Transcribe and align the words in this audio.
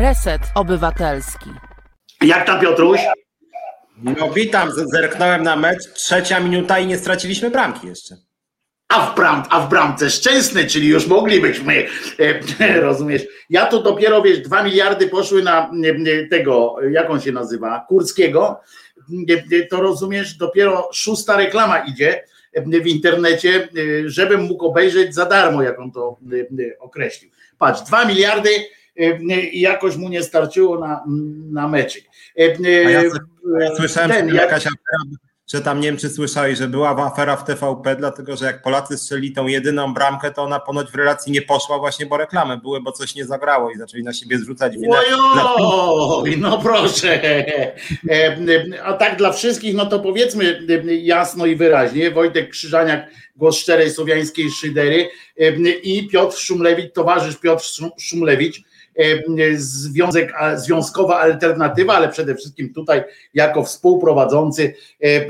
Reset 0.00 0.42
Obywatelski. 0.54 1.50
Jak 2.22 2.46
tam 2.46 2.60
Piotruś? 2.60 3.00
No 4.02 4.30
witam, 4.30 4.70
zerknąłem 4.72 5.42
na 5.42 5.56
mecz, 5.56 5.92
trzecia 5.92 6.40
minuta 6.40 6.78
i 6.78 6.86
nie 6.86 6.98
straciliśmy 6.98 7.50
bramki 7.50 7.86
jeszcze. 7.86 8.16
A 8.88 9.06
w, 9.06 9.14
bram, 9.14 9.42
a 9.50 9.60
w 9.60 9.68
bramce 9.68 10.10
szczęsny, 10.10 10.66
czyli 10.66 10.88
już 10.88 11.06
moglibyśmy, 11.06 11.86
e, 12.60 12.80
rozumiesz? 12.88 13.22
Ja 13.50 13.66
to 13.66 13.82
dopiero, 13.82 14.22
wiesz, 14.22 14.38
dwa 14.38 14.62
miliardy 14.62 15.06
poszły 15.06 15.42
na 15.42 15.70
e, 16.06 16.26
tego, 16.26 16.76
jak 16.90 17.10
on 17.10 17.20
się 17.20 17.32
nazywa, 17.32 17.84
Kurskiego, 17.88 18.60
e, 19.52 19.66
to 19.66 19.80
rozumiesz, 19.80 20.34
dopiero 20.34 20.88
szósta 20.92 21.36
reklama 21.36 21.78
idzie 21.78 22.24
w 22.66 22.86
internecie, 22.86 23.68
żebym 24.06 24.42
mógł 24.42 24.66
obejrzeć 24.66 25.14
za 25.14 25.26
darmo, 25.26 25.62
jak 25.62 25.78
on 25.78 25.92
to 25.92 26.18
określił. 26.78 27.30
Patrz, 27.58 27.82
dwa 27.82 28.04
miliardy 28.04 28.50
i 29.52 29.60
jakoś 29.60 29.96
mu 29.96 30.08
nie 30.08 30.22
starczyło 30.22 30.78
na, 30.78 31.04
na 31.50 31.68
meczyk. 31.68 32.04
A 32.38 32.42
ja, 32.90 33.02
ja 33.60 33.76
słyszałem, 33.76 34.10
ten, 34.10 34.30
że 34.30 34.36
jakaś 34.36 34.66
afera 34.66 35.20
że 35.52 35.60
tam 35.60 35.80
Niemcy 35.80 36.10
słyszeli, 36.10 36.56
że 36.56 36.68
była 36.68 37.06
afera 37.06 37.36
w 37.36 37.44
TVP, 37.44 37.96
dlatego 37.96 38.36
że 38.36 38.46
jak 38.46 38.62
Polacy 38.62 38.98
strzeli 38.98 39.32
tą 39.32 39.46
jedyną 39.46 39.94
bramkę, 39.94 40.30
to 40.30 40.42
ona 40.42 40.60
ponoć 40.60 40.90
w 40.90 40.94
relacji 40.94 41.32
nie 41.32 41.42
poszła 41.42 41.78
właśnie, 41.78 42.06
bo 42.06 42.16
reklamy 42.16 42.58
były, 42.58 42.80
bo 42.80 42.92
coś 42.92 43.14
nie 43.14 43.24
zagrało 43.24 43.70
i 43.70 43.78
zaczęli 43.78 44.02
na 44.02 44.12
siebie 44.12 44.38
zrzucać 44.38 44.78
winę. 44.78 44.96
Ojoj, 44.98 46.38
no 46.38 46.58
proszę. 46.58 47.20
A 48.84 48.92
tak 48.92 49.16
dla 49.16 49.32
wszystkich, 49.32 49.74
no 49.74 49.86
to 49.86 50.00
powiedzmy 50.00 50.64
jasno 51.02 51.46
i 51.46 51.56
wyraźnie, 51.56 52.10
Wojtek 52.10 52.50
Krzyżaniak, 52.50 53.10
głos 53.36 53.56
szczerej 53.56 53.90
słowiańskiej 53.90 54.50
szydery 54.50 55.08
i 55.82 56.08
Piotr 56.08 56.38
Szumlewicz, 56.38 56.92
towarzysz 56.92 57.36
Piotr 57.36 57.64
Szumlewicz, 57.98 58.60
E, 58.60 58.69
związek, 59.54 60.32
związkowa 60.54 61.20
alternatywa, 61.20 61.94
ale 61.94 62.08
przede 62.08 62.34
wszystkim 62.34 62.74
tutaj 62.74 63.02
jako 63.34 63.64
współprowadzący 63.64 64.74
e, 65.02 65.06
e, 65.06 65.26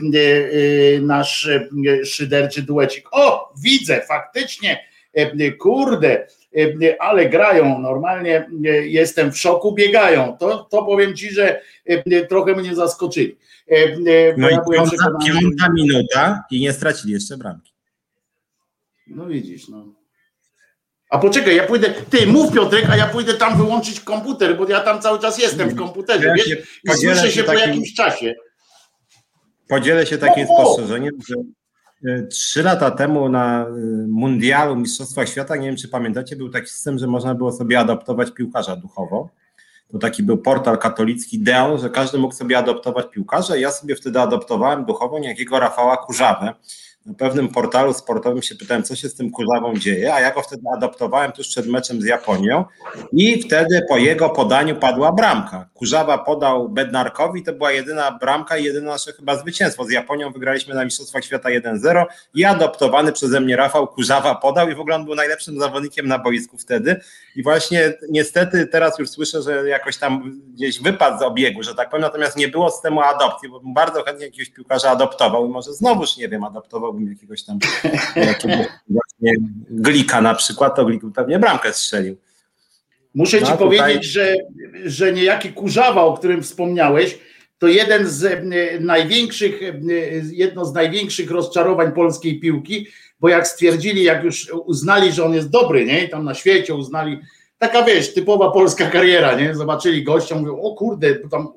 nasz 1.01 1.49
szyderczy 2.05 2.63
duecik. 2.63 3.09
O, 3.13 3.53
widzę, 3.63 4.01
faktycznie, 4.09 4.85
kurde, 5.59 6.27
ale 6.99 7.29
grają 7.29 7.79
normalnie, 7.79 8.51
jestem 8.83 9.33
w 9.33 9.39
szoku, 9.39 9.75
biegają. 9.75 10.37
To, 10.37 10.59
to 10.59 10.83
powiem 10.83 11.17
ci, 11.17 11.31
że 11.31 11.61
trochę 12.29 12.55
mnie 12.55 12.75
zaskoczyli. 12.75 13.37
No 14.37 14.51
ja 14.51 14.57
i 14.57 14.73
piąta, 14.73 15.07
piąta 15.27 15.73
minuta 15.73 16.45
i 16.51 16.61
nie 16.61 16.73
stracili 16.73 17.13
jeszcze 17.13 17.37
bramki. 17.37 17.73
No 19.07 19.27
widzisz, 19.27 19.69
no. 19.69 20.00
A 21.11 21.19
poczekaj, 21.19 21.57
ja 21.57 21.67
pójdę, 21.67 21.91
ty 22.11 22.27
mów 22.27 22.53
Piotrek, 22.53 22.91
a 22.91 22.97
ja 22.97 23.07
pójdę 23.07 23.35
tam 23.35 23.57
wyłączyć 23.57 24.01
komputer, 24.01 24.57
bo 24.57 24.69
ja 24.69 24.81
tam 24.81 25.01
cały 25.01 25.19
czas 25.19 25.39
jestem 25.39 25.69
w 25.69 25.75
komputerze, 25.75 26.27
ja 26.27 26.35
wiesz, 26.35 26.59
i 26.85 26.91
słyszę 26.91 27.31
się, 27.31 27.45
po 27.45 27.53
jakimś 27.53 27.95
czasie. 27.95 28.35
Podzielę 29.69 30.07
się 30.07 30.19
takim 30.19 30.47
no, 30.49 30.55
spostrzeżeniem, 30.55 31.15
że 31.29 31.35
e, 32.11 32.27
trzy 32.27 32.63
lata 32.63 32.91
temu 32.91 33.29
na 33.29 33.67
e, 33.67 33.71
mundialu 34.09 34.77
Mistrzostwach 34.77 35.29
Świata, 35.29 35.57
nie 35.57 35.67
wiem 35.67 35.77
czy 35.77 35.89
pamiętacie, 35.89 36.37
był 36.37 36.49
taki 36.49 36.67
system, 36.67 36.99
że 36.99 37.07
można 37.07 37.35
było 37.35 37.53
sobie 37.53 37.79
adoptować 37.79 38.31
piłkarza 38.31 38.77
duchowo. 38.77 39.31
To 39.89 39.99
taki 39.99 40.23
był 40.23 40.39
portal 40.39 40.79
katolicki 40.79 41.39
Deon, 41.39 41.81
że 41.81 41.91
każdy 41.91 42.19
mógł 42.19 42.35
sobie 42.35 42.59
adoptować 42.59 43.07
piłkarza. 43.11 43.57
Ja 43.57 43.71
sobie 43.71 43.97
wtedy 43.97 44.21
adoptowałem 44.21 44.85
duchowo 44.85 45.19
niejakiego 45.19 45.61
Rafała 45.61 45.97
Kurzawę, 45.97 46.55
na 47.07 47.15
pewnym 47.15 47.49
portalu 47.49 47.93
sportowym 47.93 48.43
się 48.43 48.55
pytałem, 48.55 48.83
co 48.83 48.97
się 48.97 49.09
z 49.09 49.15
tym 49.15 49.31
kurzawą 49.31 49.77
dzieje, 49.77 50.15
a 50.15 50.21
ja 50.21 50.35
go 50.35 50.43
wtedy 50.43 50.63
adoptowałem 50.77 51.33
tuż 51.33 51.49
przed 51.49 51.67
meczem 51.67 52.03
z 52.03 52.05
Japonią 52.05 52.65
i 53.13 53.43
wtedy 53.43 53.83
po 53.89 53.99
jego 53.99 54.31
podaniu 54.31 54.77
padła 54.77 55.13
bramka. 55.13 55.69
Kurzawa 55.75 56.19
podał 56.19 56.69
Bednarkowi, 56.69 57.43
to 57.43 57.53
była 57.53 57.73
jedyna 57.73 58.19
bramka 58.19 58.57
i 58.57 58.65
jedyne 58.65 58.87
nasze 58.87 59.13
chyba 59.13 59.37
zwycięstwo. 59.37 59.85
Z 59.85 59.91
Japonią 59.91 60.33
wygraliśmy 60.33 60.75
na 60.75 60.85
Mistrzostwach 60.85 61.25
Świata 61.25 61.49
1-0 61.49 62.05
i 62.35 62.45
adoptowany 62.45 63.13
przeze 63.13 63.41
mnie 63.41 63.57
Rafał 63.57 63.89
Kurzawa 63.89 64.35
podał 64.35 64.69
i 64.69 64.75
w 64.75 64.81
ogóle 64.81 64.97
on 64.97 65.05
był 65.05 65.15
najlepszym 65.15 65.61
zawodnikiem 65.61 66.09
na 66.09 66.19
boisku 66.19 66.59
wtedy 66.59 67.01
i 67.37 67.43
właśnie 67.43 67.93
niestety 68.11 68.67
teraz 68.67 68.99
już 68.99 69.11
słyszę, 69.11 69.43
że 69.43 69.69
jakoś 69.69 69.97
tam 69.97 70.41
gdzieś 70.55 70.83
wypadł 70.83 71.19
z 71.19 71.23
obiegu, 71.23 71.63
że 71.63 71.75
tak 71.75 71.91
powiem, 71.91 72.03
natomiast 72.03 72.37
nie 72.37 72.49
było 72.49 72.71
systemu 72.71 73.01
adopcji, 73.01 73.49
bo 73.49 73.61
bardzo 73.65 74.03
chętnie 74.03 74.27
jakiegoś 74.27 74.51
piłkarza 74.51 74.91
adoptował 74.91 75.47
i 75.47 75.49
może 75.49 75.73
znowuż, 75.73 76.17
nie 76.17 76.29
wiem, 76.29 76.45
adoptowałbym 76.91 77.09
jakiegoś 77.09 77.43
tam 77.43 77.59
jakiegoś 78.17 78.67
właśnie 78.89 79.33
glika 79.71 80.21
na 80.21 80.35
przykład, 80.35 80.77
to 80.77 80.85
glik 80.85 81.03
pewnie 81.15 81.39
bramkę 81.39 81.73
strzelił. 81.73 82.17
Muszę 83.15 83.41
no, 83.41 83.47
ci 83.47 83.53
tutaj... 83.53 83.79
powiedzieć, 83.79 84.05
że, 84.05 84.37
że 84.85 85.13
niejaki 85.13 85.53
Kurzawa, 85.53 86.03
o 86.03 86.17
którym 86.17 86.43
wspomniałeś, 86.43 87.19
to 87.59 87.67
jeden 87.67 88.07
z 88.07 88.25
e, 88.25 88.81
największych, 88.81 89.63
e, 89.63 89.73
jedno 90.33 90.65
z 90.65 90.75
największych 90.75 91.31
rozczarowań 91.31 91.93
polskiej 91.93 92.41
piłki, 92.41 92.87
bo 93.21 93.29
jak 93.29 93.49
stwierdzili, 93.49 94.03
jak 94.03 94.25
już 94.25 94.53
uznali, 94.65 95.13
że 95.13 95.25
on 95.25 95.35
jest 95.35 95.51
dobry, 95.51 95.87
nie? 95.87 96.09
Tam 96.09 96.25
na 96.25 96.35
świecie 96.35 96.75
uznali, 96.75 97.19
taka 97.61 97.83
wiesz, 97.83 98.15
typowa 98.15 98.51
polska 98.51 98.87
kariera, 98.87 99.35
nie? 99.35 99.55
Zobaczyli 99.55 100.05
gościa, 100.05 100.35
mówią, 100.35 100.61
o 100.61 100.75
kurde, 100.75 101.15
tam 101.15 101.53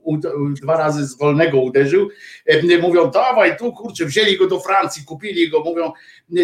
dwa 0.61 0.77
razy 0.77 1.07
z 1.07 1.17
wolnego 1.17 1.61
uderzył, 1.61 2.09
e, 2.45 2.77
mówią, 2.77 3.11
dawaj 3.11 3.57
tu, 3.57 3.71
kurczę, 3.71 4.05
wzięli 4.05 4.37
go 4.37 4.47
do 4.47 4.59
Francji, 4.59 5.05
kupili 5.05 5.49
go, 5.49 5.59
mówią, 5.59 5.91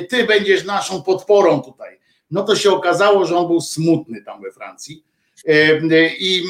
ty 0.09 0.23
będziesz 0.23 0.65
naszą 0.65 1.03
podporą 1.03 1.61
tutaj. 1.61 1.99
No 2.31 2.43
to 2.43 2.55
się 2.55 2.71
okazało, 2.71 3.25
że 3.25 3.37
on 3.37 3.47
był 3.47 3.61
smutny 3.61 4.23
tam 4.23 4.41
we 4.41 4.51
Francji 4.51 5.03
e, 5.47 5.79
i 6.19 6.43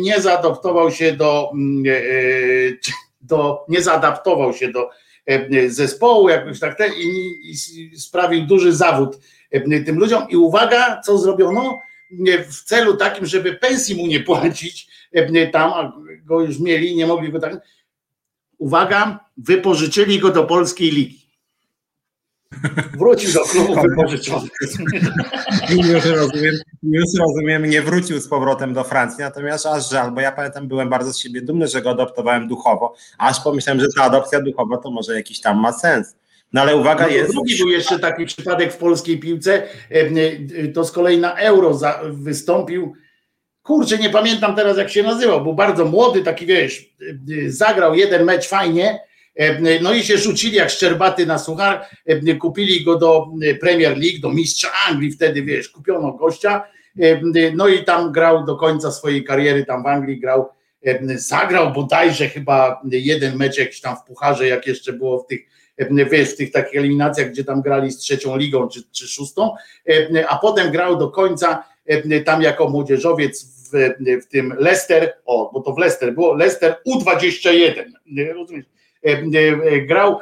nie 0.00 0.20
zaadoptował 0.20 0.90
się 0.90 1.12
do, 1.12 1.52
e, 1.86 1.92
do 3.20 3.64
nie 3.68 3.82
zaadaptował 3.82 4.54
się 4.54 4.68
do 4.68 4.90
zespołu 5.68 6.28
jakoś 6.28 6.60
tak 6.60 6.78
ten, 6.78 6.92
i, 6.92 7.50
i 7.50 7.98
sprawił 7.98 8.46
duży 8.46 8.72
zawód 8.72 9.18
tym 9.86 9.98
ludziom 9.98 10.28
i 10.28 10.36
uwaga, 10.36 11.00
co 11.04 11.18
zrobiono? 11.18 11.86
W 12.48 12.62
celu 12.64 12.96
takim, 12.96 13.26
żeby 13.26 13.54
pensji 13.54 13.96
mu 13.96 14.06
nie 14.06 14.20
płacić 14.20 14.88
e, 15.12 15.46
tam, 15.46 15.72
a 15.72 15.92
go 16.24 16.40
już 16.40 16.58
mieli, 16.58 16.96
nie 16.96 17.06
mogli 17.06 17.32
go 17.32 17.40
tak. 17.40 17.54
Uwaga, 18.58 19.20
wypożyczyli 19.36 20.18
go 20.18 20.30
do 20.30 20.44
polskiej 20.44 20.90
ligi. 20.90 21.26
Wrócił 22.98 23.32
do 23.32 23.40
klubu 23.40 23.74
wypożyczony. 23.74 24.48
Już 25.70 26.04
rozumiem, 26.04 26.54
już 26.82 27.04
rozumiem, 27.18 27.66
nie 27.66 27.82
wrócił 27.82 28.20
z 28.20 28.28
powrotem 28.28 28.74
do 28.74 28.84
Francji, 28.84 29.20
natomiast 29.20 29.66
aż 29.66 29.90
żal, 29.90 30.12
bo 30.12 30.20
ja 30.20 30.32
pamiętam, 30.32 30.68
byłem 30.68 30.88
bardzo 30.88 31.12
z 31.12 31.18
siebie 31.18 31.42
dumny, 31.42 31.68
że 31.68 31.82
go 31.82 31.90
adoptowałem 31.90 32.48
duchowo, 32.48 32.94
aż 33.18 33.40
pomyślałem, 33.40 33.80
że 33.80 33.86
ta 33.96 34.02
adopcja 34.02 34.40
duchowa 34.40 34.78
to 34.78 34.90
może 34.90 35.14
jakiś 35.14 35.40
tam 35.40 35.60
ma 35.60 35.72
sens. 35.72 36.16
No 36.52 36.60
ale 36.60 36.76
uwaga 36.76 37.06
no 37.06 37.12
jest. 37.12 37.32
Drugi 37.32 37.56
był 37.58 37.68
jeszcze 37.68 37.98
taki 37.98 38.26
przypadek 38.26 38.72
w 38.72 38.76
polskiej 38.76 39.18
piłce. 39.18 39.62
To 40.74 40.84
z 40.84 40.92
kolei 40.92 41.18
na 41.18 41.34
euro 41.34 41.80
wystąpił. 42.10 42.94
Kurczę, 43.62 43.98
nie 43.98 44.10
pamiętam 44.10 44.56
teraz 44.56 44.78
jak 44.78 44.90
się 44.90 45.02
nazywał. 45.02 45.42
Był 45.42 45.54
bardzo 45.54 45.84
młody, 45.84 46.22
taki 46.22 46.46
wiesz, 46.46 46.94
zagrał 47.46 47.94
jeden 47.94 48.24
mecz 48.24 48.48
fajnie. 48.48 49.00
No 49.80 49.94
i 49.94 50.02
się 50.02 50.18
rzucili 50.18 50.56
jak 50.56 50.70
szczerbaty 50.70 51.26
na 51.26 51.38
suchar. 51.38 51.86
Kupili 52.40 52.84
go 52.84 52.98
do 52.98 53.26
Premier 53.60 53.98
League, 53.98 54.20
do 54.22 54.30
mistrza 54.30 54.68
Anglii. 54.88 55.12
Wtedy 55.12 55.42
wiesz, 55.42 55.68
kupiono 55.68 56.12
gościa. 56.12 56.64
No 57.54 57.68
i 57.68 57.84
tam 57.84 58.12
grał 58.12 58.44
do 58.44 58.56
końca 58.56 58.90
swojej 58.90 59.24
kariery, 59.24 59.64
tam 59.64 59.82
w 59.82 59.86
Anglii 59.86 60.20
grał. 60.20 60.48
Zagrał 61.14 61.72
bodajże 61.72 62.28
chyba 62.28 62.80
jeden 62.90 63.36
mecz 63.36 63.58
jakiś 63.58 63.80
tam 63.80 63.96
w 63.96 64.02
pucharze, 64.02 64.48
jak 64.48 64.66
jeszcze 64.66 64.92
było 64.92 65.18
w 65.18 65.26
tych 65.26 65.40
wiesz, 66.10 66.34
w 66.34 66.36
tych 66.36 66.52
takich 66.52 66.78
eliminacjach, 66.78 67.30
gdzie 67.30 67.44
tam 67.44 67.62
grali 67.62 67.90
z 67.90 67.98
trzecią 67.98 68.36
ligą 68.36 68.68
czy, 68.68 68.82
czy 68.92 69.08
szóstą, 69.08 69.54
a 70.28 70.38
potem 70.38 70.70
grał 70.70 70.96
do 70.96 71.10
końca 71.10 71.64
tam 72.24 72.42
jako 72.42 72.68
młodzieżowiec 72.68 73.44
w, 73.44 73.94
w 74.24 74.26
tym 74.28 74.54
Leicester, 74.58 75.12
o, 75.24 75.50
bo 75.54 75.60
to 75.60 75.72
w 75.72 75.78
Leicester 75.78 76.14
było, 76.14 76.34
Leicester 76.34 76.76
U21, 76.88 77.84
rozumiesz, 78.34 78.66
grał, 79.86 80.18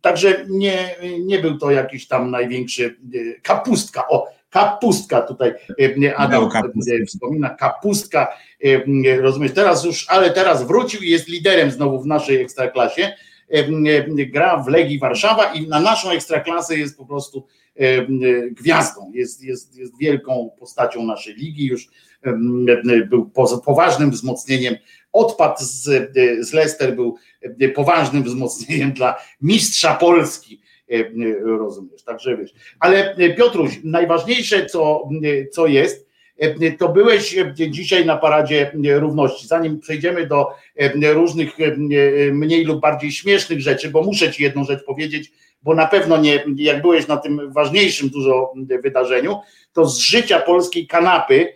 także 0.00 0.44
nie, 0.48 0.96
nie 1.20 1.38
był 1.38 1.58
to 1.58 1.70
jakiś 1.70 2.08
tam 2.08 2.30
największy 2.30 2.96
kapustka, 3.42 4.08
o, 4.08 4.26
kapustka 4.50 5.22
tutaj 5.22 5.54
Adam 6.16 6.50
kapustka. 6.50 6.92
wspomina, 7.06 7.50
kapustka, 7.50 8.36
rozumiesz, 9.20 9.52
teraz 9.52 9.84
już, 9.84 10.06
ale 10.08 10.30
teraz 10.30 10.66
wrócił 10.66 11.02
i 11.02 11.10
jest 11.10 11.28
liderem 11.28 11.70
znowu 11.70 12.02
w 12.02 12.06
naszej 12.06 12.40
ekstraklasie, 12.40 13.12
gra 14.32 14.62
w 14.62 14.68
Legii 14.68 14.98
Warszawa 14.98 15.52
i 15.52 15.68
na 15.68 15.80
naszą 15.80 16.10
ekstraklasę 16.10 16.76
jest 16.76 16.96
po 16.98 17.06
prostu 17.06 17.46
gwiazdą, 18.50 19.12
jest, 19.14 19.44
jest, 19.44 19.76
jest 19.76 19.98
wielką 19.98 20.50
postacią 20.58 21.04
naszej 21.04 21.34
ligi, 21.34 21.66
już 21.66 21.88
był 23.08 23.30
poważnym 23.64 24.10
wzmocnieniem, 24.10 24.74
odpad 25.12 25.60
z, 25.60 25.82
z 26.46 26.52
Leicester 26.52 26.94
był 26.94 27.16
poważnym 27.74 28.22
wzmocnieniem 28.22 28.92
dla 28.92 29.16
mistrza 29.40 29.94
Polski, 29.94 30.60
rozumiesz, 31.44 32.02
także 32.02 32.36
wiesz. 32.36 32.54
Ale 32.80 33.16
Piotruś, 33.36 33.80
najważniejsze 33.84 34.66
co, 34.66 35.08
co 35.52 35.66
jest, 35.66 36.05
to 36.78 36.88
byłeś 36.88 37.36
dzisiaj 37.70 38.06
na 38.06 38.16
Paradzie 38.16 38.70
Równości. 38.94 39.46
Zanim 39.46 39.80
przejdziemy 39.80 40.26
do 40.26 40.48
różnych 41.12 41.56
mniej 42.32 42.64
lub 42.64 42.80
bardziej 42.80 43.12
śmiesznych 43.12 43.60
rzeczy, 43.60 43.90
bo 43.90 44.02
muszę 44.02 44.32
Ci 44.32 44.42
jedną 44.42 44.64
rzecz 44.64 44.84
powiedzieć, 44.84 45.32
bo 45.62 45.74
na 45.74 45.86
pewno 45.86 46.16
nie, 46.16 46.44
jak 46.56 46.82
byłeś 46.82 47.06
na 47.06 47.16
tym 47.16 47.52
ważniejszym 47.52 48.08
dużo 48.08 48.52
wydarzeniu, 48.82 49.40
to 49.72 49.86
z 49.86 49.98
życia 49.98 50.40
polskiej 50.40 50.86
kanapy 50.86 51.52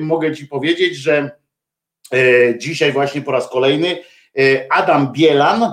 mogę 0.00 0.36
Ci 0.36 0.46
powiedzieć, 0.46 0.96
że 0.96 1.30
dzisiaj 2.58 2.92
właśnie 2.92 3.22
po 3.22 3.32
raz 3.32 3.48
kolejny 3.48 3.98
Adam 4.70 5.12
Bielan 5.12 5.72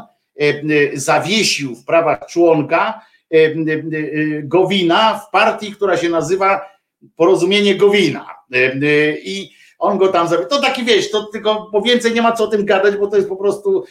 zawiesił 0.94 1.76
w 1.76 1.86
prawach 1.86 2.26
członka 2.30 3.02
Gowina 4.44 5.20
w 5.20 5.32
partii, 5.32 5.72
która 5.72 5.98
się 5.98 6.10
nazywa 6.10 6.77
Porozumienie 7.16 7.76
Gowina. 7.76 8.28
I 9.24 9.58
on 9.80 9.98
go 9.98 10.08
tam 10.08 10.28
zabił. 10.28 10.48
To 10.48 10.62
taki 10.62 10.86
wieś, 10.86 11.12
to 11.12 11.24
tylko, 11.24 11.70
bo 11.72 11.82
więcej 11.82 12.14
nie 12.14 12.22
ma 12.22 12.32
co 12.32 12.44
o 12.44 12.48
tym 12.48 12.66
gadać, 12.66 12.98
bo 12.98 13.08
to 13.08 13.16
jest 13.16 13.30
po 13.30 13.36
prostu 13.36 13.86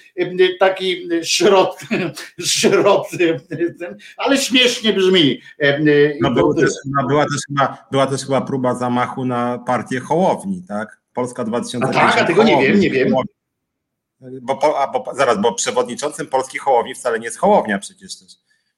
taki 0.61 1.09
szrot, 1.23 1.81
szrot 2.39 3.09
ale 4.17 4.39
śmiesznie 4.39 4.93
brzmi. 4.93 5.41
No 6.21 6.31
było 6.31 6.55
też, 6.55 6.71
była, 7.09 7.25
też 7.25 7.41
chyba, 7.49 7.87
była 7.91 8.07
też 8.07 8.25
chyba 8.25 8.41
próba 8.41 8.75
zamachu 8.75 9.25
na 9.25 9.59
partię 9.59 10.01
Hołowni, 10.01 10.63
tak? 10.69 11.01
Polska 11.15 11.45
2050. 11.45 11.97
A 11.97 12.13
tak, 12.13 12.23
a 12.23 12.27
tego 12.27 12.43
nie 12.43 12.63
wiem, 12.63 12.81
nie 12.81 12.91
wiem. 12.91 13.15
Bo, 14.43 14.79
a, 14.79 14.93
bo, 14.93 15.05
zaraz, 15.15 15.41
bo 15.41 15.55
przewodniczącym 15.55 16.27
Polskiej 16.27 16.61
Hołowni 16.61 16.95
wcale 16.95 17.19
nie 17.19 17.25
jest 17.25 17.39
Hołownia 17.39 17.79
przecież 17.79 18.19
też. 18.19 18.33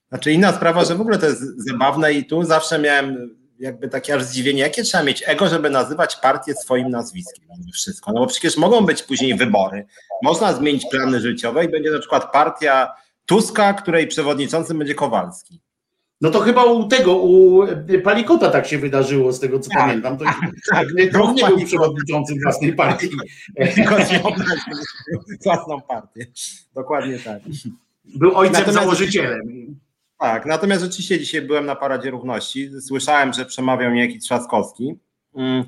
Znaczy 0.09 0.31
inna 0.31 0.53
sprawa, 0.53 0.85
że 0.85 0.95
w 0.95 1.01
ogóle 1.01 1.17
to 1.17 1.25
jest 1.25 1.41
zabawne 1.57 2.13
i 2.13 2.25
tu 2.25 2.43
zawsze 2.43 2.79
miałem 2.79 3.38
jakby 3.59 3.89
takie 3.89 4.15
aż 4.15 4.23
zdziwienie, 4.23 4.61
jakie 4.61 4.83
trzeba 4.83 5.03
mieć 5.03 5.23
ego, 5.25 5.49
żeby 5.49 5.69
nazywać 5.69 6.15
partię 6.15 6.53
swoim 6.53 6.89
nazwiskiem 6.89 7.45
wszystko. 7.73 8.11
No 8.11 8.19
bo 8.19 8.27
przecież 8.27 8.57
mogą 8.57 8.85
być 8.85 9.03
później 9.03 9.35
wybory, 9.35 9.85
można 10.23 10.53
zmienić 10.53 10.85
plany 10.91 11.19
życiowe 11.19 11.65
i 11.65 11.69
będzie 11.69 11.91
na 11.91 11.99
przykład 11.99 12.31
partia 12.31 12.93
Tuska, 13.25 13.73
której 13.73 14.07
przewodniczącym 14.07 14.77
będzie 14.77 14.95
Kowalski. 14.95 15.61
No 16.21 16.31
to 16.31 16.39
chyba 16.39 16.63
u 16.63 16.87
tego, 16.87 17.17
u 17.17 17.67
Palikota 18.03 18.49
tak 18.49 18.67
się 18.67 18.77
wydarzyło, 18.77 19.31
z 19.31 19.39
tego 19.39 19.59
co 19.59 19.69
tak, 19.69 19.79
pamiętam. 19.79 20.17
To, 20.17 20.25
tak, 20.25 20.35
to 21.13 21.23
on 21.23 21.35
nie 21.35 21.47
był 21.47 21.65
przewodniczącym 21.65 22.37
własnej 22.43 22.73
partii. 22.73 23.09
Tylko 23.75 23.95
własną 25.43 25.81
partię. 25.81 26.25
Dokładnie 26.73 27.19
tak. 27.19 27.41
Był 28.15 28.37
ojcem 28.37 28.53
Natomiast, 28.53 28.83
założycielem. 28.83 29.79
Tak, 30.19 30.45
natomiast 30.45 30.83
rzeczywiście 30.83 31.19
dzisiaj 31.19 31.41
byłem 31.41 31.65
na 31.65 31.75
Paradzie 31.75 32.11
Równości. 32.11 32.71
Słyszałem, 32.81 33.33
że 33.33 33.45
przemawiał 33.45 33.91
niejaki 33.91 34.19
Trzaskowski. 34.19 34.95
Mm, 35.35 35.63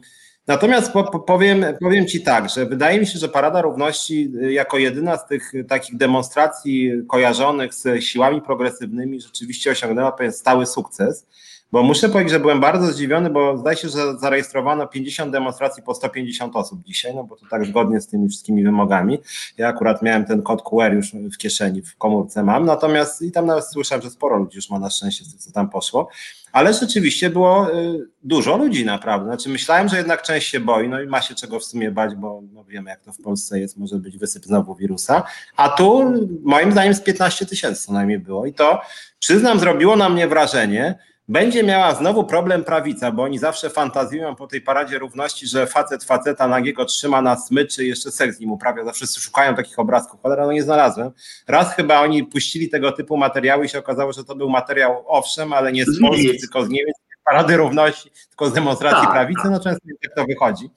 natomiast 0.48 0.92
po, 0.92 1.20
powiem, 1.20 1.66
powiem 1.80 2.08
Ci 2.08 2.22
tak, 2.22 2.50
że 2.50 2.66
wydaje 2.66 3.00
mi 3.00 3.08
się, 3.08 3.20
że 3.20 3.30
Parada 3.30 3.62
Równości 3.62 4.32
y, 4.44 4.54
jako 4.54 4.78
jedyna 4.78 5.18
z 5.18 5.28
tych 5.28 5.52
takich 5.68 5.98
demonstracji 5.98 6.92
kojarzonych 7.08 7.74
z 7.74 8.04
siłami 8.04 8.42
progresywnymi 8.42 9.22
rzeczywiście 9.22 9.72
osiągnęła 9.72 10.12
pewien 10.12 10.34
stały 10.34 10.66
sukces. 10.66 11.28
Bo 11.72 11.84
muszę 11.84 12.10
powiedzieć, 12.10 12.32
że 12.32 12.40
byłem 12.40 12.60
bardzo 12.60 12.88
zdziwiony, 12.88 13.30
bo 13.30 13.58
zdaje 13.58 13.78
się, 13.78 13.90
że 13.90 14.18
zarejestrowano 14.18 14.88
50 14.88 15.32
demonstracji 15.32 15.84
po 15.84 15.94
150 15.94 16.56
osób 16.56 16.84
dzisiaj, 16.84 17.16
no 17.16 17.24
bo 17.24 17.36
to 17.36 17.46
tak 17.50 17.66
zgodnie 17.66 18.02
z 18.02 18.08
tymi 18.08 18.30
wszystkimi 18.30 18.64
wymogami. 18.64 19.20
Ja 19.58 19.68
akurat 19.68 20.02
miałem 20.02 20.26
ten 20.26 20.42
kod 20.42 20.62
QR 20.62 20.94
już 20.94 21.12
w 21.12 21.38
kieszeni, 21.38 21.82
w 21.82 21.98
komórce 21.98 22.44
mam, 22.44 22.66
natomiast 22.66 23.22
i 23.22 23.32
tam 23.32 23.46
nawet 23.46 23.66
słyszałem, 23.66 24.02
że 24.02 24.10
sporo 24.10 24.38
ludzi 24.38 24.56
już 24.56 24.70
ma 24.70 24.80
na 24.80 24.90
szczęście, 24.90 25.26
co 25.38 25.52
tam 25.52 25.70
poszło, 25.70 26.10
ale 26.52 26.74
rzeczywiście 26.74 27.30
było 27.30 27.74
y, 27.74 28.08
dużo 28.24 28.58
ludzi 28.58 28.86
naprawdę. 28.86 29.26
Znaczy 29.26 29.50
myślałem, 29.50 29.90
że 29.90 29.98
jednak 29.98 30.22
część 30.22 30.50
się 30.50 30.60
boi, 30.60 30.90
no 30.90 31.02
i 31.02 31.08
ma 31.08 31.22
się 31.22 31.36
czego 31.36 31.60
w 31.60 31.64
sumie 31.64 31.92
bać, 31.92 32.16
bo 32.16 32.42
no 32.54 32.64
wiemy 32.64 32.90
jak 32.90 33.02
to 33.02 33.14
w 33.14 33.22
Polsce 33.22 33.60
jest, 33.60 33.78
może 33.78 33.96
być 33.96 34.18
wysyp 34.18 34.46
znowu 34.46 34.76
wirusa, 34.76 35.24
a 35.56 35.70
tu 35.70 36.14
moim 36.44 36.72
zdaniem 36.72 36.94
z 36.94 37.02
15 37.02 37.46
tysięcy 37.46 37.86
co 37.86 37.94
najmniej 37.94 38.20
było 38.20 38.46
i 38.46 38.54
to 38.54 38.82
przyznam 39.20 39.60
zrobiło 39.60 39.96
na 39.96 40.10
mnie 40.10 40.28
wrażenie, 40.28 40.96
będzie 41.28 41.64
miała 41.64 41.96
znowu 41.96 42.24
problem 42.24 42.64
prawica, 42.64 43.12
bo 43.12 43.24
oni 43.24 43.40
zawsze 43.40 43.70
fantazjują 43.70 44.36
po 44.36 44.48
tej 44.48 44.62
paradzie 44.62 45.00
równości, 45.00 45.48
że 45.48 45.68
facet 45.68 46.04
faceta 46.04 46.48
nagiego 46.48 46.86
trzyma 46.86 47.22
na 47.22 47.36
smyczy 47.36 47.86
i 47.86 47.88
jeszcze 47.88 48.12
seks 48.12 48.38
z 48.38 48.40
nim 48.40 48.52
uprawia. 48.52 48.86
Zawsze 48.86 49.08
szukają 49.08 49.56
takich 49.56 49.80
obrazków. 49.80 50.22
Cholera, 50.22 50.46
no 50.46 50.52
nie 50.52 50.64
znalazłem. 50.64 51.12
Raz 51.48 51.76
chyba 51.76 52.02
oni 52.02 52.24
puścili 52.24 52.70
tego 52.70 52.92
typu 52.92 53.18
materiały 53.18 53.66
i 53.66 53.70
się 53.70 53.80
okazało, 53.80 54.14
że 54.14 54.24
to 54.24 54.36
był 54.36 54.50
materiał 54.50 55.04
owszem, 55.08 55.54
ale 55.54 55.72
nie 55.72 55.86
z 55.86 56.02
Polski, 56.02 56.40
tylko 56.40 56.66
z 56.66 56.70
Niemiec, 56.70 56.96
parady 57.26 57.58
równości, 57.58 58.12
tylko 58.30 58.50
z 58.50 58.54
demonstracji 58.54 59.04
tak. 59.04 59.12
prawicy. 59.12 59.42
No 59.52 59.60
często 59.60 59.88
tak 60.02 60.16
to 60.16 60.26
wychodzi 60.26 60.70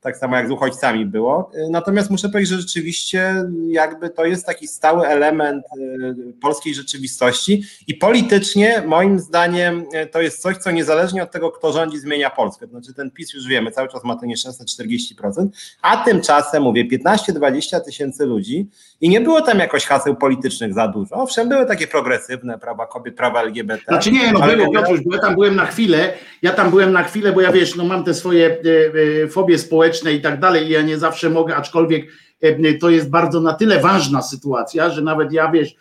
tak 0.00 0.16
samo 0.16 0.36
jak 0.36 0.48
z 0.48 0.50
uchodźcami 0.50 1.06
było. 1.06 1.50
Natomiast 1.70 2.10
muszę 2.10 2.28
powiedzieć, 2.28 2.50
że 2.50 2.60
rzeczywiście 2.60 3.44
jakby 3.68 4.10
to 4.10 4.24
jest 4.24 4.46
taki 4.46 4.68
stały 4.68 5.06
element 5.06 5.64
y, 5.76 6.32
polskiej 6.40 6.74
rzeczywistości 6.74 7.62
i 7.86 7.94
politycznie 7.94 8.82
moim 8.86 9.18
zdaniem 9.18 9.84
y, 9.94 10.06
to 10.06 10.20
jest 10.20 10.42
coś, 10.42 10.56
co 10.56 10.70
niezależnie 10.70 11.22
od 11.22 11.30
tego, 11.30 11.50
kto 11.50 11.72
rządzi, 11.72 11.98
zmienia 11.98 12.30
Polskę. 12.30 12.66
Znaczy 12.66 12.94
ten 12.94 13.10
PiS 13.10 13.34
już 13.34 13.46
wiemy, 13.46 13.70
cały 13.70 13.88
czas 13.88 14.04
ma 14.04 14.16
to 14.16 14.26
nieszczęsne 14.26 14.64
40%, 14.64 15.48
a 15.82 16.04
tymczasem 16.04 16.62
mówię 16.62 16.84
15-20 16.84 17.80
tysięcy 17.80 18.26
ludzi 18.26 18.68
i 19.00 19.08
nie 19.08 19.20
było 19.20 19.40
tam 19.40 19.58
jakoś 19.58 19.86
haseł 19.86 20.16
politycznych 20.16 20.74
za 20.74 20.88
dużo. 20.88 21.14
Owszem, 21.14 21.48
były 21.48 21.66
takie 21.66 21.86
progresywne, 21.86 22.58
prawa 22.58 22.86
kobiet, 22.86 23.16
prawa 23.16 23.42
LGBT. 23.42 23.84
Znaczy 23.88 24.12
nie, 24.12 24.32
no 24.32 24.40
było, 24.40 24.72
Piotruś, 24.72 25.00
bo 25.00 25.14
ja 25.14 25.20
tam 25.20 25.34
byłem 25.34 25.56
na 25.56 25.66
chwilę, 25.66 26.12
ja 26.42 26.52
tam 26.52 26.70
byłem 26.70 26.92
na 26.92 27.02
chwilę, 27.02 27.32
bo 27.32 27.40
ja 27.40 27.52
wiesz, 27.52 27.76
no 27.76 27.84
mam 27.84 28.04
te 28.04 28.14
swoje 28.14 28.46
e, 28.46 29.24
e, 29.24 29.28
fobie 29.28 29.58
społeczne 29.58 29.89
i 30.14 30.20
tak 30.20 30.40
dalej. 30.40 30.68
Ja 30.68 30.82
nie 30.82 30.98
zawsze 30.98 31.30
mogę, 31.30 31.56
aczkolwiek 31.56 32.06
e, 32.40 32.74
to 32.74 32.90
jest 32.90 33.10
bardzo 33.10 33.40
na 33.40 33.54
tyle 33.54 33.80
ważna 33.80 34.22
sytuacja, 34.22 34.90
że 34.90 35.02
nawet 35.02 35.32
ja 35.32 35.50
wiesz, 35.50 35.74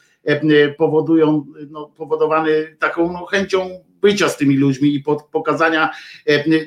powodują, 0.77 1.45
no, 1.69 1.91
powodowany 1.97 2.75
taką 2.79 3.13
no, 3.13 3.25
chęcią 3.25 3.69
bycia 4.01 4.29
z 4.29 4.37
tymi 4.37 4.57
ludźmi 4.57 4.95
i 4.95 5.03
pokazania, 5.31 5.89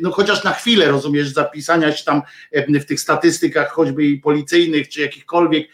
no 0.00 0.10
chociaż 0.10 0.44
na 0.44 0.52
chwilę, 0.52 0.88
rozumiesz, 0.88 1.28
zapisania 1.28 1.92
się 1.92 2.04
tam 2.04 2.22
w 2.52 2.84
tych 2.84 3.00
statystykach, 3.00 3.70
choćby 3.70 4.04
i 4.04 4.18
policyjnych, 4.18 4.88
czy 4.88 5.00
jakichkolwiek 5.00 5.68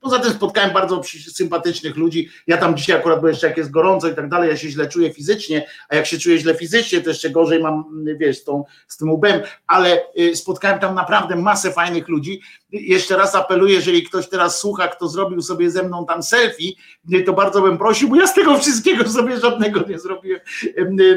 Poza 0.00 0.18
tym 0.18 0.32
spotkałem 0.32 0.70
bardzo 0.70 1.02
sympatycznych 1.32 1.96
ludzi. 1.96 2.28
Ja 2.46 2.56
tam 2.56 2.76
dzisiaj 2.76 2.96
akurat, 2.96 3.20
bo 3.20 3.28
jeszcze 3.28 3.46
jak 3.46 3.56
jest 3.56 3.70
gorąco 3.70 4.08
i 4.08 4.14
tak 4.14 4.28
dalej, 4.28 4.50
ja 4.50 4.56
się 4.56 4.68
źle 4.68 4.88
czuję 4.88 5.12
fizycznie, 5.12 5.66
a 5.88 5.96
jak 5.96 6.06
się 6.06 6.18
czuję 6.18 6.38
źle 6.38 6.54
fizycznie, 6.54 7.00
to 7.00 7.08
jeszcze 7.08 7.30
gorzej 7.30 7.62
mam, 7.62 8.04
wiesz, 8.16 8.38
z, 8.38 8.44
tą, 8.44 8.64
z 8.88 8.96
tym 8.96 9.10
łbem, 9.10 9.40
ale 9.66 10.00
y, 10.18 10.36
spotkałem 10.36 10.78
tam 10.78 10.94
naprawdę 10.94 11.36
masę 11.36 11.72
fajnych 11.72 12.08
ludzi. 12.08 12.40
Jeszcze 12.72 13.16
raz 13.16 13.34
apeluję, 13.34 13.74
jeżeli 13.74 14.02
ktoś 14.02 14.28
teraz 14.28 14.60
słucha, 14.60 14.88
kto 14.88 15.08
zrobił 15.08 15.42
sobie 15.42 15.70
ze 15.70 15.82
mną 15.82 16.06
tam 16.06 16.22
selfie, 16.22 16.72
y, 17.14 17.22
to 17.22 17.32
bardzo 17.32 17.62
bym 17.62 17.78
prosił, 17.78 18.08
bo 18.08 18.16
ja 18.16 18.26
z 18.26 18.34
tego 18.34 18.58
wszystkiego 18.58 19.08
sobie 19.08 19.36
żadnego 19.40 19.80
nie 19.88 19.98
zrobiłem. 19.98 20.40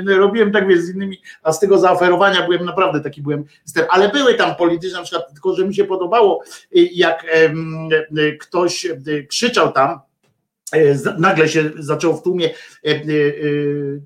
Y, 0.07 0.17
robiłem 0.17 0.51
tak, 0.51 0.67
wiesz, 0.67 0.79
z 0.79 0.96
innymi, 0.96 1.22
a 1.43 1.53
z 1.53 1.60
tego 1.60 1.77
zaoferowania 1.77 2.48
byłem 2.48 2.65
naprawdę 2.65 3.01
taki 3.01 3.22
byłem, 3.22 3.46
ale 3.89 4.10
były 4.10 4.34
tam 4.34 4.55
polityczne, 4.55 4.98
na 4.98 5.03
przykład, 5.03 5.34
tylko 5.34 5.55
że 5.55 5.67
mi 5.67 5.75
się 5.75 5.84
podobało, 5.86 6.43
jak 6.72 7.25
ktoś 8.39 8.73
ktoś 8.74 8.86
e, 8.86 9.24
krzyczał 9.24 9.72
tam, 9.72 10.00
e, 10.72 10.96
nagle 11.18 11.50
się 11.50 11.72
zaczął 11.80 12.18
w 12.18 12.24
tłumie, 12.24 12.50
e, 12.86 13.01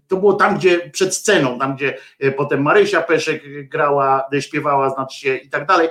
to 0.08 0.18
było 0.18 0.34
tam, 0.34 0.58
gdzie 0.58 0.90
przed 0.90 1.16
sceną, 1.16 1.60
tam 1.60 1.76
gdzie 1.76 1.98
potem 2.38 2.62
Marysia 2.62 3.02
Peszek 3.02 3.68
grała, 3.70 4.30
śpiewała, 4.40 4.90
znaczy 4.90 5.20
się 5.20 5.36
i 5.36 5.50
tak 5.50 5.68
dalej, 5.68 5.90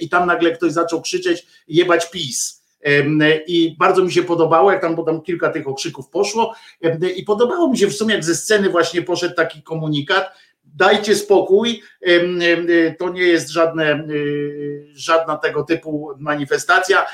i 0.00 0.08
tam 0.08 0.26
nagle 0.26 0.52
ktoś 0.52 0.72
zaczął 0.72 1.02
krzyczeć 1.02 1.46
jebać 1.68 2.10
PiS. 2.10 2.64
I 3.46 3.76
bardzo 3.78 4.04
mi 4.04 4.12
się 4.12 4.22
podobało, 4.22 4.72
jak 4.72 4.80
tam, 4.80 4.94
bo 4.94 5.02
tam 5.02 5.22
kilka 5.22 5.50
tych 5.50 5.68
okrzyków 5.68 6.08
poszło, 6.08 6.54
i 7.16 7.22
podobało 7.22 7.70
mi 7.70 7.78
się 7.78 7.86
w 7.86 7.94
sumie, 7.94 8.14
jak 8.14 8.24
ze 8.24 8.34
sceny 8.34 8.70
właśnie 8.70 9.02
poszedł 9.02 9.34
taki 9.34 9.62
komunikat, 9.62 10.32
dajcie 10.74 11.16
spokój, 11.16 11.82
to 12.98 13.10
nie 13.10 13.22
jest 13.22 13.50
żadne, 13.50 14.08
żadna 14.94 15.36
tego 15.36 15.62
typu 15.62 16.10
manifestacja. 16.18 17.06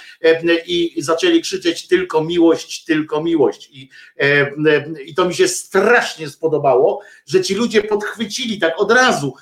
I 0.67 0.95
zaczęli 0.99 1.41
krzyczeć 1.41 1.89
tylko 1.89 2.25
miłość, 2.25 2.85
tylko 2.85 3.23
miłość 3.23 3.71
i, 3.73 3.89
i 5.07 5.15
to 5.15 5.25
mi 5.25 5.35
się 5.35 5.49
strasznie 5.49 6.29
spodobało, 6.29 7.01
że 7.27 7.41
ci 7.41 7.55
ludzie 7.55 7.83
podchwycili 7.83 8.59
tak 8.59 8.81
od 8.81 8.93
razu 8.93 9.35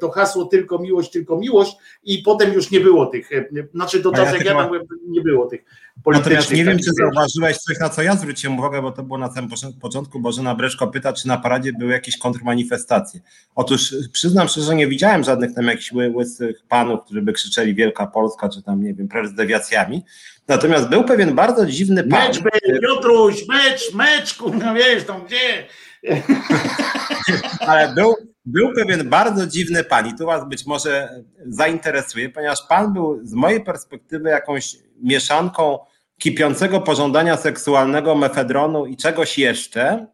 to 0.00 0.10
hasło 0.10 0.44
tylko 0.44 0.78
miłość, 0.78 1.10
tylko 1.10 1.36
miłość 1.36 1.76
i 2.04 2.18
potem 2.18 2.52
już 2.52 2.70
nie 2.70 2.80
było 2.80 3.06
tych, 3.06 3.30
znaczy 3.74 4.00
do 4.00 4.12
czasu 4.12 4.34
jak 4.34 4.44
ja 4.44 4.54
tam 4.54 4.66
byłem, 4.66 4.82
nie 5.08 5.20
było 5.20 5.46
tych 5.46 5.64
politycznych. 6.02 6.38
Natomiast 6.38 6.52
nie 6.52 6.64
wiem, 6.64 6.78
czy 6.78 6.92
zauważyłeś 6.92 7.56
coś, 7.56 7.78
na 7.78 7.88
co 7.88 8.02
ja 8.02 8.16
zwróciłem 8.16 8.58
uwagę, 8.58 8.82
bo 8.82 8.92
to 8.92 9.02
było 9.02 9.18
na 9.18 9.32
samym 9.32 9.50
początku, 9.80 10.20
Bożena 10.20 10.54
Breszko 10.54 10.86
pyta, 10.86 11.12
czy 11.12 11.28
na 11.28 11.36
paradzie 11.38 11.72
były 11.78 11.92
jakieś 11.92 12.18
kontrmanifestacje. 12.18 13.20
Otóż 13.54 13.94
przyznam 14.12 14.48
szczerze, 14.48 14.66
że 14.66 14.74
nie 14.74 14.88
widziałem 14.88 15.24
żadnych 15.24 15.54
tam 15.54 15.66
jakichś 15.66 15.92
łysych 15.92 16.62
panów, 16.68 17.00
którzy 17.04 17.22
by 17.22 17.32
krzyczeli 17.32 17.74
Wielka 17.74 18.06
Polska, 18.06 18.48
czy 18.48 18.62
tam, 18.62 18.82
nie 18.82 18.94
wiem, 18.94 19.08
z 19.24 19.34
dewiacjami. 19.34 20.04
Natomiast 20.48 20.88
był 20.88 21.04
pewien 21.04 21.34
bardzo 21.34 21.66
dziwny 21.66 22.04
pan. 22.04 22.28
Mecz 22.28 22.38
był, 22.38 22.80
Piotruś, 22.80 23.48
mecz, 23.48 23.94
mecz, 23.94 24.34
kurwa, 24.34 24.74
wiesz, 24.74 25.04
tam 25.04 25.26
gdzie? 25.26 25.66
Ale 27.68 27.94
był, 27.94 28.14
był 28.44 28.72
pewien 28.74 29.08
bardzo 29.08 29.46
dziwny 29.46 29.84
pan 29.84 30.06
i 30.06 30.14
tu 30.14 30.26
was 30.26 30.48
być 30.48 30.66
może 30.66 31.22
zainteresuje, 31.46 32.30
ponieważ 32.30 32.62
pan 32.68 32.92
był 32.92 33.20
z 33.26 33.32
mojej 33.32 33.64
perspektywy 33.64 34.28
jakąś 34.28 34.76
mieszanką 35.02 35.78
kipiącego 36.18 36.80
pożądania 36.80 37.36
seksualnego, 37.36 38.14
mefedronu 38.14 38.86
i 38.86 38.96
czegoś 38.96 39.38
jeszcze. 39.38 40.06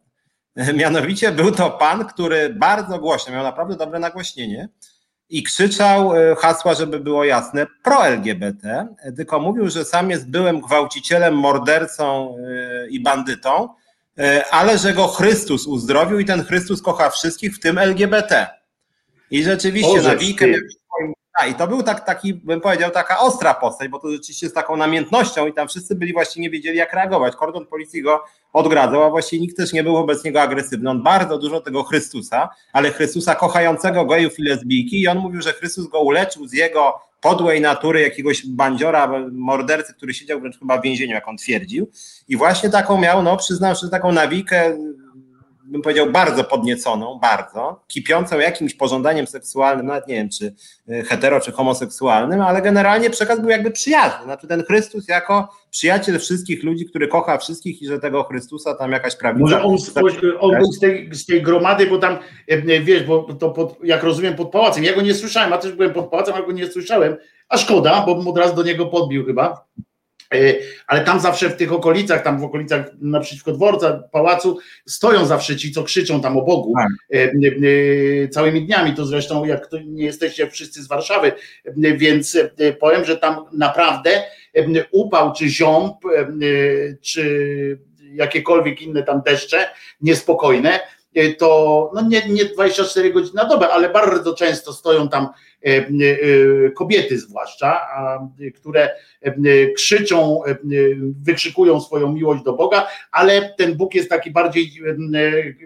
Mianowicie 0.74 1.32
był 1.32 1.52
to 1.52 1.70
pan, 1.70 2.04
który 2.04 2.54
bardzo 2.54 2.98
głośno, 2.98 3.32
miał 3.32 3.42
naprawdę 3.42 3.76
dobre 3.76 3.98
nagłośnienie 3.98 4.68
i 5.28 5.42
krzyczał 5.42 6.16
e, 6.16 6.36
hasła, 6.36 6.74
żeby 6.74 7.00
było 7.00 7.24
jasne, 7.24 7.66
pro-LGBT, 7.82 8.88
tylko 9.16 9.40
mówił, 9.40 9.70
że 9.70 9.84
sam 9.84 10.10
jest 10.10 10.30
byłym 10.30 10.60
gwałcicielem, 10.60 11.34
mordercą 11.34 12.36
e, 12.36 12.88
i 12.88 13.02
bandytą, 13.02 13.68
ale 14.50 14.78
że 14.78 14.92
go 14.92 15.08
Chrystus 15.08 15.66
uzdrowił 15.66 16.18
i 16.18 16.24
ten 16.24 16.44
Chrystus 16.44 16.82
kocha 16.82 17.10
wszystkich, 17.10 17.56
w 17.56 17.60
tym 17.60 17.78
LGBT. 17.78 18.46
I 19.30 19.44
rzeczywiście 19.44 20.02
na 20.02 20.14
a, 21.40 21.46
I 21.46 21.54
to 21.54 21.66
był 21.66 21.82
tak, 21.82 22.06
taki, 22.06 22.34
bym 22.34 22.60
powiedział, 22.60 22.90
taka 22.90 23.18
ostra 23.18 23.54
postać, 23.54 23.88
bo 23.88 23.98
to 23.98 24.10
rzeczywiście 24.10 24.48
z 24.48 24.52
taką 24.52 24.76
namiętnością 24.76 25.46
i 25.46 25.52
tam 25.52 25.68
wszyscy 25.68 25.94
byli 25.94 26.12
właśnie 26.12 26.42
nie 26.42 26.50
wiedzieli, 26.50 26.78
jak 26.78 26.92
reagować. 26.92 27.36
Kordon 27.36 27.66
policji 27.66 28.02
go 28.02 28.24
odgradzał, 28.52 29.02
a 29.02 29.10
właściwie 29.10 29.42
nikt 29.42 29.56
też 29.56 29.72
nie 29.72 29.82
był 29.82 29.92
wobec 29.92 30.24
niego 30.24 30.40
agresywny. 30.40 30.90
On 30.90 31.02
bardzo 31.02 31.38
dużo 31.38 31.60
tego 31.60 31.82
Chrystusa, 31.82 32.48
ale 32.72 32.90
Chrystusa 32.90 33.34
kochającego 33.34 34.04
gejów 34.04 34.38
i 34.38 34.42
lesbijki 34.42 35.00
i 35.00 35.08
on 35.08 35.18
mówił, 35.18 35.42
że 35.42 35.52
Chrystus 35.52 35.86
go 35.86 36.00
uleczył 36.00 36.46
z 36.46 36.52
jego 36.52 37.00
podłej 37.20 37.60
natury 37.60 38.00
jakiegoś 38.00 38.46
bandziora, 38.46 39.12
mordercy, 39.32 39.94
który 39.94 40.14
siedział 40.14 40.40
wręcz 40.40 40.58
chyba 40.58 40.78
w 40.78 40.82
więzieniu, 40.82 41.12
jak 41.12 41.28
on 41.28 41.36
twierdził. 41.36 41.90
I 42.28 42.36
właśnie 42.36 42.70
taką 42.70 43.00
miał, 43.00 43.22
no 43.22 43.36
przyznam, 43.36 43.74
że 43.74 43.88
taką 43.88 44.12
nawikę 44.12 44.78
bym 45.70 45.82
powiedział, 45.82 46.10
bardzo 46.10 46.44
podnieconą, 46.44 47.18
bardzo, 47.22 47.84
kipiącą 47.88 48.38
jakimś 48.38 48.74
pożądaniem 48.74 49.26
seksualnym, 49.26 49.86
nawet 49.86 50.08
nie 50.08 50.14
wiem, 50.14 50.28
czy 50.28 50.54
e, 50.88 51.02
hetero, 51.02 51.40
czy 51.40 51.52
homoseksualnym, 51.52 52.40
ale 52.40 52.62
generalnie 52.62 53.10
przekaz 53.10 53.40
był 53.40 53.50
jakby 53.50 53.70
przyjazny. 53.70 54.24
Znaczy 54.24 54.46
ten 54.46 54.64
Chrystus 54.64 55.08
jako 55.08 55.48
przyjaciel 55.70 56.18
wszystkich 56.18 56.62
ludzi, 56.62 56.86
który 56.86 57.08
kocha 57.08 57.38
wszystkich 57.38 57.82
i 57.82 57.86
że 57.86 57.98
tego 57.98 58.24
Chrystusa 58.24 58.74
tam 58.74 58.92
jakaś 58.92 59.16
prawda. 59.16 59.40
Może 59.40 59.62
on, 59.62 59.76
on 60.40 60.56
był 60.56 60.72
z 60.72 60.80
tej, 60.80 61.08
z 61.12 61.26
tej 61.26 61.42
gromady, 61.42 61.86
bo 61.86 61.98
tam, 61.98 62.18
e, 62.48 62.80
wiesz, 62.80 63.04
bo 63.04 63.22
to 63.22 63.50
pod, 63.50 63.84
jak 63.84 64.02
rozumiem 64.02 64.34
pod 64.34 64.50
pałacem, 64.50 64.84
ja 64.84 64.94
go 64.94 65.00
nie 65.00 65.14
słyszałem, 65.14 65.52
a 65.52 65.58
też 65.58 65.72
byłem 65.72 65.92
pod 65.92 66.10
pałacem, 66.10 66.34
ale 66.34 66.46
go 66.46 66.52
nie 66.52 66.66
słyszałem, 66.66 67.16
a 67.48 67.58
szkoda, 67.58 68.02
bo 68.06 68.14
bym 68.14 68.28
od 68.28 68.38
razu 68.38 68.54
do 68.54 68.62
niego 68.62 68.86
podbił 68.86 69.24
chyba 69.24 69.66
E, 69.80 69.89
ale 70.86 71.04
tam 71.04 71.20
zawsze 71.20 71.50
w 71.50 71.56
tych 71.56 71.72
okolicach, 71.72 72.22
tam 72.24 72.40
w 72.40 72.44
okolicach 72.44 72.86
naprzeciwko 73.00 73.52
dworca, 73.52 74.02
pałacu, 74.12 74.58
stoją 74.86 75.26
zawsze 75.26 75.56
ci, 75.56 75.72
co 75.72 75.82
krzyczą 75.82 76.20
tam 76.20 76.36
o 76.36 76.42
Bogu 76.42 76.74
tak. 76.76 76.88
E, 77.12 77.32
e, 78.24 78.28
całymi 78.28 78.66
dniami. 78.66 78.94
To 78.94 79.06
zresztą, 79.06 79.44
jak 79.44 79.66
to 79.66 79.78
nie 79.78 80.04
jesteście 80.04 80.50
wszyscy 80.50 80.82
z 80.82 80.88
Warszawy, 80.88 81.32
więc 81.76 82.38
powiem, 82.80 83.04
że 83.04 83.16
tam 83.16 83.44
naprawdę 83.52 84.22
upał, 84.90 85.32
czy 85.32 85.48
ziąb, 85.48 85.96
czy 87.02 87.78
jakiekolwiek 88.12 88.82
inne 88.82 89.02
tam 89.02 89.22
deszcze 89.26 89.66
niespokojne, 90.00 90.80
to 91.38 91.90
no 91.94 92.00
nie, 92.08 92.28
nie 92.28 92.44
24 92.44 93.12
godziny 93.12 93.34
na 93.34 93.44
dobę, 93.44 93.68
ale 93.68 93.88
bardzo 93.88 94.34
często 94.34 94.72
stoją 94.72 95.08
tam 95.08 95.28
E, 95.28 95.28
e, 95.28 95.49
kobiety 96.74 97.18
zwłaszcza, 97.18 97.88
które 98.54 98.90
e, 99.20 99.66
krzyczą, 99.76 100.42
wykrzykują 101.22 101.80
swoją 101.80 102.12
miłość 102.12 102.44
do 102.44 102.52
Boga, 102.52 102.86
ale 103.12 103.54
ten 103.58 103.76
Bóg 103.76 103.94
jest 103.94 104.10
taki 104.10 104.30
bardziej 104.30 104.72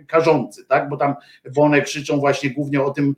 karzący, 0.06 0.64
tak? 0.68 0.88
bo 0.88 0.96
tam 0.96 1.14
bo 1.54 1.62
one 1.62 1.82
krzyczą 1.82 2.18
właśnie 2.18 2.50
głównie 2.50 2.82
o 2.82 2.90
tym, 2.90 3.14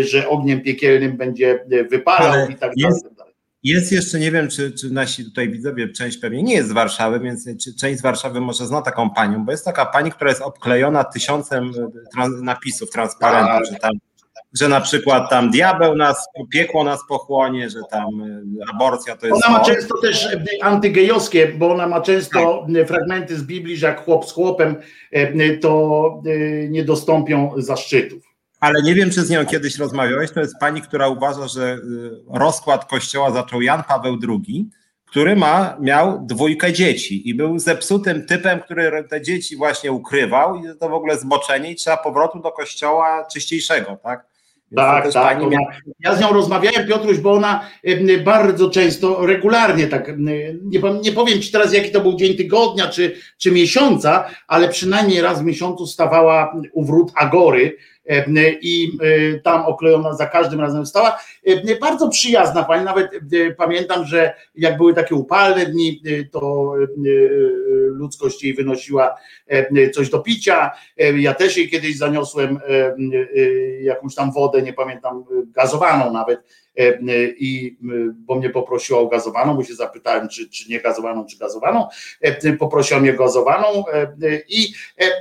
że 0.00 0.28
ogniem 0.28 0.60
piekielnym 0.60 1.16
będzie 1.16 1.64
wypalał 1.90 2.32
ale 2.32 2.52
i 2.52 2.54
tak 2.54 2.72
jest, 2.76 3.14
dalej. 3.16 3.34
Jest 3.62 3.92
jeszcze, 3.92 4.18
nie 4.18 4.30
wiem, 4.30 4.48
czy, 4.48 4.72
czy 4.72 4.90
nasi 4.90 5.24
tutaj 5.24 5.50
widzowie, 5.50 5.88
część 5.88 6.18
pewnie 6.18 6.42
nie 6.42 6.54
jest 6.54 6.68
z 6.68 6.72
Warszawy, 6.72 7.20
więc 7.20 7.48
część 7.80 7.98
z 7.98 8.02
Warszawy 8.02 8.40
może 8.40 8.66
zna 8.66 8.82
taką 8.82 9.10
panią, 9.10 9.44
bo 9.44 9.52
jest 9.52 9.64
taka 9.64 9.86
pani, 9.86 10.10
która 10.10 10.30
jest 10.30 10.42
obklejona 10.42 11.04
tysiącem 11.04 11.72
trans, 12.14 12.42
napisów, 12.42 12.90
transparentów, 12.90 13.68
tak. 13.68 13.74
czy 13.74 13.80
tam 13.80 13.90
że 14.54 14.68
na 14.68 14.80
przykład 14.80 15.30
tam 15.30 15.50
diabeł 15.50 15.96
nas, 15.96 16.26
piekło 16.52 16.84
nas 16.84 17.00
pochłonie, 17.08 17.70
że 17.70 17.80
tam 17.90 18.04
e, 18.04 18.42
aborcja 18.74 19.16
to 19.16 19.26
jest. 19.26 19.46
Ona 19.46 19.58
ma 19.58 19.64
często 19.64 20.00
też 20.00 20.26
e, 20.26 20.44
antygejowskie, 20.62 21.48
bo 21.48 21.72
ona 21.72 21.86
ma 21.86 22.00
często 22.00 22.66
tak. 22.74 22.88
fragmenty 22.88 23.36
z 23.36 23.42
Biblii, 23.42 23.76
że 23.76 23.86
jak 23.86 24.04
chłop 24.04 24.28
z 24.28 24.32
chłopem, 24.32 24.76
to 25.60 26.22
nie 26.68 26.84
dostąpią 26.84 27.52
zaszczytów. 27.56 28.22
Ale 28.60 28.82
nie 28.82 28.94
wiem, 28.94 29.10
czy 29.10 29.22
z 29.22 29.30
nią 29.30 29.46
kiedyś 29.46 29.78
rozmawiałeś. 29.78 30.30
To 30.32 30.40
jest 30.40 30.58
pani, 30.60 30.82
która 30.82 31.08
uważa, 31.08 31.48
że 31.48 31.78
rozkład 32.34 32.84
kościoła 32.84 33.30
zaczął 33.30 33.62
Jan 33.62 33.82
Paweł 33.88 34.18
II, 34.28 34.70
który 35.10 35.36
ma, 35.36 35.76
miał 35.80 36.26
dwójkę 36.26 36.72
dzieci 36.72 37.28
i 37.28 37.34
był 37.34 37.58
zepsutym 37.58 38.26
typem, 38.26 38.60
który 38.60 39.04
te 39.04 39.22
dzieci 39.22 39.56
właśnie 39.56 39.92
ukrywał 39.92 40.56
i 40.56 40.62
to 40.80 40.88
w 40.88 40.94
ogóle 40.94 41.18
zboczenie 41.18 41.70
i 41.70 41.76
trzeba 41.76 41.96
powrotu 41.96 42.40
do 42.40 42.52
kościoła 42.52 43.26
czyściejszego, 43.32 43.96
tak? 44.02 44.29
Tak, 44.76 45.12
tak. 45.12 45.42
Ona, 45.42 45.56
ja 46.00 46.14
z 46.14 46.20
nią 46.20 46.32
rozmawiałem, 46.32 46.86
Piotruś, 46.88 47.18
bo 47.18 47.32
ona 47.32 47.60
bardzo 48.24 48.70
często, 48.70 49.26
regularnie 49.26 49.86
tak, 49.86 50.18
nie, 50.18 50.54
nie 51.02 51.12
powiem 51.12 51.42
ci 51.42 51.52
teraz, 51.52 51.72
jaki 51.72 51.90
to 51.90 52.00
był 52.00 52.16
dzień 52.16 52.36
tygodnia 52.36 52.88
czy, 52.88 53.16
czy 53.38 53.52
miesiąca, 53.52 54.24
ale 54.48 54.68
przynajmniej 54.68 55.20
raz 55.20 55.42
w 55.42 55.44
miesiącu 55.44 55.86
stawała 55.86 56.56
u 56.72 56.84
wrót 56.84 57.12
Agory 57.14 57.76
i 58.62 58.98
tam 59.44 59.66
oklejona 59.66 60.12
za 60.12 60.26
każdym 60.26 60.60
razem 60.60 60.86
stała. 60.86 61.18
Bardzo 61.80 62.08
przyjazna 62.08 62.64
pani, 62.64 62.84
nawet 62.84 63.10
pamiętam, 63.56 64.04
że 64.04 64.34
jak 64.54 64.76
były 64.76 64.94
takie 64.94 65.14
upalne 65.14 65.66
dni, 65.66 66.02
to 66.30 66.72
ludzkość 67.86 68.44
jej 68.44 68.54
wynosiła 68.54 69.16
coś 69.94 70.10
do 70.10 70.18
picia. 70.18 70.70
Ja 71.16 71.34
też 71.34 71.56
jej 71.56 71.70
kiedyś 71.70 71.98
zaniosłem 71.98 72.60
jakąś 73.82 74.14
tam 74.14 74.32
wodę, 74.32 74.62
nie 74.62 74.72
pamiętam, 74.72 75.24
gazowaną 75.54 76.12
nawet 76.12 76.40
E, 76.69 76.69
e, 76.69 76.69
i 77.38 77.76
bo 78.14 78.34
mnie 78.34 78.50
poprosiła 78.50 79.00
o 79.00 79.06
gazowaną, 79.06 79.54
bo 79.54 79.64
się 79.64 79.74
zapytałem, 79.74 80.28
czy, 80.28 80.48
czy 80.48 80.70
nie 80.70 80.80
gazowaną, 80.80 81.26
czy 81.26 81.38
gazowaną. 81.38 81.88
E, 82.20 82.52
poprosiła 82.52 83.00
mnie 83.00 83.12
gazowaną 83.12 83.84
i 84.48 84.72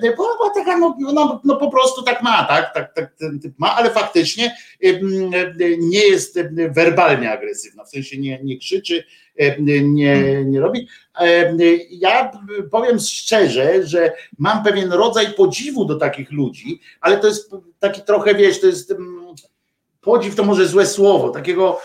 była 0.01 0.49
taka, 0.55 0.77
no, 0.77 0.97
no, 0.99 1.41
no 1.43 1.55
po 1.55 1.71
prostu 1.71 2.03
tak 2.03 2.21
ma, 2.21 2.43
tak, 2.43 2.73
tak, 2.73 2.93
tak 2.93 3.15
ten 3.15 3.39
typ 3.39 3.53
ma, 3.57 3.75
ale 3.75 3.89
faktycznie 3.89 4.55
nie 5.79 6.07
jest 6.07 6.39
werbalnie 6.69 7.31
agresywna, 7.31 7.83
w 7.83 7.89
sensie 7.89 8.17
nie, 8.17 8.39
nie 8.43 8.57
krzyczy, 8.57 9.03
nie, 9.59 10.45
nie 10.45 10.59
robi. 10.59 10.87
Ja 11.89 12.31
powiem 12.71 12.99
szczerze, 12.99 13.87
że 13.87 14.13
mam 14.37 14.63
pewien 14.63 14.91
rodzaj 14.91 15.33
podziwu 15.33 15.85
do 15.85 15.95
takich 15.95 16.31
ludzi, 16.31 16.79
ale 17.01 17.17
to 17.17 17.27
jest 17.27 17.51
taki 17.79 18.01
trochę, 18.01 18.35
wiesz, 18.35 18.61
to 18.61 18.67
jest 18.67 18.93
podziw 20.01 20.35
to 20.35 20.43
może 20.43 20.67
złe 20.67 20.85
słowo, 20.85 21.29
takiego 21.29 21.79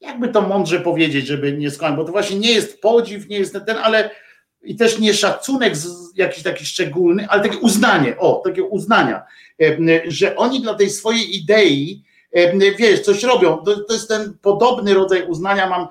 jakby 0.00 0.28
to 0.28 0.42
mądrze 0.42 0.80
powiedzieć, 0.80 1.26
żeby 1.26 1.52
nie 1.52 1.70
skończyć, 1.70 1.96
bo 1.96 2.04
to 2.04 2.12
właśnie 2.12 2.38
nie 2.38 2.52
jest 2.52 2.80
podziw, 2.80 3.28
nie 3.28 3.38
jest 3.38 3.58
ten, 3.66 3.76
ale 3.82 4.10
i 4.62 4.76
też 4.76 4.98
nie 4.98 5.14
szacunek 5.14 5.74
jakiś 6.14 6.42
taki 6.42 6.64
szczególny, 6.64 7.28
ale 7.28 7.42
takie 7.42 7.58
uznanie, 7.58 8.18
o, 8.18 8.42
takie 8.44 8.64
uznania, 8.64 9.22
że 10.08 10.36
oni 10.36 10.60
dla 10.60 10.74
tej 10.74 10.90
swojej 10.90 11.36
idei, 11.36 12.02
wiesz, 12.78 13.00
coś 13.00 13.22
robią. 13.22 13.56
To, 13.56 13.84
to 13.84 13.94
jest 13.94 14.08
ten 14.08 14.38
podobny 14.42 14.94
rodzaj 14.94 15.26
uznania 15.26 15.68
mam, 15.68 15.88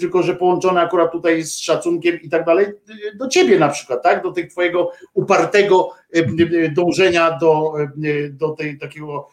tylko 0.00 0.22
że 0.22 0.34
połączony 0.34 0.80
akurat 0.80 1.12
tutaj 1.12 1.42
z 1.42 1.58
szacunkiem 1.58 2.20
i 2.22 2.28
tak 2.28 2.44
dalej, 2.44 2.66
do 3.14 3.28
ciebie 3.28 3.58
na 3.58 3.68
przykład, 3.68 4.02
tak? 4.02 4.22
Do 4.22 4.32
tych 4.32 4.50
twojego 4.50 4.92
upartego 5.14 5.90
dążenia 6.72 7.38
do, 7.38 7.72
do 8.30 8.50
tej 8.50 8.78
takiego 8.78 9.28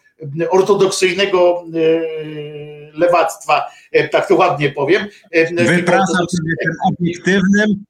ortodoksyjnego 0.49 1.63
e, 1.73 2.97
lewactwa, 2.99 3.71
e, 3.91 4.07
tak 4.07 4.27
to 4.27 4.35
ładnie 4.35 4.69
powiem. 4.69 5.07
E, 5.31 5.65
Wypraszam 5.65 6.27
sobie 6.29 6.53
tym 6.63 6.73
obiektywnym, 6.85 7.85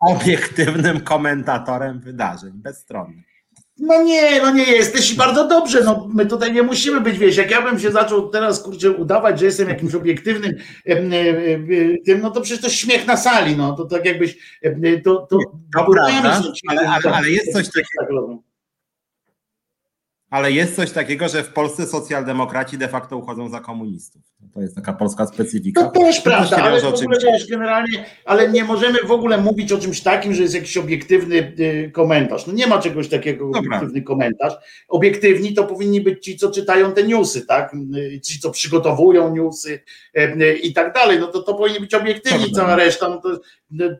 obiektywnym 0.00 1.00
komentatorem 1.00 2.00
wydarzeń, 2.00 2.52
bezstronnym. 2.54 3.22
No 3.78 4.02
nie, 4.02 4.42
no 4.42 4.50
nie 4.50 4.64
jesteś 4.64 5.12
i 5.12 5.16
bardzo 5.16 5.48
dobrze, 5.48 5.84
no 5.84 6.08
my 6.14 6.26
tutaj 6.26 6.52
nie 6.52 6.62
musimy 6.62 7.00
być, 7.00 7.18
wiesz, 7.18 7.36
jak 7.36 7.50
ja 7.50 7.62
bym 7.62 7.78
się 7.78 7.90
zaczął 7.90 8.28
teraz, 8.28 8.62
kurczę, 8.62 8.90
udawać, 8.90 9.38
że 9.40 9.46
jestem 9.46 9.68
jakimś 9.68 9.94
obiektywnym 9.94 10.52
tym, 12.04 12.20
no 12.22 12.30
to 12.30 12.40
przecież 12.40 12.62
to 12.62 12.70
śmiech 12.70 13.06
na 13.06 13.16
sali, 13.16 13.56
no 13.56 13.72
to 13.72 13.84
tak 13.84 14.04
jakbyś, 14.04 14.60
to, 15.04 15.16
to, 15.16 15.38
to 15.38 15.38
prawda, 15.72 16.02
ale, 16.68 16.88
ale, 16.88 17.14
ale 17.16 17.30
jest 17.30 17.52
coś 17.52 17.66
takiego, 17.66 18.42
ale 20.36 20.52
jest 20.52 20.76
coś 20.76 20.92
takiego, 20.92 21.28
że 21.28 21.42
w 21.42 21.52
Polsce 21.52 21.86
socjaldemokraci 21.86 22.78
de 22.78 22.88
facto 22.88 23.16
uchodzą 23.16 23.48
za 23.48 23.60
komunistów. 23.60 24.22
To 24.54 24.60
jest 24.60 24.74
taka 24.74 24.92
polska 24.92 25.26
specyfika. 25.26 25.82
To 25.82 25.90
też 25.90 26.20
prawda, 26.20 26.56
ale, 26.56 26.80
w 26.80 26.84
ogóle, 26.84 27.18
wiesz, 27.24 27.46
generalnie, 27.50 28.04
ale 28.24 28.48
nie 28.48 28.64
możemy 28.64 28.98
w 29.06 29.10
ogóle 29.10 29.38
mówić 29.38 29.72
o 29.72 29.78
czymś 29.78 30.00
takim, 30.00 30.34
że 30.34 30.42
jest 30.42 30.54
jakiś 30.54 30.76
obiektywny 30.76 31.52
y, 31.60 31.90
komentarz. 31.94 32.46
No 32.46 32.52
nie 32.52 32.66
ma 32.66 32.78
czegoś 32.78 33.08
takiego, 33.08 33.50
Dobra. 33.50 33.60
obiektywny 33.60 34.02
komentarz. 34.02 34.54
Obiektywni 34.88 35.54
to 35.54 35.64
powinni 35.64 36.00
być 36.00 36.24
ci, 36.24 36.36
co 36.36 36.50
czytają 36.50 36.92
te 36.92 37.02
newsy, 37.02 37.46
tak? 37.46 37.74
Y, 37.96 38.20
ci, 38.20 38.40
co 38.40 38.50
przygotowują 38.50 39.36
newsy 39.36 39.80
y, 40.18 40.58
i 40.62 40.72
tak 40.72 40.94
dalej. 40.94 41.20
No 41.20 41.26
to, 41.26 41.42
to 41.42 41.54
powinni 41.54 41.80
być 41.80 41.94
obiektywni, 41.94 42.52
cała 42.52 42.76
reszta. 42.76 43.08
No 43.08 43.20
to 43.20 43.40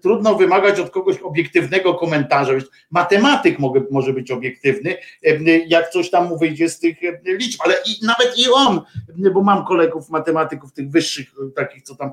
trudno 0.03 0.35
wymagać 0.35 0.81
od 0.81 0.91
kogoś 0.91 1.19
obiektywnego 1.19 1.95
komentarza. 1.95 2.53
Matematyk 2.91 3.59
może, 3.59 3.81
może 3.91 4.13
być 4.13 4.31
obiektywny, 4.31 4.97
jak 5.67 5.91
coś 5.91 6.11
tam 6.11 6.26
mu 6.27 6.39
wyjdzie 6.39 6.69
z 6.69 6.79
tych 6.79 6.97
liczb, 7.25 7.61
ale 7.65 7.75
i, 7.87 8.07
nawet 8.07 8.39
i 8.39 8.45
on, 8.55 8.81
bo 9.35 9.43
mam 9.43 9.65
kolegów 9.65 10.11
matematyków 10.11 10.73
tych 10.73 10.91
wyższych, 10.91 11.33
takich 11.57 11.83
co 11.83 11.95
tam 11.95 12.13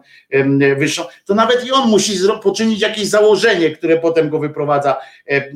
wyższą, 0.77 1.03
to 1.25 1.35
nawet 1.35 1.65
i 1.65 1.71
on 1.71 1.89
musi 1.89 2.13
poczynić 2.43 2.81
jakieś 2.81 3.07
założenie, 3.07 3.71
które 3.71 3.97
potem 3.97 4.29
go 4.29 4.39
wyprowadza 4.39 4.97
e, 5.27 5.31
e, 5.31 5.51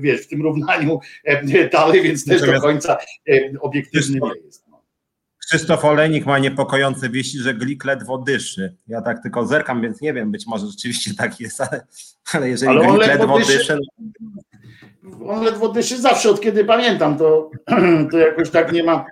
wiesz, 0.00 0.20
w 0.20 0.28
tym 0.28 0.42
równaniu 0.42 1.00
dalej, 1.72 2.02
więc 2.02 2.24
też 2.24 2.42
do 2.42 2.60
końca 2.60 2.98
obiektywny 3.60 4.20
nie 4.20 4.44
jest. 4.44 4.70
Krzysztof 5.38 5.84
Olejnik 5.84 6.26
ma 6.26 6.38
niepokojące 6.38 7.10
wieści, 7.10 7.38
że 7.38 7.54
Glik 7.54 7.84
ledwo 7.84 8.18
dyszy. 8.18 8.76
Ja 8.88 9.02
tak 9.02 9.22
tylko 9.22 9.46
zerkam, 9.46 9.82
więc 9.82 10.00
nie 10.00 10.12
wiem, 10.12 10.30
być 10.30 10.46
może 10.46 10.66
rzeczywiście 10.66 11.14
tak 11.14 11.40
jest, 11.40 11.60
ale, 11.60 11.86
ale 12.32 12.48
jeżeli 12.48 12.70
ale 12.70 12.86
Glik 12.86 13.06
ledwo, 13.06 13.38
dyszy, 13.38 13.58
dyszy 13.58 13.78
on 15.26 15.44
ledwo 15.44 15.68
dyszy 15.68 16.00
zawsze, 16.00 16.30
od 16.30 16.40
kiedy 16.40 16.64
pamiętam, 16.64 17.18
to, 17.18 17.50
to 18.10 18.18
jakoś 18.18 18.50
tak 18.50 18.72
nie 18.72 18.82
ma. 18.82 19.06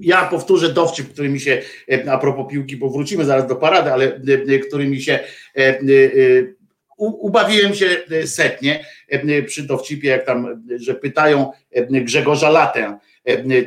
Ja 0.00 0.24
powtórzę 0.24 0.72
dowcip, 0.72 1.12
który 1.12 1.28
mi 1.28 1.40
się, 1.40 1.62
a 2.10 2.18
propos 2.18 2.50
piłki, 2.50 2.76
bo 2.76 2.90
wrócimy 2.90 3.24
zaraz 3.24 3.46
do 3.46 3.56
parady, 3.56 3.92
ale 3.92 4.20
który 4.68 4.88
mi 4.88 5.02
się 5.02 5.18
ubawiłem 6.98 7.74
się 7.74 7.86
setnie 8.26 8.84
przy 9.46 9.62
dowcipie, 9.62 10.08
jak 10.08 10.26
tam, 10.26 10.64
że 10.76 10.94
pytają 10.94 11.52
Grzegorza 11.90 12.50
Latę, 12.50 12.98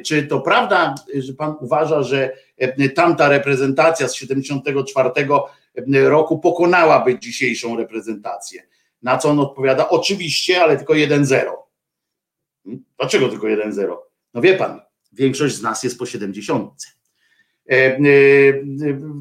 czy 0.06 0.24
to 0.24 0.40
prawda, 0.40 0.96
że 1.16 1.34
pan 1.34 1.56
uważa, 1.60 2.04
że 2.04 2.32
tamta 2.96 3.30
reprezentacja 3.30 4.08
z 4.08 4.16
74 4.16 5.10
roku 5.94 6.40
pokonałaby 6.40 7.20
dzisiejszą 7.20 7.78
reprezentację? 7.78 8.62
Na 9.06 9.18
co 9.18 9.30
on 9.30 9.40
odpowiada, 9.40 9.90
oczywiście, 9.90 10.62
ale 10.62 10.78
tylko 10.78 10.94
1-0. 10.94 11.26
Hmm? 12.64 12.84
Dlaczego 12.98 13.30
tylko 13.30 13.48
1-0? 13.48 13.96
No 14.34 14.42
wie 14.42 14.54
pan, 14.54 14.82
większość 15.14 15.56
z 15.56 15.62
nas 15.62 15.84
jest 15.84 16.00
po 16.00 16.06
70. 16.06 16.72
E, 17.70 17.74
e, 17.74 17.98
e, 17.98 18.00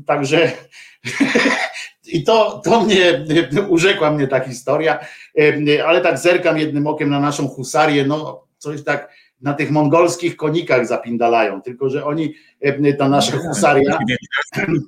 także 0.07 0.53
i 2.15 2.25
to, 2.25 2.61
to 2.65 2.85
mnie 2.85 3.25
urzekła 3.69 4.11
mnie 4.11 4.29
ta 4.29 4.41
historia, 4.41 4.99
e, 5.39 5.87
ale 5.87 6.01
tak 6.01 6.19
zerkam 6.19 6.59
jednym 6.59 6.87
okiem 6.87 7.11
na 7.11 7.21
naszą 7.21 7.49
husarię, 7.49 8.05
no 8.07 8.47
coś 8.59 8.85
tak 8.85 9.13
na 9.41 9.55
tych 9.55 9.71
mongolskich 9.71 10.37
konikach 10.37 10.87
zapindalają, 10.87 11.63
tylko 11.63 11.91
że 11.91 12.05
oni, 12.05 12.35
e, 12.61 12.93
ta 12.95 13.09
nasza 13.09 13.37
husaria... 13.37 13.99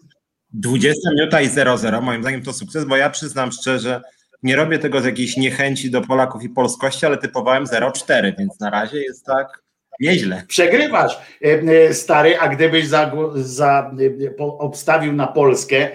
20 0.50 1.10
minuta 1.10 1.40
i 1.40 1.48
0-0, 1.48 2.02
moim 2.02 2.22
zdaniem 2.22 2.42
to 2.42 2.52
sukces, 2.52 2.84
bo 2.84 2.96
ja 2.96 3.10
przyznam 3.10 3.52
szczerze, 3.52 4.00
nie 4.46 4.56
robię 4.56 4.78
tego 4.78 5.00
z 5.00 5.04
jakiejś 5.04 5.36
niechęci 5.36 5.90
do 5.90 6.00
Polaków 6.02 6.42
i 6.42 6.48
polskości, 6.48 7.06
ale 7.06 7.18
typowałem 7.18 7.64
0,4, 7.64 8.32
więc 8.38 8.60
na 8.60 8.70
razie 8.70 9.02
jest 9.02 9.24
tak 9.24 9.62
nieźle. 10.00 10.42
Przegrywasz, 10.48 11.18
e, 11.44 11.48
e, 11.48 11.94
stary, 11.94 12.38
a 12.38 12.48
gdybyś 12.48 12.86
za, 12.86 13.12
za, 13.34 13.90
e, 14.26 14.36
obstawił 14.38 15.12
na 15.12 15.26
Polskę, 15.26 15.88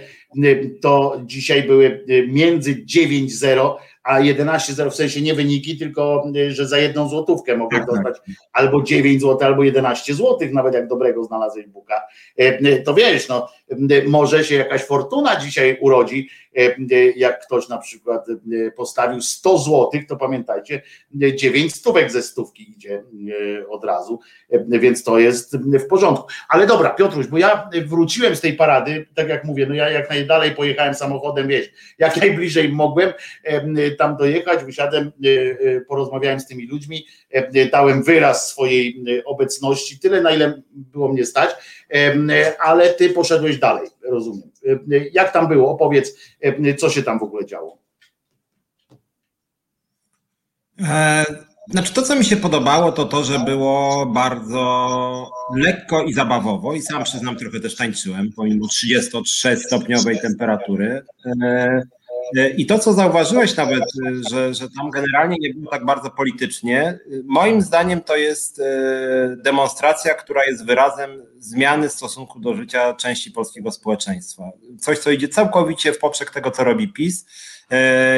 to 0.81 1.21
dzisiaj 1.25 1.63
były 1.63 2.05
między 2.27 2.85
9-0 2.85 3.75
a 4.03 4.19
11-0 4.19 4.89
w 4.89 4.95
sensie 4.95 5.21
nie 5.21 5.33
wyniki, 5.33 5.77
tylko 5.77 6.23
że 6.49 6.67
za 6.67 6.77
jedną 6.77 7.09
złotówkę 7.09 7.57
mogę 7.57 7.77
tak, 7.77 7.87
dostać 7.87 8.17
tak. 8.17 8.35
albo 8.53 8.83
9 8.83 9.21
zł, 9.21 9.47
albo 9.47 9.63
11 9.63 10.13
złotych, 10.13 10.53
nawet 10.53 10.73
jak 10.73 10.87
dobrego 10.87 11.23
znalazłeś 11.23 11.67
buka. 11.67 12.01
To 12.85 12.93
wiesz, 12.93 13.27
no, 13.27 13.49
może 14.07 14.43
się 14.43 14.55
jakaś 14.55 14.83
fortuna 14.83 15.35
dzisiaj 15.35 15.77
urodzi, 15.81 16.29
jak 17.15 17.45
ktoś 17.45 17.69
na 17.69 17.77
przykład 17.77 18.25
postawił 18.75 19.21
100 19.21 19.57
złotych, 19.57 20.07
to 20.07 20.15
pamiętajcie, 20.17 20.81
9 21.35 21.75
stówek 21.75 22.11
ze 22.11 22.21
stówki 22.21 22.71
idzie 22.71 23.03
od 23.69 23.85
razu, 23.85 24.19
więc 24.67 25.03
to 25.03 25.19
jest 25.19 25.57
w 25.57 25.87
porządku. 25.87 26.27
Ale 26.49 26.67
dobra, 26.67 26.89
Piotruś, 26.89 27.27
bo 27.27 27.37
ja 27.37 27.69
wróciłem 27.85 28.35
z 28.35 28.41
tej 28.41 28.53
parady, 28.53 29.07
tak 29.15 29.29
jak 29.29 29.43
mówię, 29.43 29.65
no 29.65 29.75
ja 29.75 29.89
jak 29.89 30.09
najdalej 30.09 30.51
pojechałem 30.51 30.93
samochodem, 30.93 31.47
wiesz, 31.47 31.69
jak 31.99 32.17
najbliżej 32.21 32.69
mogłem 32.69 33.13
tam 33.97 34.17
dojechać, 34.17 34.63
wysiadłem, 34.63 35.11
porozmawiałem 35.87 36.39
z 36.39 36.47
tymi 36.47 36.67
ludźmi, 36.67 37.05
dałem 37.71 38.03
wyraz 38.03 38.49
swojej 38.49 39.03
obecności, 39.25 39.99
tyle 39.99 40.21
na 40.21 40.31
ile 40.31 40.61
było 40.73 41.13
mnie 41.13 41.25
stać, 41.25 41.49
ale 42.59 42.93
ty 42.93 43.09
poszedłeś 43.09 43.57
dalej, 43.57 43.89
rozumiem. 44.03 44.49
Jak 45.11 45.33
tam 45.33 45.47
było? 45.47 45.71
Opowiedz, 45.71 46.15
co 46.77 46.89
się 46.89 47.03
tam 47.03 47.19
w 47.19 47.23
ogóle 47.23 47.45
działo. 47.45 47.77
E, 50.79 51.25
znaczy 51.69 51.93
to, 51.93 52.01
co 52.01 52.15
mi 52.15 52.25
się 52.25 52.37
podobało, 52.37 52.91
to 52.91 53.05
to, 53.05 53.23
że 53.23 53.39
było 53.39 54.05
bardzo 54.05 55.31
lekko 55.55 56.03
i 56.03 56.13
zabawowo 56.13 56.73
i 56.73 56.81
sam 56.81 57.03
przyznam, 57.03 57.35
trochę 57.35 57.59
też 57.59 57.75
tańczyłem, 57.75 58.29
pomimo 58.35 58.65
33-stopniowej 58.67 60.21
temperatury. 60.21 61.05
E, 62.37 62.49
I 62.49 62.65
to, 62.65 62.79
co 62.79 62.93
zauważyłeś 62.93 63.55
nawet, 63.55 63.79
e, 63.81 64.11
że, 64.31 64.53
że 64.53 64.67
tam 64.77 64.89
generalnie 64.89 65.37
nie 65.39 65.53
było 65.53 65.71
tak 65.71 65.85
bardzo 65.85 66.09
politycznie, 66.09 66.81
e, 66.81 66.99
moim 67.25 67.61
zdaniem 67.61 68.01
to 68.01 68.15
jest 68.15 68.61
demonstracja, 69.37 70.13
która 70.13 70.41
jest 70.45 70.65
wyrazem 70.65 71.23
zmiany 71.39 71.89
stosunku 71.89 72.39
do 72.39 72.53
życia 72.53 72.93
części 72.93 73.31
polskiego 73.31 73.71
społeczeństwa. 73.71 74.43
Coś, 74.79 74.99
co 74.99 75.11
idzie 75.11 75.27
całkowicie 75.27 75.93
w 75.93 75.99
poprzek 75.99 76.31
tego, 76.31 76.51
co 76.51 76.63
robi 76.63 76.93
PiS 76.93 77.25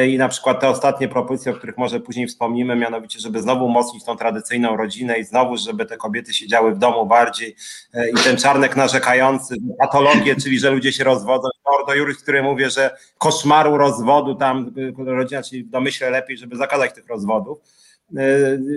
i 0.08 0.18
na 0.18 0.28
przykład 0.28 0.60
te 0.60 0.68
ostatnie 0.68 1.08
propozycje, 1.08 1.52
o 1.52 1.54
których 1.54 1.78
może 1.78 2.00
później 2.00 2.26
wspomnimy, 2.26 2.76
mianowicie, 2.76 3.20
żeby 3.20 3.42
znowu 3.42 3.66
umocnić 3.66 4.04
tą 4.04 4.16
tradycyjną 4.16 4.76
rodzinę 4.76 5.18
i 5.18 5.24
znowu, 5.24 5.56
żeby 5.56 5.86
te 5.86 5.96
kobiety 5.96 6.34
siedziały 6.34 6.74
w 6.74 6.78
domu 6.78 7.06
bardziej 7.06 7.56
e, 7.94 8.10
i 8.10 8.14
ten 8.14 8.36
czarnek 8.36 8.76
narzekający, 8.76 9.54
patologię, 9.78 10.36
czyli 10.36 10.58
że 10.58 10.70
ludzie 10.70 10.92
się 10.92 11.04
rozwodzą, 11.04 11.48
Ordo 11.64 11.94
Juris, 11.94 12.22
który 12.22 12.42
mówi, 12.42 12.70
że 12.70 12.96
koszmaru 13.18 13.78
rozwodu 13.78 14.34
tam 14.34 14.74
e, 14.98 15.14
rodzina, 15.14 15.42
czyli 15.42 15.64
w 15.64 15.70
domyśle 15.70 16.10
lepiej, 16.10 16.38
żeby 16.38 16.56
zakazać 16.56 16.94
tych 16.94 17.06
rozwodów. 17.06 17.58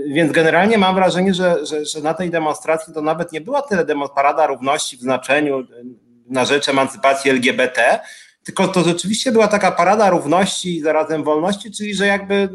Więc 0.07 0.31
generalnie 0.31 0.77
mam 0.77 0.95
wrażenie, 0.95 1.33
że, 1.33 1.65
że, 1.65 1.85
że 1.85 2.01
na 2.01 2.13
tej 2.13 2.29
demonstracji 2.29 2.93
to 2.93 3.01
nawet 3.01 3.31
nie 3.31 3.41
była 3.41 3.61
tyle 3.61 3.85
parada 4.15 4.47
równości 4.47 4.97
w 4.97 5.01
znaczeniu 5.01 5.67
na 6.29 6.45
rzecz 6.45 6.69
emancypacji 6.69 7.31
LGBT, 7.31 7.99
tylko 8.47 8.67
to 8.67 8.83
rzeczywiście 8.83 9.31
była 9.31 9.47
taka 9.47 9.71
parada 9.71 10.09
równości 10.09 10.77
i 10.77 10.81
zarazem 10.81 11.23
wolności, 11.23 11.71
czyli 11.71 11.95
że 11.95 12.07
jakby 12.07 12.49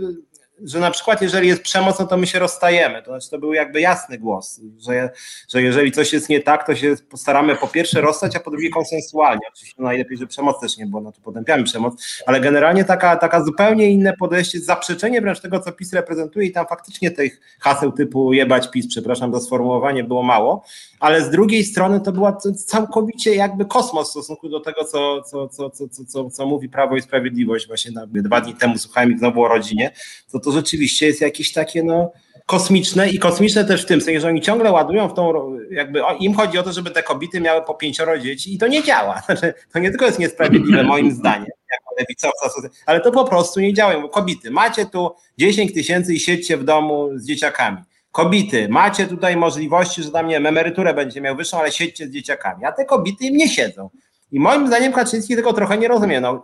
że 0.65 0.81
na 0.81 0.91
przykład 0.91 1.23
jeżeli 1.23 1.49
jest 1.49 1.63
przemoc, 1.63 1.99
no 1.99 2.07
to 2.07 2.17
my 2.17 2.27
się 2.27 2.39
rozstajemy. 2.39 3.03
To 3.03 3.11
znaczy 3.11 3.31
to 3.31 3.39
był 3.39 3.53
jakby 3.53 3.81
jasny 3.81 4.19
głos, 4.19 4.61
że, 4.79 5.11
że 5.49 5.63
jeżeli 5.63 5.93
coś 5.93 6.13
jest 6.13 6.29
nie 6.29 6.41
tak, 6.41 6.67
to 6.67 6.75
się 6.75 6.95
postaramy 7.11 7.57
po 7.57 7.69
pierwsze 7.69 8.01
rozstać, 8.01 8.37
a 8.37 8.41
po 8.41 8.51
drugie 8.51 8.71
konsensualnie. 8.71 9.41
Oczywiście 9.53 9.83
najlepiej, 9.83 10.19
że 10.19 10.27
przemoc 10.27 10.61
też 10.61 10.77
nie 10.77 10.87
było, 10.87 11.03
no 11.03 11.13
to 11.13 11.21
potępiamy 11.21 11.65
przemoc, 11.65 12.23
ale 12.27 12.41
generalnie 12.41 12.85
taka, 12.85 13.17
taka 13.17 13.45
zupełnie 13.45 13.91
inne 13.91 14.13
podejście, 14.17 14.61
zaprzeczenie 14.61 15.21
wręcz 15.21 15.41
tego, 15.41 15.61
co 15.61 15.73
PiS 15.73 15.93
reprezentuje 15.93 16.47
i 16.47 16.53
tam 16.53 16.67
faktycznie 16.67 17.11
tych 17.11 17.41
haseł 17.61 17.93
typu 17.93 18.33
jebać 18.33 18.71
PiS, 18.71 18.89
przepraszam, 18.89 19.33
to 19.33 19.41
sformułowanie 19.41 20.05
było 20.05 20.23
mało, 20.23 20.65
ale 21.01 21.23
z 21.23 21.31
drugiej 21.31 21.65
strony 21.65 22.01
to 22.01 22.13
była 22.13 22.37
całkowicie 22.67 23.35
jakby 23.35 23.65
kosmos 23.65 24.09
w 24.09 24.11
stosunku 24.11 24.49
do 24.49 24.61
tego, 24.61 24.85
co, 24.85 25.23
co, 25.23 25.49
co, 25.49 25.71
co, 25.71 25.89
co, 25.89 26.05
co, 26.05 26.31
co 26.31 26.47
mówi 26.47 26.69
Prawo 26.69 26.97
i 26.97 27.03
Sprawiedliwość. 27.03 27.67
Właśnie 27.67 27.93
dwa 28.07 28.41
dni 28.41 28.55
temu 28.55 28.79
słuchałem 28.79 29.13
ich 29.13 29.19
znowu 29.19 29.45
o 29.45 29.49
rodzinie, 29.49 29.93
to 30.33 30.41
to 30.41 30.52
rzeczywiście 30.53 31.07
jest 31.07 31.21
jakieś 31.21 31.53
takie 31.53 31.83
no 31.83 32.13
kosmiczne 32.47 33.11
i 33.11 33.19
kosmiczne 33.19 33.65
też 33.65 33.83
w 33.83 33.87
tym 33.87 34.01
sensie, 34.01 34.21
że 34.21 34.29
oni 34.29 34.41
ciągle 34.41 34.73
ładują 34.73 35.09
w 35.09 35.15
tą, 35.15 35.57
jakby 35.71 36.03
im 36.21 36.35
chodzi 36.35 36.59
o 36.59 36.63
to, 36.63 36.73
żeby 36.73 36.91
te 36.91 37.03
kobiety 37.03 37.41
miały 37.41 37.63
po 37.63 37.75
pięcioro 37.75 38.19
dzieci 38.19 38.55
i 38.55 38.59
to 38.59 38.67
nie 38.67 38.83
działa. 38.83 39.21
Znaczy, 39.27 39.55
to 39.73 39.79
nie 39.79 39.91
tylko 39.91 40.07
jest 40.07 40.19
niesprawiedliwe 40.19 40.83
moim 40.83 41.13
zdaniem, 41.21 41.49
jako 41.73 41.95
lewicowca, 41.99 42.51
ale 42.87 43.01
to 43.01 43.13
po 43.13 43.25
prostu 43.25 43.61
nie 43.61 43.75
działa. 43.75 44.09
Kobiety, 44.09 44.51
macie 44.51 44.87
tu 44.87 45.11
10 45.39 45.75
tysięcy 45.75 46.15
i 46.15 46.21
siedźcie 46.21 46.57
w 46.57 46.65
domu 46.65 47.09
z 47.15 47.27
dzieciakami. 47.27 47.79
Kobiety, 48.13 48.69
macie 48.69 49.07
tutaj 49.07 49.37
możliwości, 49.37 50.03
że 50.03 50.11
tam 50.11 50.27
nie 50.27 50.35
wiem, 50.35 50.47
emeryturę 50.47 50.95
będzie 50.95 51.21
miał 51.21 51.37
wyższą, 51.37 51.59
ale 51.59 51.73
siedźcie 51.73 52.07
z 52.07 52.11
dzieciakami. 52.11 52.65
A 52.65 52.73
te 52.73 52.85
kobiety 52.85 53.25
im 53.25 53.37
nie 53.37 53.49
siedzą. 53.49 53.91
I 54.33 54.41
moim 54.41 54.67
zdaniem 54.67 54.93
Kaczyński 54.93 55.37
tego 55.37 55.53
trochę 55.53 55.79
nie 55.79 55.89
rozumie. 55.89 56.21
No, 56.21 56.43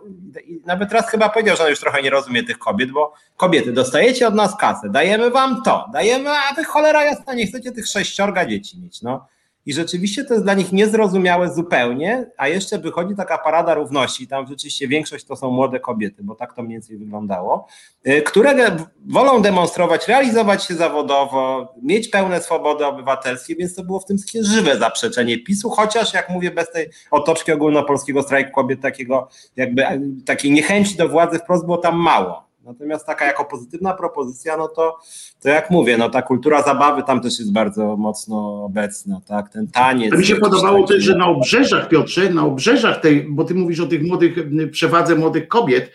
nawet 0.65 0.91
raz 0.91 1.09
chyba 1.09 1.29
powiedział, 1.29 1.55
że 1.55 1.63
on 1.63 1.69
już 1.69 1.79
trochę 1.79 2.01
nie 2.01 2.09
rozumie 2.09 2.43
tych 2.43 2.59
kobiet, 2.59 2.91
bo 2.91 3.13
kobiety, 3.37 3.71
dostajecie 3.71 4.27
od 4.27 4.35
nas 4.35 4.57
kasę, 4.57 4.89
dajemy 4.89 5.31
wam 5.31 5.61
to, 5.63 5.85
dajemy, 5.93 6.29
a 6.29 6.53
wy 6.55 6.63
cholera 6.63 7.03
jasna, 7.03 7.33
nie 7.33 7.47
chcecie 7.47 7.71
tych 7.71 7.87
sześciorga 7.87 8.45
dzieci 8.45 8.79
mieć. 8.79 9.01
No. 9.01 9.27
I 9.69 9.73
rzeczywiście 9.73 10.23
to 10.23 10.33
jest 10.33 10.45
dla 10.45 10.53
nich 10.53 10.71
niezrozumiałe 10.71 11.53
zupełnie, 11.53 12.31
a 12.37 12.47
jeszcze 12.47 12.79
wychodzi 12.79 13.15
taka 13.15 13.37
parada 13.37 13.73
równości, 13.73 14.27
tam 14.27 14.47
rzeczywiście 14.47 14.87
większość 14.87 15.25
to 15.25 15.35
są 15.35 15.51
młode 15.51 15.79
kobiety, 15.79 16.23
bo 16.23 16.35
tak 16.35 16.53
to 16.53 16.63
mniej 16.63 16.73
więcej 16.73 16.97
wyglądało, 16.97 17.67
y, 18.07 18.21
które 18.21 18.77
wolą 19.05 19.41
demonstrować, 19.41 20.07
realizować 20.07 20.63
się 20.63 20.73
zawodowo, 20.73 21.73
mieć 21.81 22.07
pełne 22.07 22.41
swobody 22.41 22.85
obywatelskie, 22.85 23.55
więc 23.55 23.75
to 23.75 23.83
było 23.83 23.99
w 23.99 24.05
tym 24.05 24.17
takie 24.17 24.43
żywe 24.43 24.77
zaprzeczenie 24.77 25.39
PiSu, 25.43 25.69
chociaż 25.69 26.13
jak 26.13 26.29
mówię, 26.29 26.51
bez 26.51 26.71
tej 26.71 26.89
otoczki 27.11 27.51
ogólnopolskiego 27.51 28.23
strajku 28.23 28.51
kobiet, 28.51 28.81
takiego 28.81 29.27
jakby 29.55 29.83
takiej 30.25 30.51
niechęci 30.51 30.97
do 30.97 31.09
władzy 31.09 31.39
wprost 31.39 31.65
było 31.65 31.77
tam 31.77 31.95
mało. 31.97 32.48
Natomiast 32.63 33.05
taka 33.05 33.25
jako 33.25 33.45
pozytywna 33.45 33.93
propozycja, 33.93 34.57
no 34.57 34.67
to, 34.67 34.97
to 35.41 35.49
jak 35.49 35.69
mówię, 35.69 35.97
no 35.97 36.09
ta 36.09 36.21
kultura 36.21 36.63
zabawy 36.63 37.03
tam 37.03 37.21
też 37.21 37.39
jest 37.39 37.51
bardzo 37.51 37.97
mocno 37.97 38.63
obecna, 38.63 39.21
tak, 39.27 39.49
ten 39.49 39.67
taniec. 39.67 40.11
To 40.11 40.17
mi 40.17 40.25
się 40.25 40.35
podobało 40.35 40.87
też, 40.87 41.03
że 41.03 41.15
na 41.15 41.27
obrzeżach, 41.27 41.89
Piotrze, 41.89 42.29
na 42.29 42.45
obrzeżach 42.45 43.01
tej, 43.01 43.23
bo 43.29 43.43
ty 43.43 43.55
mówisz 43.55 43.79
o 43.79 43.87
tych 43.87 44.03
młodych, 44.03 44.35
przewadze 44.71 45.15
młodych 45.15 45.47
kobiet, 45.47 45.91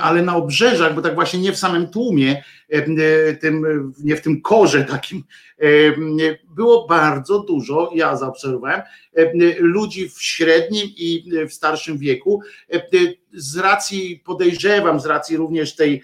ale 0.00 0.22
na 0.22 0.36
obrzeżach, 0.36 0.94
bo 0.94 1.02
tak 1.02 1.14
właśnie 1.14 1.40
nie 1.40 1.52
w 1.52 1.58
samym 1.58 1.86
tłumie, 1.86 2.42
tym, 3.40 3.66
nie 4.04 4.16
w 4.16 4.22
tym 4.22 4.42
korze 4.42 4.84
takim, 4.84 5.22
było 6.56 6.86
bardzo 6.86 7.38
dużo, 7.38 7.90
ja 7.94 8.16
zaobserwowałem, 8.16 8.82
ludzi 9.58 10.08
w 10.08 10.22
średnim 10.22 10.86
i 10.96 11.24
w 11.48 11.52
starszym 11.52 11.98
wieku, 11.98 12.40
z 13.36 13.56
racji, 13.56 14.22
podejrzewam, 14.24 15.00
z 15.00 15.06
racji 15.06 15.36
również 15.36 15.74
tej 15.76 16.02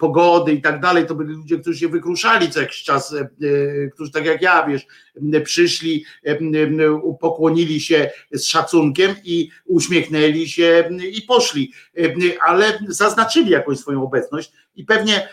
pogody 0.00 0.52
i 0.52 0.62
tak 0.62 0.80
dalej, 0.80 1.06
to 1.06 1.14
byli 1.14 1.34
ludzie, 1.34 1.58
którzy 1.58 1.78
się 1.78 1.88
wykruszali 1.88 2.50
co 2.50 2.60
jakiś 2.60 2.82
czas, 2.82 3.14
którzy 3.94 4.12
tak 4.12 4.24
jak 4.24 4.42
ja, 4.42 4.66
wiesz, 4.66 4.86
przyszli, 5.44 6.04
pokłonili 7.20 7.80
się 7.80 8.10
z 8.32 8.44
szacunkiem 8.44 9.14
i 9.24 9.50
uśmiechnęli 9.64 10.48
się 10.48 10.90
i 11.12 11.22
poszli, 11.22 11.72
ale 12.46 12.78
zaznaczyli 12.88 13.50
jakąś 13.50 13.78
swoją 13.78 14.02
obecność 14.02 14.52
i 14.76 14.84
pewnie 14.84 15.28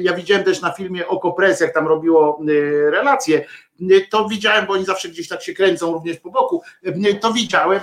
ja 0.00 0.12
widziałem 0.12 0.44
też 0.44 0.60
na 0.60 0.72
filmie 0.72 1.08
Oko 1.08 1.32
Press, 1.32 1.60
jak 1.60 1.74
tam 1.74 1.88
robiło 1.88 2.40
relacje, 2.90 3.44
to 4.10 4.28
widziałem, 4.28 4.66
bo 4.66 4.72
oni 4.72 4.84
zawsze 4.84 5.08
gdzieś 5.08 5.28
tak 5.28 5.42
się 5.42 5.54
kręcą 5.54 5.92
również 5.92 6.16
po 6.16 6.30
boku, 6.30 6.62
to 7.20 7.32
widziałem, 7.32 7.80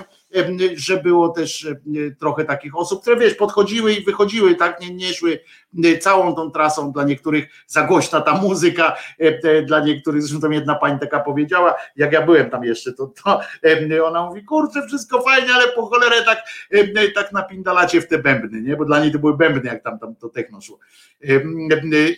że 0.74 1.02
było 1.02 1.28
też 1.28 1.68
trochę 2.20 2.44
takich 2.44 2.76
osób, 2.76 3.02
które 3.02 3.16
wiesz, 3.16 3.34
podchodziły 3.34 3.92
i 3.92 4.04
wychodziły, 4.04 4.54
tak, 4.54 4.80
nie, 4.80 4.90
nie 4.90 5.14
szły 5.14 5.40
całą 6.00 6.34
tą 6.34 6.50
trasą, 6.50 6.92
dla 6.92 7.04
niektórych 7.04 7.48
za 7.66 7.82
głośna 7.82 8.20
ta 8.20 8.34
muzyka, 8.34 8.96
dla 9.66 9.80
niektórych, 9.80 10.22
zresztą 10.22 10.40
tam 10.40 10.52
jedna 10.52 10.74
pani 10.74 11.00
taka 11.00 11.20
powiedziała, 11.20 11.74
jak 11.96 12.12
ja 12.12 12.22
byłem 12.22 12.50
tam 12.50 12.64
jeszcze, 12.64 12.92
to, 12.92 13.12
to 13.24 13.40
ona 14.04 14.26
mówi, 14.26 14.44
kurczę, 14.44 14.86
wszystko 14.86 15.22
fajnie, 15.22 15.54
ale 15.54 15.68
po 15.68 15.86
cholerę 15.86 16.22
tak, 16.22 16.42
tak 17.14 17.32
napindalacie 17.32 18.00
w 18.00 18.08
te 18.08 18.18
bębny, 18.18 18.62
nie, 18.62 18.76
bo 18.76 18.84
dla 18.84 19.00
niej 19.00 19.12
to 19.12 19.18
były 19.18 19.36
bębny, 19.36 19.70
jak 19.70 19.82
tam, 19.82 19.98
tam 19.98 20.16
to 20.16 20.28
techno 20.28 20.60
szło. 20.60 20.78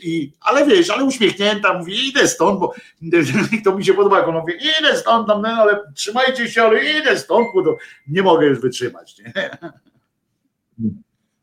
I, 0.03 0.33
ale 0.41 0.67
wiesz, 0.67 0.91
ale 0.91 1.05
uśmiechnięta, 1.05 1.79
mówi, 1.79 2.09
idę 2.09 2.29
stąd, 2.29 2.61
bo 2.61 2.75
to 3.65 3.77
mi 3.77 3.85
się 3.85 3.95
podoba, 3.95 4.19
jak 4.19 4.29
ona 4.29 4.41
mówi, 4.41 4.53
idę 4.79 4.97
stąd, 4.97 5.29
tam, 5.29 5.43
no, 5.43 5.49
ale 5.49 5.93
trzymajcie 5.95 6.49
się, 6.49 6.63
ale 6.63 6.85
idę 6.85 7.19
stąd, 7.19 7.47
bo 7.55 7.63
to 7.63 7.77
nie 8.09 8.23
mogę 8.23 8.47
już 8.47 8.61
wytrzymać. 8.61 9.19
Nie? 9.19 9.33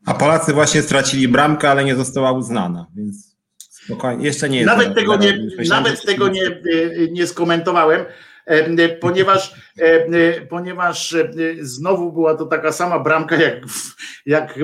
A 0.08 0.14
Polacy 0.14 0.52
właśnie 0.52 0.82
stracili 0.82 1.28
bramkę, 1.28 1.70
ale 1.70 1.84
nie 1.84 1.96
została 1.96 2.32
uznana, 2.32 2.86
więc 2.96 3.36
spokojnie, 3.58 4.26
jeszcze 4.26 4.48
nie 4.48 4.58
jest. 4.58 4.66
Nawet 4.66 4.94
tego 4.94 5.16
nie, 5.16 5.38
myślałem, 5.56 5.84
nawet 5.84 6.04
tego 6.04 6.28
nie, 6.28 6.46
y, 6.46 7.08
nie 7.12 7.26
skomentowałem, 7.26 8.04
ponieważ, 9.00 9.54
ponieważ 10.48 11.16
znowu 11.60 12.12
była 12.12 12.34
to 12.34 12.46
taka 12.46 12.72
sama 12.72 12.98
bramka, 12.98 13.36
jak, 13.36 13.64
jak 14.26 14.58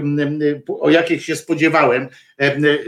o 0.81 0.91
jakich 0.91 1.25
się 1.25 1.37
spodziewałem, 1.37 2.09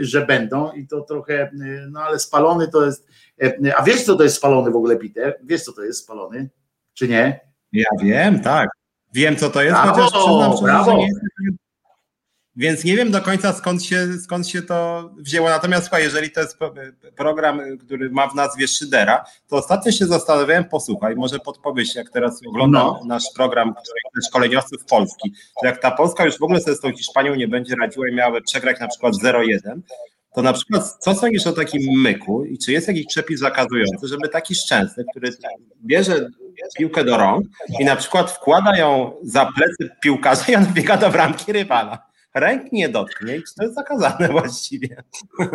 że 0.01 0.27
będą 0.27 0.73
i 0.73 0.87
to 0.87 1.01
trochę, 1.01 1.51
no 1.90 2.01
ale 2.01 2.19
spalony 2.19 2.69
to 2.69 2.87
jest, 2.87 3.09
a 3.77 3.83
wiesz 3.83 4.03
co 4.03 4.16
to 4.16 4.23
jest 4.23 4.37
spalony 4.37 4.71
w 4.71 4.77
ogóle, 4.77 4.97
Peter? 4.97 5.38
Wiesz 5.45 5.62
co 5.62 5.73
to 5.73 5.83
jest 5.83 6.03
spalony, 6.03 6.51
czy 6.95 7.09
nie? 7.09 7.40
Ja 7.73 7.88
wiem, 8.03 8.40
tak. 8.40 8.69
Wiem, 9.14 9.37
co 9.37 9.51
to 9.51 9.62
jest, 9.62 9.77
brawo, 9.77 9.92
chociaż 9.92 10.11
przyznam 10.11 10.53
brawo. 10.62 10.90
że 10.90 10.97
nie 10.97 11.03
jestem 11.07 11.65
więc 12.57 12.85
nie 12.85 12.97
wiem 12.97 13.11
do 13.11 13.21
końca 13.21 13.53
skąd 13.53 13.85
się, 13.85 14.09
skąd 14.25 14.49
się 14.49 14.62
to 14.62 15.11
wzięło. 15.19 15.49
Natomiast 15.49 15.83
słuchaj, 15.83 16.03
jeżeli 16.03 16.31
to 16.31 16.40
jest 16.40 16.59
program, 17.16 17.61
który 17.79 18.11
ma 18.11 18.29
w 18.29 18.35
nazwie 18.35 18.69
Szydera, 18.69 19.25
to 19.49 19.57
ostatnio 19.57 19.92
się 19.92 20.07
zastanawiałem, 20.07 20.64
posłuchaj, 20.64 21.16
może 21.16 21.38
podpowiedź, 21.38 21.95
jak 21.95 22.11
teraz 22.11 22.40
oglądam 22.49 22.83
no. 22.87 23.01
nasz 23.07 23.25
program 23.35 23.75
szkoleniowców 24.27 24.85
Polski, 24.85 25.33
że 25.62 25.69
jak 25.69 25.81
ta 25.81 25.90
Polska 25.90 26.25
już 26.25 26.38
w 26.38 26.42
ogóle 26.42 26.61
sobie 26.61 26.77
z 26.77 26.81
tą 26.81 26.92
Hiszpanią 26.92 27.35
nie 27.35 27.49
będzie 27.49 27.75
radziła 27.81 28.09
i 28.09 28.14
miałaby 28.14 28.42
przegrać 28.42 28.81
na 28.81 28.88
przykład 28.88 29.14
0-1, 29.25 29.81
to 30.35 30.42
na 30.42 30.53
przykład 30.53 30.97
co 31.01 31.14
sądzisz 31.14 31.47
o 31.47 31.53
takim 31.53 32.01
myku 32.01 32.45
i 32.45 32.59
czy 32.59 32.73
jest 32.73 32.88
jakiś 32.88 33.07
przepis 33.07 33.40
zakazujący, 33.40 34.09
żeby 34.09 34.29
taki 34.29 34.55
szczęsny, 34.55 35.05
który 35.11 35.33
bierze 35.85 36.29
piłkę 36.79 37.05
do 37.05 37.16
rąk 37.16 37.47
i 37.81 37.85
na 37.85 37.97
przykład 37.97 38.31
wkłada 38.31 38.77
ją 38.77 39.12
za 39.23 39.49
plecy 39.57 39.97
piłkarza 40.01 40.45
i 40.49 40.57
on 40.57 40.66
biega 40.66 40.97
do 40.97 41.11
bramki 41.11 41.53
rywala 41.53 42.06
ręk 42.37 42.72
nie 42.72 42.88
dotknie 42.88 43.37
i 43.37 43.42
to 43.57 43.62
jest 43.62 43.75
zakazane 43.75 44.29
właściwie. 44.40 45.03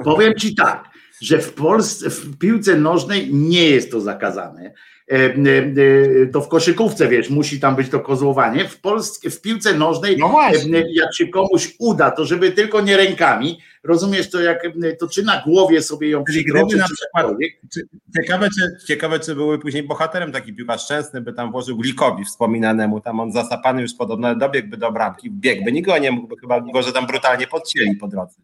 Powiem 0.04 0.36
ci 0.36 0.56
tak, 0.56 0.90
że 1.22 1.40
w 1.40 1.54
Polsce, 1.54 2.10
w 2.10 2.38
piłce 2.38 2.76
nożnej 2.76 3.34
nie 3.34 3.70
jest 3.70 3.92
to 3.92 4.02
zakazane. 4.02 4.74
E, 5.12 5.16
e, 5.16 6.22
e, 6.24 6.26
to 6.26 6.42
w 6.42 6.48
koszykówce, 6.48 7.08
wiesz, 7.08 7.30
musi 7.30 7.60
tam 7.60 7.76
być 7.76 7.90
to 7.90 8.00
kozłowanie. 8.00 8.68
W, 8.68 8.82
Polsce, 8.82 9.30
w 9.30 9.42
piłce 9.42 9.74
nożnej, 9.74 10.18
no 10.18 10.34
jak 10.94 11.16
się 11.16 11.28
komuś 11.28 11.76
uda, 11.80 12.12
to 12.12 12.26
żeby 12.26 12.52
tylko 12.52 12.82
nie 12.82 12.98
rękami, 12.98 13.60
rozumiesz 13.84 14.30
to, 14.30 14.42
jak 14.42 14.64
to 15.00 15.08
czy 15.08 15.24
na 15.24 15.44
głowie 15.46 15.82
sobie 15.82 16.10
ją 16.10 16.24
przykroczy, 16.24 16.78
na 16.78 16.86
przykład, 16.86 17.38
czy, 17.74 17.82
ciekawe, 18.22 18.50
czy, 18.50 18.86
ciekawe, 18.88 19.20
czy 19.20 19.36
były 19.36 19.60
później 19.60 19.84
bohaterem 19.84 20.32
taki 20.32 20.54
piłkarz 20.54 20.84
szczęsny, 20.84 21.22
by 21.22 21.34
tam 21.34 21.52
włożył 21.52 21.78
Glikowi 21.78 22.26
wspominanemu, 22.26 23.02
tam 23.02 23.20
on 23.20 23.32
zasapany 23.32 23.82
już 23.82 23.94
podobno 23.94 24.36
dobiegłby 24.36 24.78
do 24.78 24.92
bramki, 24.92 25.32
biegłby, 25.32 25.72
nikt 25.72 25.88
go 25.88 25.98
nie 25.98 26.12
mógłby, 26.12 26.36
chyba 26.38 26.62
go, 26.62 26.82
że 26.82 26.94
tam 26.94 27.08
brutalnie 27.08 27.48
podcięli 27.48 27.96
po 27.96 28.08
drodze. 28.08 28.36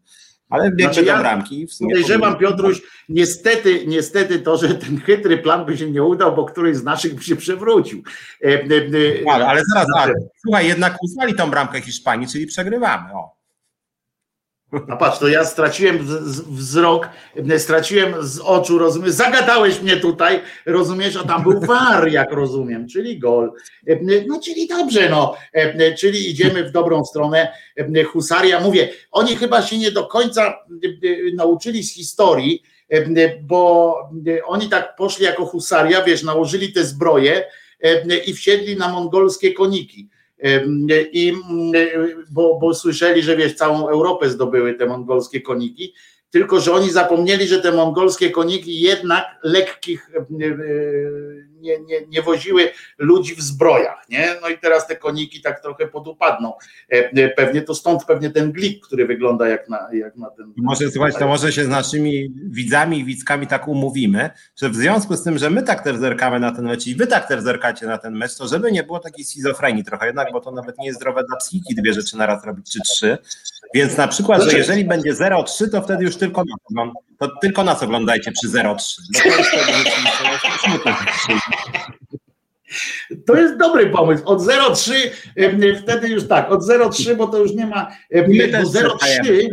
Ale 0.50 0.72
biegły 0.72 0.94
znaczy, 0.94 1.12
do 1.12 1.18
bramki. 1.18 1.68
Podejrzewam, 1.80 2.38
Piotruś, 2.38 2.82
niestety, 3.10 3.86
niestety 3.88 4.40
to, 4.40 4.58
że 4.58 4.76
ten 4.76 5.00
chytry 5.02 5.38
plan 5.38 5.66
by 5.66 5.78
się 5.78 5.92
nie 5.92 6.04
udał, 6.04 6.36
bo 6.36 6.46
któryś 6.46 6.78
z 6.78 6.84
naszych 6.84 7.16
by 7.16 7.24
się 7.24 7.36
przewrócił. 7.36 8.04
E, 8.44 8.48
e, 8.48 8.56
e, 8.56 9.32
ale, 9.32 9.48
ale 9.48 9.62
zaraz, 9.74 9.88
znaczy, 9.88 10.14
słuchaj, 10.42 10.68
jednak 10.68 10.98
uznali 11.04 11.36
tą 11.36 11.50
bramkę 11.50 11.82
Hiszpanii, 11.82 12.28
czyli 12.28 12.48
przegrywamy. 12.48 13.14
O. 13.14 13.37
A 14.90 14.96
patrz, 14.96 15.20
to 15.20 15.28
ja 15.28 15.46
straciłem 15.46 16.00
wzrok, 16.50 17.10
straciłem 17.58 18.14
z 18.20 18.40
oczu, 18.40 18.78
rozumiesz? 18.78 19.12
Zagadałeś 19.12 19.82
mnie 19.82 19.98
tutaj, 19.98 20.42
rozumiesz, 20.66 21.16
a 21.16 21.24
tam 21.24 21.44
był 21.44 21.60
war, 21.60 22.12
jak 22.12 22.32
rozumiem, 22.32 22.88
czyli 22.88 23.20
gol. 23.20 23.52
No, 24.28 24.40
czyli 24.44 24.68
dobrze, 24.68 25.10
no, 25.10 25.36
czyli 26.00 26.30
idziemy 26.30 26.64
w 26.64 26.72
dobrą 26.72 27.06
stronę. 27.06 27.52
Husaria, 28.12 28.60
mówię, 28.60 28.90
oni 29.12 29.36
chyba 29.36 29.62
się 29.62 29.78
nie 29.78 29.92
do 29.92 30.08
końca 30.08 30.54
nauczyli 31.34 31.84
z 31.84 31.94
historii, 31.94 32.64
bo 33.42 33.96
oni 34.46 34.70
tak 34.70 34.96
poszli 34.96 35.26
jako 35.26 35.46
husaria, 35.46 36.04
wiesz, 36.04 36.24
nałożyli 36.24 36.74
te 36.74 36.84
zbroje 36.84 37.44
i 38.26 38.34
wsiedli 38.34 38.78
na 38.78 38.88
mongolskie 38.88 39.54
koniki 39.54 40.10
i 41.12 41.34
bo, 42.32 42.60
bo 42.60 42.74
słyszeli, 42.74 43.24
że 43.24 43.38
wiesz, 43.38 43.56
całą 43.56 43.88
Europę 43.88 44.30
zdobyły 44.30 44.74
te 44.74 44.86
mongolskie 44.86 45.42
koniki, 45.42 45.94
tylko 46.30 46.60
że 46.60 46.74
oni 46.74 46.92
zapomnieli, 46.92 47.48
że 47.48 47.62
te 47.62 47.72
mongolskie 47.72 48.30
koniki 48.30 48.82
jednak 48.82 49.26
lekkich 49.44 50.12
nie, 51.60 51.80
nie, 51.80 52.08
nie 52.08 52.22
woziły 52.22 52.70
ludzi 52.98 53.36
w 53.36 53.42
zbrojach, 53.42 54.06
nie? 54.10 54.36
No 54.42 54.50
i 54.50 54.58
teraz 54.58 54.88
te 54.88 54.96
koniki 54.96 55.42
tak 55.42 55.62
trochę 55.62 55.88
podupadną. 55.88 56.54
E, 56.90 57.30
pewnie 57.30 57.62
to 57.62 57.76
stąd 57.76 58.06
pewnie 58.06 58.30
ten 58.30 58.52
glik, 58.52 58.88
który 58.88 59.06
wygląda 59.06 59.48
jak 59.48 59.70
na, 59.70 59.88
jak 59.94 60.16
na 60.16 60.30
ten. 60.30 60.54
Może 60.58 60.92
słuchać, 60.92 61.16
to 61.16 61.28
może 61.28 61.52
się 61.52 61.66
z 61.66 61.68
naszymi 61.68 62.34
widzami 62.44 63.00
i 63.00 63.06
widzkami 63.06 63.48
tak 63.48 63.68
umówimy, 63.68 64.30
że 64.56 64.70
w 64.70 64.76
związku 64.76 65.16
z 65.16 65.24
tym, 65.24 65.38
że 65.38 65.50
my 65.50 65.64
tak 65.64 65.84
też 65.84 65.98
zerkamy 65.98 66.40
na 66.40 66.52
ten 66.52 66.66
mecz 66.66 66.88
i 66.88 66.96
wy 66.96 67.08
tak 67.08 67.28
też 67.28 67.42
zerkacie 67.42 67.88
na 67.88 67.98
ten 67.98 68.16
mecz, 68.16 68.38
to 68.38 68.48
żeby 68.48 68.72
nie 68.72 68.84
było 68.84 69.00
takiej 69.00 69.26
schizofrenii 69.26 69.84
trochę 69.84 70.06
jednak, 70.06 70.32
bo 70.32 70.42
to 70.42 70.52
nawet 70.52 70.78
nie 70.78 70.86
jest 70.86 71.00
zdrowe 71.00 71.24
dla 71.24 71.38
psychiki 71.38 71.76
dwie 71.76 71.94
rzeczy 71.94 72.18
na 72.18 72.26
raz 72.26 72.46
robić, 72.46 72.72
czy 72.72 72.80
trzy. 72.82 73.18
Więc 73.78 73.98
na 73.98 74.08
przykład, 74.08 74.44
że 74.44 74.58
jeżeli 74.58 74.86
będzie 74.86 75.14
0,3, 75.14 75.70
to 75.72 75.82
wtedy 75.82 76.04
już 76.04 76.16
tylko 76.16 76.44
nas, 76.44 76.88
to 77.20 77.28
tylko 77.42 77.64
nas 77.64 77.84
oglądajcie 77.84 78.32
przy 78.32 78.48
0,3. 78.48 78.98
No 79.14 79.20
to 79.20 79.38
jest 79.38 79.50
wtedy 79.50 79.74
To 83.28 83.36
jest 83.36 83.58
dobry 83.58 83.90
pomysł. 83.90 84.24
Od 84.26 84.42
0,3 84.42 84.94
wtedy 85.84 86.10
już 86.10 86.28
tak, 86.28 86.52
od 86.52 86.70
0,3, 86.70 87.16
bo 87.16 87.28
to 87.28 87.38
już 87.38 87.52
nie 87.52 87.66
ma. 87.66 87.92
Bo 88.12 88.20
0,3 88.20 89.48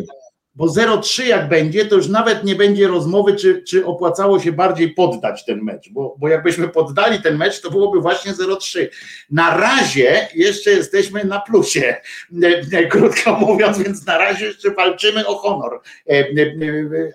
bo 0.55 0.67
0,3 0.67 1.25
jak 1.25 1.49
będzie, 1.49 1.85
to 1.85 1.97
już 1.97 2.09
nawet 2.09 2.45
nie 2.45 2.55
będzie 2.55 2.89
rozmowy, 2.89 3.35
czy, 3.37 3.63
czy 3.63 3.87
opłacało 3.87 4.41
się 4.41 4.53
bardziej 4.53 4.91
poddać 4.91 5.45
ten 5.45 5.63
mecz, 5.63 5.91
bo, 5.91 6.17
bo 6.19 6.29
jakbyśmy 6.29 6.69
poddali 6.69 7.23
ten 7.23 7.37
mecz, 7.37 7.61
to 7.61 7.71
byłoby 7.71 8.01
właśnie 8.01 8.33
0,3. 8.33 8.87
Na 9.31 9.57
razie 9.57 10.29
jeszcze 10.35 10.71
jesteśmy 10.71 11.25
na 11.25 11.41
plusie, 11.41 11.97
krótko 12.91 13.37
mówiąc, 13.37 13.79
więc 13.79 14.07
na 14.07 14.19
razie 14.19 14.47
jeszcze 14.47 14.71
walczymy 14.71 15.27
o 15.27 15.35
honor. 15.35 15.81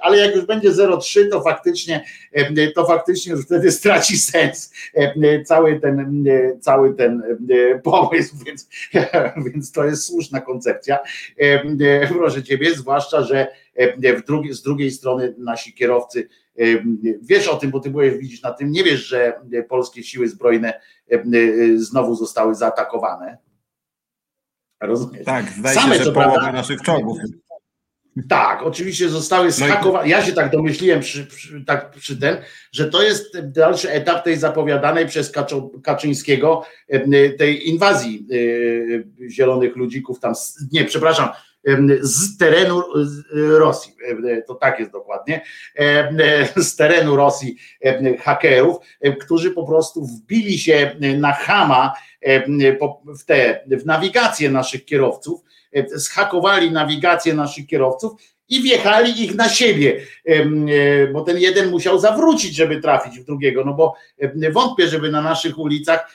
Ale 0.01 0.17
jak 0.17 0.35
już 0.35 0.45
będzie 0.45 0.71
0,3, 0.71 1.29
to 1.31 1.41
faktycznie, 1.41 2.05
to 2.75 2.85
faktycznie 2.85 3.31
już 3.31 3.45
wtedy 3.45 3.71
straci 3.71 4.17
sens 4.17 4.73
cały 5.45 5.79
ten, 5.79 6.25
cały 6.61 6.93
ten 6.93 7.23
pomysł, 7.83 8.35
więc, 8.45 8.69
więc 9.45 9.71
to 9.71 9.85
jest 9.85 10.05
słuszna 10.05 10.41
koncepcja. 10.41 10.99
Proszę 12.09 12.43
Ciebie, 12.43 12.75
zwłaszcza, 12.75 13.23
że 13.29 13.47
e, 13.75 14.21
drugi, 14.21 14.53
z 14.53 14.61
drugiej 14.61 14.91
strony 14.91 15.35
nasi 15.37 15.73
kierowcy, 15.73 16.29
e, 16.59 16.63
wiesz 17.21 17.47
o 17.47 17.55
tym, 17.55 17.71
bo 17.71 17.79
ty 17.79 17.89
byłeś, 17.89 18.17
widzisz 18.17 18.41
na 18.41 18.51
tym, 18.51 18.71
nie 18.71 18.83
wiesz, 18.83 19.07
że 19.07 19.41
polskie 19.69 20.03
siły 20.03 20.29
zbrojne 20.29 20.81
e, 21.11 21.19
znowu 21.75 22.15
zostały 22.15 22.55
zaatakowane. 22.55 23.37
Rozumiesz? 24.81 25.25
Tak, 25.25 25.45
zdaje 25.49 25.75
Same 25.75 25.97
się, 25.97 26.03
że 26.03 26.11
połowa 26.11 26.51
naszych 26.51 26.81
czołgów. 26.81 27.17
Tak, 28.29 28.63
oczywiście 28.63 29.09
zostały. 29.09 29.49
No 29.59 30.03
i... 30.03 30.09
Ja 30.09 30.25
się 30.25 30.33
tak 30.33 30.51
domyśliłem 30.51 30.99
przy, 30.99 31.25
przy, 31.25 31.65
tak 31.65 31.91
przy 31.91 32.17
ten, 32.17 32.37
że 32.71 32.89
to 32.89 33.03
jest 33.03 33.39
dalszy 33.39 33.91
etap 33.91 34.23
tej 34.23 34.37
zapowiadanej 34.37 35.07
przez 35.07 35.33
Kaczyńskiego 35.83 36.65
tej 37.37 37.69
inwazji 37.69 38.27
zielonych 39.29 39.75
ludzików 39.75 40.19
tam, 40.19 40.33
nie, 40.71 40.85
przepraszam, 40.85 41.29
z 42.01 42.37
terenu 42.37 42.83
Rosji, 43.33 43.93
to 44.47 44.55
tak 44.55 44.79
jest 44.79 44.91
dokładnie, 44.91 45.41
z 46.57 46.75
terenu 46.75 47.15
Rosji 47.15 47.57
hakerów, 48.19 48.77
którzy 49.19 49.51
po 49.51 49.65
prostu 49.65 50.05
wbili 50.05 50.59
się 50.59 50.95
na 51.17 51.33
Hama 51.33 51.93
w, 53.17 53.25
te, 53.25 53.65
w 53.67 53.85
nawigację 53.85 54.49
naszych 54.49 54.85
kierowców, 54.85 55.41
zhakowali 55.93 56.71
nawigację 56.71 57.33
naszych 57.33 57.67
kierowców 57.67 58.11
i 58.49 58.61
wjechali 58.61 59.23
ich 59.23 59.35
na 59.35 59.49
siebie, 59.49 60.01
e, 60.25 61.07
bo 61.07 61.21
ten 61.21 61.37
jeden 61.37 61.69
musiał 61.69 61.99
zawrócić, 61.99 62.55
żeby 62.55 62.81
trafić 62.81 63.19
w 63.19 63.25
drugiego, 63.25 63.65
no 63.65 63.73
bo 63.73 63.95
wątpię, 64.51 64.87
żeby 64.87 65.11
na 65.11 65.21
naszych 65.21 65.59
ulicach 65.59 66.11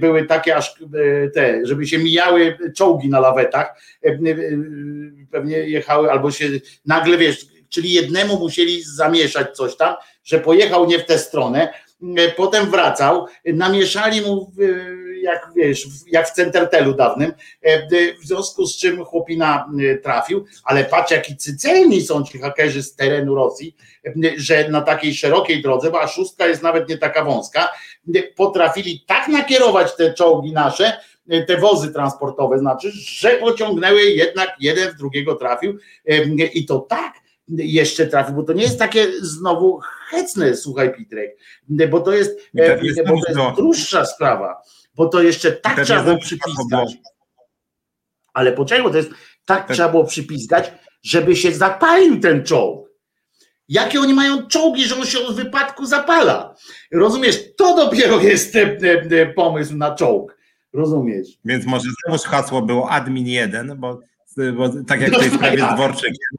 były 0.00 0.24
takie 0.24 0.56
aż 0.56 0.68
e, 0.68 1.30
te, 1.30 1.60
żeby 1.66 1.86
się 1.86 1.98
mijały 1.98 2.58
czołgi 2.76 3.08
na 3.08 3.20
lawetach, 3.20 3.80
pewnie 5.30 5.56
jechały 5.56 6.10
albo 6.10 6.30
się 6.30 6.48
nagle, 6.86 7.18
wiesz, 7.18 7.46
czyli 7.68 7.92
jednemu 7.92 8.38
musieli 8.38 8.82
zamieszać 8.82 9.56
coś 9.56 9.76
tam, 9.76 9.94
że 10.24 10.40
pojechał 10.40 10.86
nie 10.86 10.98
w 10.98 11.04
tę 11.04 11.18
stronę, 11.18 11.72
potem 12.36 12.70
wracał, 12.70 13.26
namieszali 13.44 14.20
mu 14.20 14.52
jak 15.22 15.50
wiesz, 15.56 15.86
jak 16.06 16.28
w 16.28 16.32
Centertelu 16.32 16.94
dawnym, 16.94 17.32
e, 17.62 17.88
w 18.22 18.26
związku 18.26 18.66
z 18.66 18.78
czym 18.78 19.04
chłopina 19.04 19.70
e, 19.80 19.96
trafił, 19.96 20.44
ale 20.64 20.84
patrz 20.84 21.10
jaki 21.10 21.36
cycelni 21.36 22.02
są 22.02 22.24
ci 22.24 22.38
hakerzy 22.38 22.82
z 22.82 22.96
terenu 22.96 23.34
Rosji, 23.34 23.76
e, 24.06 24.12
że 24.36 24.68
na 24.68 24.80
takiej 24.80 25.14
szerokiej 25.14 25.62
drodze, 25.62 25.90
bo 25.90 26.00
a 26.00 26.08
szóstka 26.08 26.46
jest 26.46 26.62
nawet 26.62 26.88
nie 26.88 26.98
taka 26.98 27.24
wąska, 27.24 27.68
potrafili 28.36 29.04
tak 29.06 29.28
nakierować 29.28 29.96
te 29.96 30.14
czołgi 30.14 30.52
nasze, 30.52 31.00
te 31.46 31.56
wozy 31.56 31.92
transportowe, 31.92 32.58
znaczy, 32.58 32.90
że 32.92 33.30
pociągnęły 33.30 34.02
jednak 34.02 34.48
jeden 34.60 34.90
w 34.90 34.96
drugiego 34.96 35.34
trafił 35.34 35.78
i 36.54 36.66
to 36.66 36.78
tak 36.78 37.14
jeszcze 37.48 38.06
trafił, 38.06 38.34
bo 38.34 38.42
to 38.42 38.52
nie 38.52 38.62
jest 38.62 38.78
takie 38.78 39.06
znowu 39.20 39.80
hecne, 40.10 40.56
słuchaj 40.56 40.94
Pitrek, 40.94 41.36
bo 41.90 42.00
to 42.00 42.12
jest, 42.12 42.40
bo 42.54 42.62
to 42.64 43.28
jest 43.28 43.40
dłuższa 43.56 44.06
sprawa 44.06 44.62
bo 44.98 45.08
to 45.08 45.22
jeszcze 45.22 45.52
tak 45.52 45.84
trzeba 45.84 46.02
było 46.02 46.18
przypiskać. 46.18 46.96
Ale 48.32 48.52
poczekaj, 48.52 48.84
bo 48.84 48.90
to 48.90 48.96
jest 48.96 49.10
tak 49.44 49.72
trzeba 49.72 49.88
było 49.88 50.04
przypiskać, 50.04 50.72
żeby 51.02 51.36
się 51.36 51.52
zapalił 51.52 52.20
ten 52.20 52.44
czołg. 52.44 52.88
Jakie 53.68 54.00
oni 54.00 54.14
mają 54.14 54.46
czołgi, 54.46 54.84
że 54.84 54.96
on 54.96 55.06
się 55.06 55.18
od 55.18 55.36
wypadku 55.36 55.86
zapala? 55.86 56.54
Rozumiesz? 56.92 57.54
To 57.56 57.76
dopiero 57.76 58.20
jest 58.20 58.56
pomysł 59.36 59.76
na 59.76 59.94
czołg. 59.94 60.38
Rozumiesz? 60.72 61.28
Więc 61.44 61.66
może 61.66 61.88
znowuż 62.04 62.22
hasło 62.22 62.62
było 62.62 62.90
admin 62.90 63.26
1, 63.26 63.76
bo, 63.76 64.00
bo 64.56 64.68
tak 64.86 65.00
jak 65.00 65.12
no, 65.12 65.18
w 65.18 65.20
tej 65.20 65.30
sprawie 65.30 65.58
z 65.58 65.74
Dworczykiem, 65.74 66.36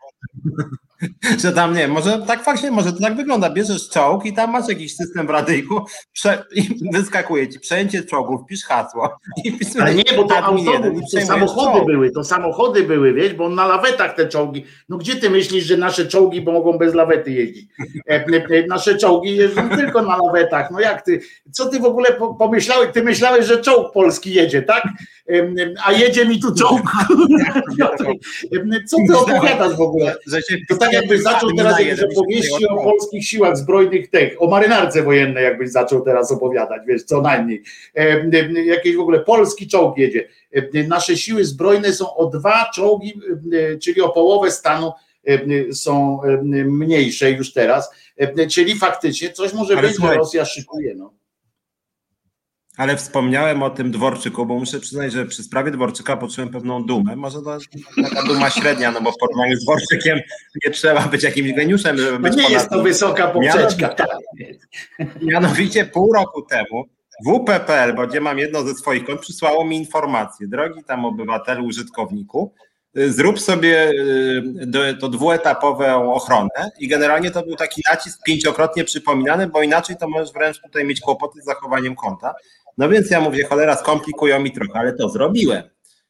że 1.44 1.52
tam 1.52 1.76
nie, 1.76 1.88
może 1.88 2.20
tak 2.28 2.44
faktycznie, 2.44 2.72
może 2.72 2.94
to 2.94 3.00
tak 3.00 3.16
wygląda. 3.16 3.50
Bierzesz 3.50 3.90
czołg 3.90 4.26
i 4.26 4.34
tam 4.34 4.52
masz 4.52 4.70
jakiś 4.70 4.96
system 4.96 5.28
w 5.28 5.30
radyjku 5.30 5.86
prze, 6.14 6.46
i 6.56 6.70
wyskakuje 6.94 7.50
ci 7.50 7.60
przejęcie 7.60 8.04
czołgów, 8.04 8.42
pisz 8.50 8.64
hasło. 8.64 9.18
I 9.46 9.60
Ale 9.82 9.96
nie, 9.96 10.04
bo 10.16 10.24
to 10.24 10.38
autobus, 10.38 11.12
to 11.12 11.22
samochody 11.22 11.78
czołg. 11.78 11.86
były, 11.86 12.12
to 12.12 12.24
samochody 12.24 12.84
były, 12.84 13.14
wiesz, 13.14 13.34
bo 13.34 13.50
na 13.50 13.68
lawetach 13.68 14.16
te 14.16 14.28
czołgi. 14.28 14.66
No 14.90 14.98
gdzie 14.98 15.16
ty 15.16 15.30
myślisz, 15.30 15.66
że 15.66 15.78
nasze 15.78 16.06
czołgi 16.06 16.42
mogą 16.42 16.78
bez 16.78 16.94
lawety 16.94 17.32
jeździć? 17.32 17.70
E, 18.10 18.26
e, 18.26 18.68
nasze 18.68 18.98
czołgi 18.98 19.36
jeżdżą 19.36 19.70
tylko 19.70 20.02
na 20.02 20.18
lawetach. 20.18 20.72
No 20.72 20.80
jak 20.80 21.02
ty, 21.02 21.22
co 21.52 21.66
ty 21.66 21.80
w 21.80 21.86
ogóle 21.86 22.10
pomyślałeś? 22.40 22.90
Ty 22.94 23.04
myślałeś, 23.04 23.46
że 23.46 23.62
czołg 23.62 23.94
polski 23.94 24.34
jedzie, 24.34 24.62
tak? 24.62 24.84
A 25.86 25.92
jedzie 25.92 26.26
mi 26.26 26.40
tu 26.40 26.56
czołg. 26.56 26.92
Co 28.88 28.98
ty 29.08 29.18
opowiadasz 29.18 29.76
w 29.76 29.82
ogóle? 29.82 30.16
To 30.70 30.78
tak 30.92 31.02
jakbyś 31.02 31.22
zaczął 31.22 31.54
teraz 31.54 31.80
jakieś 31.80 32.04
opowieści 32.04 32.68
o 32.68 32.84
polskich 32.84 33.28
siłach 33.28 33.58
zbrojnych 33.58 34.10
tych, 34.10 34.42
o 34.42 34.48
marynarce 34.48 35.04
wojennej 35.04 35.44
jakbyś 35.44 35.72
zaczął 35.72 36.02
teraz 36.02 36.32
opowiadać, 36.32 36.82
wiesz, 36.88 37.04
co 37.04 37.22
najmniej. 37.22 37.64
Jakieś 38.66 38.96
w 38.96 39.00
ogóle 39.00 39.20
polski 39.20 39.68
czołg 39.68 39.98
jedzie. 39.98 40.28
Nasze 40.88 41.18
siły 41.18 41.46
zbrojne 41.46 41.94
są 41.94 42.16
o 42.16 42.26
dwa 42.26 42.70
czołgi, 42.76 43.22
czyli 43.82 44.02
o 44.02 44.10
połowę 44.10 44.52
stanu 44.52 44.92
są 45.74 46.22
mniejsze 46.66 47.32
już 47.32 47.54
teraz, 47.54 47.90
czyli 48.50 48.76
faktycznie 48.76 49.30
coś 49.30 49.54
może 49.54 49.78
być, 49.78 49.98
że 50.02 50.16
Rosja 50.16 50.46
szykuje. 50.46 50.96
No. 50.96 51.14
Ale 52.80 52.98
wspomniałem 52.98 53.64
o 53.64 53.70
tym 53.70 53.92
Dworczyku, 53.92 54.46
bo 54.46 54.56
muszę 54.56 54.80
przyznać, 54.80 55.14
że 55.14 55.26
przy 55.26 55.44
sprawie 55.44 55.72
Dworczyka 55.72 56.18
poczułem 56.18 56.50
pewną 56.50 56.84
dumę. 56.84 57.16
Może 57.16 57.42
to 57.42 57.58
taka 58.04 58.24
duma 58.28 58.50
średnia, 58.50 58.92
no 58.92 59.02
bo 59.02 59.12
w 59.12 59.18
porównaniu 59.18 59.56
z 59.56 59.64
Dworczykiem 59.64 60.20
nie 60.66 60.72
trzeba 60.72 61.02
być 61.02 61.24
jakimś 61.24 61.54
geniuszem, 61.54 61.98
żeby 61.98 62.20
być 62.20 62.36
Nie 62.36 62.44
ponad... 62.44 62.52
jest 62.52 62.70
to 62.70 62.82
wysoka 62.84 63.28
poprzeczka. 63.28 63.96
Mianowicie 65.22 65.86
pół 65.86 66.14
roku 66.14 66.42
temu 66.42 66.86
WPPL, 67.26 67.96
bo 67.96 68.08
gdzie 68.08 68.22
mam 68.22 68.40
jedno 68.40 68.64
ze 68.64 68.74
swoich 68.74 69.06
kont, 69.06 69.22
przysłało 69.22 69.66
mi 69.66 69.78
informację. 69.78 70.48
Drogi 70.48 70.84
tam 70.84 71.06
obywatelu, 71.06 71.66
użytkowniku, 71.66 72.54
zrób 72.96 73.40
sobie 73.40 73.92
y, 74.76 74.98
to 75.00 75.10
dwuetapową 75.10 76.14
ochronę 76.14 76.72
i 76.80 76.88
generalnie 76.88 77.32
to 77.32 77.44
był 77.44 77.56
taki 77.56 77.82
nacisk 77.92 78.24
pięciokrotnie 78.24 78.84
przypominany, 78.84 79.48
bo 79.48 79.62
inaczej 79.62 79.98
to 79.98 80.10
możesz 80.10 80.34
wręcz 80.34 80.62
tutaj 80.62 80.86
mieć 80.86 81.02
kłopoty 81.02 81.42
z 81.42 81.46
zachowaniem 81.46 81.96
konta. 81.96 82.34
No 82.80 82.90
więc 82.90 83.12
ja 83.12 83.22
mówię, 83.22 83.44
cholera, 83.44 83.76
skomplikują 83.76 84.40
mi 84.40 84.52
trochę, 84.52 84.80
ale 84.80 84.94
to 84.94 85.10
zrobiłem. 85.10 85.64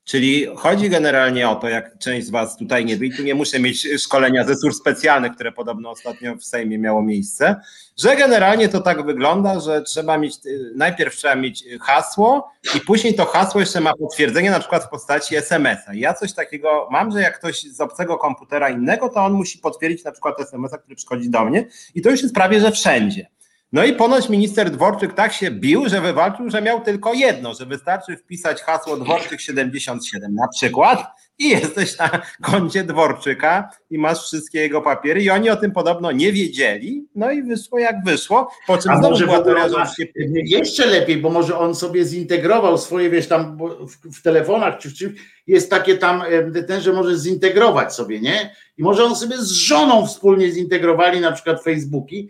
Czyli 0.03 0.47
chodzi 0.55 0.89
generalnie 0.89 1.49
o 1.49 1.55
to, 1.55 1.69
jak 1.69 1.97
część 1.97 2.27
z 2.27 2.29
Was 2.29 2.57
tutaj 2.57 2.85
nie 2.85 2.97
wie, 2.97 3.17
tu 3.17 3.23
nie 3.23 3.35
muszę 3.35 3.59
mieć 3.59 3.87
szkolenia 3.97 4.43
ze 4.43 4.55
służb 4.55 4.77
specjalnych, 4.77 5.31
które 5.31 5.51
podobno 5.51 5.89
ostatnio 5.89 6.35
w 6.35 6.43
Sejmie 6.43 6.77
miało 6.77 7.01
miejsce, 7.01 7.55
że 7.97 8.15
generalnie 8.15 8.69
to 8.69 8.81
tak 8.81 9.05
wygląda, 9.05 9.59
że 9.59 9.81
trzeba 9.81 10.17
mieć, 10.17 10.35
najpierw 10.75 11.15
trzeba 11.15 11.35
mieć 11.35 11.65
hasło 11.81 12.51
i 12.75 12.81
później 12.81 13.13
to 13.15 13.25
hasło 13.25 13.59
jeszcze 13.59 13.81
ma 13.81 13.93
potwierdzenie 13.93 14.51
na 14.51 14.59
przykład 14.59 14.83
w 14.83 14.89
postaci 14.89 15.35
SMS-a. 15.35 15.93
Ja 15.93 16.13
coś 16.13 16.33
takiego 16.33 16.87
mam, 16.91 17.11
że 17.11 17.21
jak 17.21 17.39
ktoś 17.39 17.61
z 17.61 17.81
obcego 17.81 18.17
komputera 18.17 18.69
innego, 18.69 19.09
to 19.09 19.25
on 19.25 19.33
musi 19.33 19.59
potwierdzić 19.59 20.03
na 20.03 20.11
przykład 20.11 20.39
SMS-a, 20.39 20.77
który 20.77 20.95
przychodzi 20.95 21.29
do 21.29 21.45
mnie 21.45 21.67
i 21.95 22.01
to 22.01 22.09
już 22.09 22.21
jest 22.21 22.35
prawie, 22.35 22.59
że 22.59 22.71
wszędzie. 22.71 23.27
No 23.71 23.85
i 23.85 23.93
ponoć 23.93 24.29
minister 24.29 24.71
Dworczyk 24.71 25.13
tak 25.13 25.33
się 25.33 25.51
bił, 25.51 25.89
że 25.89 26.01
wywalczył, 26.01 26.49
że 26.49 26.61
miał 26.61 26.81
tylko 26.81 27.13
jedno, 27.13 27.53
że 27.53 27.65
wystarczy 27.65 28.17
wpisać 28.17 28.61
hasło 28.61 28.97
Dworczyk 28.97 29.41
77 29.41 30.35
na 30.35 30.47
przykład 30.47 31.05
i 31.39 31.49
jesteś 31.49 31.97
na 31.97 32.21
koncie 32.41 32.83
Dworczyka 32.83 33.69
i 33.89 33.97
masz 33.97 34.17
wszystkie 34.23 34.59
jego 34.59 34.81
papiery 34.81 35.23
i 35.23 35.29
oni 35.29 35.49
o 35.49 35.55
tym 35.55 35.71
podobno 35.71 36.11
nie 36.11 36.31
wiedzieli, 36.31 37.07
no 37.15 37.31
i 37.31 37.43
wyszło 37.43 37.79
jak 37.79 37.95
wyszło, 38.05 38.51
po 38.67 38.77
czym 38.77 38.91
A 38.91 39.01
może 39.01 39.27
była 39.27 39.85
się 39.85 40.05
Jeszcze 40.33 40.85
lepiej, 40.85 41.17
bo 41.17 41.29
może 41.29 41.57
on 41.57 41.75
sobie 41.75 42.05
zintegrował 42.05 42.77
swoje, 42.77 43.09
wiesz, 43.09 43.27
tam 43.27 43.57
w, 43.81 44.17
w 44.17 44.21
telefonach 44.21 44.77
czy 44.77 44.89
w 44.89 44.93
czymś. 44.93 45.19
Jest 45.47 45.69
takie 45.69 45.97
tam 45.97 46.23
ten, 46.67 46.81
że 46.81 46.93
może 46.93 47.17
zintegrować 47.17 47.93
sobie, 47.93 48.19
nie? 48.19 48.55
I 48.77 48.83
może 48.83 49.03
on 49.03 49.15
sobie 49.15 49.37
z 49.37 49.51
żoną 49.51 50.07
wspólnie 50.07 50.51
zintegrowali 50.51 51.21
na 51.21 51.31
przykład 51.31 51.63
Facebooki 51.63 52.29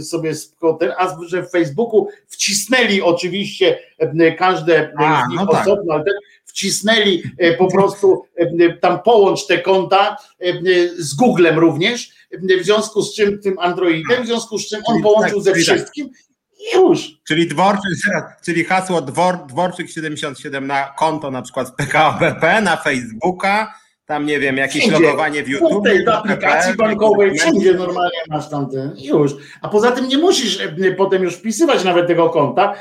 sobie 0.00 0.34
z 0.34 0.54
kotem, 0.54 0.92
a 0.98 1.16
że 1.26 1.42
w 1.42 1.50
Facebooku 1.50 2.08
wcisnęli 2.26 3.02
oczywiście 3.02 3.78
e, 3.98 4.32
każde 4.32 4.92
A, 4.98 5.24
z 5.26 5.28
nich 5.28 5.40
no 5.40 5.46
tak. 5.46 5.66
osobno, 5.66 5.94
ale 5.94 6.04
ten 6.04 6.14
wcisnęli 6.44 7.22
e, 7.38 7.56
po 7.56 7.70
prostu 7.70 8.22
e, 8.36 8.72
tam 8.72 9.02
połącz 9.02 9.46
te 9.46 9.58
konta 9.58 10.16
e, 10.40 10.52
z 10.98 11.14
Googlem 11.14 11.58
również, 11.58 12.10
e, 12.30 12.58
w 12.60 12.64
związku 12.64 13.02
z 13.02 13.14
czym 13.14 13.38
tym 13.38 13.58
Androidem, 13.58 14.22
w 14.22 14.26
związku 14.26 14.58
z 14.58 14.68
czym 14.68 14.80
on 14.86 14.94
Czyli 14.94 15.02
połączył 15.02 15.42
tak, 15.42 15.44
ze 15.44 15.52
tak. 15.52 15.60
wszystkim 15.60 16.10
i 16.58 16.76
już. 16.76 17.20
Czyli 17.24 17.48
Dworczyk, 17.48 17.82
czyli 18.44 18.64
hasło 18.64 19.00
Dwor, 19.00 19.34
Dworczyk77 19.34 20.62
na 20.62 20.94
konto 20.98 21.30
na 21.30 21.42
przykład 21.42 21.68
w 21.68 21.74
PKO 21.74 22.16
BP, 22.20 22.60
na 22.60 22.76
Facebooka, 22.76 23.74
tam 24.10 24.26
nie 24.26 24.40
wiem, 24.40 24.56
jakieś 24.56 24.82
Wszędzie. 24.82 25.06
logowanie 25.06 25.42
w 25.42 25.48
YouTube. 25.48 25.80
W 25.80 25.84
tej 25.84 26.06
aplikacji 26.06 26.74
bankowej, 26.74 27.38
wszędzie 27.38 27.74
normalnie 27.74 28.18
masz 28.28 28.50
tam 28.50 28.70
ten 28.70 28.96
i 28.96 29.06
już. 29.06 29.32
A 29.62 29.68
poza 29.68 29.92
tym 29.92 30.08
nie 30.08 30.18
musisz 30.18 30.60
e, 30.60 30.92
potem 30.92 31.22
już 31.22 31.34
wpisywać 31.34 31.84
nawet 31.84 32.06
tego 32.06 32.30
konta, 32.30 32.74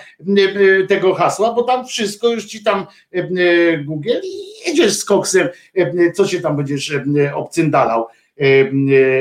tego 0.87 1.13
hasła, 1.13 1.53
bo 1.53 1.63
tam 1.63 1.85
wszystko 1.85 2.29
już 2.29 2.45
ci 2.45 2.63
tam 2.63 2.85
e, 3.15 3.17
e, 3.17 3.77
Google 3.77 4.09
i 4.23 4.69
jedziesz 4.69 4.93
z 4.93 5.05
koksem, 5.05 5.49
co 6.13 6.27
się 6.27 6.41
tam 6.41 6.57
będziesz 6.57 6.93
obcyndalał. 7.35 8.07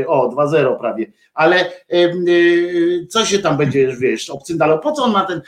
O, 0.07 0.29
2-0 0.29 0.79
prawie. 0.79 1.07
Ale 1.35 1.73
co 3.09 3.25
się 3.25 3.39
tam 3.39 3.57
będziesz, 3.57 3.99
wiesz, 3.99 4.31
obcyndalał? 4.31 4.81
Po 4.81 4.93
co 4.93 5.05
on 5.05 5.13
ma 5.13 5.27
ten, 5.27 5.41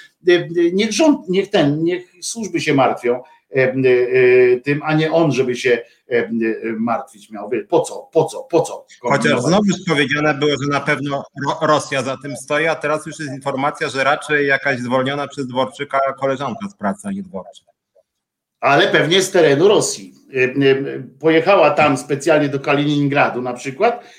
niech 0.73 0.92
rząd, 0.92 1.29
niech 1.29 1.51
ten, 1.51 1.85
niech 1.85 2.12
służby 2.20 2.61
się 2.61 2.75
martwią 2.75 3.23
tym, 4.65 4.81
a 4.85 4.95
nie 4.95 5.13
on, 5.13 5.33
żeby 5.33 5.57
się 5.57 5.71
e, 5.71 6.15
e, 6.17 6.29
martwić 6.79 7.31
miał. 7.31 7.51
Po 7.69 7.81
co, 7.81 8.09
po 8.13 8.25
co, 8.25 8.43
po 8.43 8.61
co? 8.61 8.87
Chociaż 9.01 9.41
znowu 9.41 9.63
powiedziane 9.89 10.35
było, 10.35 10.51
że 10.63 10.69
na 10.71 10.81
pewno 10.81 11.25
Ro- 11.49 11.67
Rosja 11.67 12.03
za 12.03 12.17
tym 12.23 12.37
stoi, 12.37 12.67
a 12.67 12.75
teraz 12.75 13.07
już 13.07 13.19
jest 13.19 13.33
informacja, 13.33 13.89
że 13.89 14.05
raczej 14.05 14.47
jakaś 14.47 14.79
zwolniona 14.79 15.29
przez 15.29 15.47
Dworczyka 15.47 15.99
koleżanka 16.21 16.69
z 16.69 16.75
pracy, 16.77 17.09
a 17.09 17.13
nie 17.13 17.23
Dworczyk. 17.23 17.67
ale 18.61 18.89
pewnie 18.89 19.23
z 19.23 19.31
terenu 19.31 19.69
Rosji. 19.69 20.15
E, 20.35 20.39
e, 20.43 21.03
Pojechała 21.21 21.71
tam 21.71 21.97
specjalnie 21.97 22.49
do 22.49 22.61
Kaliningradu 22.61 23.43
na 23.43 23.53
przykład, 23.53 24.05
e, 24.05 24.11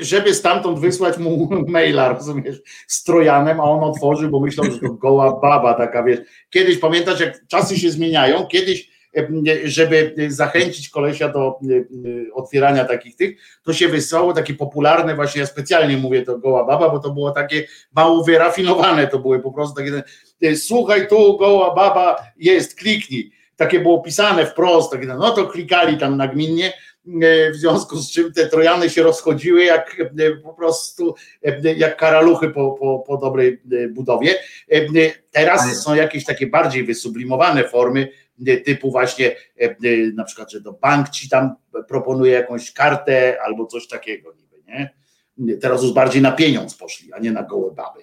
żeby 0.00 0.34
stamtąd 0.34 0.78
wysłać 0.78 1.18
mu 1.18 1.48
maila, 1.68 2.12
rozumiesz, 2.12 2.56
z 2.86 3.04
Trojanem, 3.04 3.60
a 3.60 3.64
on 3.64 3.84
otworzył, 3.84 4.30
bo 4.30 4.40
myślał, 4.40 4.70
że 4.70 4.78
to 4.78 4.94
goła 4.94 5.40
baba 5.40 5.74
taka, 5.74 6.02
wiesz. 6.02 6.20
Kiedyś, 6.50 6.78
pamiętasz, 6.78 7.20
jak 7.20 7.46
czasy 7.46 7.78
się 7.78 7.90
zmieniają, 7.90 8.46
kiedyś, 8.46 8.90
żeby 9.64 10.14
zachęcić 10.28 10.88
kolesia 10.88 11.28
do 11.28 11.40
e, 11.40 11.74
e, 11.74 11.82
otwierania 12.34 12.84
takich 12.84 13.16
tych, 13.16 13.38
to 13.62 13.72
się 13.72 13.88
wysyłało 13.88 14.32
takie 14.32 14.54
popularne, 14.54 15.14
właśnie 15.14 15.40
ja 15.40 15.46
specjalnie 15.46 15.96
mówię 15.96 16.22
to 16.22 16.38
goła 16.38 16.64
baba, 16.64 16.90
bo 16.90 16.98
to 16.98 17.10
było 17.10 17.30
takie 17.30 17.66
mało 17.94 18.24
wyrafinowane, 18.24 19.06
to 19.06 19.18
były 19.18 19.40
po 19.40 19.52
prostu 19.52 19.76
takie, 19.76 20.02
e, 20.42 20.56
słuchaj 20.56 21.08
tu, 21.08 21.38
goła 21.38 21.74
baba 21.74 22.16
jest, 22.36 22.74
kliknij 22.74 23.38
takie 23.58 23.80
było 23.80 24.00
pisane 24.00 24.46
wprost, 24.46 24.92
takie, 24.92 25.06
no 25.06 25.30
to 25.30 25.46
klikali 25.46 25.98
tam 25.98 26.16
nagminnie, 26.16 26.72
w 27.52 27.56
związku 27.56 27.96
z 27.96 28.10
czym 28.10 28.32
te 28.32 28.46
trojany 28.46 28.90
się 28.90 29.02
rozchodziły 29.02 29.64
jak 29.64 29.96
e, 30.18 30.30
po 30.30 30.54
prostu 30.54 31.14
e, 31.44 31.74
jak 31.74 31.96
karaluchy 31.96 32.50
po, 32.50 32.72
po, 32.72 32.98
po 32.98 33.16
dobrej 33.16 33.62
e, 33.72 33.88
budowie. 33.88 34.34
E, 34.68 34.80
Teraz 35.30 35.82
są 35.82 35.94
jakieś 35.94 36.24
takie 36.24 36.46
bardziej 36.46 36.84
wysublimowane 36.84 37.68
formy 37.68 38.08
e, 38.46 38.56
typu 38.56 38.90
właśnie 38.90 39.26
e, 39.30 39.64
e, 39.64 39.76
na 40.14 40.24
przykład, 40.24 40.52
że 40.52 40.62
to 40.62 40.72
bank 40.72 41.08
ci 41.08 41.28
tam 41.28 41.54
proponuje 41.88 42.32
jakąś 42.32 42.72
kartę 42.72 43.38
albo 43.44 43.66
coś 43.66 43.88
takiego 43.88 44.32
niby, 44.32 44.62
nie? 44.66 44.94
Teraz 45.60 45.82
już 45.82 45.92
bardziej 45.92 46.22
na 46.22 46.32
pieniądz 46.32 46.74
poszli, 46.74 47.12
a 47.12 47.18
nie 47.18 47.32
na 47.32 47.42
gołe 47.42 47.74
baby. 47.74 48.00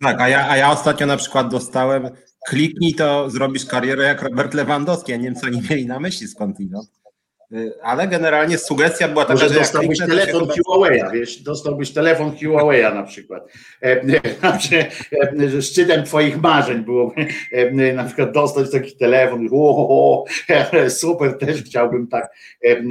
Tak, 0.00 0.20
a 0.20 0.28
ja, 0.28 0.48
a 0.48 0.56
ja 0.56 0.70
ostatnio 0.70 1.06
na 1.06 1.16
przykład 1.16 1.48
dostałem, 1.48 2.10
kliknij 2.46 2.94
to 2.94 3.30
zrobisz 3.30 3.66
karierę 3.66 4.04
jak 4.04 4.22
Robert 4.22 4.54
Lewandowski, 4.54 5.12
ja 5.12 5.18
nie 5.18 5.24
wiem 5.24 5.34
co 5.34 5.46
oni 5.46 5.62
mieli 5.70 5.86
na 5.86 6.00
myśli 6.00 6.28
skądinąd. 6.28 6.99
Y, 7.52 7.72
Ale 7.82 8.08
generalnie 8.08 8.58
sugestia 8.58 9.08
była 9.08 9.24
taka, 9.24 9.34
Może 9.34 9.48
że 9.48 9.54
dostałbyś 9.60 9.98
kliknę, 9.98 10.06
telefon 10.16 10.48
chyba- 10.48 10.76
Huawei'a, 10.76 11.12
wiesz, 11.12 11.36
dostałbyś 11.42 11.90
telefon 11.90 12.30
Huawei'a 12.30 12.94
na 12.94 13.02
przykład. 13.02 13.48
E, 13.82 13.86
e, 14.72 14.90
e, 15.56 15.62
szczytem 15.62 16.04
twoich 16.04 16.40
marzeń 16.42 16.78
byłoby 16.84 17.26
e, 17.52 17.92
na 17.92 18.04
przykład 18.04 18.32
dostać 18.32 18.70
taki 18.70 18.96
telefon. 18.96 19.48
O, 19.52 20.24
e, 20.48 20.90
super, 20.90 21.38
też 21.38 21.62
chciałbym 21.62 22.06
tak. 22.08 22.30
E, 22.64 22.68
e, 22.70 22.82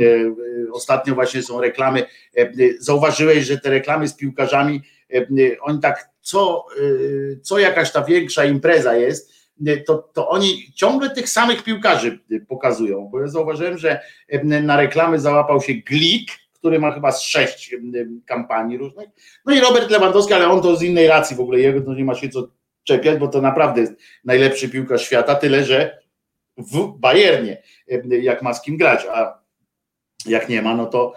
Ostatnio 0.72 1.16
właśnie 1.16 1.44
są 1.44 1.62
reklamy. 1.62 2.02
E, 2.38 2.42
e, 2.42 2.50
Zauważyłeś, 2.80 3.46
że 3.46 3.58
te 3.58 3.70
reklamy 3.70 4.08
z 4.08 4.16
piłkarzami, 4.16 4.82
e, 5.14 5.18
e, 5.18 5.26
oni 5.62 5.80
tak 5.80 6.10
co, 6.22 6.66
e, 6.80 7.40
co 7.42 7.60
jakaś 7.60 7.92
ta 7.92 8.04
większa 8.04 8.46
impreza 8.46 8.96
jest, 8.96 9.32
e, 9.32 9.39
to, 9.88 9.98
to 10.14 10.30
oni 10.30 10.72
ciągle 10.76 11.10
tych 11.10 11.30
samych 11.30 11.64
piłkarzy 11.64 12.20
e, 12.32 12.40
pokazują, 12.40 13.10
bo 13.12 13.22
ja 13.22 13.28
zauważyłem, 13.28 13.78
że 13.78 14.02
na 14.44 14.78
reklamy 14.78 15.20
załapał 15.20 15.62
się 15.62 15.74
Glik, 15.74 16.32
który 16.54 16.80
ma 16.80 16.92
chyba 16.92 17.12
z 17.12 17.22
sześć 17.22 17.76
kampanii 18.26 18.78
różnych. 18.78 19.10
No 19.46 19.54
i 19.56 19.60
Robert 19.60 19.92
Lewandowski, 19.92 20.34
ale 20.34 20.50
on 20.50 20.62
to 20.62 20.76
z 20.76 20.84
innej 20.84 21.08
racji 21.08 21.36
w 21.36 21.40
ogóle 21.40 21.60
jego 21.60 21.82
to 21.82 21.94
nie 21.94 22.06
ma 22.06 22.16
się 22.16 22.30
co 22.30 22.48
czepiać, 22.84 23.20
bo 23.20 23.28
to 23.28 23.42
naprawdę 23.42 23.82
jest 23.82 23.94
najlepszy 24.24 24.70
piłkarz 24.70 25.06
świata, 25.06 25.36
tyle 25.36 25.64
że 25.64 26.00
w 26.58 27.00
Bayernie, 27.00 27.62
jak 28.22 28.42
ma 28.42 28.54
z 28.54 28.62
kim 28.62 28.78
grać, 28.78 29.06
a 29.12 29.40
jak 30.26 30.50
nie 30.50 30.62
ma, 30.62 30.76
no 30.76 30.86
to, 30.86 31.14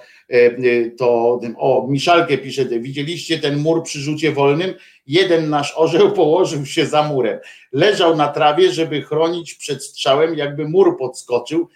to 0.99 1.41
o, 1.57 1.87
Miszalkę 1.91 2.39
pisze, 2.39 2.65
widzieliście 2.65 3.39
ten 3.39 3.59
mur 3.59 3.83
przy 3.83 3.99
rzucie 4.01 4.33
wolnym? 4.33 4.75
Jeden 5.07 5.51
nasz 5.51 5.73
orzeł 5.77 6.13
położył 6.23 6.67
się 6.67 6.87
za 6.87 7.03
murem. 7.03 7.39
Leżał 7.73 8.17
na 8.17 8.29
trawie, 8.29 8.73
żeby 8.73 9.03
chronić 9.03 9.55
przed 9.55 9.85
strzałem, 9.85 10.35
jakby 10.39 10.69
mur 10.69 10.99
podskoczył. 10.99 11.69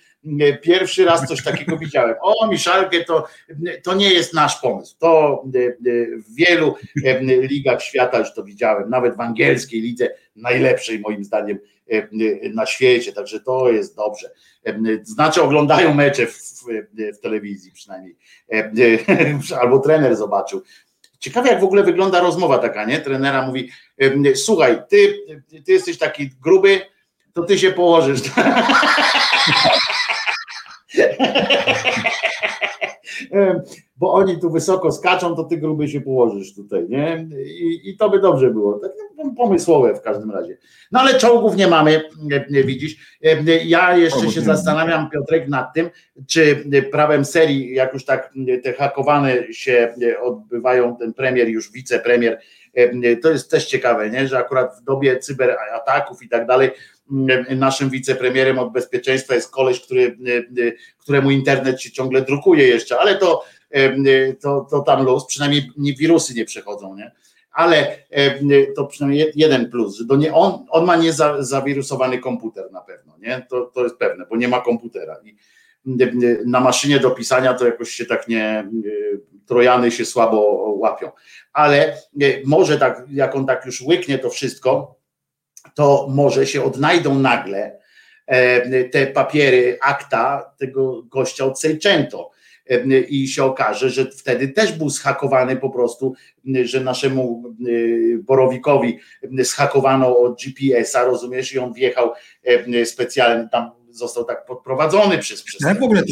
Pierwszy 0.63 1.05
raz 1.05 1.29
coś 1.29 1.45
takiego 1.45 1.79
widziałem. 1.87 2.15
O, 2.23 2.47
Miszalkę, 2.47 3.05
to, 3.05 3.27
to 3.85 3.95
nie 3.95 4.13
jest 4.13 4.35
nasz 4.35 4.61
pomysł. 4.61 4.97
To 4.99 5.43
w 6.29 6.35
wielu 6.35 6.75
ligach 7.43 7.83
świata 7.83 8.19
już 8.19 8.35
to 8.35 8.45
widziałem, 8.45 8.91
nawet 8.91 9.17
w 9.17 9.21
angielskiej 9.21 9.81
lidze, 9.81 10.09
najlepszej 10.37 11.01
moim 11.01 11.25
zdaniem 11.25 11.59
na 12.55 12.67
świecie, 12.67 13.13
także 13.13 13.41
to 13.41 13.71
jest 13.71 13.97
dobrze. 13.97 14.31
Znaczy 15.03 15.43
oglądają 15.43 15.95
mecze 15.95 16.27
w, 16.27 16.37
w, 16.37 16.65
w 17.17 17.21
telewizji 17.21 17.73
przynajmniej, 17.73 18.17
albo 19.61 19.79
trener 19.79 20.17
zobaczył. 20.17 20.63
Ciekawe, 21.19 21.49
jak 21.49 21.61
w 21.61 21.65
ogóle 21.65 21.83
wygląda 21.83 22.21
rozmowa 22.21 22.59
taka, 22.59 22.85
nie? 22.85 23.01
Trenera 23.01 23.47
mówi: 23.47 23.71
Słuchaj, 24.35 24.83
ty, 24.89 25.15
ty 25.65 25.73
jesteś 25.73 25.99
taki 25.99 26.31
gruby, 26.43 26.81
to 27.33 27.43
ty 27.43 27.59
się 27.59 27.73
położysz. 27.73 28.21
Bo 33.97 34.13
oni 34.13 34.41
tu 34.41 34.51
wysoko 34.51 34.93
skaczą, 34.93 35.37
to 35.37 35.45
ty 35.45 35.57
gruby 35.57 35.89
się 35.89 36.01
położysz 36.01 36.55
tutaj, 36.55 36.87
nie? 36.89 37.29
I, 37.47 37.91
i 37.91 37.97
to 37.97 38.11
by 38.11 38.21
dobrze 38.21 38.51
było. 38.51 38.79
Tak 38.79 38.93
no, 38.99 39.06
pomysłowe 39.37 39.95
w 39.95 40.03
każdym 40.03 40.31
razie. 40.31 40.57
No 40.93 41.01
ale 41.01 41.19
czołgów 41.19 41.57
nie 41.57 41.67
mamy, 41.67 42.03
widzisz. 42.49 43.17
Ja 43.65 43.97
jeszcze 43.97 44.31
się 44.31 44.41
zastanawiam, 44.41 45.11
Piotrek, 45.11 45.49
nad 45.49 45.75
tym, 45.75 45.91
czy 46.27 46.65
prawem 46.91 47.25
serii, 47.25 47.75
jak 47.75 47.95
już 47.95 48.05
tak 48.05 48.33
te 48.65 48.73
hakowane 48.73 49.53
się 49.53 49.95
odbywają, 50.23 50.97
ten 50.97 51.15
premier, 51.15 51.49
już 51.49 51.73
wicepremier, 51.73 52.41
to 53.23 53.31
jest 53.31 53.51
też 53.51 53.67
ciekawe, 53.67 54.11
nie? 54.11 54.29
że 54.29 54.39
akurat 54.39 54.77
w 54.81 54.85
dobie 54.85 55.19
cyberataków 55.19 56.23
i 56.23 56.29
tak 56.29 56.47
dalej, 56.47 56.71
naszym 57.57 57.91
wicepremierem 57.91 58.59
od 58.59 58.73
bezpieczeństwa 58.73 59.35
jest 59.35 59.51
koleś, 59.51 59.81
który, 59.81 60.17
któremu 60.99 61.31
internet 61.31 61.83
się 61.83 61.91
ciągle 61.91 62.23
drukuje 62.23 62.69
jeszcze, 62.69 62.99
ale 62.99 63.17
to, 63.17 63.45
to, 64.41 64.67
to 64.71 64.81
tam 64.81 65.05
luz, 65.05 65.27
przynajmniej 65.27 65.71
wirusy 65.99 66.35
nie 66.35 66.45
przechodzą, 66.45 66.97
nie? 66.97 67.13
Ale 67.57 67.97
to 68.77 68.87
przynajmniej 68.87 69.33
jeden 69.35 69.71
plus, 69.71 69.97
że 69.99 70.19
nie 70.19 70.35
on, 70.35 70.67
on 70.71 70.85
ma 70.85 70.97
nie 70.97 71.13
za, 71.13 71.43
zawirusowany 71.43 72.19
komputer 72.19 72.73
na 72.73 72.81
pewno, 72.81 73.19
nie? 73.19 73.47
To, 73.51 73.71
to 73.75 73.85
jest 73.85 73.97
pewne, 73.97 74.27
bo 74.31 74.37
nie 74.37 74.49
ma 74.49 74.61
komputera. 74.61 75.17
I 75.25 75.37
na 76.47 76.61
maszynie 76.61 77.01
do 77.01 77.11
pisania 77.11 77.55
to 77.55 77.67
jakoś 77.67 77.91
się 77.91 78.07
tak 78.07 78.29
nie, 78.29 78.71
trojany 79.47 79.91
się 79.91 80.05
słabo 80.05 80.41
łapią. 80.79 81.11
Ale 81.53 81.97
może 82.45 82.79
tak, 82.79 83.03
jak 83.11 83.37
on 83.37 83.47
tak 83.47 83.67
już 83.67 83.83
łyknie 83.83 84.19
to 84.19 84.31
wszystko, 84.31 84.99
to 85.75 86.07
może 86.11 86.47
się 86.47 86.65
odnajdą 86.65 87.15
nagle 87.15 87.79
te 88.93 89.07
papiery, 89.07 89.79
akta 89.83 90.55
tego 90.59 91.03
gościa 91.03 91.45
od 91.45 91.61
Seicento 91.61 92.31
i 93.09 93.29
się 93.29 93.45
okaże, 93.45 93.91
że 93.91 94.11
wtedy 94.11 94.49
też 94.49 94.73
był 94.73 94.91
schakowany 94.91 95.57
po 95.57 95.71
prostu, 95.71 96.15
że 96.65 96.81
naszemu 96.81 97.43
Borowikowi 98.23 98.99
schakowano 99.43 100.19
od 100.19 100.41
GPS-a, 100.43 101.05
rozumiesz, 101.05 101.55
i 101.55 101.59
on 101.59 101.73
wjechał 101.73 102.13
specjalnie, 102.85 103.49
tam 103.53 103.71
został 103.91 104.25
tak 104.25 104.47
podprowadzony 104.47 105.19
przez... 105.19 105.43
przez 105.43 105.61
Jak 105.61 105.81
w 105.81 105.83
ogóle 105.83 106.03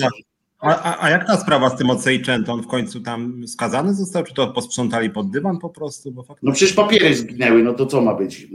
a, 0.65 1.05
a, 1.05 1.11
jak 1.11 1.27
ta 1.27 1.37
sprawa 1.37 1.71
z 1.71 1.77
tym 1.77 1.91
Ocejczętą? 1.91 2.53
On 2.53 2.63
w 2.63 2.67
końcu 2.67 3.01
tam 3.01 3.43
skazany 3.47 3.95
został, 3.95 4.25
czy 4.25 4.35
to 4.35 4.49
posprzątali 4.49 5.11
pod 5.11 5.31
dywan 5.31 5.59
po 5.59 5.71
prostu? 5.71 6.13
Bo 6.13 6.23
faktycznie... 6.23 6.49
No 6.49 6.55
przecież 6.55 6.77
papiery 6.77 7.15
zginęły, 7.15 7.63
no 7.63 7.73
to 7.73 7.87
co 7.87 8.01
ma 8.01 8.15
być? 8.15 8.49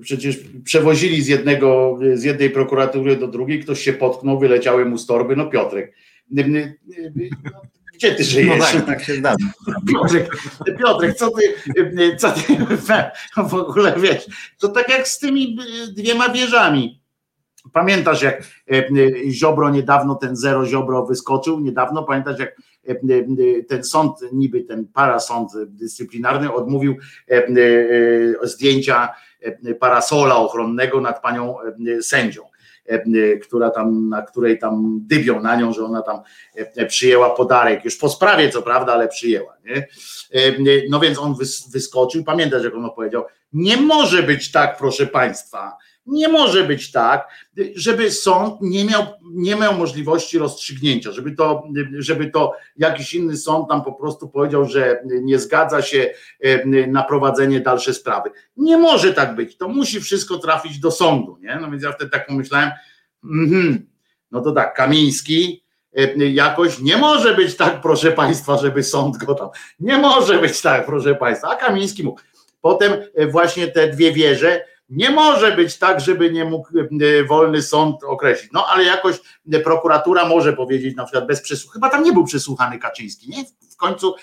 Przecież 0.00 0.40
przewozili 0.64 1.22
z 1.22 1.26
jednego, 1.26 1.98
z 2.14 2.24
jednej 2.24 2.50
prokuratury 2.50 3.16
do 3.16 3.28
drugiej, 3.28 3.60
ktoś 3.60 3.80
się 3.80 3.92
potknął, 3.92 4.38
wyleciały 4.38 4.84
mu 4.84 4.98
z 4.98 5.06
torby, 5.06 5.36
no 5.36 5.46
Piotrek. 5.46 5.94
Gdzie 7.94 8.14
ty 8.14 8.24
żyjesz? 8.24 8.58
No 8.58 8.64
tak, 8.64 8.86
tak 8.86 9.04
się 9.04 9.14
zdarza. 9.14 9.36
Piotrek, 9.88 10.36
Piotrek, 10.78 11.16
co 11.16 11.30
ty, 11.30 11.54
co 12.16 12.32
ty 12.32 12.42
w 13.48 13.54
ogóle 13.54 13.94
wiesz? 14.00 14.26
To 14.58 14.68
tak 14.68 14.88
jak 14.88 15.08
z 15.08 15.18
tymi 15.18 15.58
dwiema 15.96 16.28
wieżami 16.28 17.00
Pamiętasz, 17.72 18.22
jak 18.22 18.42
e, 18.42 18.76
e, 18.76 19.30
Ziobro 19.30 19.70
niedawno, 19.70 20.14
ten 20.14 20.36
Zero 20.36 20.66
Ziobro 20.66 21.06
wyskoczył, 21.06 21.60
niedawno, 21.60 22.02
pamiętasz, 22.02 22.38
jak 22.38 22.56
e, 22.88 22.94
ten 23.68 23.84
sąd, 23.84 24.12
niby 24.32 24.60
ten 24.60 24.86
parasąd 24.86 25.50
dyscyplinarny 25.66 26.52
odmówił 26.52 26.96
zdjęcia 28.42 29.14
parasola 29.80 30.36
ochronnego 30.36 31.00
nad 31.00 31.22
panią 31.22 31.56
sędzią 32.00 32.42
która 33.42 33.70
tam, 33.70 34.08
na 34.08 34.22
której 34.22 34.58
tam 34.58 35.00
dybią 35.06 35.40
na 35.40 35.56
nią, 35.56 35.72
że 35.72 35.84
ona 35.84 36.02
tam 36.02 36.20
przyjęła 36.88 37.30
podarek, 37.30 37.84
już 37.84 37.96
po 37.96 38.08
sprawie 38.08 38.50
co 38.50 38.62
prawda, 38.62 38.92
ale 38.92 39.08
przyjęła. 39.08 39.56
Nie? 39.64 39.86
No 40.90 41.00
więc 41.00 41.18
on 41.18 41.34
wyskoczył, 41.72 42.24
pamiętasz 42.24 42.64
jak 42.64 42.74
on 42.74 42.90
powiedział, 42.90 43.24
nie 43.52 43.76
może 43.76 44.22
być 44.22 44.52
tak 44.52 44.76
proszę 44.76 45.06
państwa, 45.06 45.76
nie 46.06 46.28
może 46.28 46.64
być 46.64 46.92
tak, 46.92 47.28
żeby 47.74 48.10
sąd 48.10 48.60
nie 48.60 48.84
miał, 48.84 49.02
nie 49.22 49.56
miał 49.56 49.74
możliwości 49.74 50.38
rozstrzygnięcia, 50.38 51.12
żeby 51.12 51.32
to, 51.32 51.62
żeby 51.98 52.30
to 52.30 52.52
jakiś 52.76 53.14
inny 53.14 53.36
sąd 53.36 53.68
tam 53.68 53.84
po 53.84 53.92
prostu 53.92 54.28
powiedział, 54.28 54.64
że 54.64 55.02
nie 55.04 55.38
zgadza 55.38 55.82
się 55.82 56.10
na 56.88 57.02
prowadzenie 57.02 57.60
dalszej 57.60 57.94
sprawy. 57.94 58.30
Nie 58.56 58.78
może 58.78 59.14
tak 59.14 59.34
być. 59.34 59.56
To 59.56 59.68
musi 59.68 60.00
wszystko 60.00 60.38
trafić 60.38 60.78
do 60.78 60.90
sądu. 60.90 61.38
Nie? 61.40 61.58
No 61.60 61.70
więc 61.70 61.82
ja 61.82 61.92
wtedy 61.92 62.10
tak 62.10 62.26
pomyślałem, 62.26 62.70
mm, 63.24 63.86
no 64.30 64.40
to 64.40 64.52
tak, 64.52 64.74
Kamiński 64.74 65.66
jakoś 66.32 66.78
nie 66.78 66.96
może 66.96 67.34
być 67.34 67.56
tak, 67.56 67.80
proszę 67.80 68.12
Państwa, 68.12 68.58
żeby 68.58 68.82
sąd 68.82 69.16
go 69.16 69.34
tam. 69.34 69.48
Nie 69.80 69.98
może 69.98 70.38
być 70.38 70.60
tak, 70.62 70.86
proszę 70.86 71.14
Państwa. 71.14 71.48
A 71.48 71.56
Kamiński 71.56 72.04
mógł. 72.04 72.20
Potem 72.60 72.92
e, 73.14 73.26
właśnie 73.26 73.68
te 73.68 73.88
dwie 73.88 74.12
wieże 74.12 74.64
nie 74.88 75.10
może 75.10 75.56
być 75.56 75.78
tak, 75.78 76.00
żeby 76.00 76.32
nie 76.32 76.44
mógł 76.44 76.68
e, 76.78 77.24
wolny 77.24 77.62
sąd 77.62 78.04
określić. 78.04 78.52
No 78.52 78.66
ale 78.66 78.84
jakoś 78.84 79.16
e, 79.52 79.60
prokuratura 79.60 80.28
może 80.28 80.52
powiedzieć 80.52 80.96
na 80.96 81.04
przykład 81.04 81.26
bez 81.26 81.40
przesłuchania. 81.40 81.74
Chyba 81.74 81.90
tam 81.90 82.04
nie 82.04 82.12
był 82.12 82.24
przesłuchany 82.24 82.78
Kaczyński, 82.78 83.30
nie? 83.30 83.44
W 83.72 83.76
końcu 83.76 84.14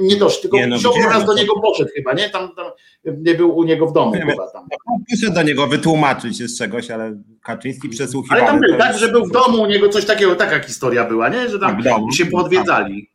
nie, 0.00 0.16
doszło, 0.16 0.42
tylko 0.42 0.56
nie, 0.56 0.66
no, 0.66 0.76
raz 1.08 1.24
do 1.24 1.34
niego 1.34 1.60
poszedł 1.60 1.90
chyba, 1.96 2.12
nie? 2.12 2.30
Tam, 2.30 2.54
tam 2.54 2.66
nie 3.04 3.34
był 3.34 3.56
u 3.56 3.64
niego 3.64 3.86
w 3.86 3.92
domu 3.92 4.14
nie, 4.14 4.20
chyba 4.20 4.50
tam. 4.50 4.68
Muszę 5.10 5.30
do 5.30 5.42
niego 5.42 5.66
wytłumaczyć 5.66 6.38
się 6.38 6.48
z 6.48 6.58
czegoś, 6.58 6.90
ale 6.90 7.22
Kaczyński 7.42 7.88
przesłuchiwał. 7.88 8.38
Ale 8.38 8.46
tam 8.46 8.60
był 8.60 8.78
tak, 8.78 8.98
że 8.98 9.08
był 9.08 9.26
w 9.26 9.30
domu 9.30 9.62
u 9.62 9.66
niego 9.66 9.88
coś 9.88 10.04
takiego, 10.04 10.36
taka 10.36 10.60
historia 10.60 11.04
była, 11.04 11.28
nie? 11.28 11.48
Że 11.48 11.58
tam 11.58 11.82
tak, 11.82 12.00
się 12.12 12.26
podwiedzali. 12.26 13.10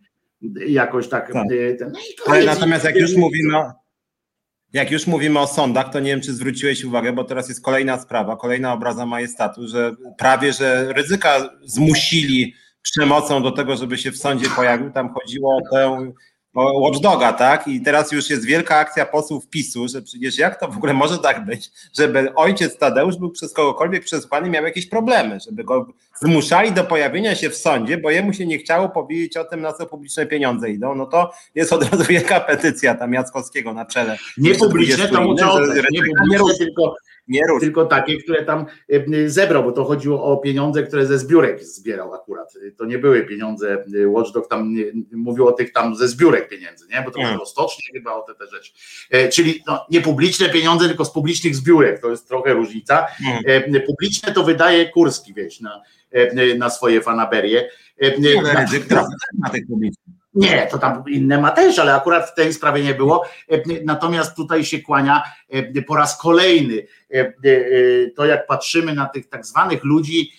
Jakoś 0.68 1.08
tak. 1.08 1.34
tak. 1.34 1.46
E, 1.52 1.86
no 2.28 2.34
ale 2.34 2.46
natomiast 2.46 2.86
jak 2.86 2.96
już 2.96 3.16
mówimy 3.16 3.58
jak 4.76 4.92
już 4.92 5.08
mówimy 5.08 5.40
o 5.40 5.48
sądach, 5.48 5.92
to 5.92 6.00
nie 6.00 6.12
wiem, 6.12 6.22
czy 6.22 6.34
zwróciłeś 6.34 6.84
uwagę, 6.84 7.14
bo 7.14 7.24
teraz 7.24 7.50
jest 7.50 7.64
kolejna 7.64 8.00
sprawa, 8.00 8.38
kolejna 8.38 8.74
obraza 8.74 9.06
majestatu, 9.06 9.68
że 9.68 9.96
prawie, 10.18 10.54
że 10.54 10.94
ryzyka 10.94 11.50
zmusili 11.64 12.54
przemocą 12.82 13.44
do 13.44 13.52
tego, 13.52 13.78
żeby 13.78 13.98
się 13.98 14.12
w 14.12 14.18
sądzie 14.18 14.50
pojawił. 14.50 14.92
Tam 14.92 15.14
chodziło 15.14 15.58
o 15.58 15.62
tę 15.72 16.12
Watchdoga, 16.56 17.34
tak? 17.34 17.68
I 17.68 17.82
teraz 17.82 18.12
już 18.12 18.30
jest 18.30 18.46
wielka 18.46 18.78
akcja 18.78 19.06
posłów 19.06 19.50
PiSu, 19.50 19.88
że 19.88 20.02
przecież 20.02 20.38
jak 20.38 20.60
to 20.60 20.68
w 20.68 20.78
ogóle 20.78 20.94
może 20.94 21.18
tak 21.18 21.46
być, 21.46 21.72
żeby 21.98 22.34
ojciec 22.36 22.78
Tadeusz 22.78 23.18
był 23.18 23.32
przez 23.32 23.54
kogokolwiek 23.54 24.04
przesłany 24.04 24.50
miał 24.50 24.64
jakieś 24.64 24.86
problemy, 24.86 25.40
żeby 25.48 25.64
go 25.64 25.88
zmuszali 26.22 26.72
do 26.72 26.84
pojawienia 26.84 27.36
się 27.36 27.50
w 27.50 27.56
sądzie, 27.56 27.98
bo 27.98 28.10
jemu 28.10 28.34
się 28.34 28.46
nie 28.46 28.58
chciało 28.58 28.90
powiedzieć 28.90 29.38
o 29.38 29.44
tym, 29.44 29.62
na 29.62 29.74
co 29.74 29.86
publiczne 29.86 30.26
pieniądze 30.26 30.70
idą, 30.70 30.96
no 30.96 31.06
to 31.06 31.32
jest 31.56 31.74
od 31.74 31.92
razu 31.92 32.04
wielka 32.04 32.40
petycja 32.40 32.96
tam 32.96 33.14
Jackowskiego 33.14 33.74
na 33.74 33.86
czele. 33.86 34.18
Nie 34.38 34.56
publiczne, 34.56 35.08
to 35.08 35.22
muszę 35.22 35.46
nie 35.92 36.40
publiczne, 36.40 36.56
tylko 36.58 36.82
nie 36.84 36.90
tylko 37.60 37.86
takie, 37.86 38.18
które 38.18 38.46
tam 38.46 38.66
e, 38.90 39.30
zebrał, 39.30 39.64
bo 39.64 39.72
to 39.72 39.84
chodziło 39.84 40.24
o 40.24 40.38
pieniądze, 40.38 40.84
które 40.84 41.06
ze 41.06 41.20
zbiórek 41.20 41.64
zbierał 41.64 42.14
akurat. 42.14 42.54
To 42.78 42.86
nie 42.86 43.00
były 43.00 43.26
pieniądze, 43.26 43.84
e, 44.04 44.08
Watchdog 44.08 44.48
tam 44.48 44.74
nie, 44.74 44.86
mówił 45.12 45.48
o 45.48 45.52
tych 45.52 45.72
tam 45.72 45.96
ze 45.96 46.08
zbiórek 46.08 46.50
pieniędzy, 46.50 46.88
nie? 46.88 47.02
bo 47.02 47.12
to 47.12 47.20
było 47.34 47.46
stocznie 47.46 47.94
chyba 47.94 48.14
o 48.14 48.22
te, 48.22 48.36
te 48.36 48.48
rzeczy. 48.48 48.72
E, 49.12 49.30
czyli 49.30 49.64
no, 49.68 49.86
nie 49.92 50.02
publiczne 50.02 50.50
pieniądze, 50.50 50.88
tylko 50.88 51.06
z 51.06 51.12
publicznych 51.12 51.56
zbiórek, 51.56 52.02
to 52.02 52.10
jest 52.10 52.28
trochę 52.28 52.54
różnica. 52.54 53.08
Mm. 53.46 53.82
Publiczne 53.88 54.34
to 54.34 54.44
wydaje 54.44 54.90
Kurski, 54.90 55.34
wiesz, 55.34 55.62
na, 55.62 55.82
na 56.58 56.70
swoje 56.70 57.02
fanaberie. 57.02 57.70
Nie, 58.20 58.42
na, 58.42 58.54
na 59.40 59.50
tych 59.50 59.68
publicznych. 59.68 60.25
Nie, 60.36 60.68
to 60.72 60.78
tam 60.78 61.04
inne 61.08 61.42
ma 61.42 61.52
też, 61.52 61.80
ale 61.80 61.96
akurat 61.96 62.30
w 62.30 62.36
tej 62.36 62.54
sprawie 62.54 62.84
nie 62.84 62.94
było. 62.94 63.26
E, 63.52 63.62
natomiast 63.86 64.36
tutaj 64.36 64.66
się 64.66 64.80
kłania 64.82 65.24
e, 65.50 65.82
po 65.82 65.96
raz 65.96 66.18
kolejny 66.18 66.88
e, 67.12 67.34
to, 68.16 68.26
jak 68.26 68.48
patrzymy 68.48 68.94
na 68.94 69.06
tych 69.06 69.30
tak 69.30 69.46
zwanych 69.46 69.84
ludzi, 69.84 70.32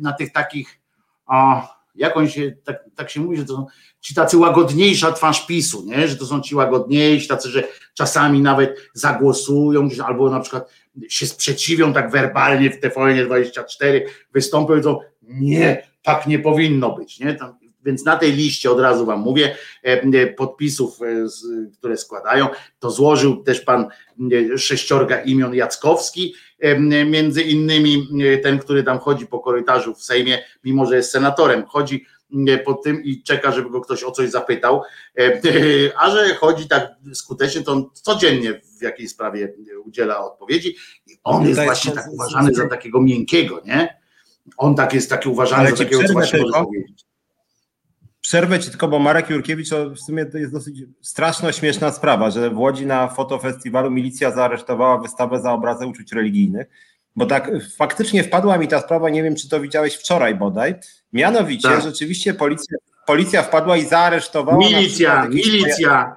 na 0.00 0.12
tych 0.12 0.32
takich, 0.32 0.80
o, 1.26 1.68
jak 1.94 2.16
on 2.16 2.28
się, 2.28 2.52
tak, 2.64 2.84
tak 2.96 3.10
się 3.10 3.20
mówi, 3.20 3.36
że 3.36 3.44
to 3.44 3.56
są 3.56 3.66
ci 4.00 4.14
tacy 4.14 4.38
łagodniejsza 4.38 5.12
twarz 5.12 5.46
PiSu, 5.46 5.84
nie? 5.86 6.08
że 6.08 6.16
to 6.16 6.26
są 6.26 6.40
ci 6.40 6.54
łagodniejsi, 6.54 7.28
tacy, 7.28 7.48
że 7.48 7.64
czasami 7.94 8.40
nawet 8.40 8.90
zagłosują 8.94 9.88
albo 10.06 10.30
na 10.30 10.40
przykład 10.40 10.70
się 11.08 11.26
sprzeciwią 11.26 11.92
tak 11.92 12.10
werbalnie 12.10 12.70
w 12.70 12.80
TVN24, 12.80 14.00
wystąpią 14.32 14.66
i 14.66 14.68
powiedzą, 14.68 14.98
nie, 15.22 15.86
tak 16.02 16.26
nie 16.26 16.38
powinno 16.38 16.96
być, 16.96 17.20
nie? 17.20 17.34
Tam 17.34 17.59
więc 17.84 18.04
na 18.04 18.16
tej 18.16 18.32
liście 18.32 18.70
od 18.70 18.80
razu 18.80 19.06
Wam 19.06 19.20
mówię, 19.20 19.56
e, 19.84 20.02
e, 20.02 20.26
podpisów, 20.26 21.02
e, 21.02 21.26
które 21.78 21.96
składają, 21.96 22.48
to 22.78 22.90
złożył 22.90 23.42
też 23.42 23.60
pan 23.60 23.88
sześciorga 24.56 25.20
imion 25.20 25.54
Jackowski, 25.54 26.34
między 27.06 27.42
innymi 27.42 28.08
ten, 28.42 28.58
który 28.58 28.82
tam 28.82 28.98
chodzi 28.98 29.26
po 29.26 29.38
korytarzu 29.38 29.94
w 29.94 30.02
Sejmie, 30.02 30.38
mimo 30.64 30.86
że 30.86 30.96
jest 30.96 31.10
senatorem, 31.10 31.66
chodzi 31.66 32.06
po 32.64 32.74
tym 32.74 33.04
i 33.04 33.22
czeka, 33.22 33.52
żeby 33.52 33.70
go 33.70 33.80
ktoś 33.80 34.04
o 34.04 34.10
coś 34.10 34.30
zapytał, 34.30 34.82
a 36.00 36.10
że 36.10 36.34
chodzi 36.34 36.68
tak 36.68 36.88
skutecznie, 37.14 37.62
to 37.62 37.72
on 37.72 37.90
codziennie 37.92 38.60
w 38.78 38.82
jakiejś 38.82 39.10
sprawie 39.10 39.52
udziela 39.84 40.24
odpowiedzi 40.24 40.76
i 41.06 41.18
on 41.24 41.48
jest 41.48 41.60
właśnie 41.64 41.92
tak 41.92 42.08
uważany 42.12 42.54
za 42.54 42.68
takiego 42.68 43.00
miękkiego, 43.00 43.60
nie? 43.64 44.00
On 44.56 44.74
tak 44.74 44.94
jest 44.94 45.10
taki 45.10 45.28
uważany 45.28 45.60
Ale 45.60 45.70
za 45.70 45.76
takiego, 45.76 46.02
co 46.06 46.12
właśnie 46.12 46.40
może 46.40 46.64
powiedzieć. 46.64 47.09
Przerwę 48.30 48.60
ci 48.60 48.70
tylko, 48.70 48.88
bo 48.88 48.98
Marek 48.98 49.30
Jurkiewicz 49.30 49.68
to 49.68 49.90
w 49.90 49.98
sumie 49.98 50.26
to 50.26 50.38
jest 50.38 50.52
dosyć 50.52 50.82
straszna, 51.00 51.52
śmieszna 51.52 51.92
sprawa, 51.92 52.30
że 52.30 52.50
w 52.50 52.58
Łodzi 52.58 52.86
na 52.86 53.08
fotofestiwalu 53.08 53.90
milicja 53.90 54.30
zaaresztowała 54.30 54.98
wystawę 54.98 55.40
za 55.40 55.52
obrazy 55.52 55.86
uczuć 55.86 56.12
religijnych, 56.12 56.66
bo 57.16 57.26
tak 57.26 57.50
faktycznie 57.76 58.24
wpadła 58.24 58.58
mi 58.58 58.68
ta 58.68 58.80
sprawa, 58.80 59.10
nie 59.10 59.22
wiem 59.22 59.36
czy 59.36 59.48
to 59.48 59.60
widziałeś 59.60 59.94
wczoraj 59.94 60.34
bodaj, 60.34 60.74
mianowicie 61.12 61.68
tak. 61.68 61.82
rzeczywiście 61.82 62.34
policja, 62.34 62.78
policja 63.06 63.42
wpadła 63.42 63.76
i 63.76 63.86
zaaresztowała... 63.86 64.58
Milicja, 64.58 65.26
milicja! 65.28 66.16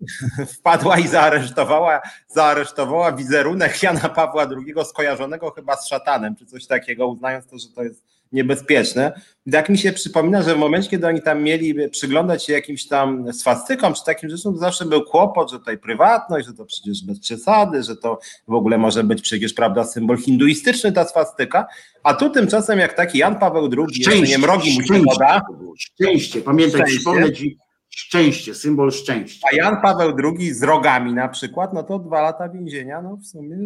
Wpadła 0.58 0.98
i 0.98 1.08
zaaresztowała, 1.08 2.00
zaaresztowała 2.28 3.12
wizerunek 3.12 3.82
Jana 3.82 4.08
Pawła 4.08 4.42
II 4.42 4.84
skojarzonego 4.84 5.50
chyba 5.50 5.76
z 5.76 5.88
szatanem, 5.88 6.36
czy 6.36 6.46
coś 6.46 6.66
takiego, 6.66 7.06
uznając 7.06 7.46
to, 7.46 7.58
że 7.58 7.68
to 7.74 7.82
jest 7.82 8.15
niebezpieczne. 8.32 9.20
Tak 9.52 9.68
mi 9.68 9.78
się 9.78 9.92
przypomina, 9.92 10.42
że 10.42 10.54
w 10.54 10.58
momencie, 10.58 10.90
kiedy 10.90 11.06
oni 11.06 11.22
tam 11.22 11.42
mieli 11.42 11.90
przyglądać 11.90 12.44
się 12.44 12.52
jakimś 12.52 12.86
tam 12.86 13.32
swastykom 13.32 13.94
czy 13.94 14.04
takim 14.04 14.30
rzeczom, 14.30 14.54
to 14.54 14.58
zawsze 14.58 14.84
był 14.84 15.04
kłopot, 15.04 15.50
że 15.50 15.58
tutaj 15.58 15.78
prywatność, 15.78 16.46
że 16.46 16.54
to 16.54 16.64
przecież 16.64 17.04
bez 17.04 17.20
przesady, 17.20 17.82
że 17.82 17.96
to 17.96 18.18
w 18.48 18.54
ogóle 18.54 18.78
może 18.78 19.04
być 19.04 19.22
przecież, 19.22 19.52
prawda, 19.52 19.84
symbol 19.84 20.18
hinduistyczny 20.18 20.92
ta 20.92 21.04
swastyka, 21.04 21.66
a 22.02 22.14
tu 22.14 22.30
tymczasem 22.30 22.78
jak 22.78 22.94
taki 22.94 23.18
Jan 23.18 23.38
Paweł 23.38 23.70
II, 23.78 24.02
szczęście, 24.02 24.32
nie 24.32 24.38
mrogi 24.38 24.74
mu 24.74 24.82
się 24.86 25.02
woda. 25.02 25.42
Szczęście, 25.78 26.40
pamiętaj, 26.40 26.80
szczęście. 26.80 26.96
przypomnę 26.96 27.32
ci, 27.32 27.58
szczęście, 27.90 28.54
symbol 28.54 28.92
szczęścia. 28.92 29.48
A 29.52 29.56
Jan 29.56 29.82
Paweł 29.82 30.16
II 30.24 30.54
z 30.54 30.62
rogami 30.62 31.14
na 31.14 31.28
przykład, 31.28 31.72
no 31.72 31.82
to 31.82 31.98
dwa 31.98 32.22
lata 32.22 32.48
więzienia, 32.48 33.02
no 33.02 33.16
w 33.16 33.26
sumie 33.26 33.56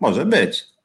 może 0.00 0.26
być. 0.26 0.75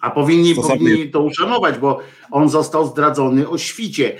A 0.00 0.10
powinni, 0.10 0.54
powinni 0.54 1.10
to 1.10 1.22
uszanować, 1.22 1.78
bo 1.78 2.00
on 2.30 2.48
został 2.48 2.86
zdradzony 2.86 3.48
o 3.48 3.58
świcie, 3.58 4.16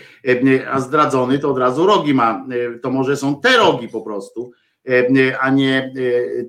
a 0.72 0.80
zdradzony 0.80 1.38
to 1.38 1.50
od 1.50 1.58
razu 1.58 1.86
rogi 1.86 2.14
ma. 2.14 2.46
To 2.82 2.90
może 2.90 3.16
są 3.16 3.40
te 3.40 3.56
rogi 3.56 3.88
po 3.88 4.00
prostu, 4.00 4.52
a 5.40 5.50
nie 5.50 5.92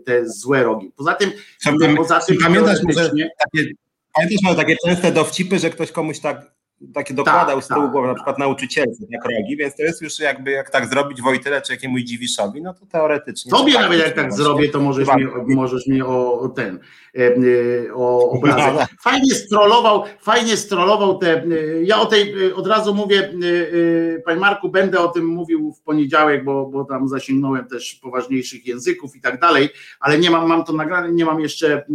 te 0.06 0.30
złe 0.30 0.64
rogi. 0.64 0.92
Poza 0.96 1.14
tym, 1.14 1.32
poza 1.98 2.20
tym 2.20 2.38
pamiętasz, 2.44 2.84
może 2.84 3.10
takie, 3.10 3.72
pamiętasz 4.14 4.40
może 4.44 4.56
takie 4.56 4.76
częste 4.86 5.12
dowcipy, 5.12 5.60
że 5.60 5.70
ktoś 5.70 5.92
komuś 5.92 6.20
tak 6.20 6.52
takie 6.94 7.14
dokładał 7.14 7.56
tak, 7.56 7.66
z 7.66 7.68
tyłu 7.68 7.82
tak, 7.82 7.92
głowy, 7.92 8.08
na 8.08 8.14
przykład 8.14 8.40
nauczycielce, 8.40 9.04
jak 9.10 9.26
rogi, 9.26 9.58
więc 9.58 9.76
to 9.76 9.84
jest 9.84 10.02
już 10.02 10.20
jakby 10.20 10.52
jak 10.52 10.70
tak 10.70 10.88
zrobić 10.90 11.22
Wojtyle 11.22 11.62
czy 11.62 11.74
jakiemuś 11.74 12.02
Dziwiszowi, 12.02 12.62
no 12.62 12.74
to 12.74 12.86
teoretycznie. 12.86 13.52
Tobie 13.52 13.74
tak, 13.74 13.82
nawet 13.82 14.00
jak 14.00 14.14
tak 14.14 14.34
zrobię, 14.34 14.70
to 14.70 14.80
możesz 14.80 15.08
mi, 15.08 15.56
możesz 15.56 15.88
mi 15.88 16.02
o, 16.02 16.52
ten, 16.56 16.80
e, 17.16 17.20
e, 17.20 17.94
o 17.94 18.30
obrazek. 18.30 18.58
No, 18.68 18.74
no. 18.74 18.86
Fajnie 19.02 19.36
strollował, 19.36 20.04
fajnie 20.20 20.58
strollował 20.58 21.18
te, 21.18 21.44
e, 21.44 21.46
ja 21.84 22.00
o 22.00 22.06
tej, 22.06 22.54
od 22.54 22.68
razu 22.68 22.94
mówię, 22.94 23.34
Panie 24.26 24.40
Marku, 24.40 24.70
będę 24.70 25.00
o 25.00 25.08
tym 25.08 25.26
mówił 25.26 25.74
w 25.74 25.82
poniedziałek, 25.82 26.44
bo, 26.44 26.66
bo 26.66 26.86
tam 26.86 27.08
zasięgnąłem 27.08 27.68
też 27.68 27.96
poważniejszych 27.96 28.66
języków 28.66 29.16
i 29.16 29.22
tak 29.22 29.40
dalej, 29.40 29.70
ale 30.00 30.20
nie 30.20 30.32
mam, 30.32 30.48
mam 30.48 30.64
to 30.64 30.74
nagrane, 30.74 31.12
nie 31.12 31.26
mam 31.26 31.40
jeszcze 31.40 31.86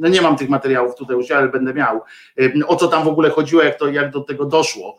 no 0.00 0.08
nie 0.08 0.22
mam 0.22 0.36
tych 0.36 0.48
materiałów 0.48 0.94
tutaj 0.94 1.16
u 1.16 1.22
siebie, 1.22 1.36
ale 1.36 1.48
będę 1.48 1.74
miał, 1.74 2.00
o 2.66 2.76
co 2.76 2.88
tam 2.88 3.04
w 3.04 3.08
ogóle 3.08 3.30
chodziło, 3.30 3.62
jak, 3.62 3.78
to, 3.78 3.88
jak 3.88 4.10
do 4.10 4.20
tego 4.20 4.44
doszło, 4.44 4.96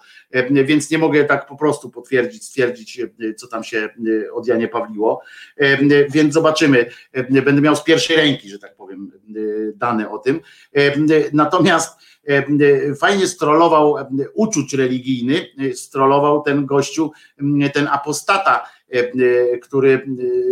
więc 0.52 0.92
nie 0.92 0.98
mogę 0.98 1.26
tak 1.26 1.48
po 1.48 1.56
prostu 1.56 1.90
potwierdzić, 1.90 2.46
stwierdzić, 2.46 3.02
co 3.38 3.48
tam 3.48 3.64
się 3.64 3.90
od 4.34 4.48
Janie 4.48 4.68
Pawliło, 4.68 5.22
więc 6.10 6.34
zobaczymy, 6.34 6.86
będę 7.46 7.62
miał 7.62 7.76
z 7.76 7.84
pierwszej 7.84 8.18
ręki, 8.18 8.50
że 8.50 8.60
tak 8.60 8.76
powiem, 8.76 9.12
dane 9.76 10.10
o 10.10 10.18
tym, 10.18 10.40
natomiast 11.34 12.00
fajnie 13.00 13.28
strolował 13.28 13.96
uczuć 14.34 14.74
religijny, 14.74 15.48
strolował 15.74 16.42
ten 16.42 16.66
gościu, 16.66 17.12
ten 17.74 17.88
apostata, 17.88 18.70
który 19.62 20.06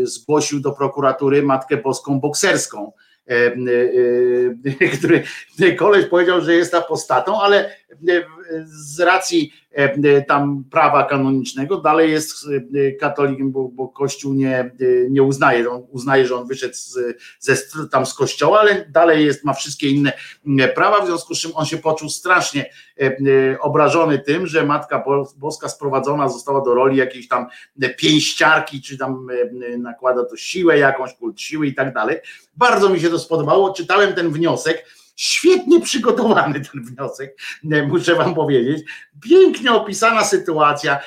zgłosił 0.04 0.60
do 0.60 0.72
prokuratury 0.72 1.43
Matkę 1.43 1.78
Boską 1.78 2.20
bokserską, 2.20 2.91
E, 2.91 2.91
e, 2.91 3.06
e, 3.06 3.09
który 4.98 5.24
koleś 5.76 6.06
powiedział, 6.06 6.42
że 6.42 6.56
jest 6.56 6.74
apostatą, 6.74 7.42
ale 7.42 7.76
z 8.66 9.00
racji 9.00 9.54
tam 10.28 10.63
prawa 10.72 11.03
kanonicznego. 11.03 11.78
Dalej 11.78 12.11
jest 12.11 12.45
katolikiem, 12.99 13.51
bo, 13.51 13.67
bo 13.67 13.88
Kościół 13.88 14.34
nie, 14.34 14.72
nie 15.09 15.24
uznaje, 15.24 15.72
on 15.72 15.84
uznaje, 15.89 16.26
że 16.26 16.36
on 16.36 16.47
wyszedł 16.47 16.74
z, 16.74 16.97
ze, 17.39 17.57
tam 17.91 18.05
z 18.05 18.13
kościoła, 18.13 18.59
ale 18.59 18.86
dalej 18.89 19.26
jest, 19.26 19.43
ma 19.43 19.53
wszystkie 19.53 19.89
inne 19.89 20.67
prawa, 20.76 21.01
w 21.01 21.05
związku 21.05 21.36
z 21.36 21.39
czym 21.39 21.51
on 21.55 21.65
się 21.65 21.78
poczuł 21.78 22.09
strasznie 22.09 22.70
obrażony 23.59 24.20
tym, 24.20 24.47
że 24.47 24.65
Matka 24.65 25.03
Boska 25.38 25.70
sprowadzona 25.70 26.30
została 26.30 26.61
do 26.61 26.74
roli 26.74 26.97
jakiejś 26.97 27.28
tam 27.28 27.47
pięściarki, 27.97 28.82
czy 28.82 28.97
tam 28.97 29.28
nakłada 29.78 30.26
to 30.26 30.38
siłę 30.38 30.78
jakąś, 30.78 31.13
kult 31.13 31.41
siły 31.41 31.67
i 31.67 31.76
tak 31.76 31.93
dalej. 31.93 32.17
Bardzo 32.55 32.89
mi 32.89 32.99
się 32.99 33.09
to 33.09 33.20
spodobało, 33.20 33.74
czytałem 33.74 34.13
ten 34.13 34.30
wniosek, 34.30 34.86
Świetnie 35.22 35.82
przygotowany 35.82 36.61
ten 36.72 36.84
wniosek, 36.84 37.38
muszę 37.88 38.15
Wam 38.15 38.36
powiedzieć. 38.36 38.84
Pięknie 39.22 39.72
opisana 39.72 40.24
sytuacja, 40.24 40.99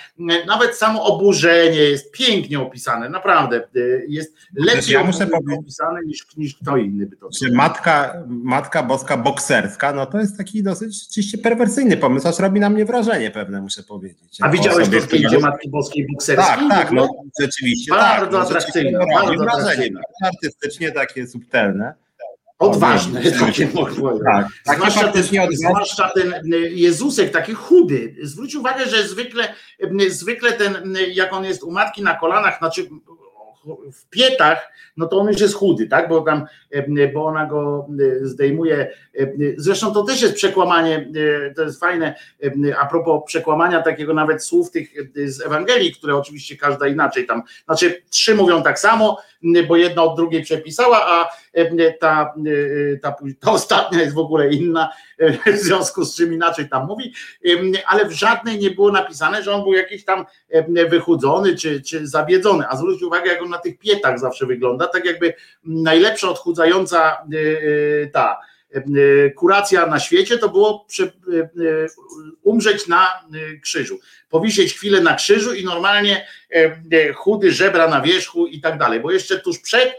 nawet 0.47 0.77
samo 0.77 1.05
oburzenie 1.05 1.79
jest 1.79 2.13
pięknie 2.13 2.61
opisane, 2.61 3.09
naprawdę. 3.09 3.69
Jest 4.09 4.37
lepiej 4.55 4.93
ja 4.93 5.05
muszę 5.05 5.29
opisane 5.59 6.01
niż, 6.07 6.27
niż 6.37 6.55
kto 6.55 6.77
inny 6.77 7.07
by 7.07 7.17
to 7.17 7.29
Czy 7.39 7.53
matka, 7.53 8.25
matka 8.29 8.83
boska 8.83 9.17
bokserska, 9.17 9.93
no 9.93 10.07
to 10.07 10.19
jest 10.19 10.39
taki 10.39 10.63
dosyć 10.63 11.07
oczywiście 11.11 11.39
perwersyjny 11.39 11.97
pomysł, 11.97 12.29
aż 12.29 12.39
robi 12.39 12.61
na 12.61 12.71
mnie 12.71 12.85
wrażenie 12.85 13.31
pewne, 13.31 13.61
muszę 13.61 13.83
powiedzieć. 13.83 14.39
A 14.41 14.49
widziałeś 14.49 14.89
to 14.89 15.01
zdjęcie 15.01 15.39
Matki 15.39 15.71
Boskiej 15.71 16.07
bokserskiej? 16.13 16.69
Tak, 16.69 16.69
tak, 16.69 16.93
no 16.93 17.09
rzeczywiście. 17.41 17.93
Bardzo 17.93 18.39
tak, 18.39 18.47
atrakcyjne. 18.47 18.99
Bardzo 19.15 19.51
atrakcyjne. 19.51 20.01
Artystycznie 20.25 20.93
takie 20.93 21.27
subtelne. 21.27 22.02
Odważne, 22.63 23.23
takie 23.41 23.69
tak, 24.65 24.77
zwłaszcza, 24.77 25.09
ten, 25.09 25.23
zwłaszcza 25.53 26.11
ten 26.15 26.35
Jezusek, 26.71 27.31
taki 27.31 27.55
chudy. 27.55 28.17
Zwróć 28.23 28.55
uwagę, 28.55 28.87
że 28.89 29.09
zwykle, 29.09 29.55
zwykle 30.09 30.53
ten, 30.53 30.97
jak 31.13 31.33
on 31.33 31.45
jest 31.45 31.63
u 31.63 31.71
matki 31.71 32.03
na 32.03 32.15
kolanach, 32.15 32.59
znaczy 32.59 32.89
w 33.93 34.11
pietach, 34.11 34.73
no 34.97 35.07
to 35.07 35.19
on 35.19 35.29
już 35.29 35.41
jest 35.41 35.55
chudy, 35.55 35.87
tak? 35.87 36.09
Bo 36.09 36.21
tam, 36.21 36.47
bo 37.15 37.25
ona 37.25 37.47
go 37.47 37.87
zdejmuje. 38.23 38.91
Zresztą 39.57 39.95
to 39.95 40.03
też 40.03 40.23
jest 40.23 40.35
przekłamanie, 40.35 41.13
to 41.57 41.63
jest 41.63 41.81
fajne, 41.81 42.15
a 42.81 42.87
propos 42.87 43.23
przekłamania 43.27 43.83
takiego 43.83 44.15
nawet 44.15 44.45
słów 44.45 44.71
tych 44.71 44.91
z 45.27 45.41
Ewangelii, 45.41 45.93
które 45.93 46.17
oczywiście 46.17 46.57
każda 46.57 46.87
inaczej 46.87 47.27
tam, 47.27 47.43
znaczy 47.65 48.03
trzy 48.11 48.35
mówią 48.35 48.63
tak 48.63 48.79
samo, 48.79 49.19
bo 49.69 49.77
jedna 49.77 50.03
od 50.03 50.17
drugiej 50.17 50.43
przepisała, 50.43 51.07
a 51.07 51.29
ta, 52.01 52.35
ta, 53.03 53.17
ta 53.41 53.53
ostatnia 53.53 54.01
jest 54.01 54.15
w 54.15 54.19
ogóle 54.19 54.53
inna, 54.53 54.91
w 55.47 55.59
związku 55.59 56.05
z 56.05 56.17
czym 56.17 56.33
inaczej 56.33 56.69
tam 56.69 56.87
mówi, 56.87 57.13
ale 57.87 58.05
w 58.05 58.13
żadnej 58.13 58.59
nie 58.59 58.71
było 58.71 58.93
napisane, 58.93 59.43
że 59.43 59.53
on 59.53 59.63
był 59.63 59.73
jakiś 59.73 60.05
tam 60.05 60.25
wychudzony 60.89 61.57
czy, 61.57 61.83
czy 61.83 62.07
zabiedzony, 62.07 62.65
a 62.69 62.77
zwróć 62.77 63.03
uwagę, 63.03 63.31
jak 63.31 63.43
on 63.43 63.51
na 63.51 63.59
tych 63.59 63.79
pietach 63.79 64.19
zawsze 64.19 64.47
wygląda, 64.47 64.82
tak 64.87 65.05
jakby 65.05 65.35
najlepsza 65.65 66.29
odchudzająca 66.29 67.27
ta 68.13 68.41
kuracja 69.37 69.87
na 69.87 70.01
świecie 70.01 70.39
to 70.39 70.49
było 70.49 70.87
umrzeć 72.43 72.87
na 72.87 73.25
krzyżu, 73.63 73.99
powisieć 74.31 74.75
chwilę 74.75 75.01
na 75.01 75.15
krzyżu 75.15 75.55
i 75.55 75.65
normalnie 75.65 76.27
chudy 77.15 77.53
żebra 77.53 77.89
na 77.89 78.01
wierzchu 78.01 78.47
i 78.47 78.61
tak 78.61 78.79
dalej, 78.79 79.01
bo 79.01 79.11
jeszcze 79.11 79.41
tuż 79.41 79.59
przed 79.59 79.93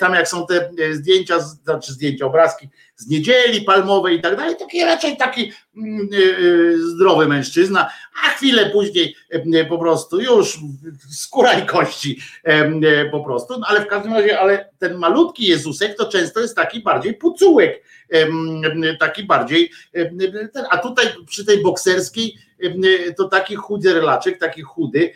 tam 0.00 0.14
jak 0.14 0.28
są 0.28 0.46
te 0.46 0.70
zdjęcia, 0.92 1.38
znaczy 1.40 1.92
zdjęcia, 1.92 2.26
obrazki 2.26 2.68
z 2.98 3.08
niedzieli 3.08 3.62
palmowej 3.62 4.16
i 4.16 4.22
tak 4.22 4.36
dalej, 4.36 4.56
taki 4.58 4.84
raczej 4.84 5.16
taki 5.16 5.52
mm, 5.76 6.08
e, 6.12 6.16
e, 6.16 6.78
zdrowy 6.78 7.28
mężczyzna, 7.28 7.90
a 8.24 8.28
chwilę 8.28 8.70
później 8.70 9.16
po 9.68 9.78
prostu 9.78 10.20
już 10.20 10.58
skóra 11.10 11.52
i 11.52 11.66
kości 11.66 12.20
po 13.10 13.24
prostu, 13.24 13.58
no, 13.58 13.66
ale 13.68 13.80
w 13.80 13.86
każdym 13.86 14.12
razie, 14.12 14.40
ale 14.40 14.70
ten 14.78 14.94
malutki 14.94 15.46
Jezusek 15.46 15.96
to 15.96 16.08
często 16.08 16.40
jest 16.40 16.56
taki 16.56 16.80
bardziej 16.80 17.14
pucułek, 17.14 17.84
taki 19.00 19.24
bardziej, 19.24 19.70
a 20.70 20.78
tutaj 20.78 21.06
przy 21.26 21.44
tej 21.44 21.62
bokserskiej 21.62 22.34
to 23.16 23.28
taki 23.28 23.56
chudy 23.56 23.94
relaczek, 23.94 24.38
taki 24.38 24.62
chudy, 24.62 25.12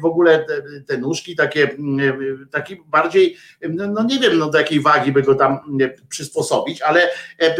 w 0.00 0.04
ogóle 0.04 0.44
te, 0.44 0.62
te 0.86 0.98
nóżki 0.98 1.36
takie, 1.36 1.76
taki 2.50 2.76
bardziej, 2.86 3.36
no 3.68 4.04
nie 4.04 4.18
wiem 4.18 4.38
no 4.38 4.50
do 4.50 4.58
jakiej 4.58 4.80
wagi 4.80 5.12
by 5.12 5.22
go 5.22 5.34
tam 5.34 5.58
przysposobić, 6.08 6.82
ale 6.82 7.10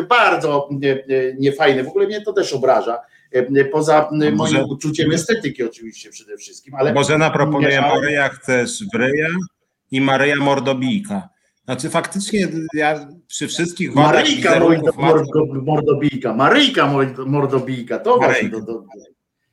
bardzo 0.08 0.68
niefajne, 1.38 1.84
w 1.84 1.88
ogóle 1.88 2.06
mnie 2.06 2.20
to 2.20 2.32
też 2.32 2.52
obraża, 2.52 2.98
poza 3.72 4.08
moim 4.12 4.34
może, 4.34 4.64
uczuciem 4.64 5.12
estetyki 5.12 5.62
oczywiście 5.62 6.10
przede 6.10 6.36
wszystkim. 6.36 6.74
Ale 6.74 6.92
Bożena 6.92 7.30
proponuje 7.30 7.80
Maryja 7.80 8.28
chcesz 8.28 8.84
w 8.94 8.96
ryja 8.96 9.28
i 9.90 10.00
Maryja 10.00 10.36
mordobijka. 10.36 11.28
Znaczy 11.64 11.90
faktycznie 11.90 12.48
ja 12.74 13.08
przy 13.26 13.48
wszystkich 13.48 13.94
Maryjka 13.94 14.60
mordobijka, 15.64 16.34
Maryjka 16.34 16.92
mordobijka, 17.26 17.98
to 17.98 18.16
właśnie. 18.16 18.50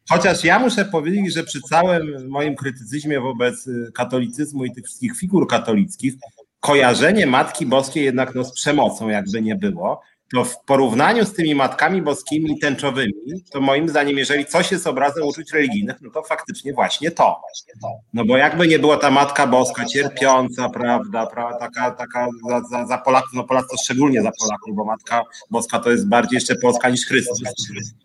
Chociaż 0.10 0.44
ja 0.44 0.60
muszę 0.60 0.86
powiedzieć, 0.86 1.34
że 1.34 1.44
przy 1.44 1.62
całym 1.62 2.30
moim 2.30 2.56
krytycyzmie 2.56 3.22
wobec 3.22 3.68
y, 3.68 3.92
katolicyzmu 3.94 4.66
i 4.66 4.72
tych 4.72 4.86
wszystkich 4.86 5.18
figur 5.18 5.48
katolickich, 5.48 6.14
kojarzenie 6.62 7.28
Matki 7.28 7.66
Boskiej 7.66 8.06
jednak 8.06 8.36
no, 8.36 8.44
z 8.44 8.54
przemocą, 8.54 9.10
jakby 9.10 9.42
nie 9.42 9.56
było, 9.56 10.02
to 10.34 10.44
w 10.44 10.64
porównaniu 10.64 11.26
z 11.26 11.34
tymi 11.34 11.56
matkami 11.56 12.02
boskimi 12.02 12.60
tęczowymi, 12.60 13.14
to 13.52 13.62
moim 13.62 13.90
zdaniem, 13.90 14.18
jeżeli 14.18 14.46
coś 14.46 14.72
jest 14.72 14.88
obrazem 14.88 15.24
uczuć 15.24 15.52
religijnych, 15.54 15.96
no 16.02 16.12
to 16.12 16.24
faktycznie 16.24 16.74
właśnie 16.74 17.12
to. 17.12 17.42
No 18.14 18.26
bo 18.26 18.38
jakby 18.38 18.68
nie 18.68 18.80
była 18.80 18.98
ta 18.98 19.12
Matka 19.12 19.48
Boska 19.48 19.86
cierpiąca, 19.86 20.70
prawda, 20.70 21.26
prawda 21.26 21.60
taka, 21.60 21.92
taka 21.92 22.28
za, 22.50 22.62
za, 22.62 22.86
za 22.86 22.98
Polaków, 22.98 23.30
no 23.34 23.44
Polacy 23.44 23.76
szczególnie 23.84 24.22
za 24.22 24.32
Polaków, 24.40 24.76
bo 24.76 24.86
Matka 24.86 25.24
Boska 25.50 25.80
to 25.80 25.92
jest 25.92 26.08
bardziej 26.08 26.38
jeszcze 26.38 26.56
Polska 26.56 26.90
niż 26.90 27.06
Chrystus. 27.06 27.42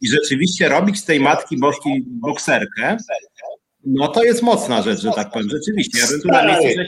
I 0.00 0.08
rzeczywiście 0.08 0.68
robić 0.68 0.98
z 0.98 1.04
tej 1.04 1.20
Matki 1.20 1.58
Boskiej 1.58 2.04
bokserkę, 2.06 2.96
no 3.86 4.08
to 4.08 4.24
jest 4.24 4.42
mocna 4.42 4.82
rzecz, 4.82 5.00
że 5.00 5.10
tak 5.10 5.30
powiem, 5.30 5.48
rzeczywiście. 5.50 5.98
Ja 5.98 6.06
bym 6.06 6.20
tu 6.20 6.28
na 6.28 6.58
miejscu 6.58 6.82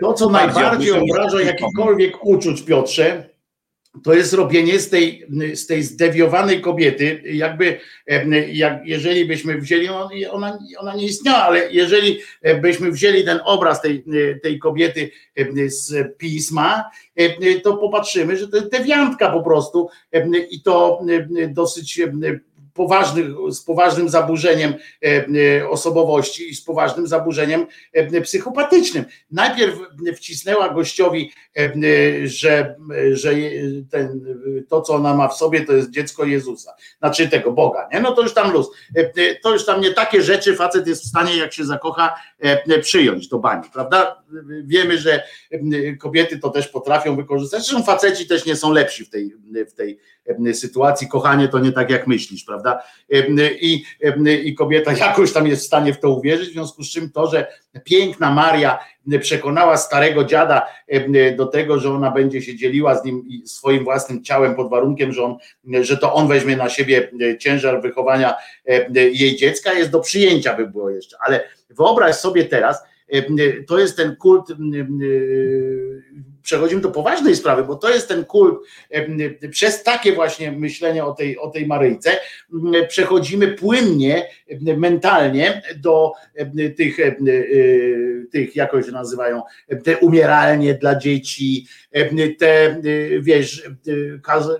To, 0.00 0.12
co 0.12 0.30
najbardziej 0.30 0.92
obraża 0.92 1.42
jakikolwiek 1.42 2.26
uczuć, 2.26 2.62
Piotrze, 2.62 3.34
to 4.04 4.14
jest 4.14 4.32
robienie 4.32 4.78
z 4.78 4.90
tej, 4.90 5.26
z 5.54 5.66
tej 5.66 5.82
zdewiowanej 5.82 6.60
kobiety, 6.60 7.22
jakby 7.24 7.78
jak, 8.52 8.86
jeżeli 8.86 9.24
byśmy 9.24 9.60
wzięli, 9.60 9.88
ona, 10.30 10.58
ona 10.78 10.96
nie 10.96 11.04
istniała, 11.04 11.42
ale 11.42 11.72
jeżeli 11.72 12.18
byśmy 12.62 12.90
wzięli 12.90 13.24
ten 13.24 13.40
obraz 13.44 13.82
tej, 13.82 14.04
tej 14.42 14.58
kobiety 14.58 15.10
z 15.66 16.16
pisma, 16.18 16.90
to 17.62 17.76
popatrzymy, 17.76 18.36
że 18.36 18.48
to 18.48 18.56
jest 18.56 18.70
dewiantka 18.70 19.30
po 19.30 19.42
prostu 19.42 19.88
i 20.50 20.62
to 20.62 21.00
dosyć 21.48 22.00
poważnych, 22.74 23.26
z 23.48 23.60
poważnym 23.60 24.08
zaburzeniem 24.08 24.74
e, 25.02 25.26
e, 25.60 25.68
osobowości 25.68 26.50
i 26.50 26.54
z 26.54 26.64
poważnym 26.64 27.06
zaburzeniem 27.06 27.66
e, 27.92 28.20
psychopatycznym. 28.20 29.04
Najpierw 29.30 29.78
wcisnęła 30.16 30.68
gościowi, 30.68 31.32
że, 32.24 32.76
że 33.12 33.30
ten, 33.90 34.20
to, 34.68 34.80
co 34.80 34.94
ona 34.94 35.14
ma 35.14 35.28
w 35.28 35.34
sobie, 35.34 35.60
to 35.60 35.72
jest 35.72 35.90
dziecko 35.90 36.24
Jezusa, 36.24 36.74
znaczy 36.98 37.28
tego 37.28 37.52
Boga, 37.52 37.88
nie? 37.92 38.00
No 38.00 38.12
to 38.12 38.22
już 38.22 38.34
tam 38.34 38.52
luz. 38.52 38.70
To 39.42 39.52
już 39.52 39.66
tam 39.66 39.80
nie 39.80 39.90
takie 39.90 40.22
rzeczy 40.22 40.56
facet 40.56 40.86
jest 40.86 41.02
w 41.02 41.08
stanie, 41.08 41.36
jak 41.36 41.52
się 41.52 41.64
zakocha, 41.64 42.14
przyjąć 42.82 43.28
do 43.28 43.38
bani, 43.38 43.68
prawda? 43.72 44.22
Wiemy, 44.64 44.98
że 44.98 45.22
kobiety 46.00 46.38
to 46.38 46.50
też 46.50 46.68
potrafią 46.68 47.16
wykorzystać, 47.16 47.66
zresztą 47.66 47.84
faceci 47.84 48.26
też 48.26 48.46
nie 48.46 48.56
są 48.56 48.72
lepsi 48.72 49.04
w 49.04 49.10
tej, 49.10 49.34
w 49.68 49.74
tej 49.74 49.98
sytuacji, 50.54 51.08
kochanie 51.08 51.48
to 51.48 51.58
nie 51.58 51.72
tak 51.72 51.90
jak 51.90 52.06
myślisz, 52.06 52.44
prawda? 52.44 52.63
I, 53.60 53.84
I 54.44 54.54
kobieta 54.54 54.92
jakoś 55.06 55.32
tam 55.32 55.46
jest 55.46 55.62
w 55.62 55.66
stanie 55.66 55.94
w 55.94 56.00
to 56.00 56.10
uwierzyć, 56.10 56.48
w 56.48 56.52
związku 56.52 56.84
z 56.84 56.90
czym 56.90 57.10
to, 57.10 57.26
że 57.26 57.46
piękna 57.84 58.30
Maria 58.30 58.78
przekonała 59.20 59.76
starego 59.76 60.24
dziada 60.24 60.66
do 61.36 61.46
tego, 61.46 61.78
że 61.78 61.90
ona 61.90 62.10
będzie 62.10 62.42
się 62.42 62.56
dzieliła 62.56 62.98
z 62.98 63.04
nim 63.04 63.28
swoim 63.44 63.84
własnym 63.84 64.24
ciałem 64.24 64.54
pod 64.54 64.70
warunkiem, 64.70 65.12
że, 65.12 65.22
on, 65.24 65.36
że 65.80 65.96
to 65.96 66.14
on 66.14 66.28
weźmie 66.28 66.56
na 66.56 66.68
siebie 66.68 67.10
ciężar 67.40 67.82
wychowania 67.82 68.34
jej 68.94 69.36
dziecka, 69.36 69.72
jest 69.72 69.90
do 69.90 70.00
przyjęcia 70.00 70.56
by 70.56 70.66
było 70.66 70.90
jeszcze, 70.90 71.16
ale 71.20 71.48
wyobraź 71.70 72.14
sobie 72.14 72.44
teraz, 72.44 72.82
to 73.66 73.78
jest 73.78 73.96
ten 73.96 74.16
kult 74.16 74.52
przechodzimy 76.44 76.80
do 76.80 76.90
poważnej 76.90 77.36
sprawy, 77.36 77.64
bo 77.64 77.76
to 77.76 77.90
jest 77.90 78.08
ten 78.08 78.24
kult, 78.24 78.54
przez 79.50 79.82
takie 79.82 80.12
właśnie 80.12 80.52
myślenie 80.52 81.04
o 81.04 81.12
tej, 81.12 81.38
o 81.38 81.50
tej 81.50 81.66
Maryjce, 81.66 82.10
przechodzimy 82.88 83.48
płynnie, 83.48 84.28
mentalnie 84.76 85.62
do 85.76 86.12
tych, 86.76 86.96
tych 88.32 88.56
jakoś 88.56 88.86
się 88.86 88.92
nazywają, 88.92 89.42
te 89.84 89.98
umieralnie 89.98 90.74
dla 90.74 90.98
dzieci, 90.98 91.66
te, 92.38 92.80
wiesz, 93.20 93.70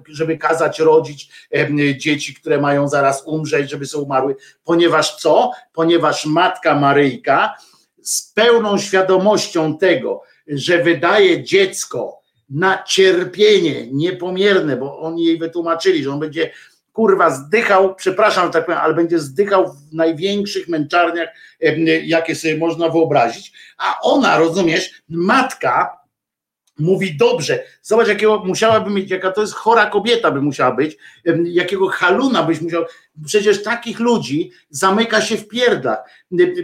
żeby 0.09 0.39
kazać 0.39 0.79
rodzić 0.79 1.31
dzieci, 1.97 2.35
które 2.35 2.61
mają 2.61 2.89
zaraz 2.89 3.23
umrzeć, 3.27 3.71
żeby 3.71 3.87
są 3.87 4.01
umarły, 4.01 4.37
ponieważ 4.65 5.17
co? 5.17 5.51
Ponieważ 5.73 6.27
matka 6.27 6.81
Maryjka 6.81 7.55
z 8.03 8.33
pełną 8.33 8.79
świadomością 8.79 9.79
tego, 9.79 10.23
że 10.47 10.83
wydaje 10.83 11.43
dziecko 11.43 12.21
na 12.51 12.83
cierpienie 12.83 13.87
niepomierne, 13.93 14.77
bo 14.77 15.01
oni 15.01 15.25
jej 15.25 15.39
wytłumaczyli, 15.39 16.03
że 16.03 16.11
on 16.11 16.21
będzie 16.21 16.51
kurwa 16.93 17.31
zdychał, 17.31 17.95
przepraszam 17.95 18.51
tak 18.51 18.67
powiem, 18.67 18.81
ale 18.81 18.95
będzie 18.95 19.19
zdychał 19.19 19.73
w 19.73 19.95
największych 19.95 20.69
męczarniach, 20.69 21.29
jakie 22.05 22.35
sobie 22.35 22.57
można 22.57 22.89
wyobrazić, 22.89 23.53
a 23.79 24.01
ona, 24.03 24.39
rozumiesz, 24.39 25.03
matka 25.09 26.04
mówi 26.79 27.17
dobrze, 27.17 27.65
zobacz 27.83 28.09
jakiego 28.09 28.43
musiałaby 28.45 28.91
mieć, 28.91 29.11
jaka 29.11 29.33
to 29.33 29.41
jest 29.41 29.55
chora 29.55 29.87
kobieta 29.87 30.31
by 30.31 30.41
musiała 30.41 30.73
być, 30.73 30.97
jakiego 31.45 31.89
haluna 31.89 32.43
byś 32.43 32.61
musiał, 32.61 32.85
Przecież 33.27 33.63
takich 33.63 34.01
ludzi 34.01 34.51
zamyka 34.71 35.21
się 35.21 35.37
w 35.37 35.49
pierdach. 35.49 35.99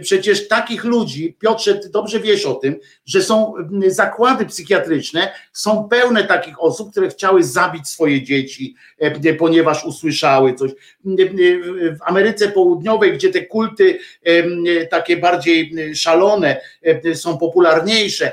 Przecież 0.01 0.47
takich 0.47 0.83
ludzi, 0.83 1.37
Piotrze, 1.39 1.75
ty 1.75 1.89
dobrze 1.89 2.19
wiesz 2.19 2.45
o 2.45 2.53
tym, 2.55 2.79
że 3.05 3.23
są 3.23 3.53
zakłady 3.87 4.45
psychiatryczne, 4.45 5.31
są 5.53 5.87
pełne 5.89 6.23
takich 6.23 6.61
osób, 6.61 6.91
które 6.91 7.09
chciały 7.09 7.43
zabić 7.43 7.87
swoje 7.87 8.23
dzieci, 8.23 8.75
ponieważ 9.39 9.85
usłyszały 9.85 10.53
coś. 10.53 10.71
W 11.99 12.01
Ameryce 12.05 12.47
Południowej, 12.47 13.13
gdzie 13.13 13.29
te 13.29 13.45
kulty 13.45 13.99
takie 14.89 15.17
bardziej 15.17 15.73
szalone 15.95 16.61
są 17.13 17.37
popularniejsze, 17.37 18.31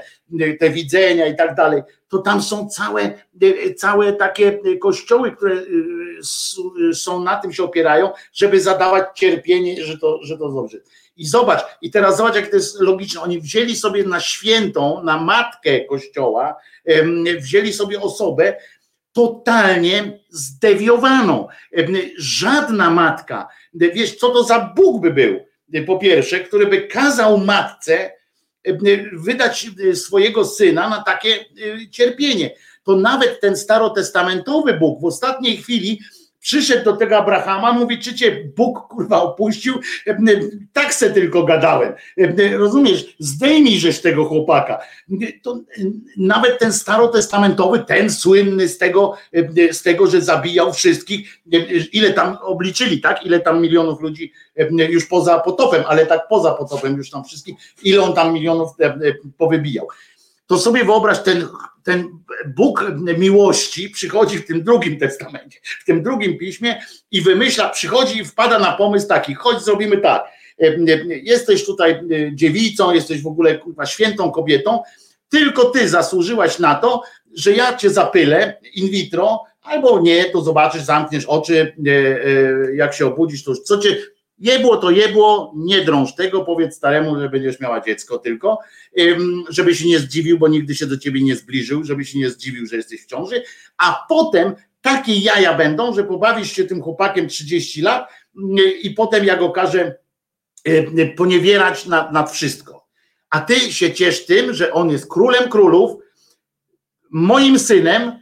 te 0.61 0.71
widzenia 0.71 1.27
i 1.27 1.37
tak 1.37 1.55
dalej, 1.55 1.83
to 2.09 2.19
tam 2.19 2.43
są 2.43 2.69
całe, 2.69 3.13
całe 3.77 4.13
takie 4.13 4.59
kościoły, 4.79 5.33
które 5.33 5.55
y, 5.55 6.95
są 6.95 7.23
na 7.23 7.37
tym 7.37 7.53
się 7.53 7.65
opierają, 7.65 8.11
żeby 8.33 8.61
zadawać 8.61 9.05
cierpienie, 9.15 9.85
że 9.85 9.99
to, 9.99 10.19
że 10.23 10.39
to 10.39 10.49
dobrze. 10.49 10.79
I 11.17 11.27
zobacz, 11.27 11.61
i 11.83 11.91
teraz 11.91 12.17
zobacz, 12.17 12.35
jak 12.35 12.51
to 12.51 12.57
jest 12.57 12.81
logiczne. 12.81 13.21
Oni 13.21 13.41
wzięli 13.41 13.77
sobie 13.77 14.05
na 14.05 14.21
świętą, 14.21 15.03
na 15.05 15.21
matkę 15.21 15.81
kościoła, 15.81 16.57
wzięli 17.39 17.73
sobie 17.73 18.01
osobę 18.01 18.57
totalnie 19.13 20.21
zdewiowaną. 20.29 21.49
Żadna 22.19 22.91
matka, 22.91 23.49
wiesz, 23.75 24.17
co 24.17 24.29
to 24.29 24.45
za 24.45 24.73
Bóg 24.77 25.03
by 25.03 25.11
był, 25.11 25.41
po 25.87 25.99
pierwsze, 25.99 26.41
który 26.41 26.67
by 26.67 26.83
kazał 26.83 27.39
matce 27.39 28.18
wydać 29.13 29.71
swojego 29.95 30.45
syna 30.45 30.89
na 30.89 31.03
takie 31.03 31.45
cierpienie. 31.91 32.51
To 32.85 32.97
nawet 32.97 33.41
ten 33.41 33.57
starotestamentowy 33.57 34.75
Bóg 34.75 35.01
w 35.01 35.05
ostatniej 35.05 35.57
chwili 35.57 36.01
przyszedł 36.41 36.85
do 36.85 36.97
tego 36.97 37.17
Abrahama, 37.17 37.73
mówi, 37.73 37.99
czy 37.99 38.15
cię 38.15 38.45
Bóg 38.57 38.89
kurwa 38.89 39.23
opuścił, 39.23 39.75
tak 40.73 40.95
se 40.95 41.11
tylko 41.11 41.45
gadałem. 41.45 41.93
Rozumiesz, 42.53 43.17
zdejmij 43.19 43.81
tego 44.03 44.25
chłopaka. 44.25 44.79
To 45.43 45.61
nawet 46.17 46.59
ten 46.59 46.73
starotestamentowy, 46.73 47.79
ten 47.79 48.11
słynny 48.11 48.69
z 48.69 48.79
tego, 48.79 49.15
z 49.73 49.83
tego, 49.83 50.07
że 50.07 50.21
zabijał 50.21 50.73
wszystkich, 50.73 51.41
ile 51.93 52.13
tam 52.13 52.37
obliczyli, 52.43 53.01
tak? 53.01 53.27
Ile 53.27 53.41
tam 53.41 53.63
milionów 53.63 54.01
ludzi 54.01 54.33
już 54.89 55.07
poza 55.07 55.39
potopem, 55.39 55.85
ale 55.87 56.07
tak 56.07 56.29
poza 56.29 56.55
potopem 56.55 56.97
już 56.97 57.11
tam 57.11 57.25
wszystkich, 57.25 57.55
ile 57.83 58.03
on 58.03 58.15
tam 58.15 58.35
milionów 58.35 58.71
powybijał 59.39 59.89
to 60.49 60.59
sobie 60.59 60.85
wyobraź, 60.85 61.23
ten, 61.23 61.47
ten 61.85 62.09
Bóg 62.57 62.85
miłości 63.19 63.91
przychodzi 63.91 64.39
w 64.39 64.47
tym 64.47 64.65
drugim 64.65 64.99
testamencie, 64.99 65.59
w 65.81 65.85
tym 65.85 66.03
drugim 66.03 66.39
piśmie 66.39 66.83
i 67.11 67.21
wymyśla, 67.21 67.69
przychodzi 67.69 68.19
i 68.19 68.25
wpada 68.25 68.59
na 68.59 68.73
pomysł 68.73 69.09
taki, 69.09 69.35
chodź 69.35 69.63
zrobimy 69.63 69.99
tak, 69.99 70.25
jesteś 71.23 71.67
tutaj 71.67 72.01
dziewicą, 72.33 72.93
jesteś 72.93 73.23
w 73.23 73.27
ogóle 73.27 73.61
świętą 73.85 74.31
kobietą, 74.31 74.83
tylko 75.29 75.65
ty 75.65 75.89
zasłużyłaś 75.89 76.59
na 76.59 76.75
to, 76.75 77.03
że 77.37 77.53
ja 77.53 77.77
cię 77.77 77.91
zapylę 77.91 78.61
in 78.75 78.91
vitro, 78.91 79.45
albo 79.63 80.01
nie, 80.01 80.25
to 80.25 80.41
zobaczysz, 80.41 80.83
zamkniesz 80.83 81.25
oczy, 81.25 81.77
e, 81.87 81.91
e, 81.91 82.75
jak 82.75 82.95
się 82.95 83.07
obudzisz, 83.07 83.45
to 83.45 83.55
co 83.55 83.79
cię, 83.79 83.97
Jebło 84.39 84.77
to 84.77 84.91
jebło, 84.91 85.53
nie 85.57 85.85
drąż 85.85 86.15
tego, 86.15 86.45
powiedz 86.45 86.77
staremu, 86.77 87.21
że 87.21 87.29
będziesz 87.29 87.61
miała 87.61 87.81
dziecko 87.81 88.19
tylko, 88.19 88.59
żeby 89.49 89.75
się 89.75 89.89
nie 89.89 89.99
zdziwił, 89.99 90.39
bo 90.39 90.49
nigdy 90.49 90.75
się 90.75 90.87
do 90.87 90.99
ciebie 90.99 91.23
nie 91.23 91.37
zbliżył, 91.37 91.85
żeby 91.85 92.05
się 92.05 92.19
nie 92.19 92.31
zdziwił, 92.31 92.67
że 92.67 92.77
jesteś 92.77 93.03
w 93.03 93.07
ciąży, 93.07 93.43
a 93.79 94.07
potem 94.09 94.55
takie 94.81 95.15
jaja 95.15 95.55
będą, 95.55 95.95
że 95.95 96.05
pobawisz 96.05 96.53
się 96.53 96.65
tym 96.65 96.83
chłopakiem 96.83 97.29
30 97.29 97.83
lat 97.83 98.09
i 98.83 98.91
potem 98.91 99.25
jak 99.25 99.43
okaże 99.43 99.95
poniewierać 101.17 101.87
nad, 101.87 102.13
nad 102.13 102.33
wszystko. 102.33 102.87
A 103.31 103.41
ty 103.41 103.55
się 103.55 103.93
ciesz 103.93 104.27
tym, 104.27 104.55
że 104.55 104.73
on 104.73 104.91
jest 104.91 105.11
królem 105.11 105.49
królów, 105.49 106.03
moim 107.11 107.59
synem 107.59 108.19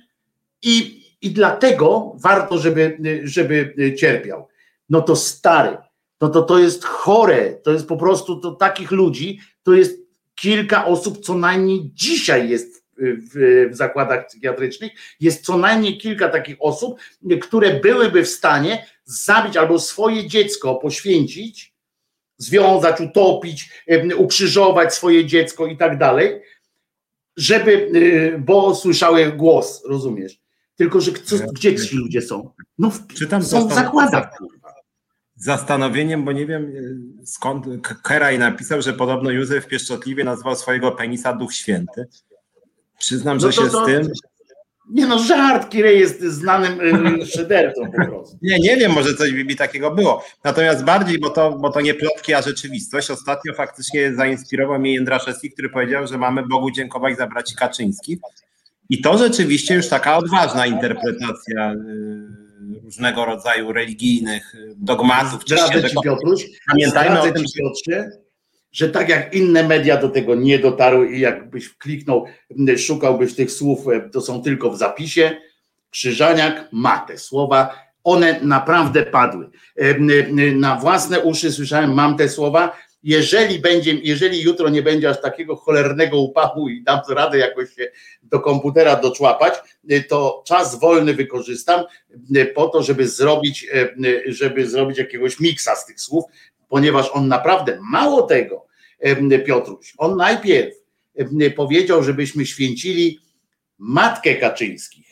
i, 0.62 1.02
i 1.22 1.30
dlatego 1.30 2.12
warto, 2.14 2.58
żeby, 2.58 2.98
żeby 3.24 3.74
cierpiał. 3.98 4.48
No 4.88 5.00
to 5.00 5.16
stary, 5.16 5.76
to, 6.18 6.28
to, 6.28 6.42
to 6.42 6.58
jest 6.58 6.84
chore, 6.84 7.54
to 7.62 7.72
jest 7.72 7.88
po 7.88 7.96
prostu 7.96 8.40
to 8.40 8.52
takich 8.52 8.90
ludzi, 8.90 9.40
to 9.62 9.72
jest 9.72 10.06
kilka 10.34 10.86
osób, 10.86 11.24
co 11.24 11.34
najmniej 11.34 11.90
dzisiaj 11.94 12.48
jest 12.48 12.84
w, 12.98 13.70
w, 13.72 13.76
zakładach 13.76 14.26
psychiatrycznych, 14.26 14.92
jest 15.20 15.44
co 15.44 15.58
najmniej 15.58 15.98
kilka 15.98 16.28
takich 16.28 16.56
osób, 16.60 16.98
które 17.42 17.80
byłyby 17.80 18.24
w 18.24 18.28
stanie 18.28 18.86
zabić 19.04 19.56
albo 19.56 19.78
swoje 19.78 20.28
dziecko 20.28 20.74
poświęcić, 20.74 21.74
związać, 22.38 23.00
utopić, 23.00 23.70
ukrzyżować 24.16 24.94
swoje 24.94 25.26
dziecko 25.26 25.66
i 25.66 25.76
tak 25.76 25.98
dalej, 25.98 26.40
żeby, 27.36 27.72
y, 27.72 28.38
bo 28.38 28.74
słyszały 28.74 29.32
głos, 29.32 29.82
rozumiesz? 29.84 30.40
Tylko, 30.76 31.00
że 31.00 31.12
co, 31.12 31.36
gdzie 31.52 31.76
ci 31.76 31.96
ludzie 31.96 32.22
są? 32.22 32.50
No 32.78 32.90
w, 32.90 33.06
Czytam 33.06 33.42
są 33.42 33.68
w 33.68 33.74
zakładach 33.74 34.38
zastanowieniem, 35.37 36.24
bo 36.24 36.32
nie 36.32 36.47
wiem 36.47 36.72
e, 37.22 37.26
skąd 37.26 37.66
Keraj 38.03 38.39
napisał, 38.39 38.82
że 38.82 38.93
podobno 38.93 39.30
Józef 39.30 39.66
pieszczotliwie 39.66 40.24
nazwał 40.24 40.57
swojego 40.57 40.93
penisa 40.93 41.32
Duch 41.32 41.55
Święty. 41.55 42.07
Przyznam, 42.99 43.41
że 43.41 43.47
no 43.47 43.53
to, 43.53 43.62
się 43.62 43.70
to, 43.70 43.84
z 43.84 43.87
tym. 43.87 44.12
Nie 44.91 45.07
no, 45.07 45.18
żart, 45.18 45.70
Kirej 45.70 46.01
jest 46.01 46.20
znanym 46.20 46.80
y, 47.20 47.26
szydercą 47.26 47.91
po 47.97 48.05
prostu. 48.05 48.39
Nie, 48.43 48.59
nie 48.59 48.76
wiem, 48.76 48.93
może 48.93 49.14
coś 49.14 49.32
mi 49.32 49.57
takiego 49.57 49.91
było. 49.91 50.24
Natomiast 50.45 50.84
bardziej, 50.84 51.18
bo 51.18 51.30
to, 51.30 51.59
bo 51.59 51.70
to 51.70 51.80
nie 51.80 51.95
plotki, 51.95 52.34
a 52.34 52.43
rzeczywistość. 52.43 53.11
Ostatnio 53.11 53.55
faktycznie 53.55 54.14
zainspirował 54.14 54.80
mnie 54.80 54.95
Jędraszewski, 54.95 55.51
który 55.51 55.68
powiedział, 55.68 56.07
że 56.07 56.18
mamy 56.18 56.43
Bogu 56.47 56.70
dziękować 56.70 57.16
za 57.16 57.26
braci 57.26 57.57
Kaczyńskich. 57.57 58.18
I 58.89 59.01
to 59.01 59.18
rzeczywiście 59.18 59.74
już 59.74 59.89
taka 59.89 60.16
odważna 60.16 60.66
interpretacja 60.66 61.74
różnego 62.84 63.24
rodzaju 63.24 63.72
religijnych 63.72 64.54
y, 64.54 64.74
dogmatów. 64.76 65.42
Zdradzę 65.42 65.90
ci, 65.90 65.96
Piotruś, 66.04 66.44
pamiętajmy 66.70 67.20
o 67.20 67.32
tym, 67.32 67.44
ci, 67.44 67.58
Piotrze, 67.58 68.10
że 68.72 68.88
tak 68.88 69.08
jak 69.08 69.34
inne 69.34 69.62
media 69.62 69.96
do 69.96 70.08
tego 70.08 70.34
nie 70.34 70.58
dotarły 70.58 71.12
i 71.12 71.20
jakbyś 71.20 71.76
kliknął, 71.76 72.26
szukałbyś 72.78 73.34
tych 73.34 73.52
słów, 73.52 73.88
e, 73.88 74.10
to 74.10 74.20
są 74.20 74.42
tylko 74.42 74.70
w 74.70 74.78
zapisie, 74.78 75.36
Krzyżaniak 75.90 76.68
ma 76.72 76.98
te 76.98 77.18
słowa, 77.18 77.86
one 78.04 78.40
naprawdę 78.42 79.02
padły. 79.02 79.50
E, 79.76 79.94
na 80.52 80.76
własne 80.76 81.20
uszy 81.20 81.52
słyszałem, 81.52 81.94
mam 81.94 82.16
te 82.16 82.28
słowa, 82.28 82.76
jeżeli 83.07 83.59
będzie, 83.59 83.94
jeżeli 84.02 84.42
jutro 84.42 84.68
nie 84.68 84.82
będzie 84.82 85.11
aż 85.11 85.20
takiego 85.20 85.57
cholernego 85.57 86.20
upachu 86.20 86.68
i 86.68 86.82
dam 86.82 87.00
radę 87.09 87.38
jakoś 87.38 87.74
się 87.74 87.90
do 88.22 88.40
komputera 88.40 88.96
doczłapać, 88.96 89.54
e, 89.88 90.00
to 90.00 90.42
czas 90.46 90.80
wolny 90.80 91.14
wykorzystam 91.14 91.84
po 92.54 92.68
to, 92.68 92.82
żeby 92.82 93.09
zrobić, 93.09 93.66
żeby 94.26 94.68
zrobić 94.68 94.98
jakiegoś 94.98 95.40
miksa 95.40 95.76
z 95.76 95.86
tych 95.86 96.00
słów, 96.00 96.24
ponieważ 96.68 97.11
on 97.12 97.28
naprawdę 97.28 97.78
mało 97.90 98.22
tego, 98.22 98.66
Piotruś. 99.46 99.94
On 99.98 100.16
najpierw 100.16 100.74
powiedział, 101.57 102.02
żebyśmy 102.02 102.46
święcili 102.46 103.20
matkę 103.78 104.34
Kaczyńskich. 104.34 105.07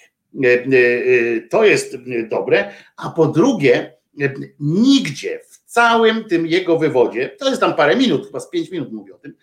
To 1.51 1.65
jest 1.65 1.97
dobre. 2.31 2.71
A 2.97 3.11
po 3.11 3.27
drugie, 3.27 3.97
nigdzie 4.61 5.41
w 5.51 5.54
całym 5.75 6.25
tym 6.25 6.47
jego 6.47 6.79
wywodzie, 6.79 7.29
to 7.39 7.49
jest 7.49 7.61
tam 7.61 7.75
parę 7.75 7.97
minut, 7.97 8.27
chyba 8.27 8.41
z 8.41 8.51
pięć 8.51 8.71
minut 8.71 8.93
mówi 8.93 9.13
o 9.13 9.19
tym, 9.19 9.35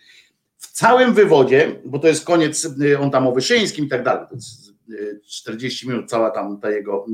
w 0.58 0.68
całym 0.72 1.14
wywodzie, 1.14 1.82
bo 1.86 2.00
to 2.00 2.08
jest 2.08 2.26
koniec, 2.26 2.68
on 3.00 3.12
tam 3.12 3.28
o 3.28 3.32
Wyszyńskim 3.32 3.86
i 3.86 3.90
tak 3.90 4.04
dalej, 4.04 4.26
to 4.30 4.36
jest 4.36 4.72
40 5.26 5.88
minut 5.88 6.10
cała 6.10 6.32
tam 6.32 6.60
ta 6.60 6.70
jego 6.70 7.06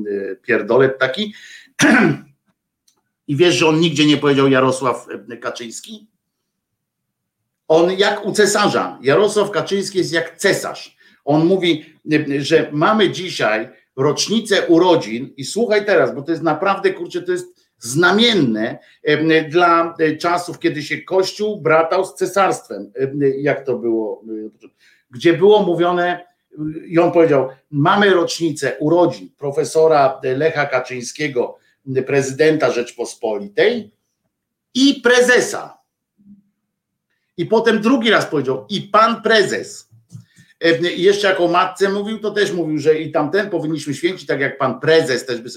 pierdolet 0.42 1.00
taki. 1.00 1.34
I 3.28 3.36
wiesz, 3.36 3.56
że 3.56 3.68
on 3.68 3.80
nigdzie 3.80 4.06
nie 4.06 4.18
powiedział 4.18 4.48
Jarosław 4.48 5.08
Kaczyński? 5.42 6.08
On 7.68 7.92
jak 7.92 8.26
u 8.26 8.32
cesarza. 8.32 9.00
Jarosław 9.02 9.52
Kaczyński 9.52 9.98
jest 9.98 10.12
jak 10.12 10.38
cesarz. 10.38 10.98
On 11.26 11.46
mówi, 11.46 11.86
że 12.40 12.70
mamy 12.72 13.12
dzisiaj 13.12 13.70
rocznicę 13.96 14.68
urodzin 14.68 15.34
i 15.38 15.46
słuchaj 15.46 15.86
teraz, 15.86 16.16
bo 16.16 16.22
to 16.22 16.32
jest 16.32 16.44
naprawdę, 16.44 16.94
kurczę, 16.94 17.22
to 17.22 17.32
jest 17.32 17.57
znamienne 17.80 18.78
dla 19.50 19.96
czasów, 20.20 20.60
kiedy 20.60 20.84
się 20.84 20.98
Kościół 20.98 21.62
bratał 21.62 22.06
z 22.06 22.16
cesarstwem. 22.16 22.92
Jak 23.38 23.66
to 23.66 23.78
było? 23.78 24.24
Gdzie 25.12 25.34
było 25.34 25.64
mówione, 25.64 26.28
i 26.88 27.00
on 27.00 27.12
powiedział, 27.12 27.50
mamy 27.72 28.10
rocznicę 28.10 28.78
urodzin 28.80 29.30
profesora 29.38 30.22
Lecha 30.24 30.66
Kaczyńskiego, 30.66 31.58
prezydenta 32.06 32.72
Rzeczpospolitej 32.72 33.92
i 34.74 35.02
prezesa 35.04 35.78
i 37.38 37.46
potem 37.46 37.82
drugi 37.82 38.10
raz 38.10 38.26
powiedział, 38.26 38.66
i 38.70 38.82
pan 38.82 39.22
prezes. 39.22 39.87
E, 40.62 40.92
I 40.92 41.02
jeszcze 41.02 41.28
jako 41.28 41.48
matce 41.48 41.90
mówił, 41.90 42.20
to 42.20 42.32
też 42.32 42.52
mówił, 42.52 42.78
że 42.78 43.00
i 43.00 43.12
tamten 43.12 43.50
powinniśmy 43.50 43.94
święcić, 43.94 44.28
tak 44.28 44.40
jak 44.40 44.58
pan 44.58 44.80
prezes 44.80 45.26
też 45.26 45.42
by 45.42 45.50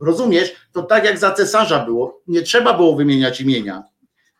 Rozumiesz? 0.00 0.54
To 0.72 0.82
tak 0.82 1.04
jak 1.04 1.18
za 1.18 1.32
cesarza 1.32 1.84
było, 1.84 2.22
nie 2.26 2.42
trzeba 2.42 2.74
było 2.74 2.96
wymieniać 2.96 3.40
imienia. 3.40 3.82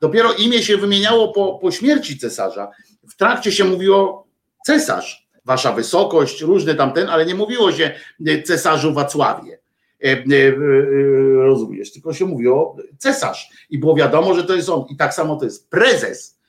Dopiero 0.01 0.33
imię 0.33 0.63
się 0.63 0.77
wymieniało 0.77 1.33
po, 1.33 1.59
po 1.59 1.71
śmierci 1.71 2.19
cesarza. 2.19 2.71
W 3.09 3.17
trakcie 3.17 3.53
się 3.53 3.65
mówiło 3.65 4.27
cesarz, 4.67 5.29
wasza 5.45 5.73
wysokość, 5.73 6.41
różny 6.41 6.75
tamten, 6.75 7.09
ale 7.09 7.27
nie 7.27 7.35
mówiło 7.35 7.73
się 7.73 7.91
e, 8.27 8.43
cesarzu 8.43 8.93
Wacławie. 8.95 9.59
E, 10.05 10.25
rozumiesz? 11.35 11.93
Tylko 11.93 12.15
się 12.15 12.25
mówiło 12.25 12.77
cesarz. 12.99 13.51
I 13.71 13.79
było 13.79 13.97
wiadomo, 13.97 14.35
że 14.35 14.45
to 14.45 14.55
jest 14.55 14.69
on. 14.69 14.85
I 14.91 14.97
tak 14.97 15.15
samo 15.15 15.37
to 15.37 15.45
jest 15.45 15.71
prezes 15.71 16.43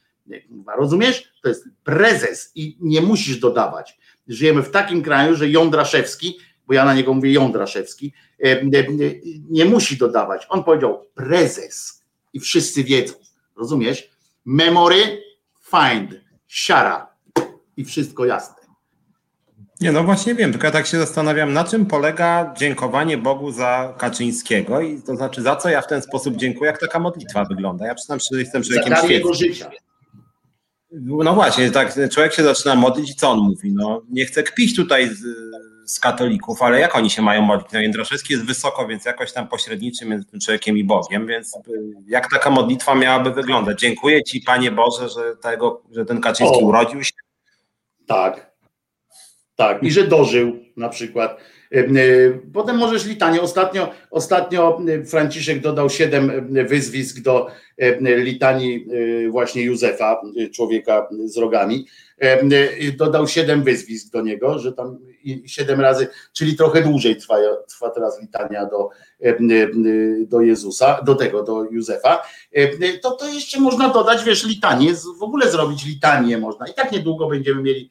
Rozumiesz? 0.78 1.33
To 1.44 1.50
jest 1.50 1.64
prezes 1.84 2.52
i 2.56 2.78
nie 2.82 3.02
musisz 3.02 3.38
dodawać. 3.38 3.98
Żyjemy 4.28 4.64
w 4.64 4.72
takim 4.72 5.02
kraju, 5.02 5.36
że 5.36 5.50
Jądraszewski, 5.50 6.38
bo 6.68 6.74
ja 6.74 6.86
na 6.86 6.94
niego 6.94 7.14
mówię 7.14 7.32
Jądraszewski, 7.32 8.14
e, 8.44 8.62
e, 8.62 8.66
nie 9.50 9.66
musi 9.66 9.98
dodawać. 9.98 10.46
On 10.50 10.64
powiedział 10.64 11.06
prezes 11.16 12.04
i 12.34 12.40
wszyscy 12.40 12.84
wiedzą. 12.84 13.14
Rozumiesz? 13.58 14.10
Memory, 14.46 15.24
find, 15.72 16.22
siara 16.48 17.08
i 17.78 17.86
wszystko 17.86 18.26
jasne. 18.26 18.64
Nie, 19.82 19.92
no 19.92 20.04
właśnie 20.04 20.36
wiem, 20.36 20.52
tylko 20.52 20.68
ja 20.68 20.72
tak 20.72 20.86
się 20.86 20.98
zastanawiam, 20.98 21.54
na 21.54 21.64
czym 21.64 21.86
polega 21.86 22.54
dziękowanie 22.58 23.18
Bogu 23.18 23.52
za 23.52 23.94
Kaczyńskiego 23.98 24.82
i 24.82 25.02
to 25.02 25.16
znaczy 25.16 25.42
za 25.42 25.56
co 25.56 25.70
ja 25.70 25.82
w 25.82 25.88
ten 25.88 26.02
sposób 26.02 26.36
dziękuję, 26.36 26.72
jak 26.72 26.80
taka 26.80 27.00
modlitwa 27.00 27.46
wygląda. 27.46 27.88
Ja 27.88 27.96
przyznam, 27.96 28.20
że 28.20 28.40
jestem 28.40 28.64
człowiekiem 28.64 28.96
świeckim. 28.96 29.34
życia. 29.34 29.72
No 31.02 31.34
właśnie, 31.34 31.72
tak 31.72 31.94
człowiek 32.12 32.34
się 32.34 32.44
zaczyna 32.44 32.76
modlić 32.76 33.12
i 33.12 33.16
co 33.16 33.30
on 33.30 33.40
mówi? 33.40 33.74
No 33.74 34.02
nie 34.10 34.26
chcę 34.26 34.44
kpić 34.44 34.76
tutaj 34.76 35.10
z, 35.10 35.24
z 35.86 36.00
katolików, 36.00 36.62
ale 36.62 36.80
jak 36.80 36.96
oni 36.96 37.10
się 37.10 37.22
mają 37.22 37.42
modlić? 37.42 37.72
No 37.74 37.80
Jędraszewski 37.80 38.34
jest 38.34 38.46
wysoko, 38.46 38.88
więc 38.88 39.06
jakoś 39.06 39.34
tam 39.34 39.48
pośredniczy 39.48 40.06
między 40.06 40.26
tym 40.26 40.40
człowiekiem 40.40 40.78
i 40.78 40.84
Bogiem, 40.84 41.28
więc 41.28 41.58
jak 42.08 42.30
taka 42.30 42.50
modlitwa 42.50 42.96
miałaby 42.96 43.32
wyglądać? 43.32 43.80
Dziękuję 43.80 44.24
Ci 44.24 44.42
Panie 44.42 44.72
Boże, 44.72 45.10
że, 45.10 45.36
tego, 45.42 45.84
że 45.92 46.06
ten 46.06 46.22
Kaczyński 46.22 46.58
o, 46.58 46.66
urodził 46.66 47.04
się. 47.04 47.14
Tak, 48.08 48.52
tak 49.56 49.84
i 49.84 49.92
że 49.92 50.08
dożył 50.08 50.60
na 50.78 50.90
przykład. 50.90 51.38
E, 51.72 51.84
potem 52.54 52.78
możesz 52.78 53.06
litanie. 53.06 53.42
Ostatnio, 53.42 53.90
ostatnio 54.12 54.82
Franciszek 55.06 55.60
dodał 55.60 55.90
siedem 55.90 56.48
wyzwisk 56.68 57.20
do 57.20 57.48
litanii 58.02 58.88
właśnie 59.30 59.64
Józefa, 59.64 60.22
człowieka 60.54 61.08
z 61.26 61.38
rogami. 61.38 61.88
Dodał 62.98 63.28
siedem 63.28 63.64
wyzwisk 63.64 64.12
do 64.12 64.22
niego, 64.22 64.60
że 64.60 64.74
tam 64.74 65.00
siedem 65.46 65.82
razy, 65.82 66.08
czyli 66.34 66.56
trochę 66.56 66.82
dłużej 66.82 67.16
trwa, 67.18 67.36
trwa 67.68 67.90
teraz 67.90 68.22
litania 68.22 68.66
do, 68.66 68.90
do 70.28 70.42
Jezusa, 70.42 71.02
do 71.02 71.16
tego, 71.16 71.44
do 71.44 71.64
Józefa. 71.64 72.24
To, 73.02 73.12
to 73.12 73.28
jeszcze 73.28 73.60
można 73.60 73.90
dodać, 73.90 74.24
wiesz, 74.24 74.46
litanie, 74.46 74.94
w 75.20 75.24
ogóle 75.24 75.52
zrobić 75.52 75.86
litanię 75.86 76.38
można. 76.38 76.68
I 76.68 76.74
tak 76.74 76.92
niedługo 76.92 77.30
będziemy 77.30 77.62
mieli 77.62 77.90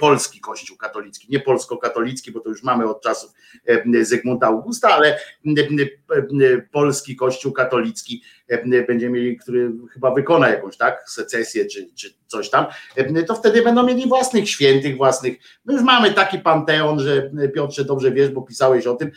polski 0.00 0.40
kościół 0.40 0.76
katolicki, 0.76 1.26
nie 1.30 1.40
polsko-katolicki, 1.40 2.32
bo 2.32 2.40
to 2.40 2.48
już 2.48 2.62
mamy 2.62 2.88
od 2.88 3.02
czasów 3.02 3.32
Zygmunta 4.02 4.46
Augusta, 4.46 4.88
ale 4.88 5.18
polski 6.72 7.16
kościół 7.16 7.52
katolicki 7.52 8.22
będziemy 8.86 9.18
mieli, 9.18 9.36
który 9.36 9.72
chyba 9.92 10.14
wykona 10.14 10.48
jakąś 10.48 10.76
tak 10.76 11.04
secesję 11.10 11.66
czy, 11.66 11.90
czy 11.94 12.14
coś 12.32 12.50
tam, 12.50 12.66
to 13.26 13.34
wtedy 13.34 13.62
będą 13.62 13.86
mieli 13.86 14.08
własnych 14.08 14.50
świętych, 14.50 14.96
własnych. 14.96 15.38
My 15.64 15.72
już 15.72 15.82
mamy 15.82 16.12
taki 16.12 16.38
panteon, 16.38 17.00
że 17.00 17.30
Piotrze 17.54 17.84
dobrze 17.84 18.10
wiesz, 18.10 18.30
bo 18.30 18.42
pisałeś 18.42 18.86
o 18.86 18.94
tym, 18.94 19.10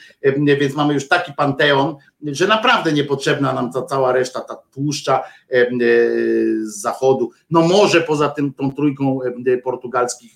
więc 0.60 0.76
mamy 0.76 0.94
już 0.94 1.08
taki 1.08 1.34
panteon, 1.34 1.96
że 2.26 2.48
naprawdę 2.48 2.94
niepotrzebna 2.94 3.54
nam 3.54 3.72
ta 3.72 3.82
cała 3.82 4.12
reszta, 4.12 4.40
ta 4.40 4.56
tłuszcza 4.56 5.24
e, 5.50 5.70
z 6.62 6.82
zachodu. 6.82 7.32
No 7.50 7.62
może 7.62 8.02
poza 8.02 8.30
tym 8.30 8.54
tą 8.54 8.72
trójką 8.72 9.20
portugalskich 9.64 10.32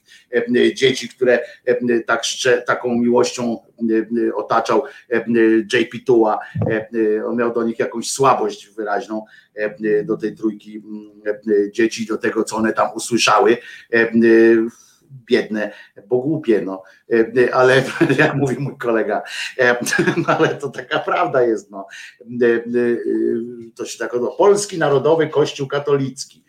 dzieci, 0.74 1.10
które 1.10 1.40
tak 2.08 2.24
taką 2.68 2.96
miłością 2.96 3.58
otaczał 4.36 4.84
JP 5.74 6.06
Tua. 6.06 6.40
On 7.28 7.36
miał 7.36 7.54
do 7.54 7.64
nich 7.64 7.80
jakąś 7.80 8.12
słabość 8.12 8.70
wyraźną 8.70 9.26
do 10.04 10.18
tej 10.18 10.36
trójki 10.36 10.84
dzieci, 11.72 12.06
do 12.06 12.18
tego, 12.18 12.44
co 12.44 12.56
one 12.56 12.74
tam 12.74 12.90
usłyszały. 12.96 13.58
Biedne, 15.12 15.72
bo 16.08 16.18
głupie, 16.18 16.62
no, 16.62 16.84
e, 17.12 17.56
ale 17.56 17.84
jak 18.20 18.36
mówi 18.36 18.56
mój 18.60 18.78
kolega, 18.78 19.24
e, 19.60 19.76
ale 20.38 20.56
to 20.56 20.70
taka 20.70 21.00
prawda 21.00 21.42
jest, 21.42 21.72
no, 21.72 21.88
e, 22.42 22.62
to 23.76 23.86
się 23.86 24.00
tak 24.00 24.14
no, 24.22 24.28
Polski 24.28 24.78
Narodowy 24.78 25.28
Kościół 25.28 25.68
Katolicki, 25.68 26.44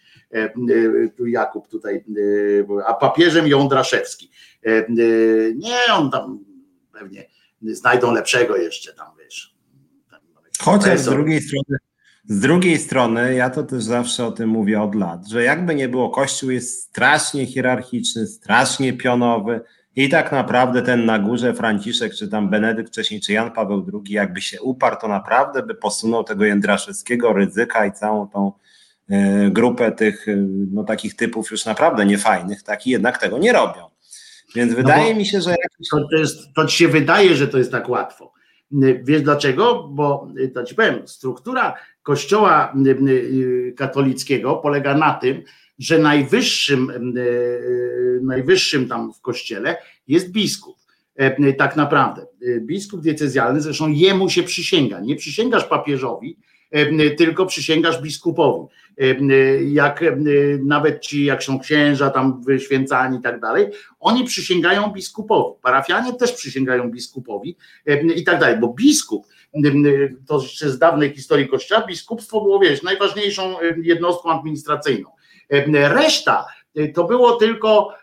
Jakub 1.26 1.68
tutaj, 1.68 2.05
a 2.86 2.94
papieżem 2.94 3.48
Jądraszewski. 3.48 4.30
Nie, 5.57 5.94
on 5.94 6.11
tam 6.11 6.44
pewnie 6.92 7.28
znajdą 7.62 8.12
lepszego 8.12 8.57
jeszcze 8.57 8.92
tam, 8.94 9.07
wiesz. 9.18 9.57
Chociaż 10.61 11.01
z 11.01 11.05
drugiej 11.05 11.42
strony 11.42 11.78
z 12.31 12.41
drugiej 12.41 12.78
strony, 12.78 13.35
ja 13.35 13.51
to 13.51 13.62
też 13.62 13.85
zawsze 13.85 14.26
o 14.26 14.33
tym 14.33 14.49
mówię 14.49 14.83
od 14.83 14.95
lat, 14.95 15.28
że 15.28 15.43
jakby 15.43 15.74
nie 15.74 15.89
było, 15.89 16.11
Kościół 16.11 16.51
jest 16.51 16.83
strasznie 16.83 17.47
hierarchiczny, 17.47 18.26
strasznie 18.26 18.93
pionowy 18.93 19.61
I 19.97 20.09
tak 20.09 20.33
naprawdę 20.33 20.83
ten 20.83 21.05
na 21.05 21.18
górze 21.18 21.55
Franciszek, 21.55 22.14
czy 22.14 22.28
tam 22.28 22.51
Benedykt 22.51 22.89
wcześniej, 22.89 23.20
czy 23.20 23.33
Jan 23.33 23.51
Paweł 23.51 23.87
II, 23.95 24.14
jakby 24.14 24.41
się 24.41 24.62
uparł, 24.62 24.97
to 25.01 25.09
naprawdę 25.09 25.62
by 25.62 25.74
posunął 25.74 26.24
tego 26.24 26.45
Jędraszewskiego, 26.45 27.33
Ryzyka 27.33 27.87
i 27.87 27.93
całą 27.93 28.28
tą 28.28 28.53
e, 29.11 29.51
grupę 29.51 29.93
tych 29.93 30.28
e, 30.28 30.37
no, 30.72 30.85
takich 30.85 31.16
typów 31.16 31.51
już 31.51 31.64
naprawdę 31.64 32.07
niefajnych, 32.07 32.62
tak 32.62 32.87
i 32.87 32.91
jednak 32.91 33.18
tego 33.18 33.39
nie 33.39 33.53
robią. 33.53 33.91
Więc 34.55 34.70
no 34.70 34.76
wydaje 34.76 35.12
no 35.12 35.18
mi 35.18 35.26
się, 35.26 35.41
że. 35.41 35.55
To, 35.91 36.09
to, 36.11 36.16
jest, 36.16 36.55
to 36.55 36.66
ci 36.66 36.76
się 36.76 36.89
wydaje, 36.89 37.35
że 37.35 37.49
to 37.49 37.59
jest 37.59 37.72
tak 37.72 37.89
łatwo. 37.89 38.33
Wiesz 39.03 39.23
dlaczego? 39.23 39.89
Bo 39.89 40.29
to 40.55 40.64
ci 40.64 40.75
powiem, 40.75 41.09
struktura 41.09 41.75
kościoła 42.03 42.75
katolickiego 43.77 44.57
polega 44.57 44.97
na 44.97 45.14
tym, 45.14 45.43
że 45.79 45.99
najwyższym, 45.99 47.14
najwyższym 48.23 48.89
tam 48.89 49.12
w 49.12 49.21
kościele 49.21 49.77
jest 50.09 50.33
biskup. 50.33 50.77
Tak 51.59 51.77
naprawdę. 51.77 52.27
Biskup 52.61 53.01
diecezjalny, 53.01 53.61
zresztą 53.61 53.89
jemu 53.89 54.29
się 54.29 54.43
przysięga. 54.43 55.01
Nie 55.01 55.16
przysięgasz 55.16 55.64
papieżowi, 55.64 56.37
tylko 57.18 57.47
przysięgasz 57.47 58.03
biskupowi. 58.03 58.68
Jak 59.61 60.05
nawet 60.64 61.01
ci, 61.01 61.24
jak 61.24 61.42
są 61.42 61.61
księża 61.61 62.11
tam 62.11 62.42
wyświęcani 62.42 63.18
i 63.18 63.22
tak 63.22 63.40
dalej, 63.40 63.66
oni 64.01 64.24
przysięgają 64.24 64.92
biskupowi. 64.92 65.61
Parafianie 65.62 66.12
też 66.12 66.32
przysięgają 66.32 66.90
biskupowi 66.90 67.57
i 68.16 68.24
tak 68.24 68.40
dalej, 68.40 68.57
bo 68.61 68.68
biskup 68.68 69.26
to 70.26 70.42
jeszcze 70.42 70.70
z 70.70 70.78
dawnej 70.78 71.14
historii 71.14 71.48
Kościoła, 71.48 71.86
biskupstwo 71.86 72.40
było, 72.40 72.59
wiesz, 72.59 72.82
najważniejszą 72.82 73.57
jednostką 73.82 74.30
administracyjną. 74.30 75.09
Reszta 75.72 76.46
to 76.94 77.05
było 77.05 77.36
tylko 77.36 77.94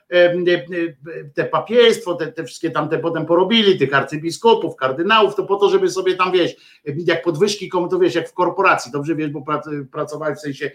te 1.33 1.43
papieństwo, 1.43 2.15
te, 2.15 2.27
te 2.27 2.43
wszystkie 2.43 2.71
tam 2.71 2.89
te 2.89 2.99
potem 2.99 3.25
porobili, 3.25 3.79
tych 3.79 3.93
arcybiskupów, 3.93 4.75
kardynałów, 4.75 5.35
to 5.35 5.43
po 5.43 5.55
to, 5.55 5.69
żeby 5.69 5.89
sobie 5.89 6.15
tam, 6.15 6.31
wiesz, 6.31 6.55
jak 6.85 7.23
podwyżki 7.23 7.69
komu, 7.69 7.87
to 7.87 7.99
wiesz, 7.99 8.15
jak 8.15 8.29
w 8.29 8.33
korporacji, 8.33 8.91
dobrze 8.91 9.15
wiesz, 9.15 9.29
bo 9.29 9.43
pracowałeś 9.91 10.37
w 10.37 10.41
sensie, 10.41 10.71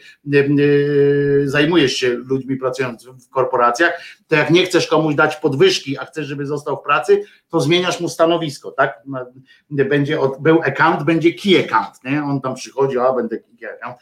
zajmujesz 1.45 1.93
się 1.93 2.09
ludźmi 2.09 2.57
pracując 2.57 3.07
w 3.07 3.29
korporacjach, 3.29 4.03
to 4.29 4.37
jak 4.37 4.51
nie 4.51 4.67
chcesz 4.67 4.87
komuś 4.87 5.15
dać 5.15 5.37
podwyżki, 5.37 5.99
a 5.99 6.05
chcesz, 6.05 6.27
żeby 6.27 6.47
został 6.47 6.77
w 6.77 6.83
pracy, 6.83 7.23
to 7.51 7.61
zmieniasz 7.61 8.01
mu 8.01 8.09
stanowisko, 8.09 8.71
tak? 8.71 9.03
Będzie, 9.71 10.19
był 10.41 10.63
account, 10.63 11.03
będzie 11.03 11.33
key 11.33 11.65
account, 11.65 12.05
nie? 12.05 12.23
On 12.25 12.41
tam 12.41 12.55
przychodzi, 12.55 12.99
a 12.99 13.13
będę 13.13 13.39
key 13.39 13.71
account 13.73 13.97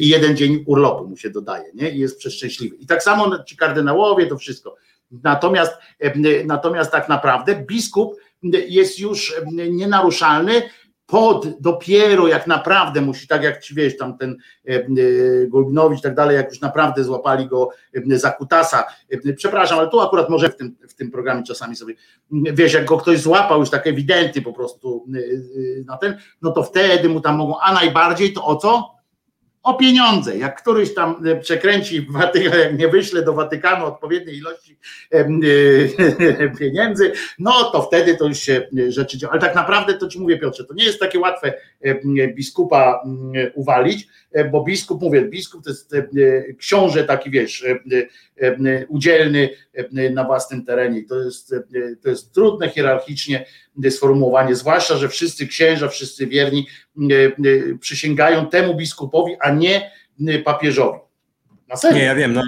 i 0.00 0.08
jeden 0.08 0.36
dzień 0.36 0.64
urlopu 0.66 1.08
mu 1.08 1.16
się 1.16 1.30
dodaje, 1.30 1.64
nie? 1.74 1.90
I 1.90 1.98
jest 1.98 2.18
przeszczęśliwy. 2.18 2.76
I 2.76 2.86
tak 2.86 3.02
samo 3.02 3.44
ci 3.44 3.56
kardynałowie, 3.56 4.26
to 4.26 4.36
wszystko 4.36 4.49
wszystko. 4.52 4.76
Natomiast, 5.10 5.72
natomiast 6.44 6.92
tak 6.92 7.08
naprawdę 7.08 7.56
biskup 7.56 8.16
jest 8.68 8.98
już 8.98 9.34
nienaruszalny, 9.52 10.62
pod 11.06 11.60
dopiero 11.60 12.28
jak 12.28 12.46
naprawdę 12.46 13.00
musi, 13.00 13.28
tak 13.28 13.42
jak 13.42 13.62
ci 13.62 13.74
wiesz, 13.74 13.96
tam 13.96 14.18
ten 14.18 14.36
Golbinowicz 15.48 15.98
i 15.98 16.02
tak 16.02 16.14
dalej, 16.14 16.36
jak 16.36 16.48
już 16.48 16.60
naprawdę 16.60 17.04
złapali 17.04 17.46
go 17.46 17.68
za 18.06 18.30
kutasa, 18.30 18.86
przepraszam, 19.36 19.78
ale 19.78 19.88
tu 19.88 20.00
akurat 20.00 20.30
może 20.30 20.48
w 20.48 20.56
tym, 20.56 20.76
w 20.88 20.94
tym 20.94 21.10
programie 21.10 21.42
czasami 21.42 21.76
sobie, 21.76 21.94
wiesz, 22.30 22.72
jak 22.72 22.84
go 22.84 22.96
ktoś 22.96 23.20
złapał 23.20 23.60
już 23.60 23.70
tak 23.70 23.86
ewidentny 23.86 24.42
po 24.42 24.52
prostu 24.52 25.06
na 25.86 25.96
ten, 25.96 26.18
no 26.42 26.50
to 26.52 26.62
wtedy 26.62 27.08
mu 27.08 27.20
tam 27.20 27.36
mogą, 27.36 27.60
a 27.60 27.72
najbardziej 27.72 28.32
to 28.32 28.44
o 28.44 28.56
co? 28.56 28.99
O 29.62 29.74
pieniądze. 29.74 30.38
Jak 30.38 30.62
któryś 30.62 30.94
tam 30.94 31.26
e, 31.26 31.36
przekręci 31.36 32.06
jak 32.44 32.78
nie 32.78 32.88
wyśle 32.88 33.22
do 33.22 33.32
Watykanu 33.32 33.86
odpowiedniej 33.86 34.36
ilości 34.36 34.78
e, 35.10 35.28
pieniędzy, 36.58 37.12
no 37.38 37.70
to 37.70 37.82
wtedy 37.82 38.16
to 38.16 38.26
już 38.26 38.38
się 38.38 38.68
e, 38.78 38.92
rzeczy 38.92 39.18
dzieją. 39.18 39.30
Ale 39.30 39.40
tak 39.40 39.54
naprawdę 39.54 39.94
to 39.94 40.08
ci 40.08 40.20
mówię, 40.20 40.38
Piotrze, 40.38 40.64
to 40.64 40.74
nie 40.74 40.84
jest 40.84 41.00
takie 41.00 41.18
łatwe 41.18 41.52
biskupa 42.34 43.02
uwalić, 43.54 44.08
bo 44.50 44.64
biskup, 44.64 45.02
mówię, 45.02 45.22
biskup 45.22 45.64
to 45.64 45.70
jest 45.70 45.94
książę 46.58 47.04
taki, 47.04 47.30
wiesz, 47.30 47.64
udzielny 48.88 49.50
na 50.12 50.24
własnym 50.24 50.64
terenie. 50.64 51.04
To 51.08 51.20
jest, 51.20 51.54
to 52.02 52.10
jest 52.10 52.34
trudne 52.34 52.68
hierarchicznie 52.68 53.46
sformułowanie, 53.90 54.54
zwłaszcza, 54.54 54.96
że 54.96 55.08
wszyscy 55.08 55.46
księża, 55.46 55.88
wszyscy 55.88 56.26
wierni 56.26 56.66
przysięgają 57.80 58.46
temu 58.46 58.74
biskupowi, 58.76 59.32
a 59.40 59.50
nie 59.50 59.90
papieżowi. 60.44 60.98
Na 61.68 61.76
serio. 61.76 61.98
Nie, 61.98 62.04
ja 62.04 62.14
wiem, 62.14 62.32
no 62.32 62.42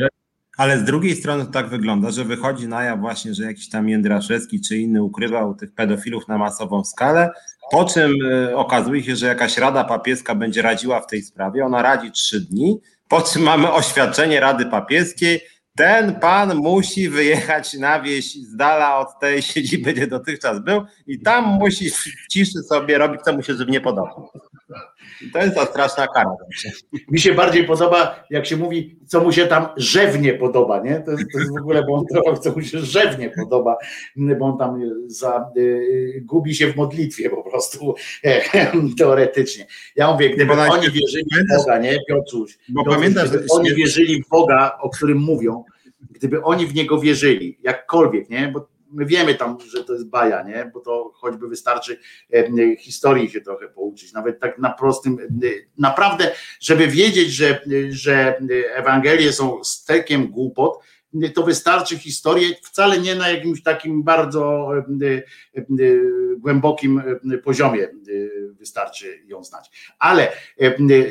ale, 0.56 0.78
z 0.78 0.84
drugiej 0.84 1.16
strony 1.16 1.46
tak 1.52 1.68
wygląda, 1.68 2.10
że 2.10 2.24
wychodzi 2.24 2.68
na 2.68 2.84
jaw 2.84 3.00
właśnie, 3.00 3.34
że 3.34 3.44
jakiś 3.44 3.68
tam 3.68 3.88
Jędraszewski 3.88 4.60
czy 4.60 4.78
inny 4.78 5.02
ukrywał 5.02 5.54
tych 5.54 5.74
pedofilów 5.74 6.28
na 6.28 6.38
masową 6.38 6.84
skalę, 6.84 7.30
po 7.70 7.84
czym 7.84 8.12
e, 8.32 8.56
okazuje 8.56 9.04
się, 9.04 9.16
że 9.16 9.26
jakaś 9.26 9.58
rada 9.58 9.84
papieska 9.84 10.34
będzie 10.34 10.62
radziła 10.62 11.00
w 11.00 11.06
tej 11.06 11.22
sprawie, 11.22 11.64
ona 11.64 11.82
radzi 11.82 12.10
trzy 12.10 12.40
dni, 12.40 12.80
po 13.08 13.22
czym 13.22 13.42
mamy 13.42 13.72
oświadczenie 13.72 14.40
Rady 14.40 14.66
Papieskiej, 14.66 15.40
ten 15.76 16.20
pan 16.20 16.54
musi 16.54 17.08
wyjechać 17.08 17.74
na 17.74 18.00
wieś 18.00 18.34
z 18.34 18.56
dala 18.56 18.98
od 18.98 19.18
tej 19.20 19.42
siedziby, 19.42 19.92
gdzie 19.92 20.06
dotychczas 20.06 20.60
był 20.60 20.84
i 21.06 21.20
tam 21.20 21.44
musi 21.44 21.90
w 21.90 22.26
ciszy 22.30 22.62
sobie 22.62 22.98
robić, 22.98 23.20
co 23.22 23.32
mu 23.32 23.42
się 23.42 23.54
żywnie 23.54 23.80
podoba. 23.80 24.14
To 25.32 25.38
jest 25.38 25.54
ta 25.54 25.66
straszna 25.66 26.06
kara. 26.06 26.30
Mi 27.08 27.20
się 27.20 27.34
bardziej 27.34 27.64
podoba, 27.64 28.24
jak 28.30 28.46
się 28.46 28.56
mówi, 28.56 28.96
co 29.06 29.20
mu 29.20 29.32
się 29.32 29.46
tam 29.46 29.66
rzewnie 29.76 30.34
podoba, 30.34 30.80
nie? 30.80 31.00
To 31.00 31.10
jest, 31.10 31.24
to 31.32 31.38
jest 31.38 31.52
w 31.52 31.60
ogóle, 31.60 31.84
bo 31.88 31.94
on 31.94 32.06
trochę, 32.06 32.40
co 32.40 32.52
mu 32.52 32.62
się 32.62 32.78
rzewnie 32.78 33.30
podoba, 33.30 33.76
bo 34.16 34.46
on 34.46 34.58
tam 34.58 34.80
za, 35.06 35.50
y, 35.56 36.22
gubi 36.24 36.54
się 36.54 36.72
w 36.72 36.76
modlitwie 36.76 37.30
po 37.30 37.42
prostu, 37.42 37.94
teoretycznie. 38.98 39.66
Ja 39.96 40.12
mówię, 40.12 40.30
gdyby 40.30 40.52
oni 40.52 40.90
wierzyli 40.90 41.24
w 41.24 41.56
Boga, 41.56 41.78
nie, 41.78 41.98
Piotruś, 42.08 42.58
bo 42.68 42.84
pamiętasz, 42.84 43.28
gdyby 43.28 43.46
oni 43.50 43.74
wierzyli 43.74 44.22
w 44.22 44.28
Boga, 44.28 44.78
o 44.80 44.90
którym 44.90 45.18
mówią, 45.18 45.64
gdyby 46.10 46.42
oni 46.42 46.66
w 46.66 46.74
Niego 46.74 47.00
wierzyli, 47.00 47.58
jakkolwiek, 47.62 48.30
nie, 48.30 48.48
bo 48.48 48.71
my 48.92 49.06
wiemy 49.06 49.34
tam, 49.34 49.58
że 49.60 49.84
to 49.84 49.92
jest 49.92 50.08
baja, 50.08 50.42
nie? 50.42 50.70
bo 50.74 50.80
to 50.80 51.12
choćby 51.14 51.48
wystarczy 51.48 51.98
historii 52.78 53.30
się 53.30 53.40
trochę 53.40 53.68
pouczyć, 53.68 54.12
nawet 54.12 54.40
tak 54.40 54.58
na 54.58 54.70
prostym, 54.70 55.18
naprawdę, 55.78 56.30
żeby 56.60 56.86
wiedzieć, 56.86 57.32
że, 57.32 57.62
że 57.90 58.40
Ewangelie 58.74 59.32
są 59.32 59.64
stekiem 59.64 60.26
głupot, 60.26 60.78
to 61.34 61.42
wystarczy 61.42 61.98
historię, 61.98 62.48
wcale 62.62 63.00
nie 63.00 63.14
na 63.14 63.28
jakimś 63.28 63.62
takim 63.62 64.02
bardzo 64.02 64.70
głębokim 66.38 67.02
poziomie 67.44 67.88
wystarczy 68.52 69.22
ją 69.26 69.44
znać. 69.44 69.94
Ale 69.98 70.32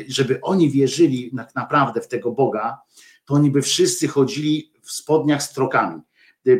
żeby 0.08 0.40
oni 0.40 0.70
wierzyli 0.70 1.32
tak 1.36 1.54
naprawdę 1.54 2.00
w 2.00 2.08
tego 2.08 2.32
Boga, 2.32 2.78
to 3.24 3.34
oni 3.34 3.50
by 3.50 3.62
wszyscy 3.62 4.08
chodzili 4.08 4.72
w 4.82 4.92
spodniach 4.92 5.42
z 5.42 5.52
trokami 5.52 6.00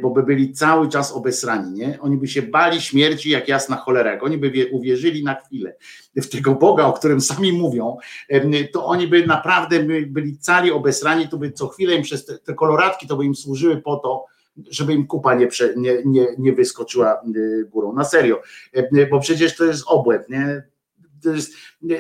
bo 0.03 0.11
by 0.11 0.23
byli 0.23 0.53
cały 0.53 0.89
czas 0.89 1.13
obesrani, 1.13 1.73
nie? 1.73 1.99
Oni 2.01 2.17
by 2.17 2.29
się 2.29 2.43
bali 2.43 2.81
śmierci 2.81 3.31
jak 3.31 3.49
jasna 3.49 3.77
cholera. 3.77 4.13
Jak 4.13 4.23
oni 4.23 4.39
by 4.39 4.69
uwierzyli 4.73 5.25
na 5.25 5.35
chwilę 5.35 5.75
w 6.17 6.29
tego 6.29 6.55
Boga, 6.55 6.87
o 6.87 6.93
którym 6.93 7.21
sami 7.21 7.53
mówią, 7.53 7.97
to 8.73 8.87
oni 8.87 9.09
by 9.09 9.27
naprawdę 9.27 9.81
byli 10.07 10.39
cali 10.39 10.71
obesrani, 10.71 11.29
to 11.29 11.39
by 11.39 11.53
co 11.53 11.69
chwilę 11.69 11.95
im 11.95 12.03
przez 12.03 12.25
te, 12.25 12.39
te 12.39 12.55
koloratki 12.55 13.07
to 13.07 13.17
by 13.17 13.25
im 13.25 13.35
służyły 13.35 13.77
po 13.77 13.97
to, 13.97 14.25
żeby 14.71 14.93
im 14.93 15.07
kupa 15.07 15.35
nie, 15.35 15.47
prze, 15.47 15.75
nie, 15.77 16.03
nie, 16.05 16.27
nie 16.39 16.53
wyskoczyła 16.53 17.23
y, 17.37 17.65
górą. 17.71 17.93
Na 17.93 18.05
serio, 18.05 18.43
bo 19.11 19.21
przecież 19.21 19.57
to 19.57 19.65
jest 19.65 19.85
obłęd, 19.87 20.29
nie? 20.29 20.72
To 21.23 21.31
jest 21.31 21.55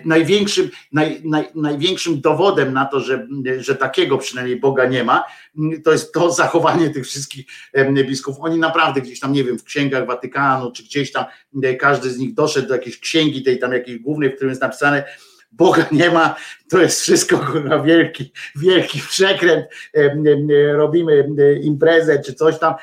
największym, 0.05 0.71
naj, 0.93 1.21
naj, 1.25 1.45
największym 1.55 2.21
dowodem 2.21 2.73
na 2.73 2.85
to, 2.85 3.01
że, 3.01 3.27
że 3.59 3.77
takiego 3.77 4.19
przynajmniej 4.19 4.61
Boga 4.61 4.87
nie 4.87 5.05
ma, 5.05 5.25
to 5.85 5.93
jest 5.93 6.13
to 6.13 6.33
zachowanie 6.33 6.91
tych 6.91 7.07
wszystkich 7.07 7.47
biskupów. 8.07 8.45
Oni 8.45 8.59
naprawdę 8.59 9.01
gdzieś 9.01 9.21
tam, 9.21 9.33
nie 9.33 9.45
wiem, 9.45 9.59
w 9.59 9.65
księgach 9.65 10.07
Watykanu, 10.07 10.73
czy 10.73 10.83
gdzieś 10.83 11.13
tam 11.13 11.25
każdy 11.79 12.11
z 12.11 12.19
nich 12.19 12.35
doszedł 12.35 12.69
do 12.69 12.75
jakiejś 12.75 12.99
księgi, 12.99 13.43
tej 13.43 13.59
tam 13.59 13.73
jakiejś 13.73 13.99
głównej, 13.99 14.31
w 14.31 14.35
którym 14.35 14.51
jest 14.51 14.63
napisane, 14.63 15.05
Boga 15.53 15.87
nie 15.93 16.11
ma, 16.11 16.37
to 16.71 16.81
jest 16.81 17.01
wszystko 17.01 17.61
na 17.65 17.79
wielki, 17.79 18.33
wielki 18.57 19.01
przekręt, 19.09 19.67
robimy 20.73 21.29
imprezę 21.63 22.23
czy 22.27 22.35
coś 22.35 22.59
tam, 22.59 22.75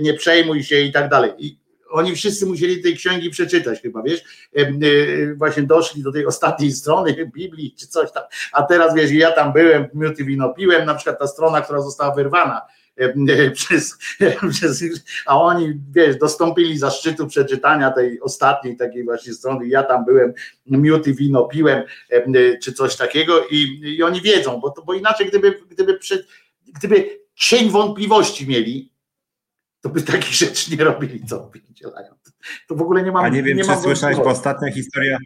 nie 0.00 0.14
przejmuj 0.14 0.62
się 0.62 0.80
i 0.80 0.92
tak 0.92 1.08
dalej. 1.08 1.30
I 1.38 1.63
oni 1.90 2.14
wszyscy 2.14 2.46
musieli 2.46 2.82
tej 2.82 2.96
księgi 2.96 3.30
przeczytać 3.30 3.80
chyba, 3.80 4.02
wiesz, 4.02 4.24
e, 4.56 5.34
właśnie 5.34 5.62
doszli 5.62 6.02
do 6.02 6.12
tej 6.12 6.26
ostatniej 6.26 6.72
strony 6.72 7.30
Biblii 7.34 7.74
czy 7.78 7.86
coś 7.86 8.12
tam, 8.12 8.22
a 8.52 8.62
teraz 8.62 8.94
wiesz, 8.94 9.10
ja 9.10 9.32
tam 9.32 9.52
byłem, 9.52 9.86
miód 9.94 10.18
i 10.18 10.24
wino 10.24 10.54
piłem, 10.54 10.86
na 10.86 10.94
przykład 10.94 11.18
ta 11.18 11.26
strona, 11.26 11.60
która 11.60 11.80
została 11.80 12.14
wyrwana 12.14 12.62
przez, 13.54 13.98
przez, 14.50 14.84
a 15.26 15.40
oni, 15.40 15.80
wiesz, 15.92 16.16
dostąpili 16.16 16.78
zaszczytu 16.78 17.26
przeczytania 17.26 17.90
tej 17.90 18.20
ostatniej 18.20 18.76
takiej 18.76 19.04
właśnie 19.04 19.32
strony, 19.32 19.68
ja 19.68 19.82
tam 19.82 20.04
byłem, 20.04 20.32
miód 20.66 21.06
i 21.06 21.14
wino 21.14 21.44
piłem, 21.44 21.82
czy 22.62 22.72
coś 22.72 22.96
takiego 22.96 23.46
i, 23.50 23.80
i 23.82 24.02
oni 24.02 24.20
wiedzą, 24.20 24.60
bo, 24.60 24.74
bo 24.86 24.94
inaczej 24.94 25.26
gdyby, 25.26 25.60
gdyby, 25.70 25.98
przed, 25.98 26.26
gdyby 26.66 27.18
cień 27.34 27.70
wątpliwości 27.70 28.48
mieli, 28.48 28.93
to 29.84 29.90
by 29.90 30.02
takich 30.02 30.34
rzeczy 30.34 30.76
nie 30.76 30.84
robili, 30.84 31.26
co 31.26 31.40
pierdzielają. 31.40 32.14
To 32.68 32.74
w 32.74 32.82
ogóle 32.82 33.02
nie 33.02 33.12
mam... 33.12 33.24
A 33.24 33.28
nie 33.28 33.42
wiem, 33.42 33.56
nie 33.56 33.64
czy 33.64 33.76
słyszałeś, 33.76 34.16
bo 34.16 34.24
ostatnia 34.24 34.72
historia 34.72 35.18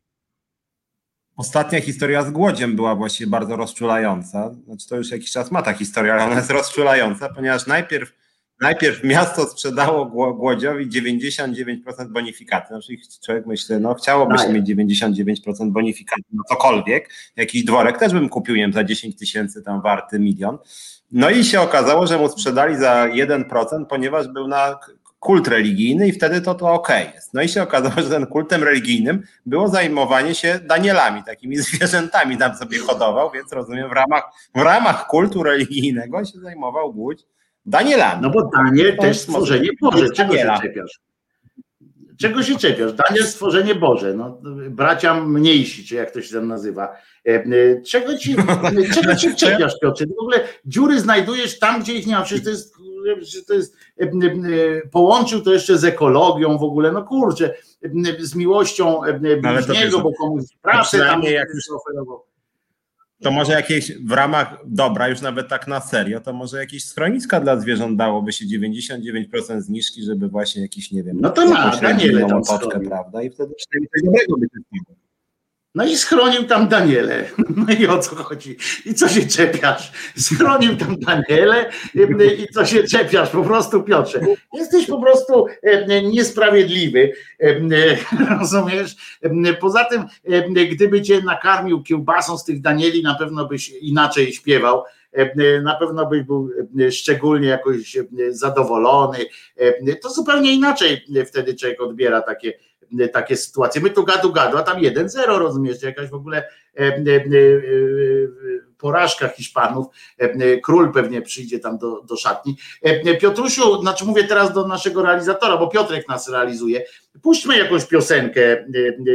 Ostatnia 1.37 1.81
historia 1.81 2.23
z 2.23 2.31
Głodziem 2.31 2.77
była 2.77 2.95
właściwie 2.95 3.31
bardzo 3.31 3.57
rozczulająca. 3.57 4.55
Znaczy 4.65 4.89
to 4.89 4.97
już 4.97 5.11
jakiś 5.11 5.31
czas 5.31 5.51
ma 5.51 5.63
ta 5.63 5.73
historia, 5.73 6.15
ale 6.15 6.25
ona 6.25 6.35
jest 6.35 6.51
rozczulająca, 6.51 7.29
ponieważ 7.29 7.67
najpierw, 7.67 8.13
najpierw 8.61 9.05
miasto 9.05 9.47
sprzedało 9.47 10.07
Gło- 10.07 10.37
Głodziowi 10.37 10.89
99% 10.89 12.09
bonifikaty. 12.09 12.69
Znaczy 12.69 12.93
człowiek 13.25 13.47
myśli, 13.47 13.77
no 13.81 13.95
chciałoby 13.95 14.39
się 14.39 14.45
Daje. 14.45 14.55
mieć 14.55 14.67
99% 14.67 15.71
bonifikaty 15.73 16.23
na 16.33 16.43
cokolwiek. 16.49 17.11
Jakiś 17.37 17.65
dworek 17.65 17.99
też 17.99 18.13
bym 18.13 18.29
kupił, 18.29 18.55
nie 18.57 18.63
wiem, 18.63 18.73
za 18.73 18.85
10 18.85 19.17
tysięcy 19.17 19.63
tam 19.63 19.83
warty 19.83 20.19
milion. 20.19 20.59
No 21.13 21.31
i 21.31 21.45
się 21.45 21.61
okazało, 21.61 22.07
że 22.07 22.19
mu 22.19 22.29
sprzedali 22.29 22.77
za 22.77 23.07
1%, 23.13 23.85
ponieważ 23.89 24.29
był 24.29 24.49
na 24.49 24.79
kult 25.21 25.49
religijny 25.49 26.09
i 26.09 26.13
wtedy 26.13 26.41
to 26.41 26.55
to 26.55 26.73
okej 26.73 27.07
jest. 27.15 27.35
No 27.35 27.43
i 27.43 27.49
się 27.49 27.63
okazało, 27.63 27.95
że 28.03 28.11
ten 28.11 28.27
kultem 28.27 28.65
religijnym 28.65 29.23
było 29.47 29.69
zajmowanie 29.69 30.35
się 30.35 30.61
Danielami, 30.69 31.23
takimi 31.25 31.57
zwierzętami 31.57 32.37
tam 32.37 32.57
sobie 32.57 32.79
hodował, 32.79 33.31
więc 33.31 33.53
rozumiem, 33.53 33.89
w 33.89 33.93
ramach, 33.93 34.25
w 34.55 34.61
ramach 34.61 35.07
kultu 35.07 35.43
religijnego 35.43 36.25
się 36.25 36.41
zajmował 36.41 36.93
Głódź 36.95 37.23
Danielami. 37.69 38.23
No 38.23 38.31
bo 38.31 38.51
Daniel 38.57 38.97
To 38.97 39.03
też 39.03 39.19
stworzenie 39.19 39.69
Boże. 39.81 40.11
Czego 40.11 40.33
się 40.33 40.39
Daniela. 40.39 40.61
czepiasz? 40.61 41.01
Czego 42.21 42.43
się 42.43 42.57
czepiasz? 42.59 42.93
Daniel 42.93 43.25
stworzenie 43.27 43.75
Boże. 43.75 44.15
No, 44.15 44.41
bracia 44.71 45.15
mniejsi, 45.25 45.85
czy 45.85 45.95
jak 45.95 46.11
to 46.11 46.23
się 46.23 46.35
tam 46.35 46.49
nazywa. 46.49 46.97
E, 47.27 47.31
e, 47.31 47.83
Czego 47.83 48.19
ci, 48.19 48.37
czego 48.95 49.17
ci 49.17 49.35
czepiasz, 49.37 49.73
Piotrze? 49.83 50.07
W 50.07 50.21
ogóle 50.23 50.41
dziury 50.65 51.01
znajdujesz 51.01 51.59
tam, 51.59 51.81
gdzie 51.83 51.93
ich 51.95 52.07
nie 52.07 52.15
ma. 52.15 52.23
Przecież 52.23 52.45
to 52.45 52.51
jest, 52.51 52.75
przecież 53.21 53.45
to 53.45 53.55
jest 53.55 53.77
e, 54.01 54.07
połączył 54.93 55.41
to 55.41 55.53
jeszcze 55.53 55.79
z 55.79 55.85
ekologią 55.85 56.59
w 56.59 56.63
ogóle. 56.63 56.93
No 56.93 57.03
kurczę, 57.05 57.55
z 58.19 58.35
miłością 58.35 59.01
No 59.43 59.53
bliźniego, 59.67 60.01
bo 60.01 60.13
komuś 60.13 60.43
pracę 60.63 60.99
tam 60.99 61.23
jak 61.23 61.49
już- 61.55 61.65
oferował. 61.71 62.28
To 63.23 63.31
może 63.31 63.53
jakieś 63.53 63.93
w 63.93 64.13
ramach 64.13 64.57
dobra, 64.67 65.09
już 65.09 65.21
nawet 65.21 65.49
tak 65.49 65.67
na 65.67 65.81
serio, 65.81 66.21
to 66.21 66.33
może 66.33 66.59
jakieś 66.59 66.85
schroniska 66.85 67.41
dla 67.41 67.61
zwierząt 67.61 67.99
dałoby 67.99 68.33
się 68.33 68.45
99% 68.47 69.61
zniżki, 69.61 70.03
żeby 70.03 70.29
właśnie 70.29 70.63
jakiś, 70.63 70.93
nie 70.93 71.03
wiem, 71.03 71.21
No 71.21 71.31
to 71.31 71.47
ma, 71.47 71.77
Daniele 71.77 72.27
tam 72.27 72.43
prawda? 72.89 73.23
I 73.23 73.31
wtedy 73.31 73.55
przynajmniej 73.55 73.89
coś 73.91 74.03
dobrego 74.05 74.37
by 74.37 74.47
się 74.47 74.63
stało. 74.67 75.08
No 75.75 75.85
i 75.85 75.97
schronił 75.97 76.45
tam 76.45 76.69
Daniele. 76.69 77.25
No 77.57 77.75
i 77.81 77.87
o 77.87 77.99
co 77.99 78.17
chodzi? 78.17 78.57
I 78.87 78.95
co 78.95 79.09
się 79.09 79.27
czepiasz? 79.27 79.93
Schronił 80.17 80.77
tam 80.77 80.97
Daniele 80.99 81.71
i 82.39 82.47
co 82.55 82.67
się 82.67 82.85
czepiasz? 82.85 83.31
Po 83.31 83.43
prostu 83.43 83.83
Piotrze. 83.83 84.21
Jesteś 84.53 84.87
po 84.87 85.03
prostu 85.03 85.47
e, 85.63 86.03
niesprawiedliwy. 86.03 87.13
Rozumiesz? 88.41 88.97
Poza 89.61 89.85
tym, 89.85 90.05
gdyby 90.71 91.03
cię 91.03 91.23
nakarmił 91.23 91.83
kiełbasą 91.83 92.39
z 92.39 92.45
tych 92.45 92.61
Danieli, 92.61 93.03
na 93.03 93.15
pewno 93.15 93.47
byś 93.47 93.69
inaczej 93.69 94.33
śpiewał. 94.33 94.83
Na 95.63 95.75
pewno 95.75 96.07
byś 96.07 96.23
był 96.23 96.51
szczególnie 96.91 97.49
jakoś 97.49 97.97
zadowolony. 98.31 99.19
To 100.03 100.11
zupełnie 100.11 100.53
inaczej 100.53 101.05
wtedy 101.27 101.55
człowiek 101.55 101.83
odbiera 101.83 102.21
takie 102.21 102.53
takie 103.13 103.37
sytuacje. 103.37 103.81
My 103.81 103.91
tu 103.91 104.05
gadu 104.05 104.33
gadu, 104.33 104.57
a 104.57 104.63
tam 104.63 104.81
1-0, 104.81 105.39
rozumiesz, 105.39 105.83
jakaś 105.83 106.09
w 106.11 106.15
ogóle 106.15 106.49
e, 106.77 106.81
e, 106.81 106.87
e, 106.87 107.29
porażka 108.79 109.29
Hiszpanów. 109.29 109.87
E, 110.21 110.25
e, 110.25 110.61
Król 110.61 110.93
pewnie 110.93 111.23
przyjdzie 111.23 111.59
tam 111.59 111.79
do, 111.79 112.03
do 112.03 112.17
szatni. 112.17 112.57
E, 112.85 112.89
e, 112.89 113.17
Piotrusiu, 113.17 113.81
znaczy 113.81 114.05
mówię 114.05 114.25
teraz 114.25 114.53
do 114.53 114.67
naszego 114.67 115.03
realizatora, 115.03 115.57
bo 115.57 115.69
Piotrek 115.69 116.09
nas 116.09 116.29
realizuje. 116.29 116.85
Puśćmy 117.23 117.59
jakąś 117.59 117.85
piosenkę 117.85 118.43
e, 118.43 118.65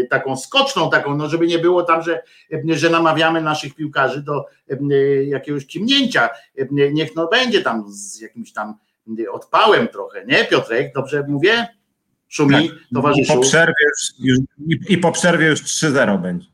e, 0.02 0.08
taką 0.10 0.38
skoczną, 0.38 0.90
taką, 0.90 1.18
no 1.18 1.30
żeby 1.30 1.48
nie 1.48 1.60
było 1.60 1.84
tam, 1.84 2.02
że, 2.02 2.24
e, 2.54 2.76
że 2.76 2.90
namawiamy 2.90 3.42
naszych 3.42 3.76
piłkarzy 3.76 4.22
do 4.22 4.46
e, 4.72 4.78
e, 4.92 5.24
jakiegoś 5.24 5.68
kimnięcia. 5.68 6.30
E, 6.58 6.68
Niech 6.92 7.16
no 7.16 7.28
będzie 7.28 7.62
tam 7.62 7.84
z 7.88 8.22
jakimś 8.22 8.54
tam 8.54 8.76
e, 9.20 9.32
odpałem 9.32 9.88
trochę, 9.88 10.26
nie 10.26 10.46
Piotrek? 10.46 10.94
Dobrze 10.96 11.26
mówię? 11.28 11.68
Szumi, 12.34 12.70
Tak. 12.70 12.78
I 12.92 12.96
towarzyszu. 12.96 13.34
po 13.34 13.40
przerwie 13.40 13.74
już, 13.88 14.20
już, 14.20 14.40
i, 14.68 14.94
i 14.94 14.98
po 14.98 15.12
przerwie 15.12 15.48
już 15.48 15.64
3-0 15.64 16.22
będzie. 16.22 16.48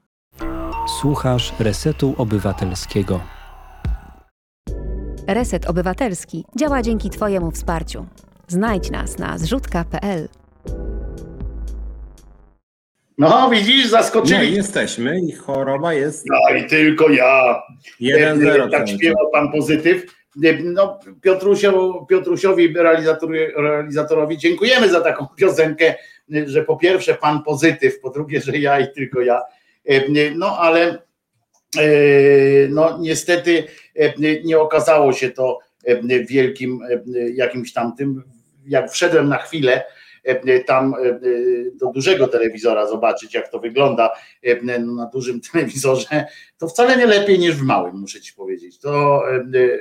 Słuchasz 1.02 1.54
Resetu 1.60 2.16
Obywatelskiego. 2.18 3.20
Reset 5.28 5.70
Obywatelski 5.70 6.46
działa 6.60 6.82
dzięki 6.82 7.10
Twojemu 7.10 7.52
wsparciu. 7.52 8.06
Znajdź 8.48 8.92
nas 8.92 9.18
na 9.18 9.38
zrzutka.pl. 9.38 10.30
No 13.18 13.50
widzisz, 13.50 13.86
i 13.86 13.90
zaskoczyli. 13.90 14.56
jesteśmy 14.56 15.20
i 15.20 15.32
choroba 15.32 15.94
jest 15.94 16.26
No 16.28 16.56
i 16.56 16.68
tylko 16.70 17.10
ja. 17.10 17.62
1-0. 18.02 18.72
Tak 18.72 18.90
śpiewał 18.90 19.32
pan 19.32 19.52
pozytyw. 19.52 20.19
No, 20.64 21.00
Piotrusiowi, 22.10 22.74
realizatorowi, 23.56 24.38
dziękujemy 24.38 24.90
za 24.90 25.02
taką 25.02 25.28
piosenkę, 25.38 25.96
że 26.46 26.64
po 26.64 26.78
pierwsze 26.78 27.16
pan 27.16 27.44
pozytyw, 27.44 28.00
po 28.00 28.10
drugie, 28.10 28.42
że 28.42 28.58
ja 28.58 28.80
i 28.80 28.94
tylko 28.94 29.22
ja. 29.22 29.42
No 30.36 30.58
ale 30.58 30.98
e, 31.78 32.68
no 32.70 32.98
niestety 33.02 33.64
e, 33.96 34.14
nie 34.44 34.60
okazało 34.60 35.14
się 35.14 35.30
to 35.30 35.60
e, 35.86 36.24
wielkim 36.24 36.80
e, 36.84 37.30
jakimś 37.30 37.74
tamtym. 37.74 38.24
Jak 38.68 38.92
wszedłem 38.92 39.30
na 39.30 39.38
chwilę 39.38 39.84
e, 40.24 40.60
tam 40.60 40.94
e, 40.94 41.20
do 41.74 41.92
dużego 41.92 42.28
telewizora 42.28 42.88
zobaczyć, 42.88 43.34
jak 43.34 43.52
to 43.52 43.60
wygląda 43.60 44.10
e, 44.44 44.80
na 44.80 45.06
dużym 45.06 45.42
telewizorze, 45.52 46.26
to 46.58 46.68
wcale 46.68 46.98
nie 46.98 47.06
lepiej 47.06 47.40
niż 47.40 47.56
w 47.56 47.64
małym, 47.64 47.96
muszę 47.96 48.22
ci 48.22 48.34
powiedzieć. 48.34 48.80
To 48.80 49.22
e, 49.32 49.36
e, 49.36 49.80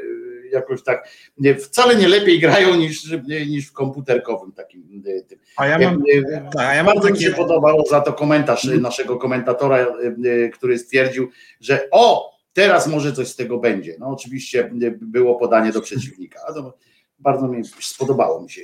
jakoś 0.53 0.83
tak 0.83 1.09
nie, 1.39 1.55
wcale 1.55 1.97
nie 1.97 2.09
lepiej 2.09 2.41
grają 2.41 2.77
niż, 2.77 3.13
niż 3.29 3.67
w 3.67 3.73
komputerkowym 3.73 4.53
takim 4.53 5.03
e, 5.07 5.23
tym. 5.23 5.39
A 5.57 5.67
ja 5.67 5.79
mam, 5.79 5.95
E, 5.95 6.37
e, 6.37 6.51
a 6.59 6.75
ja 6.75 6.83
mam 6.85 6.95
bardzo 6.95 7.09
mi 7.09 7.15
takie, 7.15 7.25
się 7.25 7.33
podobało 7.37 7.85
za 7.91 8.01
to 8.01 8.13
komentarz 8.13 8.65
y, 8.65 8.81
naszego 8.81 9.17
komentatora, 9.17 9.87
y, 10.25 10.51
który 10.55 10.79
stwierdził, 10.79 11.31
że 11.61 11.89
o, 11.91 12.31
teraz 12.53 12.87
może 12.87 13.13
coś 13.13 13.29
z 13.29 13.37
tego 13.37 13.59
będzie. 13.59 13.97
No 13.99 14.07
oczywiście 14.09 14.71
było 15.01 15.37
podanie 15.37 15.73
do 15.73 15.81
przeciwnika. 15.81 16.41
A 16.49 16.53
to 16.53 16.75
bardzo 17.19 17.49
mi 17.49 17.65
spodobało 17.81 18.43
mi 18.43 18.51
się. 18.51 18.61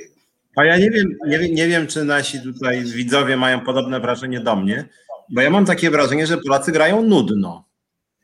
A 0.56 0.64
ja 0.64 0.78
nie 0.78 0.90
wiem, 0.90 1.16
nie, 1.26 1.38
wiem- 1.38 1.54
nie 1.54 1.68
wiem, 1.68 1.86
czy 1.86 2.04
nasi 2.04 2.42
tutaj 2.42 2.84
widzowie 2.84 3.36
mają 3.36 3.60
podobne 3.60 4.00
wrażenie 4.00 4.40
do 4.40 4.56
mnie, 4.56 4.88
bo 5.30 5.40
ja 5.40 5.50
mam 5.50 5.64
takie 5.66 5.90
wrażenie, 5.90 6.26
że 6.26 6.38
Polacy 6.38 6.72
grają 6.72 7.02
nudno. 7.02 7.64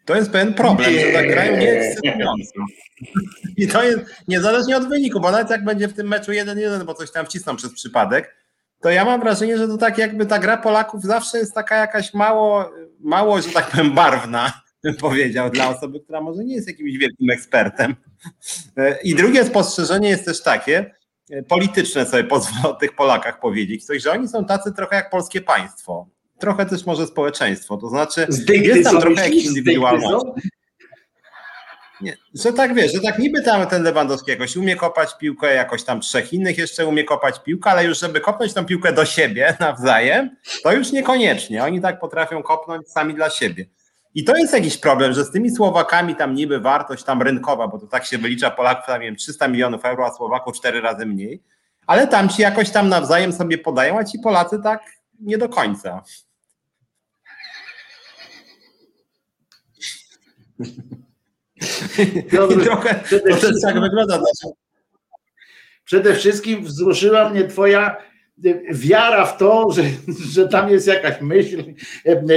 To 0.04 0.16
jest 0.16 0.30
pewien 0.30 0.54
problem, 0.54 0.92
że 0.92 1.12
tak 1.12 1.28
grają 1.28 1.56
nieekscytująco. 1.56 2.60
I 3.56 3.68
to 3.68 3.82
jest 3.82 3.98
niezależnie 4.28 4.76
od 4.76 4.88
wyniku, 4.88 5.20
bo 5.20 5.30
nawet 5.30 5.50
jak 5.50 5.64
będzie 5.64 5.88
w 5.88 5.94
tym 5.94 6.08
meczu 6.08 6.32
1-1, 6.32 6.84
bo 6.84 6.94
coś 6.94 7.10
tam 7.10 7.26
wcisną 7.26 7.56
przez 7.56 7.72
przypadek, 7.72 8.36
to 8.80 8.90
ja 8.90 9.04
mam 9.04 9.20
wrażenie, 9.20 9.58
że 9.58 9.68
to 9.68 9.78
tak 9.78 9.98
jakby 9.98 10.26
ta 10.26 10.38
gra 10.38 10.56
Polaków 10.56 11.02
zawsze 11.02 11.38
jest 11.38 11.54
taka 11.54 11.76
jakaś 11.76 12.14
mało, 12.14 12.70
mało, 13.00 13.42
że 13.42 13.48
tak 13.48 13.70
powiem, 13.70 13.94
barwna, 13.94 14.52
bym 14.82 14.94
powiedział, 14.94 15.50
dla 15.50 15.68
osoby, 15.68 16.00
która 16.00 16.20
może 16.20 16.44
nie 16.44 16.54
jest 16.54 16.68
jakimś 16.68 16.98
wielkim 16.98 17.30
ekspertem. 17.30 17.96
I 19.04 19.14
drugie 19.14 19.44
spostrzeżenie 19.44 20.08
jest 20.08 20.24
też 20.24 20.42
takie, 20.42 20.94
polityczne 21.48 22.06
sobie 22.06 22.24
pozwolę 22.24 22.74
o 22.74 22.78
tych 22.78 22.96
Polakach 22.96 23.40
powiedzieć, 23.40 23.84
coś, 23.84 24.02
że 24.02 24.12
oni 24.12 24.28
są 24.28 24.44
tacy 24.44 24.72
trochę 24.72 24.96
jak 24.96 25.10
polskie 25.10 25.40
państwo. 25.40 26.08
Trochę 26.40 26.66
też 26.66 26.86
może 26.86 27.06
społeczeństwo, 27.06 27.76
to 27.76 27.88
znaczy 27.88 28.26
jest 28.48 28.84
tam 28.84 29.00
trochę 29.00 29.24
jakiś 29.24 29.44
indywidualność. 29.44 30.26
Nie, 32.00 32.16
że 32.34 32.52
tak 32.52 32.74
wiesz, 32.74 32.92
że 32.92 33.00
tak 33.00 33.18
niby 33.18 33.42
tam 33.42 33.66
ten 33.66 33.82
Lewandowski 33.82 34.30
jakoś 34.30 34.56
umie 34.56 34.76
kopać 34.76 35.18
piłkę, 35.18 35.54
jakoś 35.54 35.84
tam 35.84 36.00
trzech 36.00 36.32
innych 36.32 36.58
jeszcze 36.58 36.86
umie 36.86 37.04
kopać 37.04 37.42
piłkę, 37.42 37.70
ale 37.70 37.84
już 37.84 38.00
żeby 38.00 38.20
kopnąć 38.20 38.54
tą 38.54 38.64
piłkę 38.64 38.92
do 38.92 39.04
siebie 39.04 39.56
nawzajem, 39.60 40.36
to 40.62 40.72
już 40.72 40.92
niekoniecznie. 40.92 41.64
Oni 41.64 41.80
tak 41.80 42.00
potrafią 42.00 42.42
kopnąć 42.42 42.88
sami 42.88 43.14
dla 43.14 43.30
siebie. 43.30 43.66
I 44.14 44.24
to 44.24 44.36
jest 44.36 44.52
jakiś 44.52 44.76
problem, 44.76 45.12
że 45.12 45.24
z 45.24 45.30
tymi 45.30 45.50
Słowakami 45.50 46.16
tam 46.16 46.34
niby 46.34 46.60
wartość 46.60 47.04
tam 47.04 47.22
rynkowa, 47.22 47.68
bo 47.68 47.78
to 47.78 47.86
tak 47.86 48.04
się 48.04 48.18
wylicza 48.18 48.50
Polaków, 48.50 48.86
tam 48.86 49.00
nie 49.00 49.06
wiem, 49.06 49.16
300 49.16 49.48
milionów 49.48 49.84
euro, 49.84 50.06
a 50.06 50.12
Słowaków 50.12 50.56
cztery 50.56 50.80
razy 50.80 51.06
mniej, 51.06 51.42
ale 51.86 52.06
tam 52.06 52.28
ci 52.28 52.42
jakoś 52.42 52.70
tam 52.70 52.88
nawzajem 52.88 53.32
sobie 53.32 53.58
podają, 53.58 53.98
a 53.98 54.04
ci 54.04 54.18
Polacy 54.18 54.58
tak 54.62 54.82
nie 55.20 55.38
do 55.38 55.48
końca. 55.48 56.02
I 62.50 62.64
trochę 62.64 62.94
to 63.10 63.18
też 63.20 63.60
tak 63.62 63.80
wygląda. 63.80 64.20
Przede 65.84 66.14
wszystkim 66.14 66.64
wzruszyła 66.64 67.30
mnie 67.30 67.44
twoja 67.44 67.96
wiara 68.72 69.26
w 69.26 69.38
to, 69.38 69.70
że, 69.70 69.82
że 70.32 70.48
tam 70.48 70.70
jest 70.70 70.86
jakaś 70.86 71.20
myśl 71.20 71.64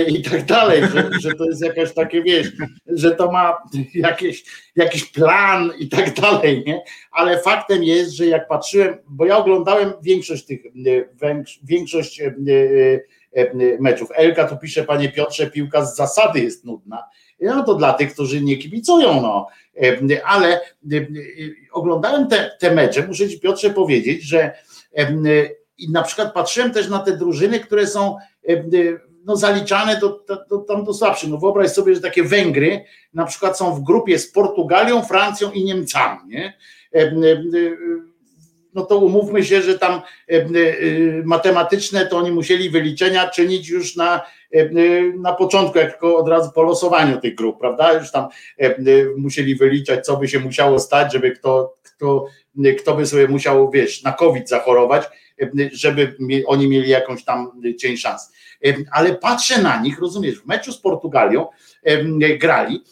i 0.08 0.22
tak 0.22 0.46
dalej, 0.46 0.82
że, 0.82 1.10
że 1.22 1.32
to 1.32 1.46
jest 1.46 1.62
jakaś 1.62 1.94
takie, 1.94 2.24
wiesz, 2.24 2.52
że 2.88 3.12
to 3.12 3.32
ma 3.32 3.58
jakieś, 3.94 4.44
jakiś 4.76 5.06
plan 5.06 5.72
i 5.80 5.90
tak 5.90 6.14
dalej, 6.14 6.64
nie? 6.68 6.82
Ale 7.12 7.40
faktem 7.40 7.84
jest, 7.84 8.12
że 8.12 8.26
jak 8.26 8.48
patrzyłem, 8.48 8.98
bo 9.08 9.26
ja 9.26 9.38
oglądałem 9.38 9.94
większość 10.02 10.46
tych, 10.46 10.62
większość 11.64 12.22
meczów. 13.80 14.10
Elka 14.16 14.48
tu 14.48 14.58
pisze, 14.58 14.84
panie 14.84 15.12
Piotrze, 15.12 15.52
piłka 15.52 15.86
z 15.86 15.96
zasady 15.96 16.40
jest 16.40 16.66
nudna. 16.66 17.04
No 17.44 17.64
to 17.64 17.76
dla 17.76 17.94
tych, 17.94 18.14
którzy 18.14 18.42
nie 18.42 18.58
kibicują, 18.58 19.22
no. 19.22 19.48
Ale 20.26 20.62
oglądałem 21.72 22.28
te, 22.28 22.52
te 22.60 22.76
mecze, 22.76 23.08
muszę 23.08 23.30
ci 23.30 23.40
Piotrze 23.40 23.70
powiedzieć, 23.70 24.24
że 24.24 24.52
i 25.78 25.92
na 25.92 26.04
przykład 26.04 26.34
patrzyłem 26.34 26.72
też 26.72 26.90
na 26.90 27.00
te 27.00 27.18
drużyny, 27.18 27.60
które 27.60 27.88
są 27.88 28.18
no, 29.26 29.36
zaliczane 29.36 30.00
do, 30.00 30.24
do, 30.28 30.46
do, 30.50 30.58
tam 30.58 30.84
do 30.84 30.94
słabszych. 30.94 31.30
No 31.30 31.38
wyobraź 31.38 31.72
sobie, 31.72 31.96
że 31.96 32.02
takie 32.02 32.24
Węgry 32.24 32.86
na 33.14 33.26
przykład 33.26 33.58
są 33.58 33.76
w 33.76 33.84
grupie 33.84 34.20
z 34.20 34.32
Portugalią, 34.32 35.02
Francją 35.02 35.52
i 35.52 35.64
Niemcami. 35.64 36.20
Nie? 36.28 36.54
No 38.74 38.86
to 38.86 38.98
umówmy 38.98 39.44
się, 39.44 39.62
że 39.62 39.80
tam 39.80 40.02
matematyczne 41.24 42.06
to 42.06 42.18
oni 42.18 42.32
musieli 42.32 42.70
wyliczenia 42.70 43.30
czynić 43.30 43.70
już 43.70 43.96
na, 43.96 44.22
na 45.20 45.34
początku, 45.34 45.78
jak 45.78 45.92
tylko 45.92 46.18
od 46.18 46.28
razu 46.28 46.52
po 46.56 46.64
losowaniu 46.64 47.20
tych 47.20 47.36
grup, 47.36 47.60
prawda? 47.60 47.94
Już 47.94 48.12
tam 48.12 48.28
musieli 49.18 49.56
wyliczać, 49.56 50.06
co 50.06 50.18
by 50.18 50.28
się 50.28 50.40
musiało 50.40 50.80
stać, 50.80 51.14
żeby 51.14 51.32
kto, 51.32 51.74
kto, 51.84 52.26
kto 52.80 52.96
by 52.96 53.06
sobie 53.06 53.28
musiał, 53.28 53.72
wiesz, 53.72 54.04
na 54.04 54.12
COVID 54.12 54.50
zachorować 54.50 55.10
żeby 55.72 56.18
oni 56.46 56.70
mieli 56.70 56.90
jakąś 56.90 57.24
tam 57.24 57.62
cień 57.80 57.98
szans. 57.98 58.32
Ale 58.92 59.16
patrzę 59.16 59.62
na 59.62 59.82
nich, 59.82 60.00
rozumiesz, 60.00 60.40
w 60.40 60.46
meczu 60.46 60.72
z 60.72 60.78
Portugalią 60.78 61.48
grali, 62.40 62.84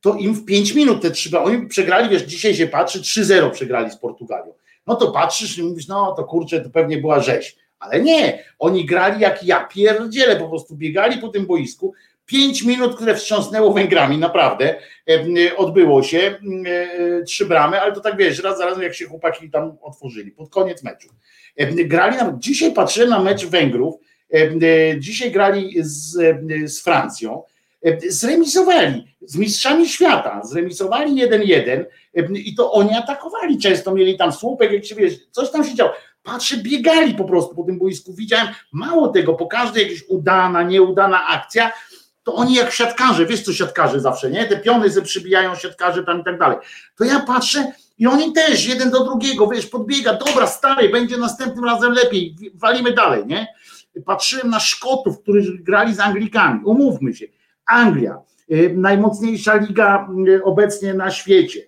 to 0.00 0.14
im 0.14 0.34
w 0.34 0.44
5 0.44 0.74
minut 0.74 1.02
te 1.02 1.10
trzy, 1.10 1.38
oni 1.38 1.66
przegrali, 1.66 2.08
wiesz, 2.08 2.22
dzisiaj 2.22 2.54
się 2.54 2.66
patrzy, 2.66 3.00
3-0 3.00 3.50
przegrali 3.50 3.90
z 3.90 3.96
Portugalią. 3.96 4.54
No 4.86 4.96
to 4.96 5.10
patrzysz 5.10 5.58
i 5.58 5.62
mówisz, 5.62 5.88
no 5.88 6.14
to 6.16 6.24
kurczę, 6.24 6.60
to 6.60 6.70
pewnie 6.70 6.98
była 6.98 7.20
rzeź. 7.20 7.56
Ale 7.82 8.00
nie, 8.00 8.44
oni 8.58 8.86
grali 8.86 9.20
jak 9.20 9.44
ja 9.44 9.64
pierdzielę, 9.64 10.36
po 10.36 10.48
prostu 10.48 10.76
biegali 10.76 11.18
po 11.18 11.28
tym 11.28 11.46
boisku, 11.46 11.94
Pięć 12.26 12.62
minut, 12.62 12.96
które 12.96 13.14
wstrząsnęło 13.14 13.72
Węgrami, 13.72 14.18
naprawdę. 14.18 14.74
Odbyło 15.56 16.02
się 16.02 16.38
trzy 17.26 17.46
bramy, 17.46 17.80
ale 17.80 17.92
to 17.92 18.00
tak 18.00 18.16
wiesz, 18.16 18.42
raz 18.42 18.58
za 18.58 18.64
razem 18.64 18.82
jak 18.82 18.94
się 18.94 19.06
chłopaki 19.06 19.50
tam 19.50 19.76
otworzyli, 19.82 20.30
pod 20.30 20.50
koniec 20.50 20.82
meczu. 20.82 21.08
Grali 21.84 22.16
nam, 22.16 22.40
dzisiaj 22.40 22.72
patrzyłem 22.72 23.10
na 23.10 23.22
mecz 23.22 23.46
Węgrów, 23.46 23.94
dzisiaj 24.98 25.30
grali 25.30 25.74
z, 25.80 26.18
z 26.66 26.82
Francją, 26.82 27.42
zremisowali 28.08 29.16
z 29.20 29.36
mistrzami 29.36 29.88
świata, 29.88 30.40
zremisowali 30.44 31.28
1-1 31.28 31.84
i 32.34 32.54
to 32.54 32.72
oni 32.72 32.94
atakowali, 32.94 33.58
często 33.58 33.94
mieli 33.94 34.16
tam 34.16 34.32
słupek, 34.32 34.72
jak 34.72 34.84
się 34.84 34.94
wiesz, 34.94 35.14
coś 35.30 35.50
tam 35.50 35.64
się 35.64 35.74
działo. 35.74 35.92
Patrzę, 36.22 36.56
biegali 36.56 37.14
po 37.14 37.24
prostu 37.24 37.54
po 37.54 37.64
tym 37.64 37.78
boisku, 37.78 38.14
widziałem 38.14 38.48
mało 38.72 39.08
tego, 39.08 39.34
po 39.34 39.46
każdej 39.46 39.84
jakaś 39.84 40.04
udana, 40.08 40.62
nieudana 40.62 41.26
akcja, 41.26 41.72
to 42.22 42.34
oni 42.34 42.54
jak 42.54 42.72
siatkarze, 42.72 43.26
wiesz 43.26 43.42
co 43.42 43.52
siatkarze 43.52 44.00
zawsze, 44.00 44.30
nie? 44.30 44.44
Te 44.44 44.56
piony 44.56 44.90
ze 44.90 45.02
przybijają 45.02 45.54
siatkarze 45.54 46.04
tam 46.04 46.20
i 46.20 46.24
tak 46.24 46.38
dalej. 46.38 46.58
To 46.96 47.04
ja 47.04 47.20
patrzę 47.20 47.72
i 47.98 48.06
oni 48.06 48.32
też, 48.32 48.66
jeden 48.66 48.90
do 48.90 49.04
drugiego, 49.04 49.46
wiesz, 49.46 49.66
podbiega, 49.66 50.14
dobra, 50.14 50.46
stary, 50.46 50.88
będzie 50.88 51.16
następnym 51.16 51.64
razem 51.64 51.92
lepiej, 51.92 52.36
walimy 52.54 52.92
dalej, 52.92 53.26
nie? 53.26 53.46
Patrzyłem 54.04 54.50
na 54.50 54.60
Szkotów, 54.60 55.22
którzy 55.22 55.58
grali 55.58 55.94
z 55.94 56.00
Anglikami, 56.00 56.60
umówmy 56.64 57.14
się, 57.14 57.26
Anglia, 57.66 58.18
y, 58.52 58.74
najmocniejsza 58.76 59.54
liga 59.54 60.08
y, 60.28 60.44
obecnie 60.44 60.94
na 60.94 61.10
świecie, 61.10 61.60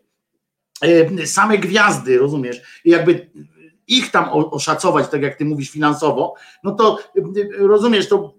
y, 0.84 1.26
same 1.26 1.58
gwiazdy, 1.58 2.18
rozumiesz, 2.18 2.80
jakby 2.84 3.30
ich 3.86 4.10
tam 4.10 4.28
oszacować, 4.28 5.08
tak 5.08 5.22
jak 5.22 5.36
ty 5.36 5.44
mówisz 5.44 5.70
finansowo, 5.70 6.34
no 6.64 6.72
to 6.72 6.98
rozumiesz, 7.58 8.08
to 8.08 8.34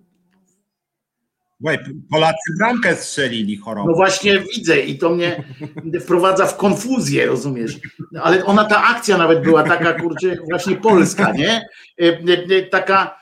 Polacy 2.12 2.58
bramkę 2.60 2.96
strzelili 2.96 3.58
chorobą. 3.58 3.90
No 3.90 3.96
właśnie 3.96 4.40
widzę 4.40 4.80
i 4.80 4.98
to 4.98 5.10
mnie 5.10 5.44
wprowadza 6.04 6.46
w 6.46 6.58
konfuzję, 6.58 7.26
rozumiesz? 7.26 7.80
Ale 8.22 8.46
ona, 8.46 8.66
ta 8.66 8.84
akcja 8.84 9.18
nawet 9.18 9.44
była 9.44 9.64
taka, 9.64 9.94
kurczę, 9.94 10.36
właśnie 10.50 10.76
polska, 10.76 11.32
nie? 11.32 11.68
E, 11.98 12.64
taka, 12.64 13.20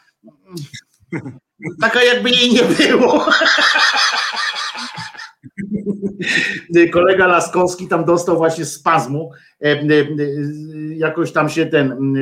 taka 1.81 2.03
jakby 2.03 2.29
jej 2.29 2.53
nie 2.53 2.63
było. 2.63 3.25
Kolega 6.93 7.27
Laskowski 7.27 7.87
tam 7.87 8.05
dostał 8.05 8.37
właśnie 8.37 8.65
spazmu, 8.65 9.31
jakoś 10.95 11.31
tam 11.31 11.49
się 11.49 11.65
ten 11.65 12.13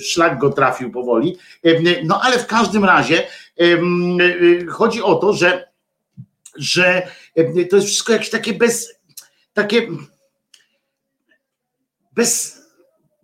szlak 0.00 0.38
go 0.38 0.50
trafił 0.50 0.90
powoli. 0.90 1.36
No 2.04 2.20
ale 2.22 2.38
w 2.38 2.46
każdym 2.46 2.84
razie 2.84 3.22
chodzi 4.68 5.02
o 5.02 5.14
to, 5.14 5.32
że, 5.32 5.68
że 6.56 7.08
to 7.70 7.76
jest 7.76 7.88
wszystko 7.88 8.12
jakieś 8.12 8.30
takie 8.30 8.52
bez, 8.52 9.00
takie 9.54 9.88
bez, 12.12 12.57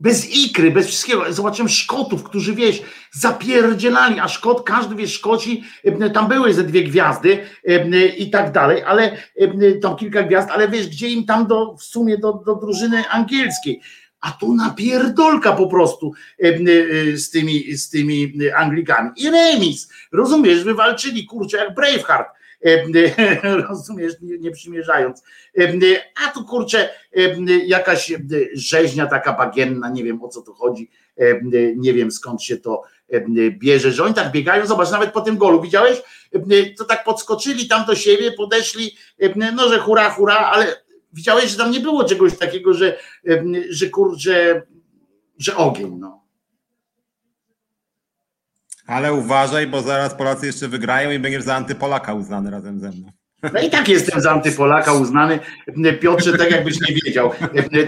bez 0.01 0.31
ikry, 0.31 0.71
bez 0.71 0.87
wszystkiego. 0.87 1.33
Zobaczyłem 1.33 1.69
Szkotów, 1.69 2.23
którzy 2.23 2.55
wieś 2.55 2.83
zapierdzielali, 3.13 4.21
a 4.21 4.29
Szkot, 4.29 4.63
każdy 4.63 4.95
wie, 4.95 5.09
Szkoci, 5.09 5.65
tam 6.15 6.29
były 6.29 6.55
ze 6.55 6.65
dwie 6.65 6.85
gwiazdy 6.85 7.47
i 8.19 8.31
tak 8.31 8.53
dalej, 8.53 8.83
ale 8.83 9.17
tam 9.83 9.97
kilka 9.97 10.23
gwiazd, 10.23 10.51
ale 10.51 10.69
wiesz, 10.69 10.89
gdzie 10.89 11.09
im 11.09 11.27
tam 11.27 11.47
do, 11.47 11.77
w 11.77 11.83
sumie 11.83 12.19
do, 12.19 12.33
do 12.33 12.55
drużyny 12.55 13.09
angielskiej 13.09 13.81
a 14.25 14.31
tu 14.33 14.55
napierdolka 14.55 15.53
po 15.53 15.67
prostu 15.67 16.13
e, 16.43 16.49
e, 16.49 17.17
z 17.17 17.31
tymi, 17.31 17.77
z 17.77 17.91
tymi 17.91 18.33
Anglikami. 18.57 19.11
I 19.17 19.31
remis, 19.31 19.89
rozumiesz, 20.13 20.65
wywalczyli, 20.65 21.27
kurczę, 21.27 21.57
jak 21.57 21.75
Braveheart, 21.75 22.29
e, 22.29 22.35
rozumiesz, 23.69 24.13
nie 24.21 24.51
przymierzając. 24.51 25.23
A 26.25 26.31
tu 26.31 26.45
kurczę, 26.45 26.89
jakaś 27.67 28.13
rzeźnia 28.55 29.07
taka 29.07 29.33
bagienna, 29.33 29.91
nie 29.91 30.05
wiem 30.05 30.23
o 30.23 30.29
co 30.29 30.43
tu 30.43 30.55
chodzi, 30.55 30.91
nie 31.77 31.95
wiem 31.95 32.11
skąd 32.11 32.43
się 32.43 32.57
to 32.57 32.83
bierze, 33.51 33.93
że 33.93 34.05
oni 34.05 34.15
tak 34.15 34.33
biegają, 34.33 34.67
zobacz, 34.67 34.91
nawet 34.91 35.13
po 35.13 35.21
tym 35.21 35.37
golu, 35.37 35.61
widziałeś, 35.61 36.03
to 36.79 36.85
tak 36.85 37.05
podskoczyli 37.05 37.69
tam 37.69 37.87
do 37.87 37.95
siebie, 37.95 38.33
podeszli, 38.33 38.97
no 39.57 39.69
że 39.69 39.79
hura, 39.79 40.11
hura, 40.11 40.37
ale 40.37 40.85
widziałeś, 41.13 41.51
że 41.51 41.57
tam 41.57 41.71
nie 41.71 41.81
było 41.81 42.05
czegoś 42.05 42.39
takiego, 42.39 42.75
że, 42.75 42.99
że 43.71 43.87
kurczę, 43.87 44.63
że 45.39 45.57
ogień, 45.57 45.97
no. 45.99 46.24
Ale 48.87 49.13
uważaj, 49.13 49.67
bo 49.67 49.83
zaraz 49.83 50.15
Polacy 50.15 50.47
jeszcze 50.47 50.69
wygrają 50.69 51.11
i 51.11 51.19
będziesz 51.19 51.43
za 51.43 51.55
antypolaka 51.55 52.15
uznany 52.15 52.51
razem 52.51 52.81
ze 52.81 52.91
mną. 52.91 53.11
No 53.53 53.61
i 53.61 53.71
tak 53.71 53.89
jestem 53.89 54.21
za 54.21 54.31
antypolaka 54.31 54.93
uznany. 54.93 55.39
Piotrze, 56.01 56.39
tak 56.39 56.51
jakbyś 56.51 56.81
nie 56.81 56.95
wiedział. 57.05 57.31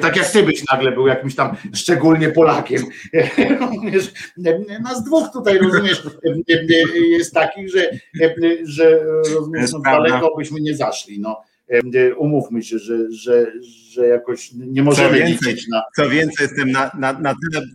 Tak 0.01 0.17
jak 0.17 0.29
ty 0.29 0.43
byś 0.43 0.65
nagle 0.73 0.93
był 0.93 1.07
jakimś 1.07 1.35
tam 1.35 1.57
szczególnie 1.75 2.29
Polakiem. 2.29 2.83
Nas 4.83 5.05
dwóch 5.05 5.29
tutaj, 5.33 5.59
rozumiesz, 5.59 6.03
jest 7.11 7.35
takich, 7.35 7.71
że, 7.71 7.91
że 8.65 9.01
rozumiesz, 9.35 9.73
no 9.73 9.81
daleko 9.81 10.37
byśmy 10.37 10.61
nie 10.61 10.77
zaszli. 10.77 11.21
No. 11.21 11.43
Umówmy 12.17 12.63
się, 12.63 12.79
że, 12.79 13.11
że, 13.11 13.47
że 13.91 14.07
jakoś 14.07 14.51
nie 14.53 14.83
możemy 14.83 15.09
co 15.09 15.15
więcej, 15.15 15.53
liczyć 15.53 15.69
na. 15.69 15.83
Co 15.97 16.09
więcej, 16.09 16.47
jestem 16.47 16.71
na, 16.71 16.91
na, 16.99 17.13
na 17.13 17.35
tyle. 17.35 17.67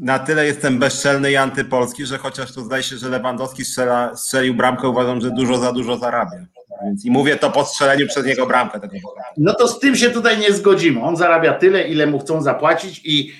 Na 0.00 0.18
tyle 0.18 0.46
jestem 0.46 0.78
bezczelny 0.78 1.30
i 1.30 1.36
antypolski, 1.36 2.06
że 2.06 2.18
chociaż 2.18 2.52
to 2.52 2.60
zdaje 2.60 2.82
się, 2.82 2.96
że 2.96 3.08
Lewandowski 3.08 3.64
strzela, 3.64 4.16
strzelił 4.16 4.54
bramkę, 4.54 4.88
uważam, 4.88 5.20
że 5.20 5.30
dużo 5.30 5.58
za 5.58 5.72
dużo 5.72 5.96
zarabia. 5.96 6.46
Więc 6.84 7.04
I 7.04 7.10
mówię 7.10 7.36
to 7.36 7.50
po 7.50 7.64
strzeleniu 7.64 8.06
przez 8.06 8.26
niego 8.26 8.46
bramkę 8.46 8.80
tego 8.80 8.96
No 9.36 9.54
to 9.54 9.68
z 9.68 9.78
tym 9.78 9.96
się 9.96 10.10
tutaj 10.10 10.38
nie 10.38 10.52
zgodzimy. 10.52 11.02
On 11.02 11.16
zarabia 11.16 11.52
tyle, 11.52 11.88
ile 11.88 12.06
mu 12.06 12.18
chcą 12.18 12.42
zapłacić 12.42 13.00
i 13.04 13.32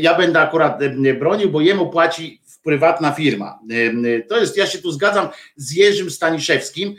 ja 0.00 0.14
będę 0.14 0.40
akurat 0.40 0.80
bronił, 1.18 1.50
bo 1.50 1.60
jemu 1.60 1.90
płaci 1.90 2.39
prywatna 2.62 3.12
firma. 3.12 3.58
To 4.28 4.40
jest, 4.40 4.56
ja 4.56 4.66
się 4.66 4.78
tu 4.78 4.92
zgadzam 4.92 5.28
z 5.56 5.72
Jerzym 5.72 6.10
Staniszewskim, 6.10 6.94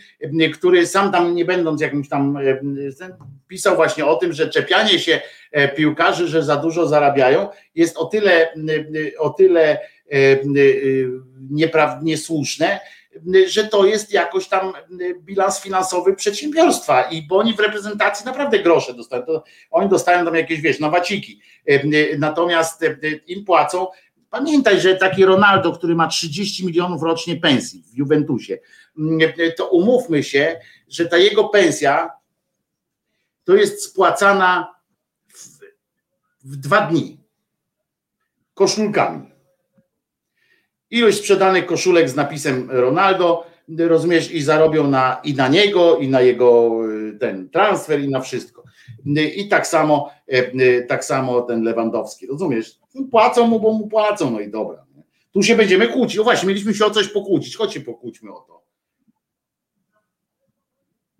który 0.54 0.88
sam 0.88 1.12
tam 1.12 1.36
nie 1.36 1.46
będąc 1.46 1.82
jakimś 1.82 2.10
tam 2.10 2.38
pisał 3.48 3.76
właśnie 3.76 4.06
o 4.06 4.16
tym, 4.16 4.34
że 4.34 4.50
czepianie 4.50 5.00
się 5.00 5.22
e, 5.52 5.68
piłkarzy, 5.68 6.28
że 6.28 6.44
za 6.44 6.56
dużo 6.56 6.88
zarabiają, 6.88 7.50
jest 7.76 7.98
o 7.98 8.06
tyle, 8.06 8.54
o 9.20 9.30
tyle 9.30 9.78
nieprawnie 11.50 12.18
słuszne, 12.18 12.80
że 13.48 13.64
to 13.64 13.86
jest 13.86 14.14
jakoś 14.14 14.48
tam 14.48 14.74
bilans 15.16 15.62
finansowy 15.62 16.16
przedsiębiorstwa 16.16 17.02
i 17.02 17.22
bo 17.22 17.38
oni 17.38 17.54
w 17.54 17.60
reprezentacji 17.60 18.26
naprawdę 18.26 18.60
grosze 18.60 18.94
dostają, 18.94 19.24
to 19.24 19.44
oni 19.72 19.90
dostają 19.90 20.26
tam 20.26 20.36
jakieś, 20.36 20.62
wiesz, 20.62 20.80
nawaciki, 20.80 21.42
natomiast 22.18 22.86
im 23.28 23.46
płacą 23.46 23.88
Pamiętaj, 24.32 24.82
że 24.82 24.96
taki 24.96 25.26
Ronaldo, 25.26 25.72
który 25.72 25.96
ma 25.96 26.08
30 26.08 26.66
milionów 26.66 27.04
rocznie 27.04 27.36
pensji 27.38 27.84
w 27.84 27.98
Juventusie, 27.98 28.60
mm, 28.98 29.32
to 29.58 29.70
umówmy 29.70 30.24
się, 30.24 30.60
że 30.90 31.06
ta 31.06 31.18
jego 31.18 31.50
pensja 31.50 32.12
to 33.44 33.56
jest 33.56 33.84
spłacana 33.84 34.76
w, 35.28 35.60
w 36.44 36.56
dwa 36.56 36.82
dni 36.82 37.18
koszulkami. 38.54 39.32
Ilość 40.90 41.18
sprzedanych 41.18 41.66
koszulek 41.66 42.10
z 42.10 42.16
napisem 42.16 42.72
Ronaldo, 42.72 43.46
rozumiesz, 43.78 44.32
i 44.32 44.42
zarobią 44.42 44.88
na, 44.88 45.22
i 45.24 45.34
na 45.34 45.48
niego, 45.48 45.98
i 45.98 46.08
na 46.08 46.22
jego 46.22 46.80
y, 46.90 47.18
ten 47.20 47.50
transfer, 47.50 48.00
i 48.00 48.10
na 48.10 48.22
wszystko. 48.22 48.61
I 49.36 49.48
tak 49.48 49.68
samo, 49.68 50.12
e, 50.28 50.82
tak 50.82 51.06
samo 51.06 51.42
ten 51.42 51.64
Lewandowski, 51.64 52.28
rozumiesz? 52.28 52.80
Płacą 53.12 53.48
mu, 53.48 53.60
bo 53.60 53.74
mu 53.74 53.88
płacą, 53.88 54.32
no 54.32 54.40
i 54.40 54.52
dobra. 54.52 54.86
Tu 55.32 55.44
się 55.44 55.56
będziemy 55.56 55.88
kłócić. 55.88 56.20
O 56.20 56.24
właśnie, 56.24 56.48
mieliśmy 56.48 56.74
się 56.74 56.86
o 56.86 56.92
coś 56.92 57.08
pokłócić. 57.08 57.56
Chodźcie, 57.56 57.82
pokłóćmy 57.82 58.32
o 58.32 58.40
to. 58.40 58.62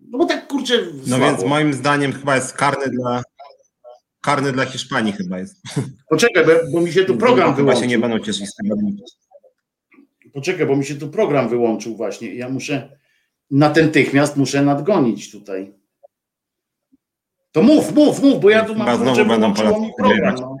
No 0.00 0.18
bo 0.18 0.26
tak 0.26 0.46
kurczę. 0.46 0.74
No 1.06 1.18
więc 1.18 1.44
moim 1.44 1.74
zdaniem 1.74 2.12
chyba 2.12 2.34
jest 2.36 2.52
karny 2.52 2.88
dla. 2.88 3.22
Karny 4.20 4.52
dla 4.52 4.64
Hiszpanii 4.64 5.12
chyba 5.12 5.38
jest. 5.38 5.62
Poczekaj, 6.10 6.44
bo, 6.72 6.80
mi 6.80 6.92
się 6.92 7.04
tu 7.04 7.16
program 7.16 7.54
chyba 7.54 7.76
się 7.76 7.86
nie 7.86 7.98
będą 7.98 8.18
cieszyć 8.18 8.48
z 8.48 8.54
tego. 8.54 8.76
Poczekaj, 10.32 10.66
bo 10.66 10.76
mi 10.76 10.84
się 10.84 10.94
tu 10.94 11.08
program 11.08 11.48
wyłączył 11.48 11.96
właśnie 11.96 12.34
ja 12.34 12.48
muszę 12.48 12.98
natychmiast 13.50 14.36
muszę 14.36 14.62
nadgonić 14.62 15.30
tutaj. 15.30 15.72
To 17.52 17.62
mów, 17.62 17.94
mów, 17.94 18.22
mów, 18.22 18.40
bo 18.40 18.50
ja 18.50 18.64
tu 18.64 18.74
mam 18.74 18.86
Chyba 18.86 18.96
znowu 18.96 19.24
będą 19.24 19.54
Polacy 19.54 19.92
program. 19.98 20.34
No. 20.40 20.56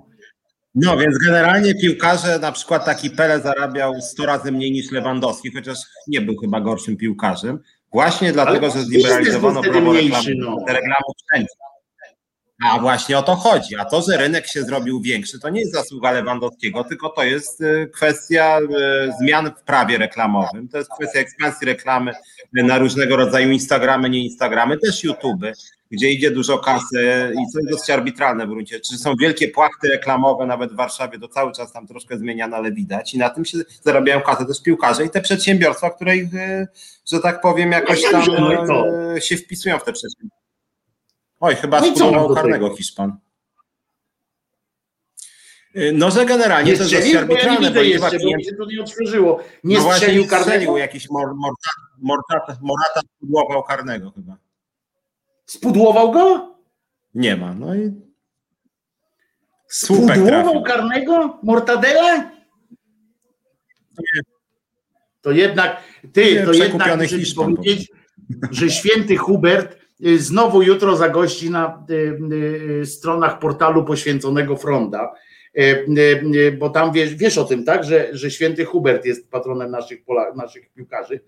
no. 0.74 0.96
więc 0.96 1.18
generalnie 1.18 1.74
piłkarze, 1.74 2.38
na 2.38 2.52
przykład 2.52 2.84
taki 2.84 3.10
Pele 3.10 3.40
zarabiał 3.40 4.00
100 4.00 4.26
razy 4.26 4.52
mniej 4.52 4.72
niż 4.72 4.90
Lewandowski, 4.90 5.52
chociaż 5.54 5.78
nie 6.08 6.20
był 6.20 6.36
chyba 6.36 6.60
gorszym 6.60 6.96
piłkarzem, 6.96 7.58
właśnie 7.92 8.32
dlatego, 8.32 8.70
że 8.70 8.82
zliberalizowano 8.82 9.62
prawo 9.62 9.92
reklamy, 9.92 10.34
no. 10.36 10.56
wszędzie. 11.28 11.54
A 12.64 12.78
właśnie 12.78 13.18
o 13.18 13.22
to 13.22 13.36
chodzi. 13.36 13.76
A 13.76 13.84
to, 13.84 14.02
że 14.02 14.16
rynek 14.16 14.46
się 14.46 14.62
zrobił 14.62 15.00
większy, 15.00 15.40
to 15.40 15.48
nie 15.48 15.60
jest 15.60 15.72
zasługa 15.72 16.12
Lewandowskiego, 16.12 16.84
tylko 16.84 17.08
to 17.08 17.22
jest 17.24 17.60
y, 17.60 17.90
kwestia 17.94 18.58
y, 18.60 19.12
zmian 19.20 19.50
w 19.60 19.62
prawie 19.62 19.98
reklamowym. 19.98 20.68
To 20.68 20.78
jest 20.78 20.90
kwestia 20.90 21.20
ekspansji 21.20 21.66
reklamy 21.66 22.12
na 22.52 22.78
różnego 22.78 23.16
rodzaju 23.16 23.50
Instagramy, 23.50 24.10
nie 24.10 24.24
Instagramy, 24.24 24.78
też 24.78 25.04
YouTube, 25.04 25.42
gdzie 25.90 26.12
idzie 26.12 26.30
dużo 26.30 26.58
kasy 26.58 27.32
i 27.34 27.52
co 27.52 27.58
jest 27.58 27.70
dosyć 27.70 27.90
arbitralne 27.90 28.46
w 28.46 28.48
gruncie. 28.48 28.80
Czy 28.80 28.98
są 28.98 29.14
wielkie 29.20 29.48
płachty 29.48 29.88
reklamowe, 29.88 30.46
nawet 30.46 30.72
w 30.72 30.76
Warszawie, 30.76 31.18
to 31.18 31.28
cały 31.28 31.52
czas 31.52 31.72
tam 31.72 31.86
troszkę 31.86 32.18
zmieniane, 32.18 32.56
ale 32.56 32.72
widać. 32.72 33.14
I 33.14 33.18
na 33.18 33.30
tym 33.30 33.44
się 33.44 33.58
zarabiają 33.82 34.20
kasę 34.20 34.46
też 34.46 34.62
piłkarze 34.62 35.04
i 35.04 35.10
te 35.10 35.20
przedsiębiorstwa, 35.20 35.90
które 35.90 36.16
ich, 36.16 36.34
y, 36.34 36.66
że 37.12 37.20
tak 37.20 37.40
powiem, 37.40 37.72
jakoś 37.72 38.02
tam 38.10 38.22
się 39.20 39.36
wpisują 39.36 39.78
w 39.78 39.84
te 39.84 39.92
przedsiębiorstwa. 39.92 40.42
Oj, 41.40 41.56
chyba 41.56 41.80
no 41.80 41.94
spróbował 41.94 42.34
karnego 42.34 42.76
Hiszpan. 42.76 43.16
Y, 45.76 45.92
no, 45.94 46.10
że 46.10 46.26
generalnie 46.26 46.72
nie 46.72 46.78
to 46.78 46.84
jest 46.84 47.16
arbitralne, 47.16 47.70
bo, 47.70 47.82
ja 47.82 47.88
nie 47.88 47.98
bo 47.98 48.08
klient... 48.08 48.44
się 48.44 48.56
to 48.56 48.64
nie 48.64 48.80
odświeżyło. 48.80 49.40
Nie 49.64 49.78
no 49.78 49.92
strzelił 49.92 50.26
karnego? 50.26 50.50
strzelił 50.50 50.76
jakiś 50.76 51.10
mor, 51.10 51.34
Morata, 51.98 52.56
Morata 52.62 53.00
spudłował 53.16 53.62
karnego 53.62 54.10
chyba. 54.10 54.36
Spudłował 55.46 56.12
go? 56.12 56.54
Nie 57.14 57.36
ma, 57.36 57.54
no 57.54 57.74
i 57.74 57.92
Spudłował 59.68 60.62
karnego? 60.62 61.38
Mortadela? 61.42 62.14
Nie. 63.98 64.20
To 65.20 65.30
jednak, 65.30 65.82
ty, 66.12 66.34
nie, 66.34 66.44
to 66.44 66.52
jednak 66.52 66.98
muszę 66.98 67.34
powiedzieć, 67.34 67.92
że 68.50 68.70
święty 68.70 69.16
Hubert 69.16 69.82
Y, 70.06 70.18
znowu 70.18 70.62
jutro 70.62 70.96
zagości 70.96 71.50
na 71.50 71.84
y, 71.90 72.18
y, 72.82 72.86
stronach 72.86 73.38
portalu 73.38 73.84
poświęconego 73.84 74.56
Fronda, 74.56 75.12
bo 76.58 76.70
tam 76.70 76.92
wiesz, 76.92 77.14
wiesz 77.14 77.38
o 77.38 77.44
tym, 77.44 77.64
tak, 77.64 77.84
że, 77.84 78.08
że 78.12 78.30
święty 78.30 78.64
Hubert 78.64 79.04
jest 79.04 79.30
patronem 79.30 79.70
naszych, 79.70 80.00
naszych 80.36 80.72
piłkarzy. 80.72 81.20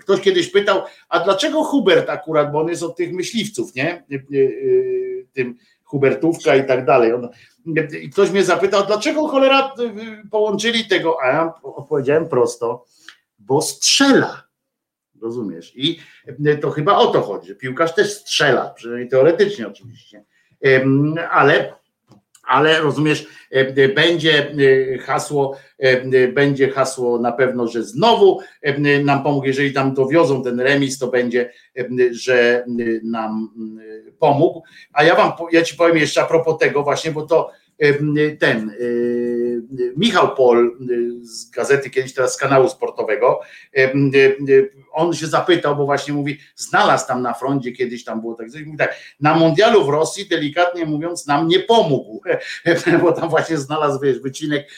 Ktoś 0.00 0.20
kiedyś 0.20 0.50
pytał, 0.50 0.82
a 1.08 1.20
dlaczego 1.20 1.64
Hubert 1.64 2.10
akurat, 2.10 2.52
bo 2.52 2.60
on 2.60 2.68
jest 2.68 2.82
od 2.82 2.96
tych 2.96 3.12
myśliwców, 3.12 3.74
nie? 3.74 4.04
Tym 5.32 5.56
Hubertówka 5.84 6.56
i 6.56 6.66
tak 6.66 6.84
dalej. 6.84 7.12
I 8.02 8.10
ktoś 8.10 8.30
mnie 8.30 8.44
zapytał, 8.44 8.86
dlaczego 8.86 9.28
cholera 9.28 9.74
połączyli 10.30 10.84
tego, 10.84 11.16
a 11.22 11.28
ja 11.28 11.54
odpowiedziałem 11.62 12.28
prosto, 12.28 12.84
bo 13.38 13.62
strzela 13.62 14.50
Rozumiesz? 15.22 15.72
I 15.76 15.98
e, 16.46 16.56
to 16.56 16.70
chyba 16.70 16.96
o 16.96 17.06
to 17.06 17.20
chodzi, 17.20 17.48
że 17.48 17.54
piłkarz 17.54 17.94
też 17.94 18.12
strzela, 18.12 18.70
przynajmniej 18.70 19.08
teoretycznie 19.08 19.68
oczywiście. 19.68 20.24
Ale, 21.30 21.72
ale 22.50 22.80
rozumiesz, 22.80 23.26
e, 23.50 23.88
będzie 23.88 24.50
e, 24.50 24.98
hasło, 24.98 25.56
będzie 26.34 26.70
hasło 26.70 27.18
na 27.18 27.32
pewno, 27.32 27.68
że 27.68 27.84
znowu 27.84 28.40
nam 29.04 29.22
pomógł, 29.22 29.46
jeżeli 29.46 29.72
tam 29.72 29.94
dowiozą 29.94 30.42
ten 30.42 30.60
remis, 30.60 30.98
to 30.98 31.06
będzie, 31.06 31.52
że 32.10 32.64
nam 33.02 33.48
pomógł. 34.18 34.62
A 34.92 35.04
ja 35.04 35.14
wam, 35.14 35.32
ja 35.52 35.62
ci 35.62 35.76
powiem 35.76 35.96
jeszcze 35.96 36.22
a 36.22 36.26
propos 36.26 36.58
tego 36.58 36.82
właśnie, 36.82 37.10
bo 37.10 37.22
to 37.22 37.50
ten 38.38 38.72
Michał 39.96 40.34
Pol 40.34 40.76
z 41.22 41.50
gazety 41.50 41.90
kiedyś 41.90 42.14
teraz 42.14 42.34
z 42.34 42.36
kanału 42.36 42.68
sportowego 42.68 43.40
on 44.92 45.14
się 45.14 45.26
zapytał, 45.26 45.76
bo 45.76 45.86
właśnie 45.86 46.14
mówi, 46.14 46.38
znalazł 46.56 47.06
tam 47.06 47.22
na 47.22 47.34
froncie, 47.34 47.72
kiedyś 47.72 48.04
tam 48.04 48.20
było 48.20 48.34
tak, 48.34 48.48
mówi 48.66 48.78
tak, 48.78 48.96
na 49.20 49.34
mundialu 49.34 49.84
w 49.84 49.88
Rosji, 49.88 50.28
delikatnie 50.28 50.86
mówiąc, 50.86 51.26
nam 51.26 51.48
nie 51.48 51.60
pomógł, 51.60 52.22
bo 53.02 53.12
tam 53.12 53.28
właśnie 53.28 53.58
znalazł, 53.58 54.00
wiesz, 54.00 54.18
wycinek 54.18 54.70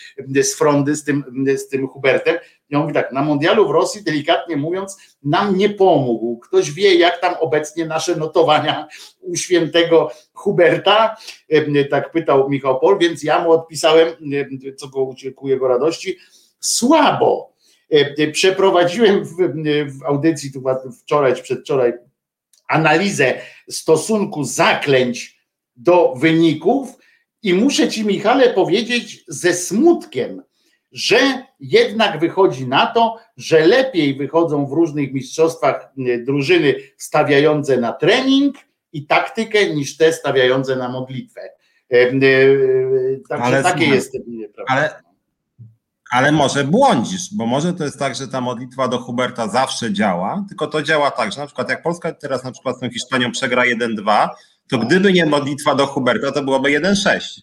z 0.43 0.55
frondy 0.55 0.97
z 0.97 1.05
tym, 1.05 1.47
z 1.57 1.69
tym 1.69 1.89
Hubertem. 1.89 2.37
I 2.71 2.77
on 2.77 2.83
mówi 2.83 2.95
tak, 2.95 3.13
na 3.13 3.23
mundialu 3.23 3.69
w 3.69 3.71
Rosji, 3.71 4.05
delikatnie 4.05 4.57
mówiąc, 4.57 5.17
nam 5.23 5.57
nie 5.57 5.71
pomógł. 5.71 6.39
Ktoś 6.39 6.73
wie, 6.73 6.95
jak 6.95 7.21
tam 7.21 7.35
obecnie 7.41 7.87
nasze 7.87 8.17
notowania 8.17 8.89
u 9.21 9.37
świętego 9.37 10.11
Huberta? 10.33 11.17
Tak 11.91 12.13
pytał 12.13 12.49
Michał 12.51 12.81
Pol, 12.81 12.99
więc 12.99 13.23
ja 13.23 13.45
mu 13.45 13.53
odpisałem, 13.53 14.09
co 14.77 14.89
go 14.89 15.15
ku 15.37 15.49
jego 15.49 15.69
radości, 15.69 16.19
słabo 16.61 17.52
przeprowadziłem 18.33 19.25
w, 19.25 19.37
w 19.99 20.05
audycji 20.05 20.53
tu 20.53 20.63
wczoraj 21.03 21.35
czy 21.35 21.43
przedwczoraj 21.43 21.93
analizę 22.69 23.35
stosunku 23.71 24.45
zaklęć 24.45 25.39
do 25.77 26.15
wyników 26.15 26.89
i 27.43 27.55
muszę 27.55 27.89
ci 27.89 28.05
Michale 28.05 28.51
powiedzieć 28.51 29.25
ze 29.29 29.55
smutkiem, 29.55 30.43
że 30.93 31.19
jednak 31.61 32.21
wychodzi 32.21 32.67
na 32.67 32.87
to, 32.87 33.19
że 33.37 33.67
lepiej 33.67 34.15
wychodzą 34.15 34.67
w 34.67 34.73
różnych 34.73 35.13
mistrzostwach 35.13 35.93
e, 35.99 36.19
drużyny 36.19 36.75
stawiające 36.97 37.77
na 37.77 37.93
trening 37.93 38.57
i 38.93 39.07
taktykę 39.07 39.75
niż 39.75 39.97
te 39.97 40.13
stawiające 40.13 40.77
na 40.77 40.89
modlitwę. 40.89 41.41
Także 43.29 43.47
ale, 43.47 43.63
takie 43.63 43.85
jest. 43.85 44.17
Ale, 44.67 45.03
ale 46.13 46.33
może 46.33 46.65
błądzisz, 46.65 47.35
bo 47.35 47.47
może 47.47 47.73
to 47.73 47.85
jest 47.85 47.99
tak, 47.99 48.15
że 48.15 48.29
ta 48.29 48.41
modlitwa 48.41 48.89
do 48.89 48.99
Huberta 48.99 49.49
zawsze 49.49 49.93
działa, 49.93 50.45
tylko 50.49 50.67
to 50.67 50.83
działa 50.83 51.11
tak, 51.11 51.33
że 51.33 51.41
na 51.41 51.47
przykład 51.47 51.69
jak 51.69 51.83
Polska 51.83 52.13
teraz 52.13 52.45
na 52.45 52.53
przykład 52.53 52.77
z 52.77 52.81
tą 52.81 52.91
Hiszpanią 52.91 53.33
przegra 53.33 53.63
1-2, 53.63 54.29
to 54.69 54.79
gdyby 54.79 55.13
nie 55.13 55.27
modlitwa 55.27 55.75
do 55.75 55.87
Huberta, 55.87 56.33
to 56.33 56.43
byłoby 56.43 56.69
1-6. 56.69 57.41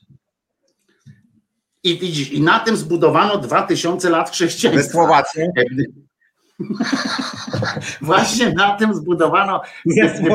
I 1.84 2.00
widzisz, 2.00 2.32
i 2.32 2.42
na 2.42 2.60
tym 2.60 2.78
zbudowano 2.78 3.38
2000 3.38 4.10
lat 4.10 4.30
chrześcijaństwa. 4.30 4.92
Słowacją. 4.92 5.46
Właśnie 8.02 8.54
na 8.54 8.76
tym 8.78 8.94
zbudowano 8.96 9.62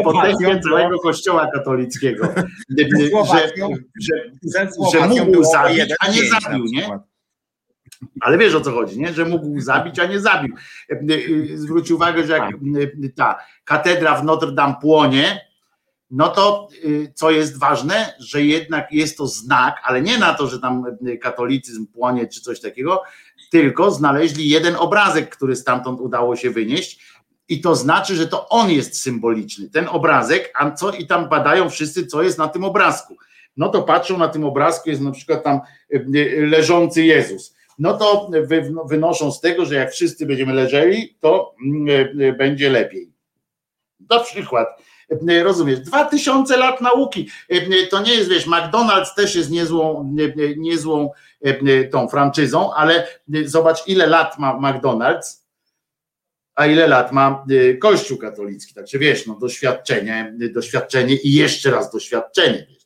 potęgę 0.04 0.60
całego 0.60 0.98
kościoła 0.98 1.50
katolickiego. 1.54 2.34
Że, 2.78 2.84
że, 4.00 4.30
że, 4.54 4.68
że 4.92 5.06
mógł 5.06 5.44
zabić, 5.44 5.94
a 6.00 6.10
nie 6.10 6.22
zabił, 6.30 6.64
nie? 6.64 6.98
Ale 8.20 8.38
wiesz 8.38 8.54
o 8.54 8.60
co 8.60 8.72
chodzi, 8.72 9.00
nie? 9.00 9.12
że 9.12 9.24
mógł 9.24 9.60
zabić, 9.60 9.98
a 9.98 10.06
nie 10.06 10.20
zabił. 10.20 10.54
E, 10.90 10.94
e, 10.94 11.58
zwróć 11.58 11.90
uwagę, 11.90 12.26
że 12.26 12.32
jak 12.32 12.42
tak. 12.42 12.54
e, 13.04 13.08
ta 13.08 13.38
katedra 13.64 14.16
w 14.16 14.24
Notre 14.24 14.52
Dame 14.52 14.74
płonie, 14.80 15.40
no 16.10 16.28
to 16.28 16.68
co 17.14 17.30
jest 17.30 17.58
ważne, 17.58 18.14
że 18.18 18.42
jednak 18.42 18.92
jest 18.92 19.18
to 19.18 19.26
znak, 19.26 19.80
ale 19.84 20.02
nie 20.02 20.18
na 20.18 20.34
to, 20.34 20.46
że 20.46 20.60
tam 20.60 20.84
katolicyzm 21.20 21.86
płonie 21.86 22.26
czy 22.26 22.40
coś 22.40 22.60
takiego, 22.60 23.02
tylko 23.50 23.90
znaleźli 23.90 24.48
jeden 24.48 24.76
obrazek, 24.76 25.36
który 25.36 25.56
stamtąd 25.56 26.00
udało 26.00 26.36
się 26.36 26.50
wynieść. 26.50 27.14
I 27.48 27.60
to 27.60 27.76
znaczy, 27.76 28.16
że 28.16 28.26
to 28.26 28.48
on 28.48 28.70
jest 28.70 29.00
symboliczny, 29.00 29.70
ten 29.70 29.88
obrazek, 29.88 30.52
a 30.54 30.70
co 30.70 30.92
i 30.92 31.06
tam 31.06 31.28
badają 31.28 31.70
wszyscy, 31.70 32.06
co 32.06 32.22
jest 32.22 32.38
na 32.38 32.48
tym 32.48 32.64
obrazku. 32.64 33.16
no 33.56 33.68
to 33.68 33.82
patrzą 33.82 34.18
na 34.18 34.28
tym 34.28 34.44
obrazku, 34.44 34.90
jest 34.90 35.02
na 35.02 35.10
przykład 35.10 35.44
tam 35.44 35.60
leżący 36.38 37.04
Jezus. 37.04 37.53
No 37.78 37.98
to 37.98 38.30
wynoszą 38.88 39.32
z 39.32 39.40
tego, 39.40 39.64
że 39.64 39.74
jak 39.74 39.92
wszyscy 39.92 40.26
będziemy 40.26 40.54
leżeli, 40.54 41.16
to 41.20 41.54
będzie 42.38 42.70
lepiej. 42.70 43.12
Na 44.10 44.20
przykład 44.20 44.68
Rozumiesz, 45.42 45.80
dwa 45.80 46.04
tysiące 46.04 46.56
lat 46.56 46.80
nauki. 46.80 47.28
To 47.90 48.02
nie 48.02 48.14
jest, 48.14 48.30
wiesz, 48.30 48.46
McDonald's 48.46 49.14
też 49.16 49.34
jest 49.34 49.50
niezłą, 49.50 50.14
niezłą 50.56 51.10
tą 51.92 52.08
franczyzą, 52.08 52.74
ale 52.74 53.08
zobacz, 53.44 53.88
ile 53.88 54.06
lat 54.06 54.38
ma 54.38 54.60
McDonald's, 54.60 55.44
a 56.54 56.66
ile 56.66 56.88
lat 56.88 57.12
ma 57.12 57.44
Kościół 57.80 58.18
katolicki. 58.18 58.74
Także 58.74 58.98
wiesz, 58.98 59.26
no 59.26 59.34
doświadczenie, 59.34 60.34
doświadczenie 60.54 61.16
i 61.16 61.32
jeszcze 61.32 61.70
raz 61.70 61.92
doświadczenie. 61.92 62.66
Wiesz, 62.70 62.83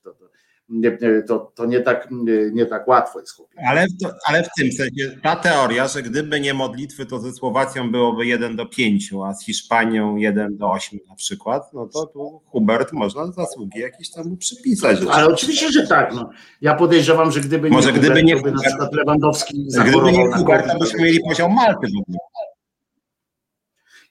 to, 0.68 0.90
to, 1.00 1.38
to, 1.38 1.52
to 1.54 1.66
nie, 1.66 1.80
tak, 1.80 2.08
nie 2.52 2.66
tak 2.66 2.88
łatwo 2.88 3.20
jest. 3.20 3.42
Ale, 3.68 3.86
ale 4.26 4.42
w 4.42 4.48
tym 4.58 4.72
sensie 4.72 5.20
ta 5.22 5.36
teoria, 5.36 5.88
że 5.88 6.02
gdyby 6.02 6.40
nie 6.40 6.54
modlitwy, 6.54 7.06
to 7.06 7.18
ze 7.20 7.32
Słowacją 7.32 7.90
byłoby 7.90 8.26
1 8.26 8.56
do 8.56 8.66
5, 8.66 9.10
a 9.26 9.34
z 9.34 9.44
Hiszpanią 9.44 10.16
1 10.16 10.56
do 10.56 10.70
8 10.70 11.00
na 11.08 11.14
przykład, 11.14 11.72
no 11.72 11.86
to 11.86 12.06
tu 12.06 12.40
Hubert 12.46 12.92
można 12.92 13.26
zasługi 13.32 13.80
jakieś 13.80 14.10
tam 14.10 14.36
przypisać. 14.36 14.98
Ale 15.10 15.26
oczywiście, 15.26 15.72
że 15.72 15.86
tak. 15.86 16.14
No. 16.14 16.30
Ja 16.60 16.74
podejrzewam, 16.74 17.32
że 17.32 17.40
gdyby 17.40 17.70
Może 17.70 17.92
nie 17.92 17.98
gdyby 17.98 18.20
Hubert, 18.20 18.26
nie 18.26 18.36
to 18.36 18.42
by 18.42 18.52
na 18.52 18.62
przykład 18.62 18.94
Lewandowski 18.94 19.66
Gdyby 19.86 20.12
nie 20.12 20.32
Hubert, 20.32 20.72
to 20.72 20.78
byśmy 20.78 21.02
mieli 21.02 21.20
poziom 21.28 21.54
Malty 21.54 21.86
w 21.86 22.00
ogóle. 22.00 22.18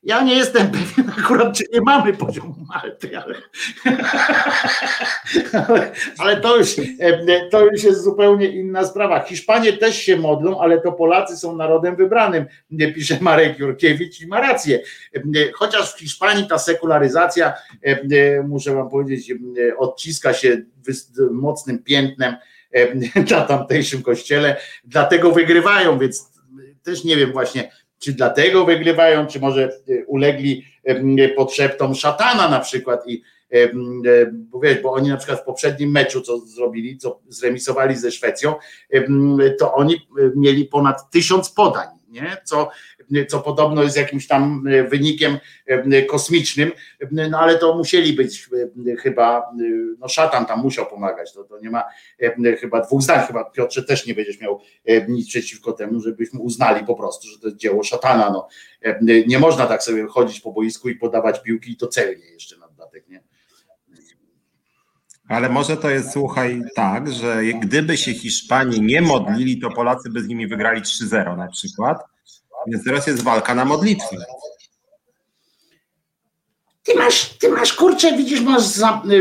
Ja 0.08 0.24
nie 0.24 0.36
jestem 0.36 0.72
pewien 0.72 1.12
akurat, 1.20 1.58
czy 1.58 1.64
nie 1.74 1.82
mamy 1.82 2.14
poziomu 2.14 2.56
Malty, 2.68 3.18
ale, 3.18 3.36
ale, 5.68 5.92
ale, 6.18 6.42
to, 6.42 6.58
już, 6.58 6.76
to 7.52 7.66
już 7.66 7.84
jest 7.84 8.04
zupełnie 8.04 8.48
inna 8.48 8.86
sprawa. 8.86 9.20
Hiszpanie 9.20 9.74
też 9.74 9.98
się 9.98 10.18
modlą, 10.18 10.60
ale 10.60 10.82
to 10.82 10.92
Polacy 10.92 11.38
są 11.38 11.56
narodem 11.56 11.96
wybranym, 11.96 12.46
pisze 12.96 13.18
Marek 13.22 13.60
Jurkiewicz 13.60 14.22
i 14.22 14.28
ma 14.28 14.42
rację. 14.42 14.80
Chociaż 15.54 15.96
w 15.96 16.00
Hiszpanii 16.00 16.48
ta 16.48 16.60
sekularyzacja, 16.60 17.54
muszę 18.48 18.74
wam 18.74 18.90
powiedzieć, 18.90 19.34
odciska 19.78 20.34
się 20.34 20.62
mocnym 21.32 21.84
piętnem 21.84 22.36
na 23.32 23.42
tamtejszym 23.42 24.04
kościele, 24.04 24.58
dlatego 24.84 25.32
wygrywają, 25.32 26.00
więc 26.00 26.32
też 26.84 27.04
nie 27.04 27.18
wiem 27.18 27.32
właśnie, 27.32 27.72
czy 28.00 28.14
dlatego 28.14 28.66
wygrywają, 28.66 29.28
czy 29.28 29.40
może 29.40 29.64
e, 29.64 30.06
ulegli 30.06 30.66
podszeptom 31.36 31.96
szatana 31.96 32.50
na 32.50 32.60
przykład 32.60 33.08
i 33.08 33.22
e, 33.52 33.70
bo 34.32 34.60
wiesz, 34.60 34.82
bo 34.82 34.92
oni 34.92 35.10
na 35.10 35.18
przykład 35.18 35.40
w 35.40 35.44
poprzednim 35.44 35.92
meczu, 35.92 36.22
co 36.22 36.40
zrobili, 36.40 36.98
co 36.98 37.20
zremisowali 37.28 37.96
ze 37.96 38.12
Szwecją, 38.12 38.56
to 39.60 39.74
oni 39.74 39.94
e, 39.96 40.00
mieli 40.36 40.66
ponad 40.66 41.12
tysiąc 41.12 41.50
podań, 41.50 41.88
nie? 42.08 42.38
Co, 42.44 42.70
co 43.28 43.40
podobno 43.40 43.84
jest 43.84 43.98
jakimś 43.98 44.28
tam 44.28 44.64
wynikiem 44.90 45.38
kosmicznym, 46.08 46.72
no 47.12 47.40
ale 47.40 47.58
to 47.58 47.76
musieli 47.78 48.14
być 48.14 48.50
chyba, 49.00 49.52
no 50.00 50.08
szatan 50.08 50.46
tam 50.46 50.62
musiał 50.62 50.86
pomagać, 50.86 51.34
to, 51.34 51.44
to 51.44 51.60
nie 51.60 51.70
ma 51.70 51.84
chyba 52.60 52.82
dwóch 52.82 53.02
zdań, 53.02 53.28
chyba 53.28 53.44
Piotrze 53.44 53.84
też 53.84 54.06
nie 54.06 54.14
będziesz 54.14 54.42
miał 54.42 54.62
nic 55.08 55.28
przeciwko 55.28 55.74
temu, 55.74 56.00
żebyśmy 56.00 56.40
uznali 56.40 56.86
po 56.86 56.96
prostu, 56.96 57.28
że 57.28 57.40
to 57.40 57.48
jest 57.48 57.60
dzieło 57.60 57.84
szatana, 57.84 58.30
no 58.30 58.48
nie 59.28 59.40
można 59.40 59.68
tak 59.68 59.84
sobie 59.84 60.08
chodzić 60.08 60.40
po 60.40 60.52
boisku 60.52 60.90
i 60.90 60.96
podawać 60.96 61.44
piłki 61.44 61.72
i 61.72 61.78
to 61.78 61.88
celnie 61.88 62.26
jeszcze 62.26 62.58
na 62.58 62.68
dodatek, 62.68 63.08
nie? 63.10 63.24
Ale 65.30 65.50
może 65.50 65.78
to 65.78 65.90
jest, 65.90 66.12
słuchaj, 66.12 66.62
tak, 66.76 67.14
że 67.14 67.44
gdyby 67.62 67.98
się 67.98 68.14
Hiszpanii 68.14 68.82
nie 68.82 69.02
modlili, 69.02 69.60
to 69.60 69.70
Polacy 69.72 70.10
by 70.10 70.22
z 70.22 70.28
nimi 70.28 70.48
wygrali 70.48 70.82
3-0 70.82 71.38
na 71.38 71.48
przykład. 71.48 71.98
Więc 72.68 72.84
teraz 72.84 73.08
jest 73.08 73.24
walka 73.24 73.56
na 73.56 73.66
modlitwę. 73.66 74.18
Ty 76.88 76.96
masz, 76.96 77.30
ty 77.38 77.50
masz 77.50 77.74
kurczę, 77.74 78.18
widzisz, 78.18 78.42
masz, 78.42 78.64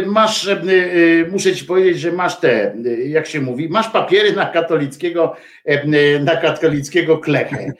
masz, 0.06 0.48
e, 0.48 0.52
e, 0.52 1.28
muszę 1.30 1.54
ci 1.54 1.64
powiedzieć, 1.64 2.00
że 2.00 2.12
masz 2.12 2.40
te, 2.40 2.74
e, 2.74 3.08
jak 3.08 3.26
się 3.26 3.40
mówi, 3.40 3.68
masz 3.68 3.88
papiery 3.88 4.32
na 4.32 4.46
katolickiego, 4.46 5.36
na 6.20 6.36
katolickiego 6.36 7.18
klechę. 7.18 7.72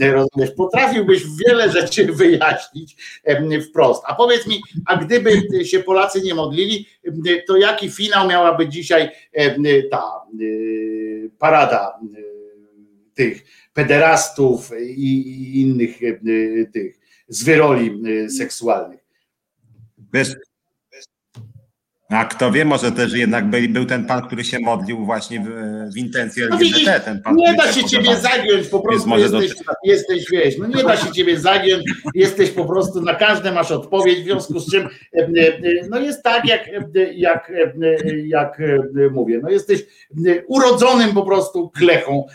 Rozumiesz? 0.00 0.50
Potrafiłbyś 0.56 1.22
wiele 1.46 1.72
rzeczy 1.72 2.12
wyjaśnić 2.12 2.96
wprost. 3.70 4.02
A 4.06 4.14
powiedz 4.14 4.46
mi, 4.46 4.62
a 4.86 4.96
gdyby 4.96 5.30
się 5.64 5.80
Polacy 5.80 6.20
nie 6.20 6.34
modlili, 6.34 6.86
to 7.46 7.56
jaki 7.56 7.90
finał 7.90 8.28
miałaby 8.28 8.68
dzisiaj 8.68 9.10
ta 9.90 10.02
parada 11.38 11.98
tych 13.14 13.44
pederastów 13.72 14.70
i 14.80 15.60
innych 15.60 15.98
tych 16.72 16.98
zwyroli 17.28 18.02
seksualnych? 18.30 19.00
Wiesz, 20.12 20.34
a 22.10 22.24
kto 22.24 22.52
wie, 22.52 22.64
może 22.64 22.92
też 22.92 23.12
jednak 23.12 23.50
był, 23.50 23.60
był 23.68 23.84
ten 23.84 24.04
pan, 24.04 24.26
który 24.26 24.44
się 24.44 24.58
modlił 24.58 25.04
właśnie 25.04 25.40
w, 25.40 25.48
w 25.94 25.96
intencji 25.96 26.42
no 26.50 26.58
widzisz, 26.58 26.88
ten 27.04 27.22
pan, 27.22 27.36
Nie 27.36 27.54
da 27.54 27.72
się 27.72 27.84
ciebie 27.84 28.16
zagiąć, 28.16 28.68
po 28.68 28.80
prostu 28.80 29.18
jesteś, 29.18 29.54
do... 29.54 29.72
jesteś, 29.84 30.24
wiesz, 30.30 30.58
no 30.58 30.66
nie 30.66 30.82
da 30.82 30.96
się 30.96 31.12
ciebie 31.12 31.40
zagiąć, 31.40 31.84
jesteś 32.14 32.50
po 32.50 32.64
prostu, 32.64 33.00
na 33.00 33.14
każde 33.14 33.52
masz 33.52 33.70
odpowiedź, 33.70 34.20
w 34.20 34.24
związku 34.24 34.58
z 34.58 34.70
czym 34.70 34.88
no 35.90 36.00
jest 36.00 36.22
tak, 36.22 36.48
jak, 36.48 36.70
jak, 37.14 37.52
jak 38.26 38.62
mówię, 39.10 39.40
no 39.42 39.50
jesteś 39.50 39.86
urodzonym 40.46 41.14
po 41.14 41.22
prostu 41.22 41.70
klechą, 41.70 42.26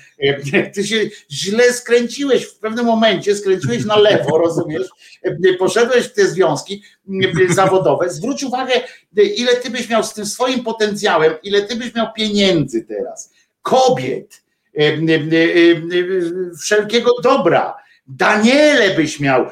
ty 0.73 0.83
się 0.83 0.95
źle 1.31 1.63
skręciłeś 1.63 2.45
w 2.45 2.59
pewnym 2.59 2.85
momencie, 2.85 3.35
skręciłeś 3.35 3.85
na 3.85 3.97
lewo, 3.97 4.37
rozumiesz, 4.37 4.87
poszedłeś 5.59 6.05
w 6.05 6.13
te 6.13 6.27
związki 6.27 6.83
zawodowe, 7.49 8.09
zwróć 8.09 8.43
uwagę, 8.43 8.73
ile 9.35 9.55
ty 9.55 9.69
byś 9.69 9.89
miał 9.89 10.03
z 10.03 10.13
tym 10.13 10.25
swoim 10.25 10.63
potencjałem, 10.63 11.33
ile 11.43 11.61
ty 11.61 11.75
byś 11.75 11.95
miał 11.95 12.07
pieniędzy 12.15 12.85
teraz, 12.85 13.33
kobiet, 13.61 14.43
wszelkiego 16.61 17.11
dobra, 17.23 17.75
Daniele 18.07 18.95
byś 18.95 19.19
miał, 19.19 19.45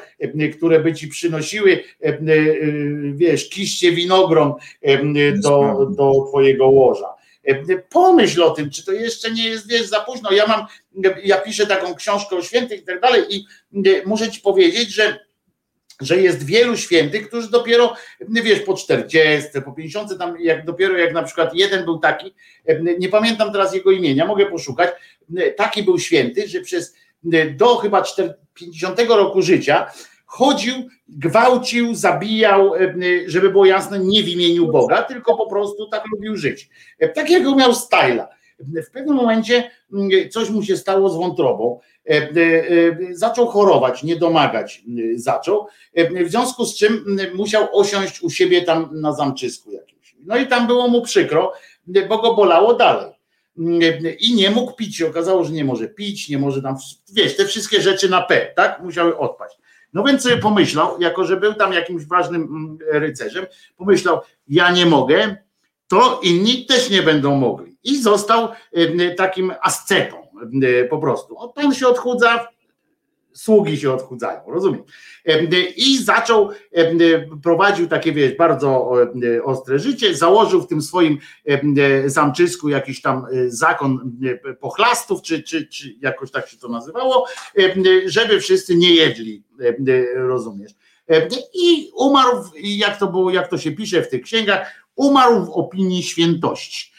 które 0.56 0.80
by 0.80 0.94
ci 0.94 1.08
przynosiły, 1.08 1.84
wiesz, 3.14 3.48
kiście 3.48 3.92
winogron 3.92 4.52
do, 5.42 5.86
do 5.96 6.12
twojego 6.28 6.68
łoża. 6.68 7.14
Pomyśl 7.90 8.42
o 8.42 8.50
tym, 8.50 8.70
czy 8.70 8.84
to 8.84 8.92
jeszcze 8.92 9.30
nie 9.30 9.48
jest, 9.48 9.68
wiesz, 9.68 9.86
za 9.86 10.00
późno. 10.00 10.32
Ja 10.32 10.46
mam, 10.46 10.66
ja 11.24 11.36
piszę 11.36 11.66
taką 11.66 11.94
książkę 11.94 12.36
o 12.36 12.42
świętych 12.42 12.80
i 12.80 12.84
tak 12.84 13.00
dalej 13.00 13.22
i 13.30 13.46
muszę 14.06 14.30
ci 14.30 14.40
powiedzieć, 14.40 14.94
że 14.94 15.24
że 16.00 16.16
jest 16.20 16.46
wielu 16.46 16.76
świętych, 16.76 17.28
którzy 17.28 17.50
dopiero, 17.50 17.94
wiesz, 18.20 18.60
po 18.60 18.74
40, 18.74 19.48
po 19.64 19.72
50, 19.72 20.18
tam 20.18 20.40
jak 20.40 20.64
dopiero 20.64 20.98
jak 20.98 21.12
na 21.12 21.22
przykład 21.22 21.54
jeden 21.54 21.84
był 21.84 21.98
taki, 21.98 22.34
nie 22.98 23.08
pamiętam 23.08 23.52
teraz 23.52 23.74
jego 23.74 23.90
imienia, 23.90 24.26
mogę 24.26 24.46
poszukać, 24.46 24.90
taki 25.56 25.82
był 25.82 25.98
święty, 25.98 26.48
że 26.48 26.60
przez 26.60 26.94
do 27.56 27.76
chyba 27.76 28.04
50 28.54 29.00
roku 29.08 29.42
życia 29.42 29.86
chodził, 30.26 30.74
gwałcił, 31.08 31.94
zabijał, 31.94 32.72
żeby 33.26 33.50
było 33.50 33.66
jasne, 33.66 33.98
nie 33.98 34.22
w 34.22 34.28
imieniu 34.28 34.68
Boga, 34.72 35.02
tylko 35.02 35.36
po 35.36 35.46
prostu 35.46 35.88
tak 35.88 36.02
lubił 36.12 36.36
żyć. 36.36 36.68
Takiego 37.14 37.56
miał 37.56 37.74
styla. 37.74 38.28
W 38.58 38.90
pewnym 38.90 39.14
momencie 39.14 39.70
coś 40.30 40.50
mu 40.50 40.62
się 40.62 40.76
stało 40.76 41.08
z 41.08 41.16
wątrobą 41.16 41.80
zaczął 43.12 43.46
chorować, 43.46 44.02
nie 44.02 44.16
domagać 44.16 44.82
zaczął, 45.16 45.66
w 45.96 46.30
związku 46.30 46.64
z 46.64 46.76
czym 46.76 47.18
musiał 47.34 47.68
osiąść 47.72 48.22
u 48.22 48.30
siebie 48.30 48.62
tam 48.62 48.88
na 48.92 49.12
zamczysku 49.12 49.72
jakimś. 49.72 50.16
No 50.26 50.36
i 50.36 50.46
tam 50.46 50.66
było 50.66 50.88
mu 50.88 51.02
przykro, 51.02 51.52
bo 52.08 52.18
go 52.18 52.34
bolało 52.34 52.74
dalej. 52.74 53.12
I 54.20 54.34
nie 54.34 54.50
mógł 54.50 54.72
pić. 54.72 55.02
Okazało, 55.02 55.44
że 55.44 55.52
nie 55.52 55.64
może 55.64 55.88
pić, 55.88 56.28
nie 56.28 56.38
może 56.38 56.62
tam, 56.62 56.76
wiesz, 57.12 57.36
te 57.36 57.44
wszystkie 57.44 57.80
rzeczy 57.80 58.08
na 58.08 58.22
P, 58.22 58.52
tak? 58.56 58.80
Musiały 58.82 59.18
odpaść. 59.18 59.58
No 59.92 60.04
więc 60.04 60.22
sobie 60.22 60.36
pomyślał, 60.36 61.00
jako 61.00 61.24
że 61.24 61.36
był 61.36 61.54
tam 61.54 61.72
jakimś 61.72 62.04
ważnym 62.04 62.78
rycerzem, 62.92 63.46
pomyślał, 63.76 64.20
ja 64.48 64.70
nie 64.70 64.86
mogę, 64.86 65.36
to 65.88 66.20
inni 66.22 66.66
też 66.66 66.90
nie 66.90 67.02
będą 67.02 67.36
mogli. 67.36 67.76
I 67.84 68.02
został 68.02 68.48
takim 69.16 69.52
ascetą 69.62 70.23
E, 70.23 70.23
po 70.90 70.98
prostu. 70.98 71.36
Pan 71.54 71.74
się 71.74 71.88
odchudza, 71.88 72.48
sługi 73.34 73.76
się 73.76 73.92
odchudzają, 73.92 74.40
rozumiem. 74.46 74.82
E, 75.26 75.42
I 75.76 75.98
zaczął, 75.98 76.50
e, 76.72 77.38
prowadził 77.42 77.88
takie, 77.88 78.12
wiesz, 78.12 78.36
bardzo 78.36 78.92
ostre 79.44 79.78
życie, 79.78 80.14
założył 80.14 80.62
w 80.62 80.66
tym 80.66 80.82
swoim 80.82 81.18
zamczysku 82.06 82.68
jakiś 82.68 83.02
tam 83.02 83.26
zakon 83.46 84.12
pochlastów, 84.60 85.22
czy, 85.22 85.42
czy, 85.42 85.66
czy 85.66 85.94
jakoś 86.00 86.30
tak 86.30 86.48
się 86.48 86.56
to 86.56 86.68
nazywało, 86.68 87.26
żeby 88.06 88.40
wszyscy 88.40 88.76
nie 88.76 88.94
jedli, 88.94 89.42
rozumiesz. 90.14 90.72
I 91.54 91.90
umarł, 91.96 92.44
jak 92.62 92.98
to 92.98 93.06
było, 93.06 93.30
jak 93.30 93.48
to 93.48 93.58
się 93.58 93.72
pisze 93.72 94.02
w 94.02 94.08
tych 94.08 94.22
księgach, 94.22 94.84
umarł 94.96 95.44
w 95.44 95.50
opinii 95.50 96.02
świętości 96.02 96.92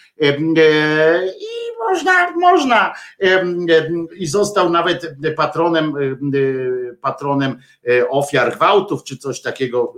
I 1.40 1.65
można, 1.80 2.32
można. 2.32 2.94
I 4.18 4.28
został 4.28 4.70
nawet 4.70 5.16
patronem, 5.36 5.94
patronem 7.02 7.60
ofiar 8.10 8.56
gwałtów, 8.56 9.04
czy 9.04 9.18
coś 9.18 9.42
takiego, 9.42 9.94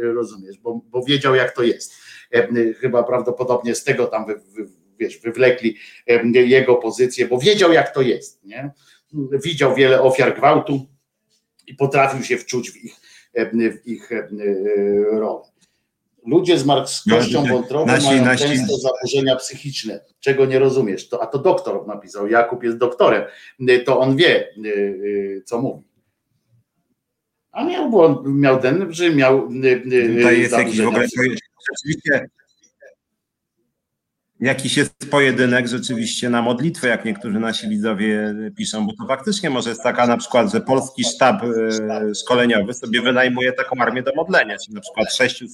rozumiesz, 0.00 0.58
bo, 0.58 0.80
bo 0.84 1.02
wiedział, 1.02 1.34
jak 1.34 1.52
to 1.52 1.62
jest. 1.62 1.94
Chyba 2.80 3.02
prawdopodobnie 3.02 3.74
z 3.74 3.84
tego 3.84 4.06
tam 4.06 4.26
wy, 4.26 4.34
wy, 4.34 4.66
wiesz, 4.98 5.20
wywlekli 5.20 5.76
jego 6.32 6.76
pozycję, 6.76 7.28
bo 7.28 7.38
wiedział, 7.38 7.72
jak 7.72 7.94
to 7.94 8.02
jest. 8.02 8.44
Nie? 8.44 8.70
Widział 9.44 9.74
wiele 9.74 10.02
ofiar 10.02 10.36
gwałtu 10.36 10.86
i 11.66 11.74
potrafił 11.74 12.24
się 12.24 12.36
wczuć 12.36 12.70
w 12.70 12.76
ich, 12.76 12.96
w 13.54 13.86
ich 13.86 14.10
rolę. 15.12 15.44
Ludzie 16.26 16.58
z 16.58 16.64
marskością 16.64 17.44
nasi, 17.86 18.06
mają 18.06 18.24
nasi... 18.24 18.44
często 18.44 18.76
zaburzenia 18.76 19.36
psychiczne, 19.36 20.00
czego 20.20 20.46
nie 20.46 20.58
rozumiesz. 20.58 21.08
To, 21.08 21.22
a 21.22 21.26
to 21.26 21.38
doktor 21.38 21.86
napisał, 21.86 22.28
Jakub 22.28 22.62
jest 22.62 22.78
doktorem, 22.78 23.24
to 23.84 24.00
on 24.00 24.16
wie, 24.16 24.48
y, 24.64 24.68
y, 24.68 25.42
co 25.46 25.62
mówi. 25.62 25.84
A 27.52 27.64
miał, 27.64 27.90
błąd, 27.90 28.20
miał 28.24 28.60
ten, 28.60 28.86
że 28.90 29.10
miał. 29.10 29.48
Y, 29.64 30.16
Tutaj 30.16 30.40
jest 30.40 30.52
jakiś 30.52 30.80
w 30.80 30.88
ogóle. 30.88 31.06
Rzeczywiście 31.70 32.28
jakiś 34.40 34.76
jest 34.76 35.10
pojedynek 35.10 35.68
rzeczywiście 35.68 36.30
na 36.30 36.42
modlitwę, 36.42 36.88
jak 36.88 37.04
niektórzy 37.04 37.38
nasi 37.38 37.68
widzowie 37.68 38.34
piszą, 38.56 38.86
bo 38.86 38.92
to 38.92 39.06
faktycznie 39.08 39.50
może 39.50 39.70
jest 39.70 39.82
taka 39.82 40.06
na 40.06 40.16
przykład, 40.16 40.52
że 40.52 40.60
polski 40.60 41.04
sztab 41.04 41.42
e, 41.42 42.14
szkoleniowy 42.14 42.74
sobie 42.74 43.02
wynajmuje 43.02 43.52
taką 43.52 43.76
armię 43.80 44.02
do 44.02 44.12
modlenia, 44.16 44.56
czyli 44.64 44.74
na 44.74 44.80
przykład 44.80 45.14
600 45.14 45.48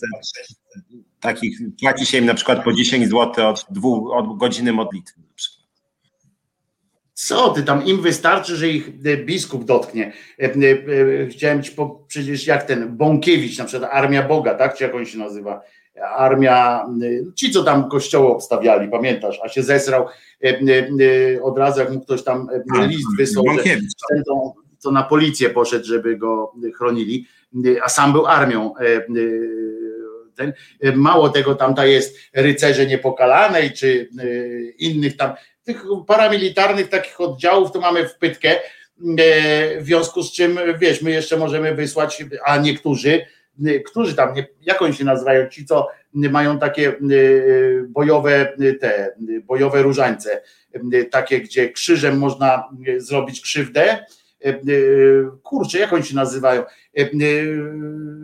takich, 1.21 1.59
płaci 1.81 2.07
się 2.07 2.19
im 2.19 2.27
na 2.27 2.35
przykład 2.35 2.65
po 2.65 2.73
10 2.73 3.09
zł 3.09 3.49
od, 3.49 3.67
dwóch, 3.71 4.13
od 4.13 4.39
godziny 4.39 4.73
modlitwy. 4.73 5.21
Co 7.15 7.51
ty 7.51 7.63
tam, 7.63 7.85
im 7.85 8.03
wystarczy, 8.03 8.57
że 8.57 8.69
ich 8.69 8.89
e, 9.05 9.17
biskup 9.17 9.65
dotknie. 9.65 10.13
E, 10.39 11.27
chciałem 11.27 11.63
ci 11.63 11.73
po, 11.73 12.05
przecież 12.09 12.47
jak 12.47 12.63
ten 12.63 12.97
Bąkiewicz, 12.97 13.59
na 13.59 13.65
przykład 13.65 13.91
Armia 13.93 14.23
Boga, 14.23 14.55
tak? 14.55 14.77
Czy 14.77 14.85
jak 14.85 14.95
on 14.95 15.07
się 15.07 15.19
nazywa? 15.19 15.63
Armia, 16.03 16.87
ci 17.35 17.51
co 17.51 17.65
tam 17.65 17.89
kościoły 17.89 18.29
obstawiali, 18.29 18.89
pamiętasz, 18.89 19.41
a 19.43 19.49
się 19.49 19.63
zesrał 19.63 20.07
e, 20.45 20.49
e, 20.49 21.43
od 21.43 21.59
razu, 21.59 21.81
jak 21.81 21.91
mu 21.91 22.01
ktoś 22.01 22.25
tam 22.25 22.49
e, 22.77 22.87
list 22.87 23.17
wysłał, 23.17 23.45
że 23.59 23.65
to, 24.83 24.91
na 24.91 25.03
policję 25.03 25.51
poszedł, 25.51 25.85
żeby 25.85 26.17
go 26.17 26.53
chronili, 26.77 27.27
a 27.83 27.89
sam 27.89 28.13
był 28.13 28.27
armią. 28.27 28.75
Ten, 30.37 30.53
mało 30.95 31.29
tego, 31.29 31.55
tamta 31.55 31.87
jest 31.87 32.19
rycerze 32.33 32.87
niepokalanej, 32.87 33.73
czy 33.73 34.09
innych 34.79 35.17
tam, 35.17 35.33
tych 35.65 35.85
paramilitarnych 36.07 36.89
takich 36.89 37.21
oddziałów, 37.21 37.73
to 37.73 37.81
mamy 37.81 38.09
w 38.09 38.19
pytkę, 38.19 38.57
w 39.81 39.85
związku 39.85 40.23
z 40.23 40.33
czym, 40.33 40.59
wiesz, 40.79 41.03
my 41.03 41.11
jeszcze 41.11 41.37
możemy 41.37 41.75
wysłać, 41.75 42.25
a 42.45 42.57
niektórzy 42.57 43.21
Y, 43.21 43.34
którzy 43.87 44.15
tam, 44.15 44.35
jak 44.61 44.83
oni 44.83 44.95
się 44.95 45.05
nazywają, 45.05 45.49
ci 45.49 45.67
co 45.67 45.89
mają 46.15 46.59
takie 46.59 46.93
y, 47.11 47.87
bojowe 47.89 48.53
te 48.81 49.15
bojowe 49.45 49.83
różańce, 49.83 50.43
y, 50.95 51.05
takie 51.05 51.41
gdzie 51.41 51.71
krzyżem 51.71 52.19
można 52.19 52.69
zrobić 52.97 53.41
krzywdę. 53.41 54.07
Kurczę, 55.43 55.79
jak 55.79 55.93
oni 55.93 56.05
się 56.05 56.17
nazywają? 56.17 56.63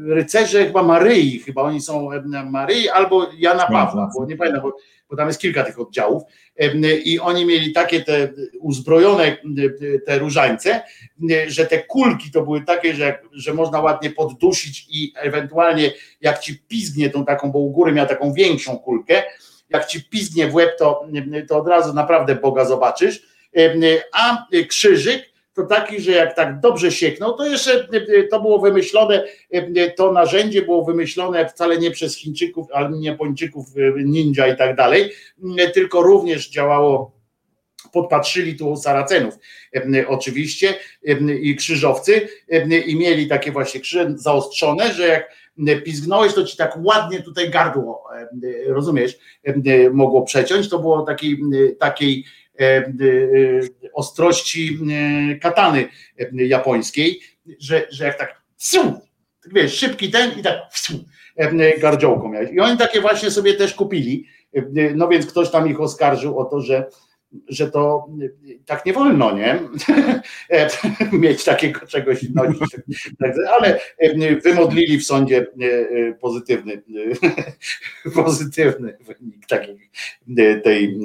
Rycerze 0.06 0.66
chyba 0.66 0.82
Maryi, 0.82 1.38
chyba 1.38 1.62
oni 1.62 1.80
są 1.80 2.08
Maryi 2.50 2.88
albo 2.88 3.26
Jana 3.38 3.66
Pawła, 3.66 4.10
bo 4.14 4.26
nie 4.26 4.36
pamiętam, 4.36 4.62
bo 4.62 4.76
bo 5.10 5.16
tam 5.16 5.28
jest 5.28 5.40
kilka 5.40 5.64
tych 5.64 5.80
oddziałów 5.80 6.22
i 7.04 7.20
oni 7.20 7.46
mieli 7.46 7.72
takie 7.72 8.00
te 8.00 8.28
uzbrojone 8.60 9.36
te 10.06 10.18
różańce, 10.18 10.82
że 11.46 11.66
te 11.66 11.78
kulki 11.78 12.30
to 12.30 12.42
były 12.42 12.64
takie, 12.64 12.94
że, 12.94 13.18
że 13.32 13.54
można 13.54 13.80
ładnie 13.80 14.10
poddusić 14.10 14.86
i 14.90 15.12
ewentualnie 15.16 15.92
jak 16.20 16.38
ci 16.38 16.58
pizgnie 16.68 17.10
tą 17.10 17.24
taką, 17.24 17.50
bo 17.50 17.58
u 17.58 17.70
góry 17.70 17.92
miał 17.92 18.06
taką 18.06 18.32
większą 18.32 18.78
kulkę, 18.78 19.22
jak 19.70 19.86
ci 19.86 20.04
pizgnie 20.04 20.48
w 20.48 20.54
łeb, 20.54 20.78
to, 20.78 21.06
to 21.48 21.58
od 21.58 21.68
razu 21.68 21.94
naprawdę 21.94 22.34
Boga 22.34 22.64
zobaczysz, 22.64 23.22
a 24.12 24.46
krzyżyk 24.68 25.29
to 25.60 25.66
taki, 25.66 26.00
że 26.00 26.12
jak 26.12 26.36
tak 26.36 26.60
dobrze 26.60 26.92
sieknął, 26.92 27.36
to 27.36 27.46
jeszcze 27.46 27.88
to 28.30 28.40
było 28.40 28.58
wymyślone, 28.58 29.24
to 29.96 30.12
narzędzie 30.12 30.62
było 30.62 30.84
wymyślone 30.84 31.48
wcale 31.48 31.78
nie 31.78 31.90
przez 31.90 32.16
Chińczyków, 32.16 32.66
ale 32.72 32.90
nie 32.90 33.08
Japończyków, 33.08 33.66
ninja 34.04 34.46
i 34.46 34.56
tak 34.56 34.76
dalej, 34.76 35.10
tylko 35.74 36.02
również 36.02 36.50
działało 36.50 37.20
podpatrzyli 37.92 38.56
tu 38.56 38.76
Saracenów 38.76 39.34
oczywiście 40.08 40.74
i 41.40 41.56
krzyżowcy 41.56 42.28
i 42.86 42.96
mieli 42.96 43.28
takie 43.28 43.52
właśnie 43.52 43.80
krzyże 43.80 44.12
zaostrzone, 44.16 44.94
że 44.94 45.08
jak 45.08 45.30
pizgnąłeś, 45.84 46.34
to 46.34 46.44
ci 46.44 46.56
tak 46.56 46.78
ładnie 46.82 47.22
tutaj 47.22 47.50
gardło, 47.50 48.04
rozumiesz, 48.66 49.18
mogło 49.92 50.22
przeciąć. 50.22 50.68
To 50.68 50.78
było 50.78 51.02
takiej, 51.02 51.40
takiej 51.78 52.24
E, 52.24 52.39
e, 52.39 52.39
ostrości 53.94 54.78
e, 55.32 55.38
katany 55.38 55.88
japońskiej, 56.32 57.20
że, 57.58 57.86
że 57.90 58.04
jak 58.04 58.18
tak, 58.18 58.42
tak 58.56 59.00
wiesz, 59.52 59.74
szybki 59.74 60.10
ten 60.10 60.38
i 60.38 60.42
tak 60.42 60.58
gardziołką 61.80 62.28
miałeś. 62.28 62.50
I 62.52 62.60
oni 62.60 62.78
takie 62.78 63.00
właśnie 63.00 63.30
sobie 63.30 63.54
też 63.54 63.74
kupili. 63.74 64.26
No 64.94 65.08
więc 65.08 65.26
ktoś 65.26 65.50
tam 65.50 65.68
ich 65.68 65.80
oskarżył 65.80 66.38
o 66.38 66.44
to, 66.44 66.60
że 66.60 66.86
że 67.48 67.70
to 67.70 68.06
tak 68.66 68.86
nie 68.86 68.92
wolno, 68.92 69.36
nie? 69.36 69.58
Mieć 71.12 71.44
takiego 71.44 71.86
czegoś 71.86 72.22
nosić. 72.22 72.76
Ale 73.58 73.80
wymodlili 74.44 74.98
w 74.98 75.06
sądzie 75.06 75.46
pozytywny, 76.20 76.82
pozytywny 78.14 78.96
wynik 79.00 79.46
takiej, 79.46 79.90
tej 80.64 80.98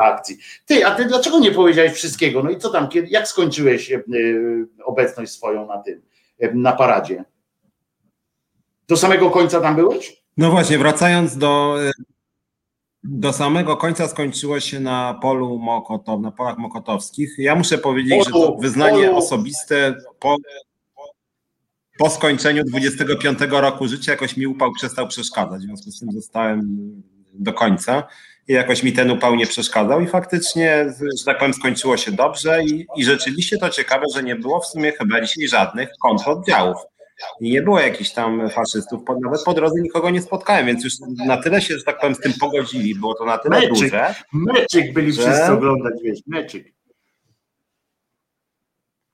akcji. 0.00 0.36
Ty, 0.66 0.86
a 0.86 0.94
ty 0.94 1.04
dlaczego 1.04 1.38
nie 1.38 1.50
powiedziałeś 1.50 1.92
wszystkiego? 1.92 2.42
No 2.42 2.50
i 2.50 2.58
co 2.58 2.70
tam, 2.70 2.88
jak 3.08 3.28
skończyłeś 3.28 3.92
obecność 4.84 5.32
swoją 5.32 5.66
na 5.66 5.78
tym, 5.78 6.02
na 6.54 6.72
paradzie? 6.72 7.24
Do 8.88 8.96
samego 8.96 9.30
końca 9.30 9.60
tam 9.60 9.76
byłeś? 9.76 10.22
No 10.36 10.50
właśnie, 10.50 10.78
wracając 10.78 11.36
do 11.36 11.78
do 13.08 13.32
samego 13.32 13.76
końca 13.76 14.08
skończyło 14.08 14.60
się 14.60 14.80
na 14.80 15.18
polu 15.22 15.58
Mokotow, 15.58 16.20
na 16.20 16.30
polach 16.30 16.58
mokotowskich. 16.58 17.34
Ja 17.38 17.54
muszę 17.54 17.78
powiedzieć, 17.78 18.24
że 18.24 18.30
to 18.30 18.56
wyznanie 18.60 19.12
osobiste 19.12 19.94
po, 20.20 20.36
po 21.98 22.10
skończeniu 22.10 22.64
25 22.64 23.38
roku 23.50 23.88
życia 23.88 24.12
jakoś 24.12 24.36
mi 24.36 24.46
upał 24.46 24.72
przestał 24.72 25.08
przeszkadzać. 25.08 25.60
W 25.60 25.64
związku 25.64 25.90
z 25.90 26.00
tym 26.00 26.12
zostałem 26.12 26.62
do 27.34 27.52
końca 27.52 28.02
i 28.48 28.52
jakoś 28.52 28.82
mi 28.82 28.92
ten 28.92 29.10
upał 29.10 29.34
nie 29.34 29.46
przeszkadzał 29.46 30.00
i 30.00 30.06
faktycznie, 30.06 30.86
że 31.18 31.24
tak 31.24 31.38
powiem, 31.38 31.54
skończyło 31.54 31.96
się 31.96 32.12
dobrze 32.12 32.64
i, 32.64 32.86
i 32.96 33.04
rzeczywiście 33.04 33.58
to 33.58 33.70
ciekawe, 33.70 34.04
że 34.14 34.22
nie 34.22 34.36
było 34.36 34.60
w 34.60 34.66
sumie 34.66 34.92
chyba 34.92 35.20
dzisiaj 35.20 35.48
żadnych 35.48 35.88
kontroddziałów. 36.02 36.76
I 37.40 37.50
nie 37.50 37.62
było 37.62 37.80
jakichś 37.80 38.10
tam 38.10 38.50
faszystów, 38.50 39.02
nawet 39.20 39.44
po 39.44 39.54
drodze 39.54 39.80
nikogo 39.80 40.10
nie 40.10 40.22
spotkałem, 40.22 40.66
więc 40.66 40.84
już 40.84 40.92
na 41.26 41.42
tyle 41.42 41.60
się, 41.60 41.78
że 41.78 41.84
tak 41.84 42.00
powiem, 42.00 42.14
z 42.14 42.20
tym 42.20 42.32
pogodzili, 42.40 42.94
było 42.94 43.14
to 43.14 43.24
na 43.24 43.38
tyle 43.38 43.60
meczyk, 43.60 43.74
duże. 43.74 44.14
Meczyk 44.32 44.92
byli 44.92 45.12
że... 45.12 45.22
wszyscy 45.22 45.52
oglądać, 45.52 45.94
wiesz, 46.02 46.20
meczyk. 46.26 46.75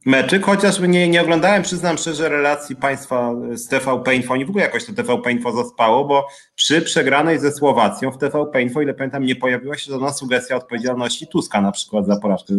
Meczyk, 0.06 0.44
chociaż 0.46 0.80
nie, 0.80 1.08
nie 1.08 1.22
oglądałem, 1.22 1.62
przyznam 1.62 1.98
szczerze, 1.98 2.28
relacji 2.28 2.76
państwa 2.76 3.34
z 3.52 3.68
TVP 3.68 4.14
Info, 4.14 4.36
nie 4.36 4.46
w 4.46 4.48
ogóle 4.48 4.64
jakoś 4.64 4.84
to 4.84 4.92
TVP 4.92 5.32
Info 5.32 5.52
zaspało, 5.52 6.04
bo 6.04 6.26
przy 6.54 6.82
przegranej 6.82 7.38
ze 7.38 7.52
Słowacją 7.52 8.10
w 8.10 8.18
TVP 8.18 8.62
Info, 8.62 8.82
ile 8.82 8.94
pamiętam, 8.94 9.24
nie 9.24 9.36
pojawiła 9.36 9.76
się 9.76 9.92
żadna 9.92 10.12
sugestia 10.12 10.56
odpowiedzialności 10.56 11.26
Tuska 11.26 11.60
na 11.60 11.72
przykład 11.72 12.06
za 12.06 12.16
porażkę 12.16 12.54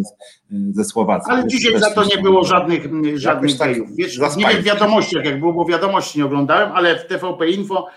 ze 0.72 0.86
Słowacją. 0.86 1.34
Ale 1.34 1.48
dzisiaj 1.48 1.80
za 1.80 1.91
to 1.91 2.03
nie 2.03 2.18
było 2.18 2.44
żadnych, 2.44 2.84
żadnych 3.15 3.57
tak 3.57 3.95
Wiesz, 3.95 4.20
nie 4.38 4.48
wiem 4.48 4.61
w 4.61 4.64
wiadomościach 4.64 5.26
jak 5.26 5.40
było, 5.40 5.53
bo 5.53 5.65
wiadomości 5.65 6.20
nie 6.20 6.26
oglądałem, 6.26 6.72
ale 6.72 6.99
w 6.99 7.06
TVP 7.06 7.49
Info 7.49 7.88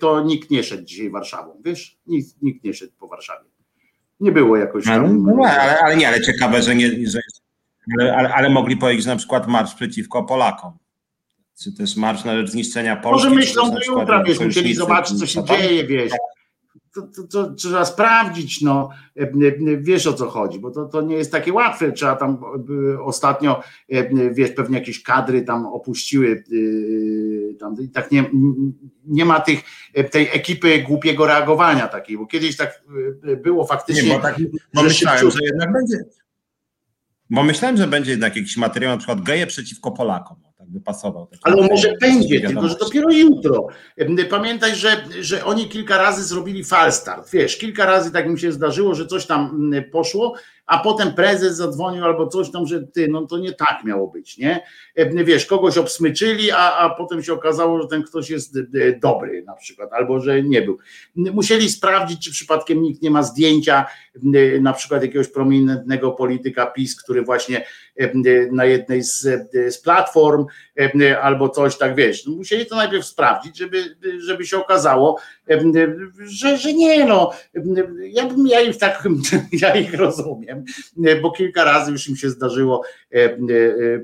to 0.00 0.22
nikt 0.22 0.50
nie 0.50 0.62
szedł 0.62 0.84
dzisiaj 0.84 1.10
Warszawą, 1.10 1.62
wiesz, 1.64 1.98
nikt, 2.06 2.42
nikt 2.42 2.64
nie 2.64 2.74
szedł 2.74 2.92
po 2.98 3.08
Warszawie. 3.08 3.44
Nie 4.20 4.32
było 4.32 4.56
jakoś 4.56 4.84
tam... 4.84 5.24
No, 5.24 5.34
no, 5.36 5.44
ale, 5.44 5.78
ale 5.78 5.96
nie, 5.96 6.08
ale 6.08 6.20
ciekawe, 6.20 6.62
że 6.62 6.74
nie, 6.74 6.90
że 7.08 7.20
ale, 7.98 8.16
ale, 8.16 8.34
ale 8.34 8.50
mogli 8.50 8.76
powiedzieć 8.76 9.06
na 9.06 9.16
przykład 9.16 9.48
marsz 9.48 9.74
przeciwko 9.74 10.24
Polakom. 10.24 10.72
Czy 11.62 11.72
też 11.72 11.96
marsz 11.96 12.24
na 12.24 12.36
rzecz 12.36 12.50
zniszczenia 12.50 12.96
Polski. 12.96 13.28
Może 13.28 13.36
myślą 13.36 13.70
do 13.70 13.78
jutra, 13.86 14.24
wiesz, 14.24 14.40
musieli 14.40 14.74
zobaczyć, 14.74 15.18
co 15.18 15.26
się 15.26 15.44
dzieje, 15.44 15.84
wiesz. 15.84 16.12
To, 16.94 17.02
to, 17.02 17.22
to, 17.22 17.54
trzeba 17.54 17.84
sprawdzić, 17.84 18.60
no 18.60 18.88
wiesz 19.78 20.06
o 20.06 20.12
co 20.12 20.30
chodzi, 20.30 20.58
bo 20.58 20.70
to, 20.70 20.84
to 20.86 21.02
nie 21.02 21.16
jest 21.16 21.32
takie 21.32 21.52
łatwe. 21.52 21.92
Trzeba 21.92 22.16
tam 22.16 22.38
ostatnio, 23.04 23.62
wiesz, 24.32 24.50
pewnie 24.50 24.78
jakieś 24.78 25.02
kadry 25.02 25.42
tam 25.42 25.66
opuściły 25.66 26.44
tam, 27.60 27.76
tak 27.92 28.10
nie, 28.10 28.24
nie 29.06 29.24
ma 29.24 29.40
tych, 29.40 29.62
tej 30.10 30.28
ekipy 30.32 30.78
głupiego 30.78 31.26
reagowania 31.26 31.88
takiej, 31.88 32.18
bo 32.18 32.26
kiedyś 32.26 32.56
tak 32.56 32.84
było 33.42 33.66
faktycznie. 33.66 34.08
Nie, 34.08 34.14
bo 34.14 34.22
tak, 34.22 34.36
bo 34.74 34.82
myślałem, 34.82 35.30
że 35.30 35.38
jednak 35.42 35.72
będzie. 35.72 35.96
Bo 37.30 37.42
myślałem, 37.42 37.76
że 37.76 37.86
będzie 37.86 38.10
jednak 38.10 38.36
jakiś 38.36 38.56
materiał, 38.56 38.92
na 38.92 38.98
przykład 38.98 39.20
geje 39.20 39.46
przeciwko 39.46 39.90
Polakom 39.90 40.36
tak 40.60 40.68
by 40.68 40.80
pasował. 40.80 41.28
Ale 41.42 41.68
może 41.68 41.96
będzie, 42.00 42.40
tylko 42.40 42.68
że 42.68 42.76
dopiero 42.76 43.10
jutro. 43.10 43.66
Pamiętaj, 44.30 44.74
że, 44.74 45.04
że 45.20 45.44
oni 45.44 45.68
kilka 45.68 45.98
razy 45.98 46.24
zrobili 46.24 46.64
falstart. 46.64 47.30
Wiesz, 47.30 47.56
kilka 47.56 47.86
razy 47.86 48.12
tak 48.12 48.28
mi 48.28 48.40
się 48.40 48.52
zdarzyło, 48.52 48.94
że 48.94 49.06
coś 49.06 49.26
tam 49.26 49.70
poszło, 49.92 50.34
a 50.66 50.78
potem 50.78 51.14
prezes 51.14 51.56
zadzwonił 51.56 52.04
albo 52.04 52.26
coś 52.26 52.50
tam, 52.50 52.66
że 52.66 52.82
ty, 52.82 53.08
no 53.08 53.26
to 53.26 53.38
nie 53.38 53.52
tak 53.52 53.84
miało 53.84 54.08
być, 54.08 54.38
nie? 54.38 54.60
Wiesz, 55.24 55.46
kogoś 55.46 55.78
obsmyczyli, 55.78 56.50
a, 56.50 56.76
a 56.76 56.90
potem 56.90 57.22
się 57.22 57.32
okazało, 57.32 57.82
że 57.82 57.88
ten 57.88 58.02
ktoś 58.02 58.30
jest 58.30 58.56
e, 58.56 58.60
dobry 58.98 59.42
na 59.42 59.54
przykład, 59.54 59.92
albo 59.92 60.20
że 60.20 60.42
nie 60.42 60.62
był. 60.62 60.78
Musieli 61.14 61.70
sprawdzić, 61.70 62.24
czy 62.24 62.32
przypadkiem 62.32 62.82
nikt 62.82 63.02
nie 63.02 63.10
ma 63.10 63.22
zdjęcia 63.22 63.86
na 64.60 64.72
przykład 64.72 65.02
jakiegoś 65.02 65.28
prominentnego 65.28 66.12
polityka 66.12 66.66
PiS, 66.66 67.02
który 67.02 67.22
właśnie 67.22 67.64
na 68.52 68.64
jednej 68.64 69.02
z, 69.02 69.22
z 69.52 69.78
platform 69.78 70.46
albo 71.22 71.48
coś 71.48 71.78
tak, 71.78 71.94
wiesz, 71.94 72.26
no 72.26 72.36
musieli 72.36 72.66
to 72.66 72.76
najpierw 72.76 73.06
sprawdzić, 73.06 73.58
żeby, 73.58 73.96
żeby 74.26 74.46
się 74.46 74.58
okazało, 74.58 75.18
że, 76.18 76.58
że 76.58 76.72
nie 76.72 77.04
no, 77.04 77.30
ja, 78.00 78.26
bym, 78.26 78.46
ja 78.46 78.60
ich 78.60 78.76
tak, 78.76 79.08
ja 79.62 79.74
ich 79.74 79.94
rozumiem, 79.94 80.64
bo 81.22 81.30
kilka 81.30 81.64
razy 81.64 81.92
już 81.92 82.08
im 82.08 82.16
się 82.16 82.30
zdarzyło 82.30 82.82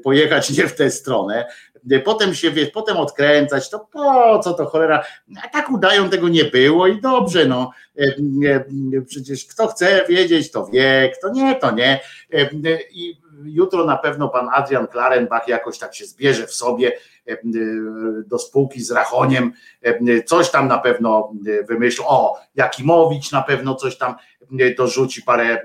pojechać 0.05 0.51
nie 0.51 0.67
w 0.67 0.75
tę 0.75 0.86
stronę, 0.91 1.47
potem 2.05 2.35
się, 2.35 2.51
wiesz, 2.51 2.71
potem 2.71 2.97
odkręcać, 2.97 3.71
to 3.71 3.79
po 3.79 4.39
co 4.39 4.55
to 4.55 4.67
cholera, 4.67 5.05
a 5.45 5.49
tak 5.49 5.71
udają, 5.71 6.11
tego 6.11 6.29
nie 6.29 6.45
było 6.45 6.87
i 6.87 7.01
dobrze, 7.01 7.47
no, 7.47 7.71
przecież 9.07 9.45
kto 9.45 9.67
chce 9.67 10.05
wiedzieć, 10.09 10.51
to 10.51 10.67
wie, 10.67 11.13
kto 11.19 11.29
nie, 11.29 11.55
to 11.55 11.71
nie. 11.71 12.01
I 12.91 13.21
jutro 13.45 13.85
na 13.85 13.97
pewno 13.97 14.29
pan 14.29 14.49
Adrian 14.53 14.87
Klarenbach 14.87 15.49
jakoś 15.49 15.79
tak 15.79 15.95
się 15.95 16.07
zbierze 16.07 16.47
w 16.47 16.53
sobie 16.53 16.93
do 18.27 18.39
spółki 18.39 18.83
z 18.83 18.91
Rachoniem, 18.91 19.53
coś 20.27 20.51
tam 20.51 20.69
na 20.69 20.79
pewno 20.79 21.33
wymyślą, 21.69 22.05
o, 22.09 22.39
Jakimowicz 22.55 23.33
na 23.33 23.43
pewno 23.43 23.75
coś 23.75 23.99
tam 23.99 24.15
dorzuci 24.77 25.23
parę, 25.23 25.63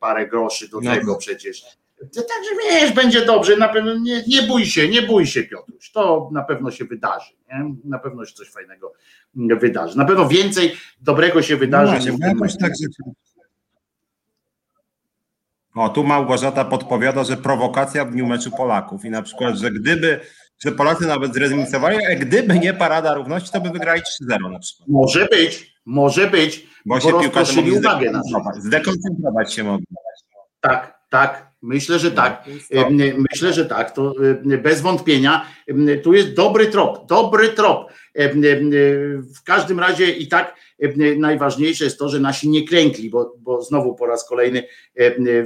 parę 0.00 0.26
groszy 0.26 0.68
do 0.68 0.80
no. 0.80 0.94
tego 0.94 1.16
przecież 1.16 1.81
Także 2.02 2.50
wiesz, 2.70 2.92
będzie 2.92 3.24
dobrze, 3.24 3.56
na 3.56 3.68
pewno 3.68 3.94
nie, 3.98 4.22
nie 4.28 4.42
bój 4.42 4.66
się, 4.66 4.88
nie 4.88 5.02
bój 5.02 5.26
się 5.26 5.42
Piotruś, 5.42 5.90
to 5.90 6.28
na 6.32 6.42
pewno 6.42 6.70
się 6.70 6.84
wydarzy, 6.84 7.32
nie? 7.48 7.74
na 7.84 7.98
pewno 7.98 8.24
się 8.24 8.34
coś 8.34 8.50
fajnego 8.50 8.92
wydarzy, 9.34 9.98
na 9.98 10.04
pewno 10.04 10.28
więcej 10.28 10.76
dobrego 11.00 11.42
się 11.42 11.56
wydarzy. 11.56 12.12
No 12.18 12.34
właśnie, 12.38 12.60
tak, 12.60 12.72
że... 12.80 12.86
O, 15.74 15.88
tu 15.88 16.04
Małgorzata 16.04 16.64
podpowiada, 16.64 17.24
że 17.24 17.36
prowokacja 17.36 18.04
w 18.04 18.10
dniu 18.10 18.26
meczu 18.26 18.50
Polaków 18.50 19.04
i 19.04 19.10
na 19.10 19.22
przykład, 19.22 19.56
że 19.56 19.70
gdyby, 19.70 20.20
że 20.64 20.72
Polacy 20.72 21.06
nawet 21.06 21.34
zrezygnowali, 21.34 22.06
a 22.06 22.14
gdyby 22.14 22.58
nie 22.58 22.74
parada 22.74 23.14
równości, 23.14 23.50
to 23.52 23.60
by 23.60 23.70
wygrali 23.70 24.02
3-0 24.30 24.52
na 24.52 24.58
przykład. 24.58 24.88
Może 24.88 25.26
być, 25.26 25.76
może 25.86 26.30
być, 26.30 26.66
bo, 26.86 26.94
bo 26.94 27.00
się 27.00 27.20
piłkarze 27.20 27.56
mogli 27.56 27.76
zdekoncentrować, 27.76 28.56
zdekoncentrować 28.56 29.54
się 29.54 29.64
mogli. 29.64 29.86
Tak, 30.60 30.98
tak, 31.10 31.51
Myślę, 31.62 31.98
że 31.98 32.10
tak. 32.10 32.44
Myślę, 33.30 33.52
że 33.52 33.66
tak. 33.66 33.90
To 33.90 34.14
bez 34.62 34.80
wątpienia. 34.80 35.46
Tu 36.02 36.14
jest 36.14 36.34
dobry 36.34 36.66
trop, 36.66 37.06
dobry 37.06 37.48
trop. 37.48 37.92
W 39.36 39.42
każdym 39.44 39.80
razie 39.80 40.12
i 40.12 40.28
tak 40.28 40.56
najważniejsze 41.18 41.84
jest 41.84 41.98
to, 41.98 42.08
że 42.08 42.20
nasi 42.20 42.48
nie 42.48 42.68
krękli, 42.68 43.10
bo, 43.10 43.34
bo 43.38 43.62
znowu 43.62 43.94
po 43.94 44.06
raz 44.06 44.28
kolejny, 44.28 44.62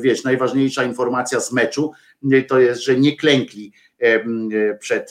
wiesz, 0.00 0.24
najważniejsza 0.24 0.84
informacja 0.84 1.40
z 1.40 1.52
meczu 1.52 1.92
to 2.48 2.58
jest, 2.58 2.84
że 2.84 2.96
nie 2.96 3.16
klękli 3.16 3.72
przed, 4.78 5.10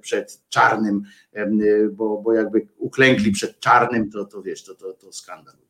przed 0.00 0.42
czarnym, 0.48 1.02
bo, 1.92 2.22
bo 2.22 2.32
jakby 2.32 2.66
uklękli 2.78 3.32
przed 3.32 3.60
czarnym, 3.60 4.10
to, 4.10 4.24
to 4.24 4.42
wiesz, 4.42 4.64
to, 4.64 4.74
to, 4.74 4.92
to 4.92 5.12
skandal. 5.12 5.69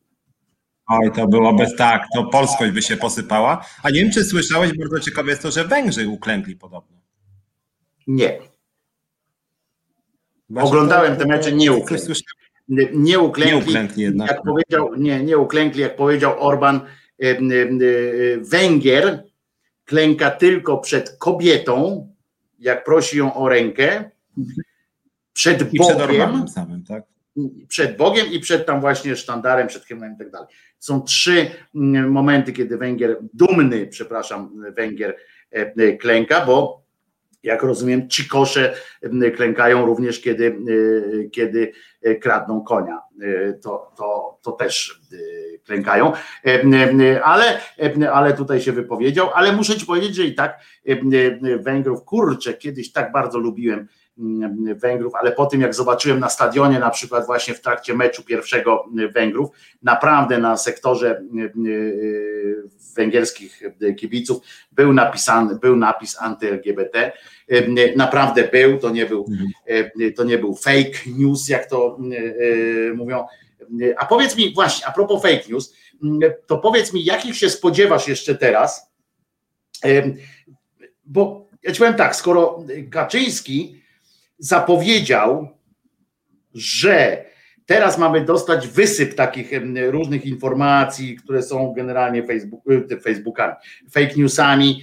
Oj, 0.90 1.10
to 1.14 1.26
byłoby 1.28 1.66
tak, 1.78 2.06
to 2.14 2.24
polskość 2.24 2.72
by 2.72 2.82
się 2.82 2.96
posypała. 2.96 3.64
A 3.82 3.90
nie 3.90 4.00
wiem, 4.00 4.12
czy 4.12 4.24
słyszałeś, 4.24 4.78
bardzo 4.78 5.00
ciekawe 5.00 5.30
jest 5.30 5.42
to, 5.42 5.50
że 5.50 5.64
Węgrzy 5.64 6.08
uklękli 6.08 6.56
podobno. 6.56 6.96
Nie. 8.06 8.38
Właśnie 10.50 10.68
Oglądałem 10.68 11.16
te 11.16 11.26
mecze, 11.26 11.52
nie 11.52 11.72
uklękli. 11.72 12.14
Nie, 12.92 13.20
uklękli, 13.20 13.56
nie 13.56 13.62
uklękli 13.62 14.02
jednak. 14.02 14.30
Jak 14.30 14.42
powiedział, 14.42 14.94
nie, 14.96 15.24
nie 15.24 15.38
uklękli, 15.38 15.80
jak 15.80 15.96
powiedział 15.96 16.34
Orban, 16.38 16.80
Węgier 18.40 19.24
klęka 19.84 20.30
tylko 20.30 20.78
przed 20.78 21.16
kobietą, 21.18 22.08
jak 22.58 22.84
prosi 22.84 23.18
ją 23.18 23.34
o 23.34 23.48
rękę, 23.48 24.10
przed 25.32 25.60
I 25.60 25.78
Bogiem. 25.78 25.96
Przed 25.96 26.10
Orbanem 26.10 26.48
samym, 26.48 26.84
tak? 26.84 27.09
Przed 27.69 27.97
Bogiem 27.97 28.27
i 28.32 28.40
przed 28.40 28.66
tam 28.66 28.81
właśnie 28.81 29.16
sztandarem, 29.16 29.69
przed 29.69 29.85
hymnem 29.85 30.15
i 30.15 30.19
tak 30.19 30.31
dalej. 30.31 30.48
Są 30.78 31.02
trzy 31.02 31.51
mm, 31.74 32.11
momenty, 32.11 32.52
kiedy 32.52 32.77
Węgier, 32.77 33.19
dumny, 33.35 33.86
przepraszam, 33.86 34.65
Węgier 34.77 35.16
e, 35.52 35.73
e, 35.77 35.97
klęka, 35.97 36.47
bo 36.47 36.81
jak 37.43 37.62
rozumiem, 37.62 38.09
ci 38.09 38.28
kosze 38.28 38.74
mm, 39.02 39.32
klękają 39.32 39.86
również, 39.86 40.20
kiedy, 40.20 40.47
e, 40.47 41.28
kiedy 41.28 41.73
kradną 42.20 42.65
konia. 42.65 43.01
To, 43.62 43.93
to, 43.97 44.39
to 44.43 44.52
też 44.52 45.01
klękają, 45.65 46.12
ale, 47.24 47.61
ale 48.12 48.32
tutaj 48.32 48.61
się 48.61 48.73
wypowiedział, 48.73 49.31
ale 49.35 49.52
muszę 49.52 49.77
ci 49.77 49.86
powiedzieć, 49.86 50.15
że 50.15 50.23
i 50.23 50.35
tak 50.35 50.61
Węgrów, 51.61 52.05
kurczę, 52.05 52.55
kiedyś 52.55 52.93
tak 52.93 53.12
bardzo 53.12 53.39
lubiłem 53.39 53.89
Węgrów, 54.76 55.14
ale 55.14 55.32
po 55.32 55.47
tym 55.47 55.60
jak 55.60 55.74
zobaczyłem 55.74 56.20
na 56.20 56.28
stadionie, 56.28 56.78
na 56.78 56.90
przykład 56.90 57.26
właśnie 57.26 57.55
w 57.55 57.60
trakcie 57.60 57.94
meczu 57.94 58.24
pierwszego 58.24 58.84
Węgrów, 59.14 59.51
naprawdę 59.82 60.38
na 60.38 60.56
sektorze 60.56 61.16
mm, 61.16 61.66
y, 61.66 62.62
węgierskich 62.97 63.62
kibiców 63.98 64.42
był 64.72 64.92
napisany, 64.92 65.59
był 65.59 65.76
napis 65.76 66.16
anty-LGBT. 66.20 67.12
Naprawdę 67.97 68.48
był, 68.48 68.78
to 68.78 68.90
nie 68.90 69.06
był, 69.06 69.26
mhm. 69.28 70.14
to 70.16 70.24
nie 70.24 70.38
był 70.38 70.55
fake 70.55 70.98
news, 71.06 71.48
jak 71.48 71.66
to 71.66 71.98
mówią. 72.94 73.26
A 73.97 74.06
powiedz 74.06 74.36
mi 74.36 74.55
właśnie, 74.55 74.86
a 74.86 74.92
propos 74.92 75.22
fake 75.22 75.48
news, 75.48 75.74
to 76.47 76.59
powiedz 76.59 76.92
mi, 76.92 77.05
jakich 77.05 77.36
się 77.36 77.51
spodziewasz 77.51 78.09
jeszcze 78.09 78.34
teraz? 78.34 78.92
Bo 81.05 81.48
ja 81.62 81.72
ci 81.72 81.78
powiem 81.78 81.94
tak, 81.94 82.16
skoro 82.16 82.64
Kaczyński 82.90 83.80
zapowiedział, 84.40 85.48
że 86.54 87.24
teraz 87.66 87.98
mamy 87.98 88.24
dostać 88.24 88.68
wysyp 88.68 89.14
takich 89.14 89.50
różnych 89.90 90.26
informacji, 90.26 91.16
które 91.16 91.42
są 91.42 91.72
generalnie 91.76 92.22
Facebook, 92.26 92.60
e, 92.92 93.00
Facebookami, 93.00 93.54
fake 93.90 94.14
newsami 94.16 94.82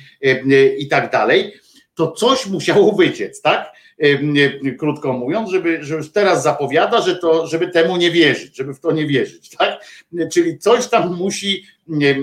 i 0.77 0.87
tak 0.87 1.11
dalej, 1.11 1.53
to 1.95 2.11
coś 2.11 2.47
musiało 2.47 2.91
wyciec, 2.95 3.41
tak? 3.41 3.71
Krótko 4.77 5.13
mówiąc, 5.13 5.49
żeby, 5.49 5.83
że 5.83 5.95
już 5.95 6.11
teraz 6.11 6.43
zapowiada, 6.43 7.01
że 7.01 7.15
to, 7.15 7.47
żeby 7.47 7.67
temu 7.67 7.97
nie 7.97 8.11
wierzyć, 8.11 8.57
żeby 8.57 8.73
w 8.73 8.79
to 8.79 8.91
nie 8.91 9.07
wierzyć, 9.07 9.49
tak? 9.49 9.85
Czyli 10.31 10.59
coś 10.59 10.87
tam 10.87 11.15
musi, 11.15 11.63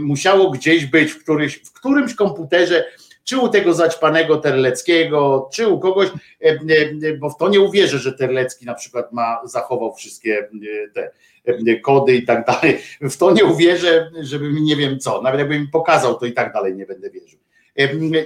musiało 0.03 0.51
gdzieś 0.51 0.87
być 0.87 1.13
w, 1.13 1.23
któryś, 1.23 1.55
w 1.55 1.73
którymś 1.73 2.15
komputerze 2.15 2.85
czy 3.25 3.39
u 3.39 3.49
tego 3.49 3.75
zaćpanego 3.75 4.37
Terleckiego, 4.37 5.51
czy 5.53 5.69
u 5.69 5.81
kogoś, 5.81 6.09
e, 6.09 6.13
e, 6.45 7.17
bo 7.19 7.31
w 7.31 7.37
to 7.37 7.49
nie 7.49 7.61
uwierzę, 7.61 7.99
że 7.99 8.13
Terlecki 8.13 8.67
na 8.67 8.75
przykład 8.75 9.13
ma, 9.13 9.41
zachował 9.45 9.95
wszystkie 9.95 10.49
e, 10.97 11.11
te 11.65 11.81
kody 11.81 12.15
i 12.15 12.27
tak 12.27 12.47
dalej. 12.47 12.79
W 13.01 13.17
to 13.17 13.33
nie 13.33 13.45
uwierzę, 13.45 14.11
żeby 14.21 14.53
mi 14.53 14.63
nie 14.63 14.77
wiem 14.77 14.99
co, 14.99 15.23
nawet 15.23 15.39
jakby 15.39 15.61
mi 15.61 15.69
pokazał, 15.69 16.19
to 16.19 16.27
i 16.27 16.33
tak 16.33 16.53
dalej 16.53 16.75
nie 16.75 16.87
będę 16.87 17.11
wierzył. 17.11 17.39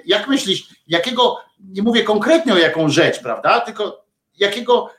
Jak 0.05 0.29
myślisz, 0.29 0.75
jakiego, 0.89 1.37
nie 1.73 1.83
mówię 1.83 2.03
konkretnie 2.03 2.53
o 2.53 2.59
jaką 2.59 2.89
rzecz, 2.89 3.23
prawda, 3.23 3.61
tylko 3.61 4.05
jakiego 4.39 4.91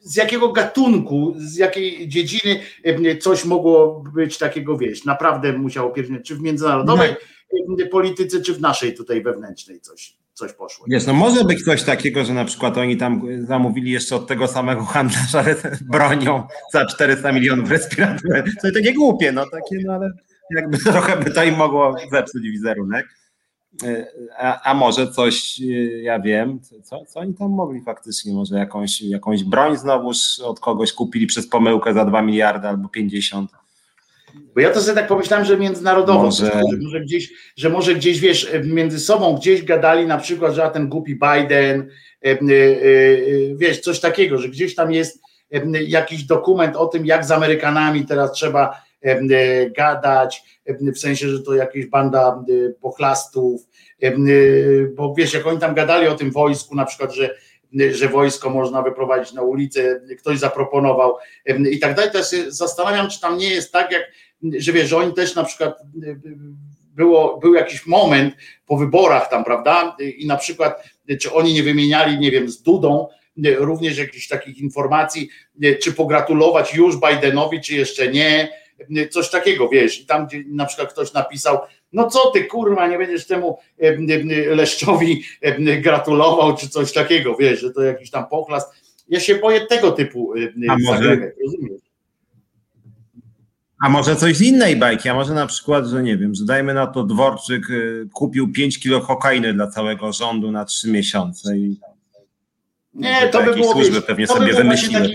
z 0.00 0.16
jakiego 0.16 0.52
gatunku, 0.52 1.34
z 1.36 1.56
jakiej 1.56 2.08
dziedziny 2.08 2.60
coś 3.20 3.44
mogło 3.44 4.04
być 4.14 4.38
takiego, 4.38 4.78
wieść? 4.78 5.04
naprawdę 5.04 5.52
musiało 5.52 5.90
pierwsze, 5.90 6.20
czy 6.20 6.34
w 6.34 6.40
międzynarodowej, 6.40 7.14
polityce, 7.90 8.40
czy 8.40 8.54
w 8.54 8.60
naszej 8.60 8.94
tutaj 8.94 9.22
wewnętrznej 9.22 9.80
coś, 9.80 10.16
coś 10.34 10.52
poszło. 10.52 10.86
Wiesz, 10.88 11.06
no 11.06 11.12
może 11.12 11.44
być 11.44 11.64
coś 11.64 11.82
takiego, 11.82 12.24
że 12.24 12.34
na 12.34 12.44
przykład 12.44 12.78
oni 12.78 12.96
tam 12.96 13.22
zamówili 13.46 13.90
jeszcze 13.90 14.16
od 14.16 14.26
tego 14.26 14.48
samego 14.48 14.84
handlarza 14.84 15.44
bronią 15.80 16.42
za 16.72 16.86
400 16.86 17.32
milionów 17.32 17.70
respiratorów. 17.70 18.54
To 18.62 18.72
takie 18.74 18.94
głupie, 18.94 19.32
no 19.32 19.44
takie, 19.50 19.76
no 19.84 19.92
ale 19.92 20.10
jakby 20.56 20.78
trochę 20.92 21.16
by 21.16 21.30
to 21.30 21.44
im 21.44 21.56
mogło 21.56 21.96
zepsuć 22.12 22.42
wizerunek. 22.42 23.06
a, 24.38 24.62
a, 24.70 24.74
może 24.74 25.12
coś, 25.12 25.58
ja 26.02 26.20
wiem, 26.20 26.60
co, 26.82 27.04
co 27.04 27.20
oni 27.20 27.34
tam 27.34 27.50
mogli 27.50 27.80
faktycznie, 27.80 28.32
może 28.32 28.58
jakąś, 28.58 29.00
jakąś 29.00 29.44
broń 29.44 29.76
znowuż 29.76 30.40
od 30.40 30.60
kogoś 30.60 30.92
kupili 30.92 31.26
przez 31.26 31.48
pomyłkę 31.48 31.94
za 31.94 32.04
2 32.04 32.22
miliardy 32.22 32.68
albo 32.68 32.88
50. 32.88 33.50
Bo 34.54 34.60
ja 34.60 34.70
to 34.70 34.80
sobie 34.80 34.94
tak 34.94 35.06
pomyślałem, 35.06 35.46
że 35.46 35.58
międzynarodowo, 35.58 36.22
może... 36.22 36.46
Że, 36.46 36.76
może 36.80 37.00
gdzieś, 37.00 37.32
że 37.56 37.68
może 37.68 37.94
gdzieś, 37.94 38.20
wiesz, 38.20 38.52
między 38.64 39.00
sobą 39.00 39.34
gdzieś 39.34 39.62
gadali 39.62 40.06
na 40.06 40.18
przykład, 40.18 40.54
że 40.54 40.64
a 40.64 40.70
ten 40.70 40.88
głupi 40.88 41.14
Biden, 41.14 41.80
e, 41.80 42.30
e, 42.30 42.32
e, 42.32 42.38
wiesz, 43.56 43.80
coś 43.80 44.00
takiego, 44.00 44.38
że 44.38 44.48
gdzieś 44.48 44.74
tam 44.74 44.92
jest 44.92 45.20
jakiś 45.86 46.24
dokument 46.24 46.76
o 46.76 46.86
tym, 46.86 47.06
jak 47.06 47.24
z 47.24 47.30
Amerykanami 47.30 48.06
teraz 48.06 48.32
trzeba 48.32 48.88
gadać, 49.76 50.42
w 50.94 50.98
sensie, 50.98 51.28
że 51.28 51.42
to 51.42 51.54
jakaś 51.54 51.86
banda 51.86 52.44
pochlastów, 52.80 53.60
bo 54.96 55.14
wiesz, 55.14 55.34
jak 55.34 55.46
oni 55.46 55.58
tam 55.58 55.74
gadali 55.74 56.08
o 56.08 56.14
tym 56.14 56.30
wojsku, 56.30 56.74
na 56.74 56.84
przykład, 56.84 57.14
że 57.14 57.34
że 57.90 58.08
wojsko 58.08 58.50
można 58.50 58.82
wyprowadzić 58.82 59.32
na 59.32 59.42
ulicę, 59.42 60.00
ktoś 60.18 60.38
zaproponował 60.38 61.16
i 61.70 61.78
tak 61.78 61.94
dalej, 61.94 62.10
ja 62.14 62.22
się 62.22 62.52
zastanawiam, 62.52 63.10
czy 63.10 63.20
tam 63.20 63.38
nie 63.38 63.48
jest 63.48 63.72
tak, 63.72 63.92
jak, 63.92 64.02
że 64.58 64.72
wiesz, 64.72 64.88
że 64.88 64.96
oni 64.96 65.14
też 65.14 65.34
na 65.34 65.44
przykład 65.44 65.82
było, 66.94 67.38
był 67.38 67.54
jakiś 67.54 67.86
moment 67.86 68.34
po 68.66 68.76
wyborach 68.76 69.30
tam, 69.30 69.44
prawda, 69.44 69.96
i 70.18 70.26
na 70.26 70.36
przykład, 70.36 70.82
czy 71.20 71.32
oni 71.32 71.54
nie 71.54 71.62
wymieniali, 71.62 72.18
nie 72.18 72.30
wiem, 72.30 72.48
z 72.48 72.62
Dudą, 72.62 73.08
również 73.58 73.98
jakichś 73.98 74.28
takich 74.28 74.58
informacji, 74.58 75.28
czy 75.82 75.92
pogratulować 75.92 76.74
już 76.74 76.96
Bidenowi, 76.96 77.60
czy 77.60 77.74
jeszcze 77.74 78.08
nie, 78.08 78.48
coś 79.10 79.30
takiego, 79.30 79.68
wiesz, 79.68 80.00
i 80.00 80.06
tam 80.06 80.26
gdzie 80.26 80.44
na 80.46 80.66
przykład 80.66 80.92
ktoś 80.92 81.12
napisał, 81.12 81.58
no 81.92 82.10
co 82.10 82.30
ty 82.30 82.44
kurwa, 82.44 82.88
nie 82.88 82.98
będziesz 82.98 83.26
temu 83.26 83.58
Leszczowi 84.46 85.24
gratulował, 85.80 86.56
czy 86.56 86.68
coś 86.68 86.92
takiego, 86.92 87.36
wiesz, 87.36 87.60
że 87.60 87.70
to 87.70 87.82
jakiś 87.82 88.10
tam 88.10 88.26
pochlast. 88.26 88.72
Ja 89.08 89.20
się 89.20 89.34
boję 89.34 89.60
tego 89.60 89.92
typu 89.92 90.34
może, 90.78 91.16
rozumiesz? 91.44 91.80
A 93.84 93.88
może 93.88 94.16
coś 94.16 94.36
z 94.36 94.42
innej 94.42 94.76
bajki, 94.76 95.08
a 95.08 95.14
może 95.14 95.34
na 95.34 95.46
przykład, 95.46 95.86
że 95.86 96.02
nie 96.02 96.16
wiem, 96.16 96.34
że 96.34 96.44
dajmy 96.44 96.74
na 96.74 96.86
to 96.86 97.04
Dworczyk 97.04 97.62
kupił 98.12 98.52
5 98.52 98.80
kilo 98.80 99.00
kokainy 99.00 99.54
dla 99.54 99.66
całego 99.66 100.12
rządu 100.12 100.52
na 100.52 100.64
3 100.64 100.90
miesiące 100.90 101.56
i 101.58 101.80
nie, 102.94 103.28
to 103.28 103.42
by 103.42 103.54
było 103.54 103.74
wiesz, 103.74 104.00
pewnie 104.06 104.26
to 104.26 104.34
sobie 104.34 104.46
by 104.46 104.54
wymyśliły. 104.54 105.08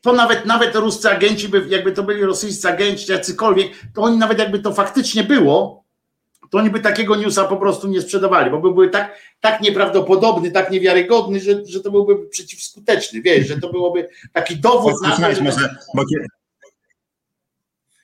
To 0.00 0.12
nawet 0.12 0.46
nawet 0.46 0.74
ruscy 0.74 1.10
agenci, 1.10 1.48
by, 1.48 1.66
jakby 1.68 1.92
to 1.92 2.02
byli 2.02 2.22
rosyjscy 2.22 2.68
agenci, 2.68 3.12
jacykolwiek, 3.12 3.68
to 3.94 4.02
oni 4.02 4.18
nawet 4.18 4.38
jakby 4.38 4.58
to 4.58 4.74
faktycznie 4.74 5.24
było, 5.24 5.81
to 6.52 6.58
oni 6.58 6.70
by 6.70 6.80
takiego 6.80 7.16
newsa 7.16 7.44
po 7.44 7.56
prostu 7.56 7.88
nie 7.88 8.00
sprzedawali, 8.00 8.50
bo 8.50 8.58
by 8.60 8.72
były 8.72 8.90
tak, 8.90 9.18
tak 9.40 9.60
nieprawdopodobny, 9.60 10.50
tak 10.50 10.70
niewiarygodny, 10.70 11.40
że, 11.40 11.66
że 11.66 11.80
to 11.80 11.90
byłby 11.90 12.28
przeciwskuteczny, 12.28 13.22
wiesz, 13.22 13.48
że 13.48 13.60
to 13.60 13.70
byłoby 13.70 14.08
taki 14.32 14.56
dowód 14.56 14.94
na 15.02 15.16
to, 15.16 15.34
że... 15.34 15.42
Może, 15.42 15.76
bo 15.94 16.02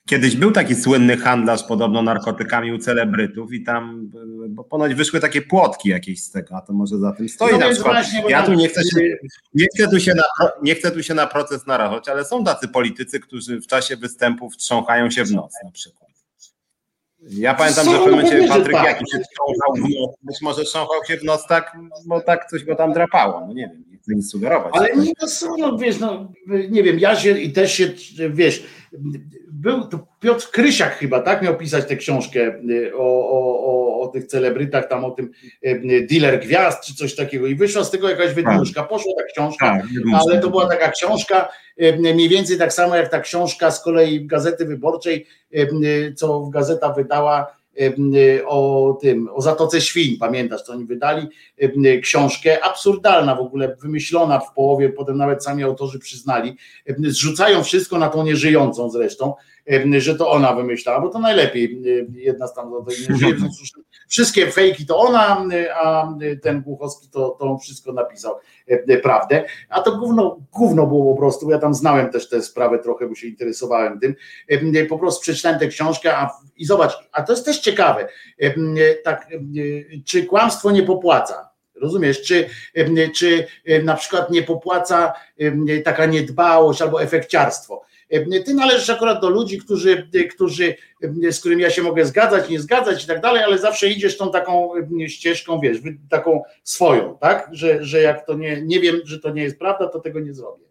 Kiedyś 0.05 0.35
był 0.35 0.51
taki 0.51 0.75
słynny 0.75 1.17
handlarz 1.17 1.63
podobno 1.63 2.01
narkotykami 2.01 2.73
u 2.73 2.77
celebrytów 2.77 3.53
i 3.53 3.63
tam 3.63 4.11
bo 4.49 4.63
ponoć 4.63 4.93
wyszły 4.93 5.19
takie 5.19 5.41
płotki 5.41 5.89
jakieś 5.89 6.23
z 6.23 6.31
tego, 6.31 6.55
a 6.55 6.61
to 6.61 6.73
może 6.73 6.97
za 6.97 7.11
tym 7.11 7.29
stoi 7.29 7.51
no 7.51 7.57
na 7.57 7.69
przykład. 7.69 7.93
Właśnie, 7.93 8.23
ja 8.29 8.43
tu 8.43 8.53
nie 8.53 8.69
chcę, 8.69 8.81
się, 8.83 9.17
nie, 9.53 9.65
chcę 9.75 9.87
tu 9.87 9.99
się 9.99 10.13
na, 10.13 10.49
nie 10.61 10.75
chcę 10.75 10.91
tu 10.91 11.03
się 11.03 11.13
na 11.13 11.27
proces 11.27 11.67
narażać, 11.67 12.09
ale 12.09 12.25
są 12.25 12.43
tacy 12.43 12.67
politycy, 12.67 13.19
którzy 13.19 13.61
w 13.61 13.67
czasie 13.67 13.97
występów 13.97 14.57
trząchają 14.57 15.09
się 15.09 15.23
w 15.23 15.31
noc 15.31 15.53
na 15.63 15.71
przykład. 15.71 16.08
Ja 17.29 17.53
pamiętam, 17.53 17.85
że 17.85 17.91
w 17.91 18.03
pewnym 18.03 18.11
momencie 18.11 18.47
Patryk 18.47 18.75
tak. 18.75 18.85
jakiś 18.85 19.11
się 19.11 19.19
trząchał 19.19 19.75
w 19.75 19.79
noc, 19.79 20.15
być 20.23 20.41
może 20.41 20.63
trząchał 20.63 21.05
się 21.07 21.17
w 21.17 21.23
noc 21.23 21.47
tak, 21.47 21.77
bo 22.05 22.21
tak 22.21 22.49
coś 22.49 22.63
go 22.63 22.75
tam 22.75 22.93
drapało, 22.93 23.39
no 23.47 23.53
nie 23.53 23.67
wiem, 23.67 23.88
nic 24.15 24.31
sugerować. 24.31 24.71
Ale 24.73 24.95
nie, 24.95 25.11
no, 25.41 25.55
no 25.57 25.77
wiesz, 25.77 25.99
no 25.99 26.31
nie 26.69 26.83
wiem, 26.83 26.99
ja 26.99 27.15
się 27.15 27.39
i 27.39 27.51
też 27.51 27.73
się, 27.73 27.93
wiesz, 28.29 28.63
był 29.51 29.83
to 29.87 30.07
Piotr 30.19 30.51
Krysiak 30.51 30.95
chyba, 30.97 31.19
tak, 31.19 31.41
miał 31.41 31.57
pisać 31.57 31.87
tę 31.87 31.95
książkę 31.95 32.39
y, 32.69 32.91
o, 32.95 33.29
o, 33.29 33.65
o, 33.65 34.01
o 34.01 34.07
tych 34.07 34.25
celebrytach, 34.25 34.87
tam 34.87 35.05
o 35.05 35.11
tym 35.11 35.31
y, 35.65 36.07
dealer 36.09 36.39
gwiazd, 36.39 36.85
czy 36.85 36.95
coś 36.95 37.15
takiego 37.15 37.47
i 37.47 37.55
wyszła 37.55 37.83
z 37.83 37.91
tego 37.91 38.09
jakaś 38.09 38.33
wydmuszka, 38.33 38.81
tak. 38.81 38.89
poszła 38.89 39.13
ta 39.17 39.23
książka, 39.23 39.65
tak, 39.65 39.85
ale 40.13 40.39
to 40.39 40.49
była 40.49 40.67
taka 40.67 40.91
książka, 40.91 41.49
y, 41.81 41.97
mniej 41.99 42.29
więcej 42.29 42.57
tak 42.57 42.73
samo 42.73 42.95
jak 42.95 43.09
ta 43.09 43.19
książka 43.19 43.71
z 43.71 43.83
kolei 43.83 44.25
Gazety 44.25 44.65
Wyborczej, 44.65 45.25
co 46.15 46.41
gazeta 46.41 46.93
wydała 46.93 47.58
o 48.45 48.97
tym, 49.01 49.29
o 49.33 49.41
Zatoce 49.41 49.81
Świń, 49.81 50.17
pamiętasz, 50.17 50.61
co 50.61 50.73
oni 50.73 50.85
wydali 50.85 51.27
książkę, 52.01 52.63
absurdalna 52.63 53.35
w 53.35 53.39
ogóle, 53.39 53.75
wymyślona 53.81 54.39
w 54.39 54.53
połowie, 54.53 54.89
potem 54.89 55.17
nawet 55.17 55.43
sami 55.43 55.63
autorzy 55.63 55.99
przyznali, 55.99 56.55
zrzucają 56.97 57.63
wszystko 57.63 57.97
na 57.97 58.09
tą 58.09 58.23
nieżyjącą 58.23 58.89
zresztą, 58.89 59.33
że 59.97 60.15
to 60.15 60.31
ona 60.31 60.53
wymyślała, 60.53 61.01
bo 61.01 61.09
to 61.09 61.19
najlepiej 61.19 61.81
jedna 62.13 62.47
z 62.47 62.53
tam 62.53 62.69
wszystkie 64.09 64.51
fejki 64.51 64.85
to 64.85 64.99
ona, 64.99 65.45
a 65.81 66.13
ten 66.41 66.61
Głuchowski 66.61 67.09
to, 67.09 67.29
to 67.29 67.57
wszystko 67.57 67.93
napisał 67.93 68.35
prawdę, 69.03 69.45
a 69.69 69.81
to 69.81 69.97
gówno, 69.97 70.39
gówno 70.51 70.87
było 70.87 71.13
po 71.13 71.19
prostu, 71.19 71.49
ja 71.49 71.59
tam 71.59 71.73
znałem 71.73 72.11
też 72.11 72.29
tę 72.29 72.41
sprawę 72.41 72.79
trochę, 72.79 73.07
bo 73.07 73.15
się 73.15 73.27
interesowałem 73.27 73.99
tym, 73.99 74.15
po 74.89 74.99
prostu 74.99 75.21
przeczytałem 75.21 75.59
tę 75.59 75.67
książkę 75.67 76.17
a, 76.17 76.29
i 76.57 76.65
zobacz, 76.65 76.93
a 77.11 77.23
to 77.23 77.33
jest 77.33 77.45
też 77.45 77.59
ciekawe, 77.59 78.07
tak, 79.03 79.27
czy 80.05 80.25
kłamstwo 80.25 80.71
nie 80.71 80.83
popłaca, 80.83 81.49
Rozumiesz, 81.81 82.21
czy, 82.21 82.49
czy 83.15 83.47
na 83.83 83.95
przykład 83.95 84.31
nie 84.31 84.43
popłaca 84.43 85.13
taka 85.83 86.05
niedbałość 86.05 86.81
albo 86.81 87.03
efekciarstwo. 87.03 87.81
Ty 88.45 88.53
należysz 88.53 88.89
akurat 88.89 89.21
do 89.21 89.29
ludzi, 89.29 89.57
którzy, 89.57 90.09
którzy, 90.35 90.75
z 91.31 91.39
którymi 91.39 91.61
ja 91.61 91.69
się 91.69 91.81
mogę 91.81 92.05
zgadzać, 92.05 92.49
nie 92.49 92.59
zgadzać 92.59 93.03
i 93.03 93.07
tak 93.07 93.21
dalej, 93.21 93.43
ale 93.43 93.57
zawsze 93.57 93.89
idziesz 93.89 94.17
tą 94.17 94.31
taką 94.31 94.71
ścieżką, 95.07 95.59
wiesz, 95.59 95.77
taką 96.09 96.41
swoją, 96.63 97.17
tak? 97.17 97.49
Że, 97.51 97.83
że 97.83 98.01
jak 98.01 98.25
to 98.25 98.33
nie, 98.33 98.61
nie 98.61 98.79
wiem, 98.79 98.95
że 99.03 99.19
to 99.19 99.29
nie 99.29 99.43
jest 99.43 99.59
prawda, 99.59 99.87
to 99.87 99.99
tego 99.99 100.19
nie 100.19 100.33
zrobię. 100.33 100.65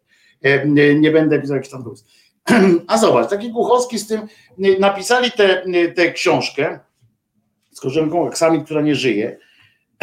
Nie, 0.66 0.94
nie 0.94 1.10
będę 1.10 1.40
pisał 1.40 1.56
jakiś 1.56 1.70
tam 1.70 1.82
plus. 1.82 2.04
A 2.88 2.98
zobacz, 2.98 3.30
taki 3.30 3.50
Głuchowski 3.50 3.98
z 3.98 4.06
tym 4.06 4.20
napisali 4.78 5.30
tę 5.94 6.12
książkę 6.12 6.80
z 7.72 7.80
korzenką 7.80 8.26
Aksamit, 8.26 8.64
która 8.64 8.80
nie 8.80 8.94
żyje. 8.94 9.38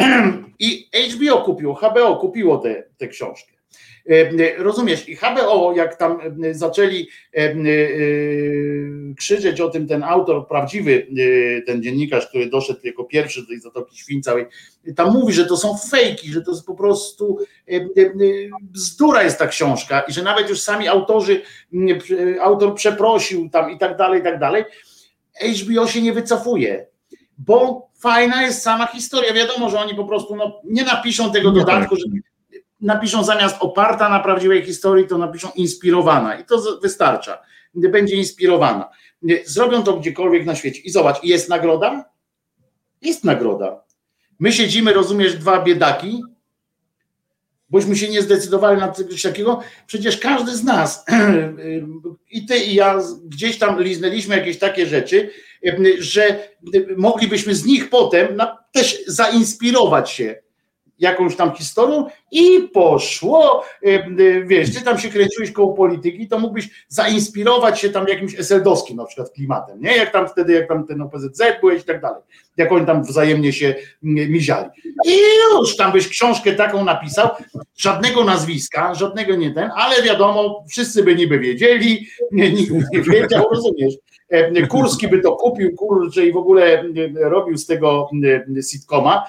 I 0.58 0.88
HBO 1.10 1.42
kupiło, 1.42 1.74
HBO 1.74 2.16
kupiło 2.16 2.62
tę 2.98 3.08
książkę. 3.08 3.55
Rozumiesz, 4.58 5.08
i 5.08 5.16
HBO, 5.16 5.72
jak 5.76 5.96
tam 5.96 6.18
zaczęli 6.52 7.08
krzyczeć 9.16 9.60
o 9.60 9.68
tym 9.68 9.86
ten 9.86 10.02
autor 10.02 10.48
prawdziwy, 10.48 11.06
ten 11.66 11.82
dziennikarz, 11.82 12.26
który 12.26 12.46
doszedł 12.46 12.80
jako 12.84 13.04
pierwszy 13.04 13.40
do 13.40 13.46
tej 13.46 13.60
Zatoki 13.60 13.98
Świń 13.98 14.22
całej, 14.22 14.46
tam 14.96 15.12
mówi, 15.12 15.32
że 15.32 15.46
to 15.46 15.56
są 15.56 15.78
fejki, 15.90 16.32
że 16.32 16.42
to 16.42 16.50
jest 16.50 16.66
po 16.66 16.74
prostu 16.74 17.38
bzdura 18.60 19.22
jest 19.22 19.38
ta 19.38 19.46
książka 19.46 20.00
i 20.00 20.12
że 20.12 20.22
nawet 20.22 20.48
już 20.48 20.60
sami 20.60 20.88
autorzy, 20.88 21.42
autor 22.40 22.74
przeprosił 22.74 23.50
tam 23.50 23.70
i 23.70 23.78
tak 23.78 23.96
dalej, 23.96 24.20
i 24.20 24.24
tak 24.24 24.38
dalej. 24.38 24.64
HBO 25.62 25.86
się 25.86 26.02
nie 26.02 26.12
wycofuje, 26.12 26.86
bo 27.38 27.88
fajna 27.98 28.42
jest 28.42 28.62
sama 28.62 28.86
historia. 28.86 29.32
Wiadomo, 29.32 29.70
że 29.70 29.80
oni 29.80 29.94
po 29.94 30.04
prostu 30.04 30.36
no, 30.36 30.60
nie 30.64 30.84
napiszą 30.84 31.32
tego 31.32 31.50
dodatku, 31.50 31.96
że 31.96 32.04
napiszą 32.86 33.24
zamiast 33.24 33.56
oparta 33.60 34.08
na 34.08 34.20
prawdziwej 34.20 34.64
historii, 34.64 35.06
to 35.06 35.18
napiszą 35.18 35.48
inspirowana 35.54 36.40
i 36.40 36.44
to 36.44 36.78
wystarcza. 36.82 37.38
Będzie 37.74 38.16
inspirowana. 38.16 38.88
Zrobią 39.44 39.82
to 39.82 39.96
gdziekolwiek 39.96 40.46
na 40.46 40.54
świecie. 40.54 40.80
I 40.80 40.90
zobacz, 40.90 41.24
jest 41.24 41.48
nagroda? 41.48 42.04
Jest 43.02 43.24
nagroda. 43.24 43.84
My 44.38 44.52
siedzimy, 44.52 44.92
rozumiesz, 44.92 45.36
dwa 45.36 45.62
biedaki, 45.62 46.22
bośmy 47.70 47.96
się 47.96 48.08
nie 48.08 48.22
zdecydowali 48.22 48.80
na 48.80 48.92
coś 48.92 49.22
takiego. 49.22 49.60
Przecież 49.86 50.18
każdy 50.18 50.56
z 50.56 50.64
nas, 50.64 51.04
i 52.30 52.46
ty, 52.46 52.58
i 52.58 52.74
ja, 52.74 52.98
gdzieś 53.24 53.58
tam 53.58 53.82
liznęliśmy 53.82 54.36
jakieś 54.36 54.58
takie 54.58 54.86
rzeczy, 54.86 55.30
że 55.98 56.48
moglibyśmy 56.96 57.54
z 57.54 57.64
nich 57.64 57.90
potem 57.90 58.38
też 58.72 59.04
zainspirować 59.06 60.10
się 60.10 60.45
jakąś 60.98 61.36
tam 61.36 61.52
historią 61.54 62.06
i 62.30 62.68
poszło, 62.74 63.64
e, 63.82 63.88
e, 63.88 64.44
wiesz, 64.46 64.74
ty 64.74 64.84
tam 64.84 64.98
się 64.98 65.08
kręciłeś 65.08 65.52
koło 65.52 65.74
polityki, 65.74 66.28
to 66.28 66.38
mógłbyś 66.38 66.84
zainspirować 66.88 67.80
się 67.80 67.90
tam 67.90 68.08
jakimś 68.08 68.38
eseldowskim 68.38 68.96
na 68.96 69.04
przykład 69.04 69.30
klimatem, 69.30 69.80
nie? 69.80 69.96
Jak 69.96 70.12
tam 70.12 70.28
wtedy, 70.28 70.52
jak 70.52 70.68
tam 70.68 70.86
ten 70.86 71.02
OPZZ 71.02 71.42
byłeś 71.60 71.82
i 71.82 71.84
tak 71.84 72.00
dalej. 72.00 72.22
jak 72.56 72.72
oni 72.72 72.86
tam 72.86 73.04
wzajemnie 73.04 73.52
się 73.52 73.74
miziali. 74.02 74.68
I 75.06 75.18
już 75.52 75.76
tam 75.76 75.92
byś 75.92 76.08
książkę 76.08 76.52
taką 76.52 76.84
napisał, 76.84 77.28
żadnego 77.76 78.24
nazwiska, 78.24 78.94
żadnego 78.94 79.34
nie 79.36 79.54
ten, 79.54 79.70
ale 79.76 80.02
wiadomo, 80.02 80.64
wszyscy 80.70 81.02
by 81.02 81.14
niby 81.14 81.38
wiedzieli, 81.38 82.06
nikt 82.32 82.70
nie 82.92 83.02
wiedział, 83.02 83.44
rozumiesz? 83.50 83.94
E, 84.28 84.66
Kurski 84.66 85.08
by 85.08 85.20
to 85.20 85.32
kupił, 85.32 85.76
kurczę, 85.76 86.26
i 86.26 86.32
w 86.32 86.36
ogóle 86.36 86.84
robił 87.14 87.56
z 87.56 87.66
tego 87.66 88.10
sitcoma, 88.70 89.24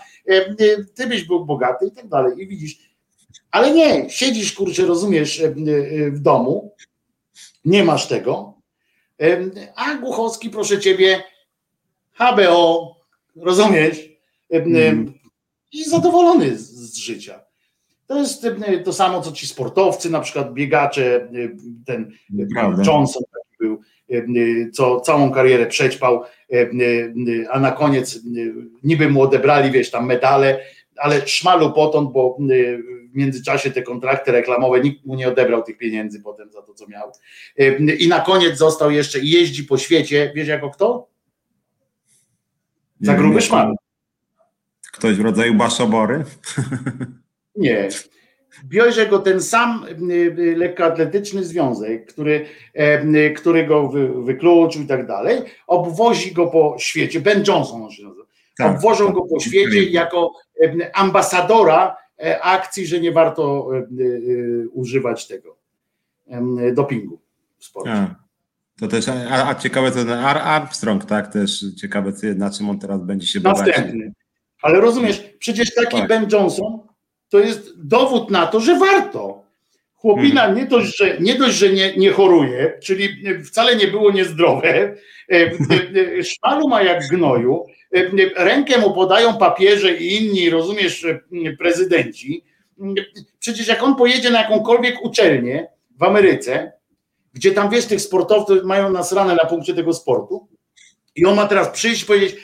ty 0.96 1.08
byś 1.08 1.24
był 1.24 1.46
bogaty 1.46 1.86
i 1.88 1.92
tak 1.92 2.08
dalej. 2.08 2.42
I 2.42 2.48
widzisz, 2.48 2.78
ale 3.52 3.72
nie, 3.72 4.10
siedzisz, 4.10 4.54
kurczę, 4.54 4.86
rozumiesz, 4.86 5.44
w 6.12 6.20
domu, 6.20 6.76
nie 7.66 7.84
masz 7.84 8.08
tego, 8.08 8.54
a 9.76 9.96
Głuchowski, 9.96 10.50
proszę 10.50 10.80
ciebie, 10.80 11.24
HBO, 12.14 12.96
rozumiesz? 13.36 14.10
Mm. 14.50 15.14
I 15.72 15.84
zadowolony 15.84 16.58
z, 16.58 16.72
z, 16.72 16.98
życia. 16.98 17.42
To 18.08 18.20
jest 18.20 18.48
to 18.86 18.94
samo, 18.94 19.22
co 19.22 19.32
ci 19.32 19.48
sportowcy, 19.48 20.10
na 20.10 20.20
przykład 20.20 20.54
biegacze, 20.54 21.30
ten 21.86 22.12
Prawda. 22.54 22.84
Johnson 22.86 23.24
taki 23.34 23.58
był, 23.60 23.82
co 24.74 25.00
całą 25.00 25.32
karierę 25.32 25.66
przećpał, 25.66 26.24
a 27.52 27.60
na 27.60 27.72
koniec 27.72 28.20
niby 28.84 29.10
mu 29.10 29.22
odebrali, 29.22 29.72
wiesz, 29.72 29.92
tam 29.92 30.06
medale, 30.06 30.60
ale 30.98 31.28
szmalu 31.28 31.74
potąd, 31.74 32.12
bo 32.12 32.38
w 33.12 33.16
międzyczasie 33.16 33.72
te 33.72 33.82
kontrakty 33.82 34.32
reklamowe, 34.32 34.82
nikt 34.82 35.06
mu 35.06 35.16
nie 35.16 35.28
odebrał 35.28 35.64
tych 35.64 35.78
pieniędzy 35.78 36.22
potem 36.22 36.52
za 36.52 36.62
to, 36.62 36.74
co 36.74 36.88
miał. 36.88 37.12
I 38.00 38.08
na 38.08 38.20
koniec 38.20 38.58
został 38.58 38.92
jeszcze, 38.92 39.20
jeździ 39.20 39.64
po 39.64 39.78
świecie, 39.78 40.32
wiesz 40.36 40.48
jako 40.48 40.70
kto? 40.70 41.08
Za 43.02 43.14
gruby 43.14 43.42
szmal. 43.42 43.76
Ktoś 44.94 45.16
w 45.16 45.22
rodzaju 45.22 45.54
baszobory? 45.54 46.24
Nie. 47.56 47.90
Bierze 48.66 49.08
go 49.08 49.20
ten 49.20 49.42
sam 49.42 49.86
y, 50.12 50.14
y, 50.14 50.56
lekkoatletyczny 50.58 51.44
związek, 51.44 52.06
który, 52.06 52.46
e, 52.74 53.30
który 53.30 53.66
go 53.66 53.90
wykluczył 54.24 54.82
i 54.82 54.88
tak 54.88 55.08
dalej, 55.08 55.42
obwozi 55.68 56.34
go 56.34 56.48
po 56.48 56.76
świecie, 56.80 57.20
Ben 57.20 57.44
Johnson 57.48 57.84
on 57.84 57.92
się 57.92 58.04
nazywa, 58.04 58.26
tak, 58.58 58.76
obwożą 58.76 59.06
tak, 59.06 59.16
go 59.16 59.22
po 59.22 59.40
świecie 59.40 59.84
jako 59.84 60.32
ambasadora 60.94 61.98
e, 62.20 62.42
akcji, 62.42 62.88
że 62.88 63.00
nie 63.00 63.12
warto 63.12 63.70
e, 63.76 64.68
używać 64.68 65.28
tego 65.28 65.58
dopingu 66.74 67.20
w 67.58 67.66
sporcie. 67.66 67.92
A. 67.92 68.28
To 68.80 68.88
też, 68.88 69.10
a, 69.10 69.48
a 69.48 69.56
ciekawe 69.56 69.92
to 69.92 70.20
Armstrong, 70.44 71.06
tak, 71.06 71.34
też 71.34 71.66
ciekawe, 71.82 72.12
na 72.36 72.50
czym 72.50 72.70
on 72.70 72.80
teraz 72.80 73.04
będzie 73.04 73.28
się 73.28 73.40
bawić. 73.40 73.68
Następny. 73.68 74.14
Ale 74.62 74.82
rozumiesz, 74.82 75.34
przecież 75.40 75.74
taki 75.74 75.98
tak. 75.98 76.08
Ben 76.08 76.28
Johnson 76.32 76.80
to 77.30 77.40
jest 77.40 77.88
dowód 77.88 78.32
na 78.32 78.48
to, 78.48 78.60
że 78.60 78.80
warto. 78.80 79.48
Chłopina 79.94 80.42
hmm. 80.42 80.58
nie 80.58 80.66
dość, 80.66 80.98
że, 80.98 81.18
nie, 81.20 81.36
dość, 81.36 81.56
że 81.56 81.70
nie, 81.70 81.98
nie 81.98 82.12
choruje, 82.12 82.80
czyli 82.84 83.10
wcale 83.44 83.76
nie 83.76 83.88
było 83.88 84.12
niezdrowe, 84.12 84.70
e, 84.70 84.96
e, 85.32 85.50
e, 86.20 86.24
szmalu 86.24 86.68
ma 86.68 86.84
jak 86.84 87.08
gnoju, 87.08 87.66
rękę 88.36 88.78
mu 88.78 88.94
podają 88.94 89.38
papieże 89.38 89.98
i 89.98 90.16
inni, 90.16 90.50
rozumiesz, 90.50 91.06
prezydenci. 91.60 92.44
Przecież 93.40 93.68
jak 93.68 93.84
on 93.84 93.96
pojedzie 93.96 94.30
na 94.30 94.42
jakąkolwiek 94.42 95.06
uczelnię 95.06 95.68
w 96.00 96.04
Ameryce, 96.04 96.72
gdzie 97.34 97.52
tam 97.52 97.70
wiesz, 97.70 97.86
tych 97.86 98.02
sportowców 98.02 98.64
mają 98.64 98.92
nasrane 98.92 99.36
na 99.36 99.50
punkcie 99.50 99.74
tego 99.74 99.94
sportu 99.94 100.48
i 101.16 101.26
on 101.26 101.36
ma 101.36 101.48
teraz 101.48 101.70
przyjść 101.70 102.04
i 102.04 102.06
powiedzieć, 102.06 102.36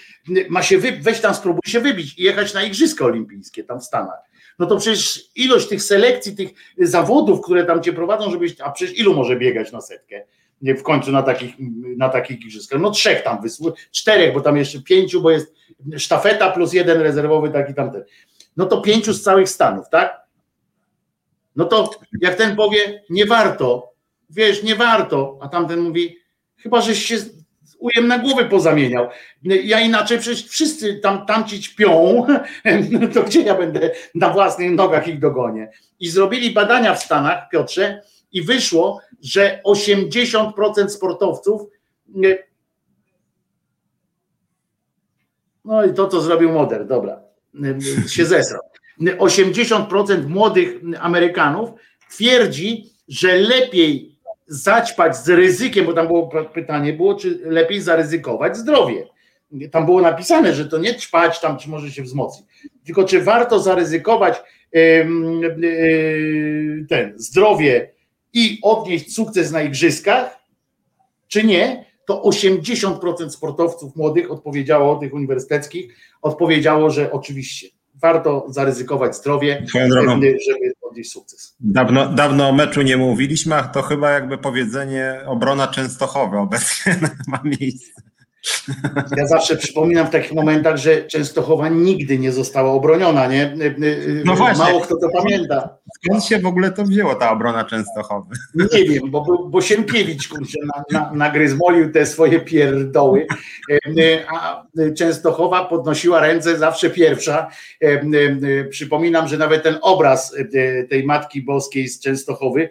ma 0.50 0.64
się 0.64 0.78
wy, 0.78 0.92
weź 1.02 1.22
tam 1.22 1.36
spróbuj 1.36 1.62
się 1.66 1.80
wybić 1.80 2.20
i 2.20 2.24
jechać 2.24 2.54
na 2.54 2.64
Igrzyska 2.64 3.06
Olimpijskie 3.06 3.64
tam 3.64 3.80
w 3.80 3.84
Stanach. 3.84 4.33
No 4.60 4.66
to 4.66 4.78
przecież 4.78 5.30
ilość 5.36 5.68
tych 5.68 5.84
selekcji, 5.84 6.36
tych 6.36 6.50
zawodów, 6.78 7.42
które 7.42 7.66
tam 7.66 7.84
cię 7.84 7.94
prowadzą, 7.94 8.32
żebyś, 8.32 8.62
a 8.62 8.72
przecież 8.72 8.98
ilu 8.98 9.14
może 9.14 9.36
biegać 9.36 9.72
na 9.72 9.82
setkę 9.82 10.26
w 10.62 10.84
końcu 10.84 11.12
na 11.12 11.24
takich, 11.24 11.56
na 11.98 12.10
takich 12.10 12.42
igrzyskach? 12.42 12.82
No 12.82 12.92
trzech 12.92 13.24
tam 13.24 13.42
wysłu, 13.42 13.74
czterech, 13.92 14.34
bo 14.34 14.42
tam 14.42 14.58
jeszcze 14.58 14.82
pięciu, 14.82 15.22
bo 15.22 15.32
jest 15.32 15.56
sztafeta 15.98 16.52
plus 16.52 16.74
jeden 16.74 17.02
rezerwowy 17.02 17.50
taki 17.50 17.74
tamten. 17.74 18.04
No 18.58 18.66
to 18.66 18.82
pięciu 18.82 19.14
z 19.14 19.24
całych 19.24 19.50
Stanów, 19.50 19.90
tak? 19.90 20.22
No 21.56 21.66
to 21.66 21.90
jak 22.22 22.36
ten 22.36 22.56
powie, 22.56 23.04
nie 23.10 23.26
warto, 23.26 23.94
wiesz, 24.30 24.64
nie 24.64 24.76
warto, 24.76 25.40
a 25.42 25.48
tamten 25.48 25.80
mówi, 25.80 26.18
chyba 26.58 26.82
żeś 26.82 27.06
się 27.06 27.18
ujem 27.84 28.08
na 28.08 28.20
głowy 28.20 28.46
pozamieniał. 28.46 29.08
Ja 29.44 29.80
inaczej 29.80 30.20
przecież 30.20 30.48
wszyscy 30.48 30.96
tam 30.96 31.26
tamci 31.26 31.62
ćpią, 31.62 32.26
to 33.14 33.24
gdzie 33.24 33.42
ja 33.42 33.56
będę 33.56 33.92
na 34.16 34.30
własnych 34.30 34.72
nogach 34.72 35.08
ich 35.08 35.20
dogonię. 35.20 35.70
I 36.00 36.10
zrobili 36.10 36.52
badania 36.52 36.96
w 36.96 37.04
Stanach, 37.04 37.50
Piotrze, 37.50 38.02
i 38.32 38.42
wyszło, 38.42 39.02
że 39.22 39.62
80% 39.66 40.90
sportowców 40.90 41.62
no 45.66 45.86
i 45.86 45.94
to, 45.94 46.08
co 46.08 46.22
zrobił 46.22 46.52
Moder, 46.52 46.88
dobra, 46.88 47.22
się 48.08 48.26
zesrał. 48.26 48.62
80% 49.02 50.28
młodych 50.28 50.82
Amerykanów 51.00 51.70
twierdzi, 52.12 52.90
że 53.08 53.36
lepiej 53.36 54.13
zaćpać 54.48 55.18
z 55.18 55.30
ryzykiem, 55.30 55.86
bo 55.86 55.94
tam 55.94 56.08
było 56.08 56.30
pytanie, 56.54 56.94
było, 56.94 57.16
czy 57.16 57.40
lepiej 57.46 57.82
zaryzykować 57.82 58.58
zdrowie. 58.58 59.08
Tam 59.72 59.86
było 59.86 60.02
napisane, 60.02 60.54
że 60.54 60.66
to 60.66 60.78
nie 60.78 60.96
ćpać 60.96 61.40
tam, 61.40 61.58
czy 61.58 61.70
może 61.70 61.92
się 61.92 62.04
wzmocnić, 62.04 62.48
tylko 62.86 63.04
czy 63.04 63.22
warto 63.22 63.60
zaryzykować 63.60 64.42
ten 66.90 67.14
zdrowie 67.16 67.92
i 68.34 68.60
odnieść 68.62 69.16
sukces 69.16 69.52
na 69.52 69.62
igrzyskach, 69.62 70.40
czy 71.28 71.44
nie, 71.44 71.86
to 72.08 72.22
80% 72.22 73.30
sportowców 73.30 73.96
młodych 73.96 74.32
odpowiedziało, 74.32 74.96
tych 74.96 75.14
uniwersyteckich, 75.14 75.96
odpowiedziało, 76.22 76.90
że 76.90 77.12
oczywiście 77.12 77.68
warto 78.02 78.46
zaryzykować 78.50 79.16
zdrowie, 79.16 79.66
żeby 79.74 80.74
odnieść 80.82 81.12
sukces. 81.12 81.56
Dawno, 81.60 82.08
dawno 82.08 82.50
o 82.50 82.54
meczu 82.54 82.82
nie 82.82 82.98
mówiliśmy, 82.98 83.56
a 83.56 83.64
to 83.64 83.82
chyba 83.82 84.12
jakby 84.12 84.38
powiedzenie 84.38 85.22
obrona 85.26 85.68
Częstochowa 85.68 86.40
obecnie 86.40 87.00
ma 87.28 87.42
miejsce. 87.44 88.02
Ja 89.18 89.28
zawsze 89.28 89.58
przypominam 89.58 90.08
w 90.08 90.10
takich 90.10 90.34
momentach, 90.34 90.78
że 90.78 91.04
Częstochowa 91.04 91.70
nigdy 91.70 92.20
nie 92.20 92.32
została 92.32 92.72
obroniona, 92.72 93.28
nie? 93.28 93.56
No 94.26 94.36
właśnie. 94.36 94.64
Mało 94.64 94.82
kto 94.82 94.96
to 94.98 95.10
pamięta. 95.10 95.78
Skąd 96.04 96.26
się 96.26 96.40
w 96.40 96.46
ogóle 96.46 96.72
to 96.72 96.84
wzięło, 96.84 97.16
ta 97.16 97.32
obrona 97.32 97.66
Częstochowy? 97.66 98.36
Nie 98.74 98.84
wiem, 98.84 99.12
bo, 99.12 99.48
bo 99.50 99.62
Sienkiewicz 99.62 100.28
kurczę, 100.28 100.60
na, 100.76 101.00
na, 101.00 101.12
nagryzmolił 101.14 101.92
te 101.92 102.06
swoje 102.06 102.40
pierdoły, 102.40 103.28
a 104.34 104.64
Częstochowa 104.98 105.66
podnosiła 105.66 106.20
ręce 106.20 106.58
zawsze 106.58 106.90
pierwsza. 106.90 107.48
Przypominam, 108.70 109.28
że 109.28 109.38
nawet 109.38 109.64
ten 109.64 109.78
obraz 109.82 110.36
tej 110.90 111.04
Matki 111.04 111.42
Boskiej 111.42 111.88
z 111.88 112.00
Częstochowy 112.00 112.70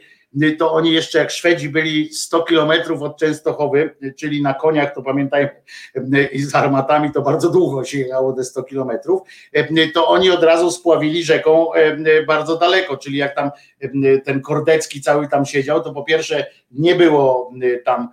to 0.58 0.72
oni 0.72 0.92
jeszcze 0.92 1.18
jak 1.18 1.30
Szwedzi 1.30 1.68
byli 1.68 2.14
100 2.14 2.42
kilometrów 2.42 3.02
od 3.02 3.18
Częstochowy, 3.18 3.96
czyli 4.18 4.42
na 4.42 4.54
koniach, 4.54 4.94
to 4.94 5.02
pamiętają, 5.02 5.48
i 6.32 6.42
z 6.42 6.54
armatami 6.54 7.12
to 7.12 7.22
bardzo 7.22 7.50
długo 7.50 7.84
się 7.84 7.98
jechało 7.98 8.32
te 8.32 8.44
100 8.44 8.62
kilometrów, 8.62 9.22
to 9.94 10.08
oni 10.08 10.30
od 10.30 10.42
razu 10.42 10.70
spławili 10.70 11.24
rzeką 11.24 11.66
bardzo 12.26 12.56
daleko, 12.56 12.96
czyli 12.96 13.16
jak 13.18 13.34
tam 13.34 13.50
ten 14.24 14.40
Kordecki 14.40 15.00
cały 15.00 15.28
tam 15.28 15.46
siedział, 15.46 15.82
to 15.82 15.92
po 15.92 16.04
pierwsze 16.04 16.46
nie 16.70 16.94
było 16.94 17.52
tam 17.84 18.08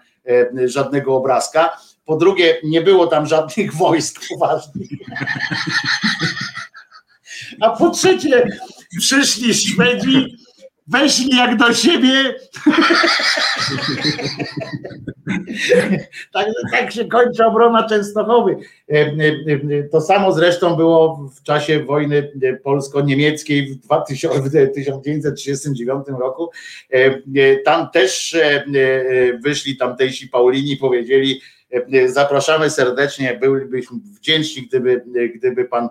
żadnego 0.65 1.15
obrazka, 1.15 1.77
po 2.05 2.15
drugie 2.15 2.57
nie 2.63 2.81
było 2.81 3.07
tam 3.07 3.25
żadnych 3.25 3.73
wojsk 3.83 4.21
poważnych. 4.29 4.89
A 7.61 7.69
po 7.69 7.89
trzecie 7.89 8.47
przyszli 8.99 9.53
Szwedzi 9.53 10.37
weszli 10.89 11.37
jak 11.37 11.57
do 11.57 11.73
siebie. 11.73 12.13
tak, 16.33 16.47
tak 16.71 16.91
się 16.91 17.05
kończy 17.05 17.45
obrona 17.45 17.89
Częstochowy. 17.89 18.57
E, 18.91 18.95
e, 18.95 19.11
e, 19.79 19.83
to 19.83 20.01
samo 20.01 20.31
zresztą 20.31 20.75
było 20.75 21.29
w 21.35 21.43
czasie 21.43 21.83
wojny 21.83 22.31
polsko-niemieckiej 22.63 23.67
w 23.67 23.87
1939 24.07 26.05
roku. 26.19 26.49
Tam 27.65 27.89
też 27.89 28.37
wyszli 29.43 29.77
tamtejsi 29.77 30.27
Paulini, 30.27 30.77
powiedzieli, 30.77 31.41
zapraszamy 32.05 32.69
serdecznie, 32.69 33.39
bylibyśmy 33.41 33.97
wdzięczni, 34.03 34.67
gdyby, 34.67 35.03
gdyby 35.35 35.65
pan 35.65 35.89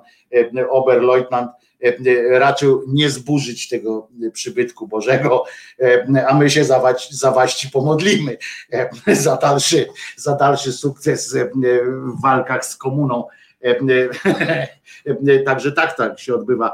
Oberleutnant 0.71 1.51
raczył 2.31 2.85
nie 2.89 3.11
zburzyć 3.11 3.69
tego 3.69 4.09
przybytku 4.33 4.89
Bożego, 4.89 5.45
e, 5.81 6.27
a 6.29 6.35
my 6.35 6.51
się 6.51 6.65
za 7.11 7.31
waści 7.31 7.71
pomodlimy 7.71 8.37
e, 8.73 9.15
za 9.15 9.37
dalszy, 9.37 9.87
za 10.17 10.37
dalszy 10.37 10.73
sukces 10.73 11.37
w 12.17 12.23
walkach 12.23 12.65
z 12.65 12.77
komuną 12.77 13.25
Także 15.47 15.73
tak, 15.73 15.97
tak 15.97 16.21
się 16.21 16.35
odbywa 16.35 16.73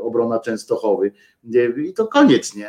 obrona 0.00 0.40
Częstochowy. 0.40 1.12
I 1.84 1.92
to 1.92 2.08
koniec, 2.08 2.54
nie? 2.54 2.68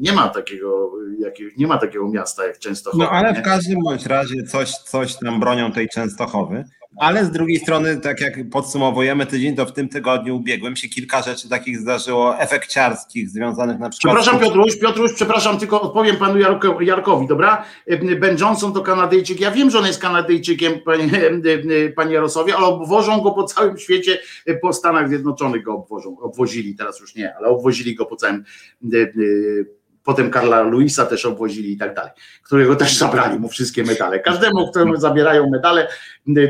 Nie 0.00 0.12
ma 0.12 0.28
takiego, 0.28 0.92
jakiegoś, 1.18 1.56
nie 1.56 1.66
ma 1.66 1.78
takiego 1.78 2.08
miasta 2.08 2.46
jak 2.46 2.58
Częstochowa. 2.58 3.04
No 3.04 3.10
ale 3.10 3.34
w 3.34 3.42
każdym 3.42 3.78
bądź 3.84 4.06
razie 4.06 4.42
coś, 4.42 4.70
coś 4.70 5.16
tam 5.16 5.40
bronią 5.40 5.72
tej 5.72 5.88
Częstochowy. 5.88 6.64
Ale 6.96 7.24
z 7.24 7.30
drugiej 7.30 7.58
strony, 7.58 8.00
tak 8.00 8.20
jak 8.20 8.50
podsumowujemy 8.50 9.26
tydzień, 9.26 9.56
to 9.56 9.66
w 9.66 9.72
tym 9.72 9.88
tygodniu 9.88 10.36
ubiegłym 10.36 10.76
się 10.76 10.88
kilka 10.88 11.22
rzeczy 11.22 11.48
takich 11.48 11.78
zdarzyło 11.78 12.38
efekciarskich, 12.38 13.28
związanych 13.30 13.78
na 13.78 13.88
przykład. 13.90 14.16
Przepraszam. 14.16 14.40
Piotruś, 14.40 14.76
Piotruś, 14.76 15.12
przepraszam, 15.12 15.58
tylko 15.58 15.80
odpowiem 15.80 16.16
panu 16.16 16.38
Jarko, 16.38 16.80
Jarkowi, 16.80 17.26
dobra? 17.26 17.64
Ben 18.20 18.38
Johnson 18.40 18.72
to 18.72 18.80
Kanadyjczyk, 18.80 19.40
ja 19.40 19.50
wiem, 19.50 19.70
że 19.70 19.78
on 19.78 19.86
jest 19.86 20.00
Kanadyjczykiem, 20.00 20.80
panie, 20.84 21.10
panie 21.96 22.14
Jarosławie, 22.14 22.56
ale 22.56 22.66
obwożą 22.66 23.20
go 23.20 23.30
po 23.30 23.44
całym 23.44 23.78
świecie, 23.78 24.18
po 24.62 24.72
Stanach 24.72 25.08
Zjednoczonych 25.08 25.62
go 25.62 25.74
obwożą, 25.74 26.18
obwozili, 26.20 26.74
teraz 26.74 27.00
już 27.00 27.14
nie, 27.14 27.36
ale 27.36 27.48
obwozili 27.48 27.94
go 27.94 28.06
po 28.06 28.16
całym 28.16 28.44
potem 30.08 30.30
Karla 30.30 30.62
Luisa 30.62 31.06
też 31.06 31.24
obwozili 31.24 31.72
i 31.72 31.76
tak 31.76 31.94
dalej, 31.94 32.12
którego 32.42 32.76
też 32.76 32.96
zabrali 32.96 33.38
mu 33.38 33.48
wszystkie 33.48 33.84
medale. 33.84 34.20
Każdemu, 34.20 34.70
któremu 34.70 34.96
zabierają 34.96 35.50
medale, 35.50 35.88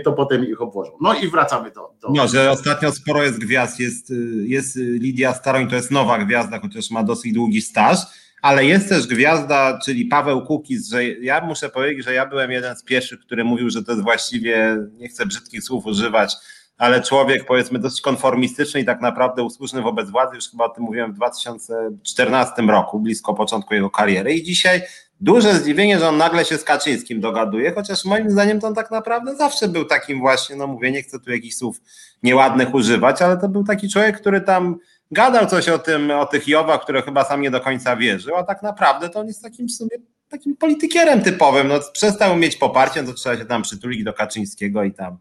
to 0.05 0.13
potem 0.13 0.47
ich 0.49 0.63
obwożą. 0.63 0.93
No 1.01 1.15
i 1.15 1.29
wracamy 1.29 1.71
do... 1.71 1.95
do... 2.01 2.09
No, 2.15 2.29
że 2.29 2.51
ostatnio 2.51 2.93
sporo 2.93 3.23
jest 3.23 3.39
gwiazd, 3.39 3.81
jest, 3.81 4.13
jest 4.45 4.77
Lidia 4.77 5.35
Staroń, 5.35 5.69
to 5.69 5.77
jest 5.77 5.91
nowa 5.91 6.19
gwiazda, 6.19 6.61
chociaż 6.61 6.91
ma 6.91 7.03
dosyć 7.03 7.33
długi 7.33 7.63
staż, 7.63 7.99
ale 8.43 8.65
jest 8.65 8.89
też 8.89 9.07
gwiazda, 9.07 9.79
czyli 9.85 10.05
Paweł 10.05 10.43
Kukiz, 10.43 10.91
że 10.91 11.05
ja 11.05 11.41
muszę 11.41 11.69
powiedzieć, 11.69 12.05
że 12.05 12.15
ja 12.15 12.27
byłem 12.27 12.51
jeden 12.51 12.77
z 12.77 12.83
pierwszych, 12.83 13.21
który 13.21 13.45
mówił, 13.45 13.71
że 13.71 13.85
to 13.85 13.93
jest 13.93 14.05
właściwie, 14.05 14.77
nie 14.93 15.09
chcę 15.09 15.27
brzydkich 15.27 15.63
słów 15.63 15.87
używać, 15.87 16.35
ale 16.79 17.03
człowiek 17.03 17.45
powiedzmy 17.45 17.79
dosyć 17.79 18.01
konformistyczny 18.01 18.81
i 18.81 18.85
tak 18.85 19.01
naprawdę 19.01 19.43
usłużny 19.43 19.83
wobec 19.83 20.11
władzy, 20.11 20.37
już 20.37 20.51
chyba 20.51 20.65
o 20.65 20.69
tym 20.69 20.85
mówiłem 20.85 21.13
w 21.13 21.17
2014 21.17 22.63
roku, 22.63 23.01
blisko 23.01 23.35
początku 23.35 23.75
jego 23.75 23.91
kariery. 23.91 24.35
I 24.35 24.43
dzisiaj 24.43 24.83
duże 25.21 25.55
zdziwienie, 25.55 25.99
że 25.99 26.09
on 26.09 26.17
nagle 26.17 26.45
się 26.45 26.59
z 26.59 26.65
Kaczyńskim 26.65 27.21
dogaduje, 27.21 27.73
chociaż 27.73 28.05
moim 28.05 28.31
zdaniem 28.31 28.61
to 28.61 28.67
on 28.67 28.75
tak 28.75 28.91
naprawdę 28.91 29.37
zawsze 29.37 29.69
był 29.69 29.85
takim 29.85 30.21
właśnie, 30.21 30.57
no 30.57 30.67
mówię, 30.67 30.93
nie 30.93 31.03
chcę 31.03 31.21
tu 31.21 31.31
jakichś 31.31 31.57
słów 31.57 31.81
nieładnych 32.23 32.75
używać, 32.75 33.23
ale 33.23 33.37
to 33.37 33.49
był 33.49 33.65
taki 33.65 33.89
człowiek, 33.89 34.21
który 34.21 34.41
tam 34.41 34.77
gadał 35.11 35.47
coś 35.47 35.69
o 35.69 35.79
tym, 35.79 36.11
o 36.11 36.27
tych 36.27 36.49
Jowach, 36.49 36.83
które 36.83 37.03
chyba 37.03 37.25
sam 37.25 37.41
nie 37.41 37.51
do 37.51 37.61
końca 37.61 37.97
wierzył, 37.97 38.37
a 38.37 38.43
tak 38.43 38.63
naprawdę 38.63 39.09
to 39.09 39.21
on 39.21 39.27
jest 39.27 39.43
takim 39.43 39.69
w 39.69 39.73
sumie 39.73 39.91
takim 40.29 40.57
politykierem 40.57 41.23
typowym, 41.23 41.69
no 41.69 41.75
przestał 41.93 42.37
mieć 42.37 42.57
poparcie, 42.57 43.03
no 43.03 43.09
to 43.09 43.15
trzeba 43.15 43.37
się 43.37 43.45
tam 43.45 43.63
przytulić 43.63 44.05
do 44.05 44.13
Kaczyńskiego 44.13 44.85
i 44.85 44.93
tam 44.93 45.19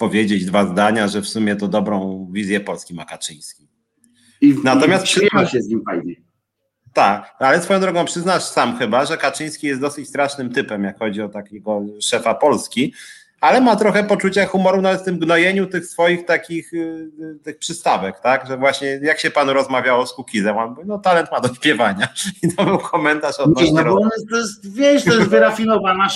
powiedzieć 0.00 0.44
dwa 0.44 0.66
zdania, 0.66 1.08
że 1.08 1.22
w 1.22 1.28
sumie 1.28 1.56
to 1.56 1.68
dobrą 1.68 2.28
wizję 2.32 2.60
Polski 2.60 2.94
ma 2.94 3.04
Kaczyński. 3.04 3.68
I, 4.40 4.54
Natomiast 4.64 5.08
śmiewa 5.08 5.46
się 5.46 5.62
z 5.62 5.68
nim 5.68 5.82
fajnie. 5.84 6.14
Tak, 6.92 7.34
ale 7.38 7.62
swoją 7.62 7.80
drogą 7.80 8.04
przyznasz 8.04 8.42
sam 8.42 8.78
chyba, 8.78 9.04
że 9.06 9.16
Kaczyński 9.16 9.66
jest 9.66 9.80
dosyć 9.80 10.08
strasznym 10.08 10.52
typem, 10.52 10.84
jak 10.84 10.98
chodzi 10.98 11.22
o 11.22 11.28
takiego 11.28 11.82
szefa 12.00 12.34
Polski, 12.34 12.94
ale 13.40 13.60
ma 13.60 13.76
trochę 13.76 14.04
poczucia 14.04 14.46
humoru 14.46 14.82
nawet 14.82 15.00
w 15.00 15.04
tym 15.04 15.18
gnojeniu 15.18 15.66
tych 15.66 15.86
swoich 15.86 16.24
takich 16.24 16.70
tych 17.42 17.58
przystawek, 17.58 18.20
tak? 18.20 18.46
Że 18.46 18.56
właśnie 18.56 19.00
jak 19.02 19.20
się 19.20 19.30
panu 19.30 19.52
rozmawiało 19.52 20.06
z 20.06 20.12
Kukizem, 20.12 20.58
on 20.58 20.70
mówi, 20.70 20.82
no 20.86 20.98
talent 20.98 21.32
ma 21.32 21.40
do 21.40 21.54
śpiewania. 21.54 22.08
I 22.42 22.56
to 22.56 22.64
był 22.64 22.78
komentarz 22.78 23.40
odnośnie 23.40 23.72
Nie, 23.72 23.82
no 23.82 23.94
bo 23.94 24.00
on 24.00 24.08
jest, 24.16 24.28
to 24.30 24.36
jest, 24.36 24.74
wiesz, 24.74 25.04
to 25.04 25.14
jest 25.14 25.30
wyrafinowana, 25.30 26.08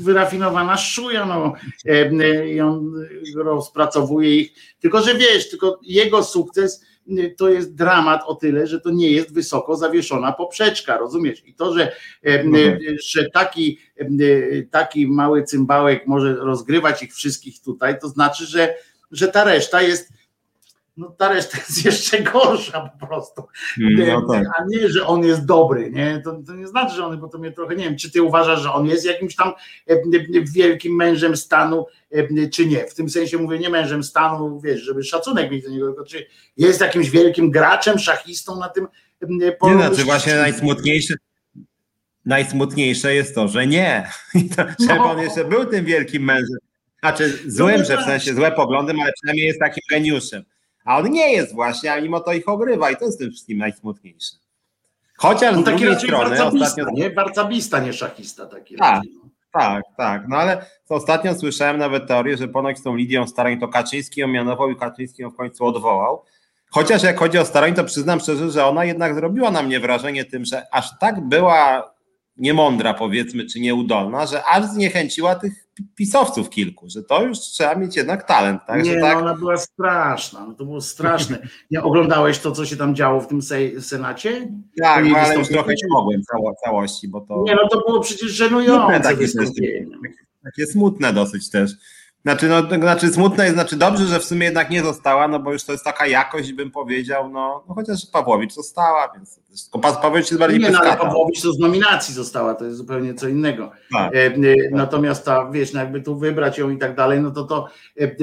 wyrafinowana 0.00 0.76
szuja, 0.76 1.26
no 1.26 1.52
e, 1.86 2.48
i 2.48 2.60
on 2.60 2.92
rozpracowuje 3.36 4.36
ich, 4.36 4.52
tylko 4.80 5.02
że 5.02 5.14
wiesz, 5.14 5.50
tylko 5.50 5.78
jego 5.82 6.24
sukces 6.24 6.82
y, 6.82 6.93
to 7.36 7.48
jest 7.48 7.74
dramat 7.74 8.22
o 8.26 8.34
tyle, 8.34 8.66
że 8.66 8.80
to 8.80 8.90
nie 8.90 9.10
jest 9.10 9.34
wysoko 9.34 9.76
zawieszona 9.76 10.32
poprzeczka, 10.32 10.98
rozumiesz? 10.98 11.46
I 11.46 11.54
to, 11.54 11.74
że, 11.74 11.92
e, 12.22 12.38
tak. 12.44 12.54
y, 12.54 12.96
że 13.06 13.30
taki, 13.30 13.78
e, 13.96 14.06
taki 14.70 15.06
mały 15.06 15.42
cymbałek 15.42 16.06
może 16.06 16.34
rozgrywać 16.34 17.02
ich 17.02 17.14
wszystkich 17.14 17.60
tutaj, 17.60 17.98
to 18.00 18.08
znaczy, 18.08 18.46
że, 18.46 18.74
że 19.10 19.28
ta 19.28 19.44
reszta 19.44 19.82
jest 19.82 20.12
no 20.96 21.10
ta 21.18 21.28
reszta 21.28 21.58
jest 21.58 21.84
jeszcze 21.84 22.22
gorsza 22.22 22.90
po 23.00 23.06
prostu. 23.06 23.42
No 23.78 24.22
tak. 24.32 24.46
A 24.58 24.64
nie, 24.68 24.88
że 24.88 25.06
on 25.06 25.24
jest 25.24 25.44
dobry, 25.44 25.90
nie? 25.90 26.20
To, 26.24 26.42
to 26.46 26.54
nie 26.54 26.68
znaczy, 26.68 26.94
że 26.94 27.06
on, 27.06 27.20
bo 27.20 27.28
to 27.28 27.38
mnie 27.38 27.52
trochę 27.52 27.76
nie 27.76 27.84
wiem, 27.84 27.96
czy 27.96 28.10
ty 28.10 28.22
uważasz, 28.22 28.60
że 28.60 28.72
on 28.72 28.86
jest 28.86 29.04
jakimś 29.04 29.36
tam 29.36 29.48
e, 29.48 29.92
e, 29.92 30.00
wielkim 30.54 30.96
mężem 30.96 31.36
stanu, 31.36 31.86
e, 32.10 32.48
czy 32.48 32.66
nie? 32.66 32.86
W 32.86 32.94
tym 32.94 33.10
sensie 33.10 33.38
mówię 33.38 33.58
nie 33.58 33.70
mężem 33.70 34.04
stanu, 34.04 34.60
wiesz, 34.60 34.80
żeby 34.82 35.04
szacunek 35.04 35.50
mieć 35.50 35.64
do 35.64 35.70
niego, 35.70 35.86
tylko 35.86 36.04
czy 36.04 36.26
jest 36.56 36.80
jakimś 36.80 37.10
wielkim 37.10 37.50
graczem, 37.50 37.98
szachistą 37.98 38.58
na 38.58 38.68
tym 38.68 38.88
e, 39.42 39.52
polu? 39.52 39.78
Nie, 39.78 39.86
znaczy 39.86 40.04
właśnie 40.04 40.34
najsmutniejsze, 40.34 41.14
najsmutniejsze 42.24 43.14
jest 43.14 43.34
to, 43.34 43.48
że 43.48 43.66
nie. 43.66 44.10
I 44.34 44.48
to, 44.48 44.62
że 44.62 44.96
No. 44.96 45.10
on 45.10 45.18
jeszcze 45.18 45.44
był 45.44 45.64
tym 45.64 45.84
wielkim 45.84 46.24
mężem. 46.24 46.58
Znaczy 47.00 47.38
złym, 47.46 47.78
No 47.78 47.84
że 47.84 47.94
w 47.94 47.96
tak. 47.96 48.06
sensie 48.06 48.34
złe 48.34 48.52
poglądy, 48.52 48.92
ale 49.02 49.12
przynajmniej 49.12 49.46
jest 49.46 49.60
takim 49.60 49.82
geniuszem. 49.90 50.44
A 50.84 50.98
on 50.98 51.10
nie 51.10 51.32
jest 51.32 51.54
właśnie, 51.54 51.92
a 51.92 52.00
mimo 52.00 52.20
to 52.20 52.32
ich 52.32 52.48
ogrywa 52.48 52.90
i 52.90 52.96
to 52.96 53.04
jest 53.04 53.18
tym 53.18 53.30
wszystkim 53.30 53.58
najsmutniejsze. 53.58 54.36
Chociaż 55.16 55.54
On 55.54 55.62
z 55.62 55.64
drugiej 55.64 55.96
strony 55.96 56.44
ostatnio... 56.44 56.86
nie? 56.92 57.10
Warcabista, 57.10 57.80
nie 57.80 57.92
szachista 57.92 58.46
taki 58.46 58.76
Tak. 58.76 59.02
no. 59.14 59.24
Tak, 59.52 59.82
tak. 59.96 60.28
No 60.28 60.36
ale 60.36 60.66
ostatnio 60.88 61.34
słyszałem 61.34 61.78
nawet 61.78 62.06
teorię, 62.08 62.36
że 62.36 62.48
ponoć 62.48 62.78
z 62.78 62.82
tą 62.82 62.96
Lidią 62.96 63.26
Starań 63.26 63.60
to 63.60 63.68
Kaczyński 63.68 64.20
ją 64.20 64.28
mianował 64.28 64.70
i 64.70 64.76
Kaczyński 64.76 65.22
ją 65.22 65.30
w 65.30 65.36
końcu 65.36 65.66
odwołał. 65.66 66.22
Chociaż 66.70 67.02
jak 67.02 67.18
chodzi 67.18 67.38
o 67.38 67.44
Starań, 67.44 67.74
to 67.74 67.84
przyznam 67.84 68.20
szczerze, 68.20 68.50
że 68.50 68.66
ona 68.66 68.84
jednak 68.84 69.14
zrobiła 69.14 69.50
na 69.50 69.62
mnie 69.62 69.80
wrażenie 69.80 70.24
tym, 70.24 70.44
że 70.44 70.66
aż 70.72 70.98
tak 70.98 71.20
była 71.20 71.90
niemądra 72.36 72.94
powiedzmy, 72.94 73.46
czy 73.46 73.60
nieudolna, 73.60 74.26
że 74.26 74.44
aż 74.44 74.64
zniechęciła 74.64 75.34
tych 75.34 75.63
pisowców 75.94 76.50
kilku, 76.50 76.88
że 76.88 77.02
to 77.02 77.22
już 77.22 77.38
trzeba 77.38 77.74
mieć 77.74 77.96
jednak 77.96 78.28
talent, 78.28 78.60
tak? 78.66 78.84
nie, 78.84 78.92
że 78.92 78.98
no 78.98 79.06
tak 79.06 79.18
ona 79.18 79.34
była 79.34 79.56
straszna, 79.56 80.46
no 80.46 80.54
to 80.54 80.64
było 80.64 80.80
straszne. 80.80 81.38
Nie 81.70 81.82
oglądałeś 81.82 82.38
to, 82.38 82.52
co 82.52 82.66
się 82.66 82.76
tam 82.76 82.94
działo 82.94 83.20
w 83.20 83.26
tym 83.26 83.40
Senacie? 83.80 84.48
tak, 84.82 85.04
no, 85.04 85.16
ale 85.16 85.38
już 85.38 85.48
trochę 85.48 85.72
nie 85.72 85.88
mogłem 85.90 86.22
cało, 86.22 86.54
całości, 86.64 87.08
bo 87.08 87.20
to... 87.20 87.42
Nie, 87.46 87.54
no 87.54 87.68
to 87.68 87.78
było 87.86 88.00
przecież 88.00 88.30
żenujące 88.32 89.00
takie, 89.00 89.26
takie 90.44 90.66
smutne 90.66 91.12
dosyć 91.12 91.50
też. 91.50 91.72
Znaczy, 92.24 92.48
no, 92.48 92.62
to 92.62 92.74
znaczy 92.74 93.08
smutne 93.08 93.44
jest, 93.44 93.56
znaczy 93.56 93.76
dobrze, 93.76 94.06
że 94.06 94.20
w 94.20 94.24
sumie 94.24 94.44
jednak 94.44 94.70
nie 94.70 94.82
została, 94.82 95.28
no 95.28 95.38
bo 95.38 95.52
już 95.52 95.64
to 95.64 95.72
jest 95.72 95.84
taka 95.84 96.06
jakość, 96.06 96.52
bym 96.52 96.70
powiedział, 96.70 97.28
no, 97.28 97.64
no 97.68 97.74
chociaż 97.74 98.06
Pawłowicz 98.12 98.52
została, 98.52 99.12
więc 99.14 99.40
tylko 99.64 99.78
Pas- 99.78 99.96
Pawłowicz 99.96 100.30
jest 100.30 100.38
bardziej 100.38 100.60
Nie, 100.60 100.70
no 100.70 100.78
ale. 100.78 100.96
Pawłowicz 100.96 101.42
to 101.42 101.52
z 101.52 101.58
nominacji 101.58 102.14
została, 102.14 102.54
to 102.54 102.64
jest 102.64 102.76
zupełnie 102.76 103.14
co 103.14 103.28
innego. 103.28 103.72
Tak. 103.92 104.14
E, 104.14 104.18
e, 104.26 104.30
Natomiast 104.70 105.24
ta, 105.24 105.50
wiesz, 105.50 105.72
no 105.72 105.80
jakby 105.80 106.00
tu 106.00 106.18
wybrać 106.18 106.58
ją 106.58 106.70
i 106.70 106.78
tak 106.78 106.96
dalej, 106.96 107.20
no 107.20 107.30
to 107.30 107.44
to 107.44 107.68
e, 108.00 108.04
e, 108.04 108.14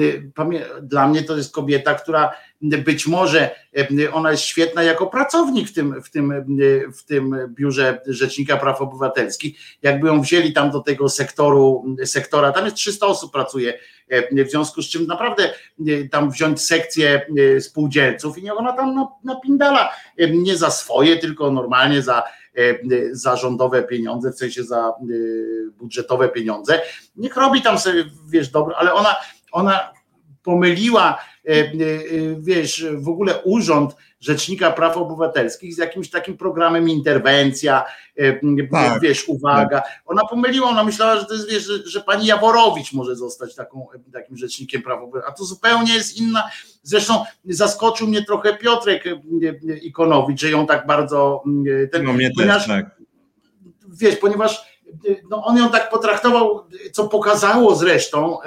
dla 0.82 1.08
mnie 1.08 1.22
to 1.22 1.36
jest 1.36 1.54
kobieta, 1.54 1.94
która 1.94 2.32
być 2.62 3.06
może 3.06 3.50
e, 3.76 4.12
ona 4.12 4.30
jest 4.30 4.42
świetna 4.42 4.82
jako 4.82 5.06
pracownik 5.06 5.68
w 5.68 5.72
tym, 5.72 6.02
w 6.02 6.10
tym, 6.10 6.32
e, 6.32 6.36
w 6.92 7.04
tym 7.04 7.36
biurze 7.48 8.00
Rzecznika 8.06 8.56
Praw 8.56 8.80
Obywatelskich. 8.80 9.58
Jakby 9.82 10.06
ją 10.06 10.20
wzięli 10.20 10.52
tam 10.52 10.70
do 10.70 10.80
tego 10.80 11.08
sektoru, 11.08 11.84
sektora, 12.04 12.52
tam 12.52 12.64
jest 12.64 12.76
300 12.76 13.06
osób 13.06 13.32
pracuje, 13.32 13.78
e, 14.08 14.44
w 14.44 14.50
związku 14.50 14.82
z 14.82 14.88
czym 14.88 15.06
naprawdę 15.06 15.54
tam 16.10 16.30
wziąć 16.30 16.62
sekcję 16.62 17.26
spółdzielców 17.60 18.38
i 18.38 18.50
ona 18.50 18.72
tam 18.72 18.94
na- 18.94 19.08
napindala 19.24 19.90
nie 20.32 20.56
za 20.56 20.70
swoje, 20.70 21.16
tylko 21.16 21.50
normalnie 21.50 22.02
za 22.02 22.22
e, 22.56 22.78
za 23.12 23.36
rządowe 23.36 23.82
pieniądze, 23.82 24.32
w 24.32 24.38
sensie 24.38 24.64
za 24.64 24.92
budżetowe 25.78 26.28
pieniądze. 26.28 26.80
Niech 27.16 27.36
robi 27.36 27.62
tam 27.62 27.78
sobie, 27.78 28.04
wiesz, 28.28 28.48
dobro, 28.48 28.76
ale 28.78 28.94
ona, 28.94 29.16
ona 29.52 29.92
pomyliła, 30.42 31.18
wiesz, 32.38 32.86
w 32.94 33.08
ogóle 33.08 33.42
urząd 33.44 33.96
Rzecznika 34.20 34.70
Praw 34.70 34.96
Obywatelskich 34.96 35.74
z 35.74 35.78
jakimś 35.78 36.10
takim 36.10 36.36
programem 36.36 36.88
interwencja, 36.88 37.84
e, 38.16 38.40
Tak. 38.70 39.00
wiesz, 39.00 39.28
uwaga. 39.28 39.82
Ona 40.06 40.22
pomyliła, 40.30 40.68
ona 40.68 40.84
myślała, 40.84 41.16
że 41.20 41.26
to 41.26 41.34
jest, 41.34 41.50
wiesz, 41.50 41.62
że, 41.66 41.86
że 41.86 42.00
pani 42.00 42.26
Jaworowicz 42.26 42.92
może 42.92 43.16
zostać 43.16 43.54
taką, 43.54 43.86
takim 44.12 44.36
Rzecznikiem 44.36 44.82
Praw 44.82 44.98
Obywatelskich, 45.02 45.34
a 45.34 45.38
to 45.38 45.44
zupełnie 45.44 45.94
jest 45.94 46.16
inna. 46.16 46.50
Zresztą 46.82 47.24
zaskoczył 47.44 48.08
mnie 48.08 48.24
trochę 48.24 48.56
Piotrek 48.56 49.06
e, 49.06 49.10
e, 49.10 49.76
Ikonowicz, 49.78 50.40
że 50.40 50.50
ją 50.50 50.66
tak 50.66 50.86
bardzo 50.86 51.44
e, 51.84 51.86
ten, 51.86 52.04
No 52.04 52.12
mnie 52.12 52.30
ponieważ- 52.36 52.56
też, 52.58 52.66
tak. 52.66 52.96
wiesz, 53.88 54.16
ponieważ 54.16 54.71
no 55.30 55.44
on 55.44 55.56
ją 55.56 55.70
tak 55.70 55.90
potraktował, 55.90 56.64
co 56.92 57.08
pokazało 57.08 57.74
zresztą, 57.74 58.38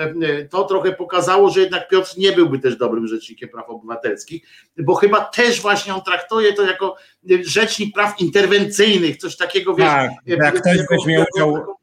to 0.50 0.64
trochę 0.64 0.92
pokazało, 0.92 1.50
że 1.50 1.60
jednak 1.60 1.88
Piotr 1.88 2.14
nie 2.18 2.32
byłby 2.32 2.60
też 2.60 2.78
dobrym 2.78 3.08
rzecznikiem 3.08 3.50
praw 3.50 3.70
obywatelskich, 3.70 4.48
bo 4.78 4.96
chyba 4.96 5.22
też 5.22 5.62
właśnie 5.62 5.96
on 5.96 6.02
traktuje 6.02 6.54
to 6.54 6.62
jako 6.64 6.96
rzecznik 7.42 7.94
praw 7.94 8.22
interwencyjnych, 8.22 9.18
coś 9.18 9.38
takiego, 9.38 9.76
wiesz. 9.76 9.88
Tak, 9.88 10.12
jak 10.26 10.62
ktoś 10.62 10.78
weźmie 10.90 11.26
udział, 11.34 11.76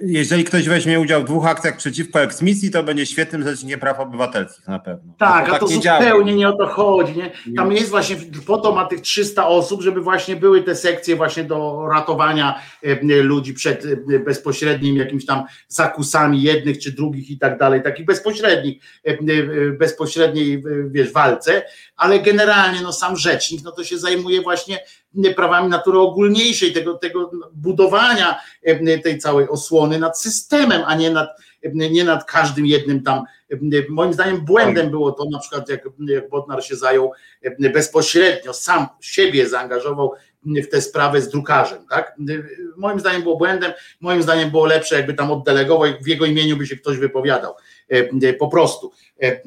jeżeli 0.00 0.44
ktoś 0.44 0.68
weźmie 0.68 1.00
udział 1.00 1.22
w 1.22 1.24
dwóch 1.24 1.46
akcjach 1.46 1.76
przeciwko 1.76 2.22
eksmisji, 2.22 2.70
to 2.70 2.82
będzie 2.82 3.06
świetnym 3.06 3.42
rzecznikiem 3.42 3.80
praw 3.80 4.00
obywatelskich 4.00 4.68
na 4.68 4.78
pewno. 4.78 5.14
Tak, 5.18 5.48
to 5.48 5.54
a 5.54 5.58
to 5.58 5.66
nie 5.66 5.74
zupełnie 5.74 6.02
działa. 6.02 6.22
nie 6.22 6.48
o 6.48 6.56
to 6.56 6.66
chodzi. 6.66 7.16
Nie? 7.16 7.30
Tam 7.56 7.72
jest 7.72 7.90
właśnie, 7.90 8.16
po 8.46 8.58
to 8.58 8.74
ma 8.74 8.84
tych 8.84 9.00
300 9.00 9.48
osób, 9.48 9.82
żeby 9.82 10.00
właśnie 10.00 10.36
były 10.36 10.62
te 10.62 10.76
sekcje 10.76 11.16
właśnie 11.16 11.44
do 11.44 11.88
ratowania 11.92 12.60
e, 12.82 13.22
ludzi 13.22 13.54
przed 13.54 13.84
e, 13.84 14.18
bezpośrednim 14.18 14.96
jakimś 14.96 15.26
tam 15.26 15.42
zakusami 15.68 16.42
jednych 16.42 16.78
czy 16.78 16.92
drugich 16.92 17.30
i 17.30 17.38
tak 17.38 17.58
dalej, 17.58 17.82
takich 17.82 18.06
bezpośrednich, 18.06 18.82
e, 19.04 19.16
bezpośredniej 19.78 20.62
wiesz, 20.90 21.12
walce, 21.12 21.62
ale 21.96 22.20
generalnie 22.20 22.80
no 22.80 22.92
sam 22.92 23.16
rzecznik 23.16 23.60
no 23.64 23.72
to 23.72 23.84
się 23.84 23.98
zajmuje 23.98 24.42
właśnie 24.42 24.80
prawami 25.36 25.68
natury 25.68 25.98
ogólniejszej, 25.98 26.72
tego, 26.72 26.94
tego 26.94 27.30
budowania 27.52 28.40
e, 28.62 28.98
tej 28.98 29.18
całej 29.18 29.48
osłony 29.48 29.98
nad 29.98 30.20
systemem, 30.20 30.82
a 30.86 30.94
nie 30.94 31.10
nad, 31.10 31.28
e, 31.62 31.70
nie 31.90 32.04
nad 32.04 32.24
każdym 32.24 32.66
jednym 32.66 33.02
tam. 33.02 33.22
e, 33.52 33.56
Moim 33.88 34.12
zdaniem 34.12 34.44
błędem 34.44 34.90
było 34.90 35.12
to 35.12 35.24
na 35.32 35.38
przykład, 35.38 35.68
jak, 35.68 35.88
jak 36.08 36.28
Bodnar 36.28 36.64
się 36.64 36.76
zajął 36.76 37.12
e, 37.42 37.70
bezpośrednio, 37.70 38.52
sam 38.52 38.86
siebie 39.00 39.48
zaangażował 39.48 40.12
w 40.46 40.68
tę 40.68 40.80
sprawę 40.80 41.20
z 41.20 41.28
drukarzem. 41.28 41.86
Tak? 41.90 42.16
Moim 42.76 43.00
zdaniem 43.00 43.22
było 43.22 43.36
błędem, 43.36 43.72
moim 44.00 44.22
zdaniem 44.22 44.50
było 44.50 44.66
lepsze, 44.66 44.96
jakby 44.96 45.14
tam 45.14 45.30
oddelegował, 45.30 45.92
w 46.02 46.08
jego 46.08 46.24
imieniu 46.24 46.56
by 46.56 46.66
się 46.66 46.76
ktoś 46.76 46.98
wypowiadał. 46.98 47.54
E, 47.88 48.32
Po 48.32 48.48
prostu, 48.48 48.92
E, 49.22 49.26
e, 49.26 49.40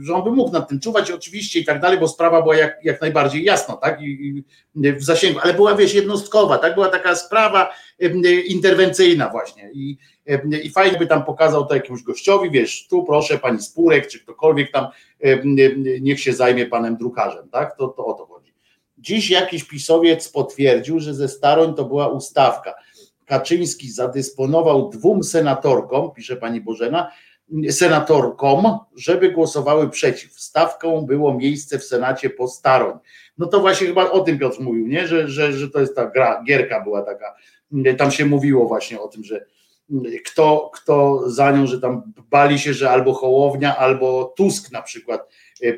że 0.00 0.14
on 0.14 0.24
by 0.24 0.30
mógł 0.30 0.52
nad 0.52 0.68
tym 0.68 0.80
czuwać 0.80 1.10
oczywiście 1.10 1.60
i 1.60 1.64
tak 1.64 1.80
dalej, 1.80 1.98
bo 1.98 2.08
sprawa 2.08 2.42
była 2.42 2.56
jak, 2.56 2.78
jak 2.84 3.00
najbardziej 3.00 3.44
jasna, 3.44 3.76
tak? 3.76 4.02
I, 4.02 4.44
i 4.74 4.92
w 4.92 5.04
zasięgu, 5.04 5.40
ale 5.42 5.54
była 5.54 5.74
wiesz, 5.74 5.94
jednostkowa, 5.94 6.58
tak? 6.58 6.74
Była 6.74 6.88
taka 6.88 7.16
sprawa 7.16 7.70
e, 8.00 8.40
interwencyjna 8.40 9.28
właśnie 9.30 9.70
i, 9.72 9.98
e, 10.26 10.58
i 10.62 10.70
fajnie 10.70 10.98
by 10.98 11.06
tam 11.06 11.24
pokazał 11.24 11.66
to 11.66 11.74
jakiemuś 11.74 12.02
gościowi, 12.02 12.50
wiesz, 12.50 12.86
tu 12.90 13.04
proszę 13.04 13.38
pani 13.38 13.62
Spurek, 13.62 14.06
czy 14.06 14.20
ktokolwiek 14.20 14.72
tam 14.72 14.86
e, 15.20 15.38
niech 16.00 16.20
się 16.20 16.32
zajmie 16.32 16.66
panem 16.66 16.96
drukarzem, 16.96 17.48
tak? 17.48 17.76
To, 17.76 17.88
to 17.88 18.06
o 18.06 18.14
to 18.14 18.26
chodzi. 18.26 18.52
Dziś 18.98 19.30
jakiś 19.30 19.64
pisowiec 19.64 20.28
potwierdził, 20.28 21.00
że 21.00 21.14
ze 21.14 21.28
Staroń 21.28 21.74
to 21.74 21.84
była 21.84 22.08
ustawka. 22.08 22.74
Kaczyński 23.24 23.90
zadysponował 23.90 24.90
dwóm 24.90 25.24
senatorkom, 25.24 26.10
pisze 26.12 26.36
pani 26.36 26.60
Bożena, 26.60 27.12
senatorkom, 27.70 28.78
żeby 28.96 29.30
głosowały 29.30 29.90
przeciw. 29.90 30.40
Stawką 30.40 31.06
było 31.06 31.34
miejsce 31.34 31.78
w 31.78 31.84
Senacie 31.84 32.30
po 32.30 32.48
Staroń. 32.48 32.98
No 33.38 33.46
to 33.46 33.60
właśnie 33.60 33.86
chyba 33.86 34.10
o 34.10 34.20
tym 34.20 34.38
Piotr 34.38 34.60
mówił, 34.60 34.86
nie? 34.86 35.08
Że, 35.08 35.28
że, 35.28 35.52
że 35.52 35.70
to 35.70 35.80
jest 35.80 35.96
ta 35.96 36.06
gra, 36.06 36.42
gierka 36.46 36.80
była 36.80 37.02
taka, 37.02 37.34
tam 37.98 38.10
się 38.10 38.26
mówiło 38.26 38.66
właśnie 38.66 39.00
o 39.00 39.08
tym, 39.08 39.24
że 39.24 39.46
kto, 40.24 40.70
kto 40.74 41.22
za 41.30 41.50
nią, 41.52 41.66
że 41.66 41.80
tam 41.80 42.12
bali 42.30 42.58
się, 42.58 42.74
że 42.74 42.90
albo 42.90 43.12
Hołownia, 43.12 43.76
albo 43.76 44.34
Tusk 44.36 44.72
na 44.72 44.82
przykład 44.82 45.28
e, 45.62 45.68
e, 45.68 45.76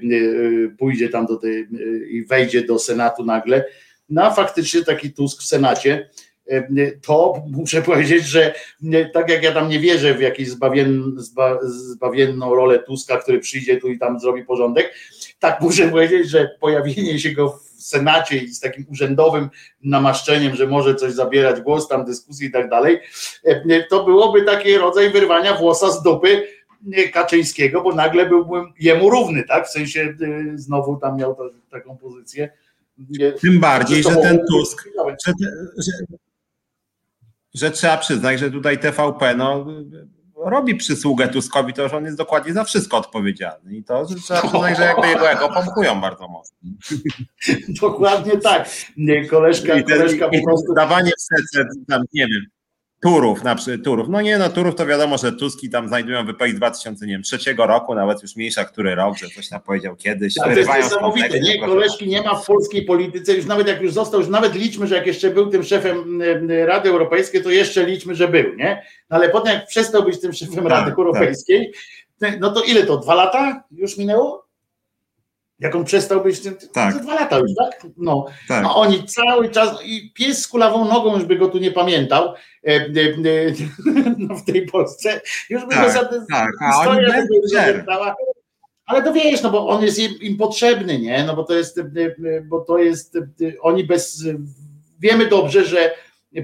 pójdzie 0.78 1.08
tam 1.08 1.26
do 1.26 1.36
tej 1.36 1.60
e, 1.60 1.66
i 2.08 2.24
wejdzie 2.24 2.62
do 2.62 2.78
Senatu 2.78 3.24
nagle. 3.24 3.64
No 4.08 4.24
a 4.24 4.30
faktycznie 4.30 4.84
taki 4.84 5.12
Tusk 5.12 5.42
w 5.42 5.46
Senacie, 5.46 6.10
to 7.06 7.42
muszę 7.50 7.82
powiedzieć, 7.82 8.24
że 8.24 8.54
tak 9.12 9.28
jak 9.28 9.42
ja 9.42 9.52
tam 9.52 9.68
nie 9.68 9.80
wierzę 9.80 10.14
w 10.14 10.20
jakąś 10.20 10.48
zbawien, 10.48 11.14
zba, 11.16 11.58
zbawienną 11.62 12.54
rolę 12.54 12.78
Tuska, 12.78 13.18
który 13.18 13.38
przyjdzie 13.38 13.76
tu 13.76 13.88
i 13.88 13.98
tam 13.98 14.20
zrobi 14.20 14.44
porządek, 14.44 14.94
tak 15.38 15.60
muszę 15.60 15.88
powiedzieć, 15.88 16.28
że 16.30 16.50
pojawienie 16.60 17.18
się 17.18 17.30
go 17.30 17.48
w 17.48 17.82
Senacie 17.82 18.36
i 18.36 18.48
z 18.48 18.60
takim 18.60 18.86
urzędowym 18.90 19.48
namaszczeniem, 19.82 20.56
że 20.56 20.66
może 20.66 20.94
coś 20.94 21.12
zabierać 21.12 21.60
głos, 21.60 21.88
tam 21.88 22.04
dyskusji 22.04 22.46
i 22.46 22.50
tak 22.50 22.70
dalej, 22.70 23.00
to 23.90 24.04
byłoby 24.04 24.42
taki 24.42 24.76
rodzaj 24.76 25.10
wyrwania 25.10 25.54
włosa 25.54 25.90
z 25.90 26.02
dupy 26.02 26.42
Kaczyńskiego, 27.12 27.82
bo 27.82 27.94
nagle 27.94 28.26
byłbym 28.26 28.72
jemu 28.80 29.10
równy, 29.10 29.44
tak? 29.44 29.66
W 29.66 29.70
sensie 29.70 30.16
znowu 30.54 30.96
tam 30.96 31.16
miał 31.16 31.34
to, 31.34 31.50
taką 31.70 31.96
pozycję. 31.96 32.50
Tym 33.40 33.60
bardziej, 33.60 34.02
że 34.02 34.16
ten 34.16 34.40
Tusk, 34.50 34.88
że, 35.26 35.34
że, 35.78 35.92
że 37.58 37.70
trzeba 37.70 37.96
przyznać, 37.96 38.40
że 38.40 38.50
tutaj 38.50 38.78
TVP 38.78 39.34
no, 39.34 39.66
robi 40.44 40.74
przysługę 40.74 41.28
Tuskowi, 41.28 41.72
to 41.72 41.88
że 41.88 41.96
on 41.96 42.04
jest 42.04 42.16
dokładnie 42.16 42.52
za 42.52 42.64
wszystko 42.64 42.96
odpowiedzialny. 42.96 43.76
I 43.76 43.84
to 43.84 44.08
że 44.08 44.14
trzeba 44.14 44.40
przyznać, 44.40 44.76
że 44.76 44.82
jakby 44.82 45.08
jego 45.08 45.30
ego 45.30 45.48
pompują 45.48 46.00
bardzo 46.00 46.28
mocno. 46.28 46.56
Dokładnie 47.82 48.36
tak. 48.36 48.68
Koleżka, 49.30 49.74
I 49.74 49.84
ten, 49.84 49.98
koleżka 49.98 50.28
po 50.28 50.44
prostu. 50.44 50.74
Dawanie 50.74 51.12
w 51.18 51.22
serce, 51.22 51.70
tam 51.88 52.02
nie 52.12 52.26
wiem, 52.26 52.42
Turów, 53.00 53.42
na 53.42 53.54
przykład 53.54 53.84
Turów. 53.84 54.08
No 54.08 54.20
nie, 54.20 54.38
no 54.38 54.48
Turów 54.48 54.74
to 54.74 54.86
wiadomo, 54.86 55.18
że 55.18 55.32
Tuski 55.32 55.70
tam 55.70 55.88
znajdują 55.88 56.26
wypowiedź 56.26 56.54
2003 56.54 57.38
roku, 57.58 57.94
nawet 57.94 58.22
już 58.22 58.36
mniejsza, 58.36 58.64
który 58.64 58.94
rok, 58.94 59.18
że 59.18 59.28
coś 59.28 59.48
tam 59.48 59.60
powiedział 59.60 59.96
kiedyś. 59.96 60.34
Tak, 60.34 60.52
to 60.52 60.58
jest 60.58 60.70
niesamowite, 60.76 61.40
nie? 61.40 61.58
Koleżki 61.58 62.08
nie 62.08 62.22
ma 62.22 62.34
w 62.34 62.46
polskiej 62.46 62.84
polityce, 62.84 63.34
już 63.34 63.46
nawet 63.46 63.68
jak 63.68 63.82
już 63.82 63.92
został, 63.92 64.20
już 64.20 64.28
nawet 64.28 64.54
liczmy, 64.54 64.86
że 64.86 64.94
jak 64.94 65.06
jeszcze 65.06 65.30
był 65.30 65.50
tym 65.50 65.64
szefem 65.64 66.22
Rady 66.66 66.88
Europejskiej, 66.88 67.42
to 67.42 67.50
jeszcze 67.50 67.86
liczmy, 67.86 68.14
że 68.14 68.28
był, 68.28 68.54
nie? 68.56 68.82
No 69.10 69.16
ale 69.16 69.28
potem 69.28 69.52
jak 69.54 69.66
przestał 69.66 70.02
być 70.02 70.20
tym 70.20 70.32
szefem 70.32 70.54
Tak, 70.54 70.66
Rady 70.66 70.90
Europejskiej, 70.90 71.72
no 72.40 72.52
to 72.52 72.62
ile 72.62 72.86
to, 72.86 72.96
dwa 72.96 73.14
lata 73.14 73.64
już 73.70 73.98
minęło? 73.98 74.47
Jak 75.60 75.74
on 75.74 75.84
przestał 75.84 76.22
być 76.22 76.40
tym, 76.40 76.56
Tak. 76.72 76.94
to 76.94 77.00
dwa 77.00 77.14
lata 77.14 77.38
już, 77.38 77.50
tak? 77.58 77.86
No, 77.96 78.26
Tak. 78.48 78.64
a 78.64 78.74
oni 78.74 79.04
cały 79.04 79.48
czas, 79.50 79.84
i 79.84 80.12
pies 80.12 80.42
z 80.42 80.48
kulawą 80.48 80.84
nogą 80.84 81.14
już 81.14 81.24
by 81.24 81.36
go 81.36 81.48
tu 81.48 81.58
nie 81.58 81.70
pamiętał 81.70 82.28
e, 82.28 82.34
e, 82.66 82.76
e, 82.76 83.52
no, 84.18 84.36
w 84.36 84.44
tej 84.44 84.66
Polsce, 84.66 85.20
już 85.50 85.64
by 85.64 85.74
Tak, 85.74 85.86
go 85.86 85.92
za 85.92 86.04
tak, 86.30 86.50
a 86.60 86.88
oni 86.88 87.06
zapamiętała. 87.44 88.16
Ale 88.86 89.02
to 89.02 89.12
wiesz, 89.12 89.42
no 89.42 89.50
bo 89.50 89.68
on 89.68 89.84
jest 89.84 89.98
im, 89.98 90.20
im 90.20 90.36
potrzebny, 90.36 90.98
nie? 90.98 91.24
No 91.24 91.36
bo 91.36 91.44
to 91.44 91.54
jest, 91.54 91.78
e, 91.78 91.82
e, 91.82 92.40
bo 92.40 92.60
to 92.60 92.78
jest, 92.78 93.18
oni 93.60 93.84
bez, 93.84 94.24
wiemy 95.00 95.26
dobrze, 95.26 95.64
że 95.64 95.94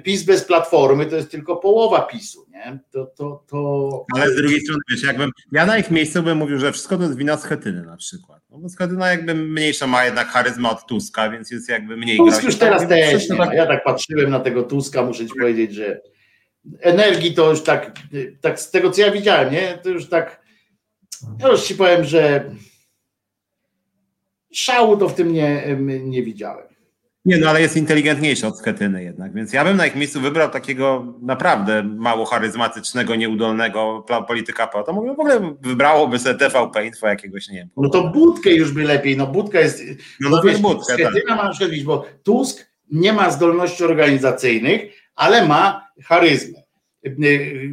PiS 0.05 0.23
bez 0.23 0.45
platformy 0.45 1.07
to 1.07 1.16
jest 1.16 1.31
tylko 1.31 1.57
połowa 1.57 2.03
PiSu, 2.03 2.47
nie? 2.51 2.78
To, 2.91 3.07
to, 3.07 3.45
to... 3.49 4.07
Ale 4.15 4.32
z 4.32 4.36
drugiej 4.36 4.61
strony, 4.61 4.81
wiesz, 4.91 5.03
jakbym, 5.03 5.31
ja 5.53 5.66
na 5.66 5.78
ich 5.78 5.91
miejscu 5.91 6.23
bym 6.23 6.39
mówił, 6.39 6.59
że 6.59 6.73
wszystko 6.73 6.97
to 6.97 7.03
jest 7.03 7.16
wina 7.16 7.36
Schetyny 7.36 7.82
na 7.82 7.97
przykład. 7.97 8.44
No 8.55 8.60
bo 8.60 8.68
Schetyna 8.68 9.10
jakby 9.10 9.35
mniejsza 9.35 9.86
ma 9.86 10.05
jednak 10.05 10.28
charyzmę 10.28 10.70
od 10.70 10.86
Tuska, 10.86 11.31
więc 11.31 11.51
jest 11.51 11.68
jakby 11.68 11.97
mniej 11.97 12.16
Tusk 12.16 12.43
już 12.43 12.56
teraz 12.56 12.81
Tak, 12.82 12.89
też 12.90 13.31
nie 13.31 13.36
ma. 13.36 13.47
tak- 13.47 13.56
Ja 13.56 13.66
tak 13.66 13.85
patrzyłem 13.85 14.31
na 14.31 14.40
tego 14.40 14.62
Tuska, 14.62 15.02
muszę 15.02 15.26
ci 15.26 15.32
powiedzieć, 15.40 15.74
że 15.74 16.01
energii 16.81 17.35
to 17.35 17.51
już 17.51 17.62
tak, 17.62 17.93
tak 18.40 18.60
z 18.60 18.70
tego 18.70 18.90
co 18.90 19.01
ja 19.01 19.10
widziałem, 19.10 19.52
nie? 19.52 19.78
To 19.82 19.89
już 19.89 20.09
tak, 20.09 20.43
ja 21.40 21.48
już 21.48 21.62
ci 21.62 21.74
powiem, 21.74 22.05
że 22.05 22.51
szału 24.52 24.97
to 24.97 25.09
w 25.09 25.14
tym 25.14 25.32
nie, 25.32 25.76
nie 26.05 26.22
widziałem. 26.22 26.66
Nie, 27.25 27.39
no 27.39 27.49
ale 27.49 27.61
jest 27.61 27.77
inteligentniejszy 27.77 28.47
od 28.47 28.59
Schetyny 28.59 29.05
jednak, 29.05 29.35
więc 29.35 29.53
ja 29.53 29.65
bym 29.65 29.77
na 29.77 29.87
ich 29.87 29.97
miejscu 29.97 30.21
wybrał 30.21 30.51
takiego 30.51 31.15
naprawdę 31.23 31.83
mało 31.83 32.25
charyzmatycznego, 32.25 33.15
nieudolnego 33.15 34.07
polityka 34.29 34.67
po 34.67 34.83
to 34.83 34.93
mówię, 34.93 35.09
w 35.09 35.21
ogóle 35.21 35.55
wybrałoby 35.61 36.19
sobie 36.19 36.35
TVP 36.35 36.87
Info 36.87 37.07
jakiegoś, 37.09 37.49
nie 37.49 37.59
wiem. 37.59 37.69
No 37.77 37.89
to 37.89 38.09
Budkę 38.09 38.51
już 38.51 38.73
by 38.73 38.83
lepiej, 38.83 39.17
no 39.17 39.27
Budka 39.27 39.61
jest, 39.61 39.83
No 40.21 40.31
bo 40.31 40.37
nawet 40.37 40.53
wiesz, 40.53 40.63
Budkę, 40.63 40.97
tak. 40.99 41.13
Schetyna 41.13 41.37
ma 41.37 41.45
na 41.45 41.51
przykład, 41.51 41.71
widzisz, 41.71 41.87
bo 41.87 42.05
Tusk 42.23 42.67
nie 42.91 43.13
ma 43.13 43.31
zdolności 43.31 43.85
organizacyjnych, 43.85 44.83
ale 45.15 45.47
ma 45.47 45.89
charyzmę. 46.05 46.63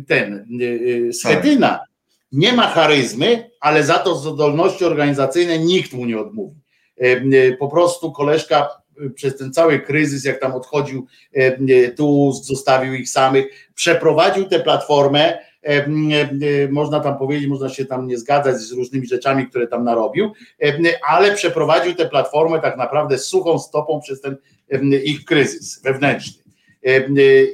Ten 0.07 0.48
Schetyna 1.14 1.80
nie 2.32 2.53
ma 2.53 2.68
charyzmy, 2.68 3.49
ale 3.60 3.84
za 3.84 3.94
to 3.94 4.15
zdolności 4.15 4.86
organizacyjne 4.86 5.60
nikt 5.60 5.94
mu 5.94 6.06
nie 6.06 6.19
odmówi. 6.19 6.61
Po 7.60 7.68
prostu 7.68 8.11
koleżka 8.11 8.80
przez 9.15 9.38
ten 9.38 9.53
cały 9.53 9.80
kryzys, 9.80 10.26
jak 10.26 10.39
tam 10.39 10.53
odchodził 10.53 11.07
Tusk, 11.97 12.43
zostawił 12.43 12.93
ich 12.93 13.09
samych, 13.09 13.69
przeprowadził 13.76 14.45
tę 14.45 14.59
platformę, 14.59 15.38
można 16.69 16.99
tam 16.99 17.18
powiedzieć, 17.18 17.47
można 17.47 17.69
się 17.69 17.85
tam 17.85 18.07
nie 18.07 18.18
zgadzać 18.18 18.57
z 18.57 18.72
różnymi 18.72 19.07
rzeczami, 19.07 19.47
które 19.47 19.68
tam 19.68 19.84
narobił, 19.84 20.31
ale 21.07 21.35
przeprowadził 21.35 21.95
tę 21.95 22.09
platformę 22.09 22.59
tak 22.59 22.77
naprawdę 22.77 23.18
suchą 23.18 23.59
stopą 23.59 23.99
przez 24.03 24.22
ten 24.22 24.38
ich 25.03 25.26
kryzys 25.26 25.81
wewnętrzny. 25.81 26.43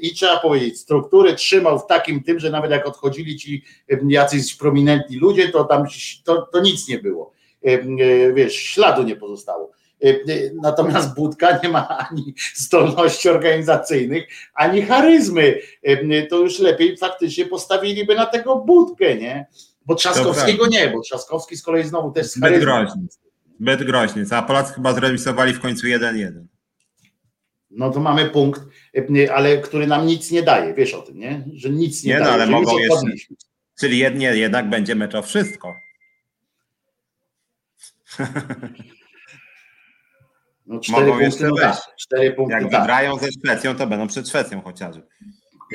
I 0.01 0.13
trzeba 0.15 0.39
powiedzieć, 0.39 0.79
struktury 0.79 1.33
trzymał 1.33 1.79
w 1.79 1.87
takim 1.87 2.23
tym, 2.23 2.39
że 2.39 2.49
nawet 2.49 2.71
jak 2.71 2.87
odchodzili 2.87 3.37
ci 3.37 3.63
jacyś 4.07 4.55
prominentni 4.55 5.17
ludzie, 5.17 5.49
to 5.49 5.63
tam 5.63 5.83
to, 6.25 6.41
to 6.41 6.61
nic 6.61 6.87
nie 6.87 6.99
było. 6.99 7.33
Wiesz, 8.33 8.55
śladu 8.55 9.03
nie 9.03 9.15
pozostało. 9.15 9.71
Natomiast 10.61 11.15
Budka 11.15 11.59
nie 11.63 11.69
ma 11.69 11.87
ani 11.87 12.33
zdolności 12.55 13.29
organizacyjnych, 13.29 14.23
ani 14.53 14.81
charyzmy. 14.81 15.59
To 16.29 16.37
już 16.37 16.59
lepiej 16.59 16.97
faktycznie 16.97 17.45
postawiliby 17.45 18.15
na 18.15 18.25
tego 18.25 18.55
Budkę, 18.55 19.15
nie? 19.15 19.45
Bo 19.85 19.95
Trzaskowskiego 19.95 20.67
nie, 20.67 20.89
bo 20.89 21.01
Trzaskowski 21.01 21.57
z 21.57 21.63
kolei 21.63 21.83
znowu 21.83 22.11
też 22.11 22.27
z 22.27 22.35
Zbyt 22.35 22.59
groźny. 22.59 23.01
Zbyt 23.59 23.83
groźny. 23.83 24.25
A 24.31 24.41
Polacy 24.41 24.73
chyba 24.73 24.93
zremisowali 24.93 25.53
w 25.53 25.59
końcu 25.59 25.87
1-1. 25.87 26.31
no 27.71 27.91
to 27.91 27.99
mamy 27.99 28.25
punkt, 28.29 28.61
ale 29.33 29.57
który 29.57 29.87
nam 29.87 30.05
nic 30.05 30.31
nie 30.31 30.43
daje, 30.43 30.73
wiesz 30.73 30.93
o 30.93 31.01
tym, 31.01 31.17
nie? 31.19 31.45
Że 31.53 31.69
nic 31.69 32.03
nie, 32.03 32.13
Nie, 32.13 32.19
no, 32.19 32.25
daje. 32.25 32.33
ale 32.35 32.45
że 32.45 32.51
mogą 32.51 32.77
jeszcze-. 32.77 33.35
Czyli 33.79 33.97
jednie, 33.97 34.35
jednak 34.35 34.69
będzie 34.69 34.95
mecz 34.95 35.15
o 35.15 35.21
wszystko. 35.21 35.73
No 40.67 40.79
cztery 40.79 40.97
mogą 40.99 41.09
punkty, 41.11 41.25
jeszcze 41.25 41.47
no 41.47 41.55
tak, 41.55 41.77
cztery 41.99 42.31
punkty, 42.31 42.53
Jak 42.53 42.71
tak. 42.71 42.81
wygrają 42.81 43.17
ze 43.17 43.27
Szwecją, 43.31 43.75
to 43.75 43.87
będą 43.87 44.07
przed 44.07 44.29
Szwecją 44.29 44.61
chociażby. 44.61 45.03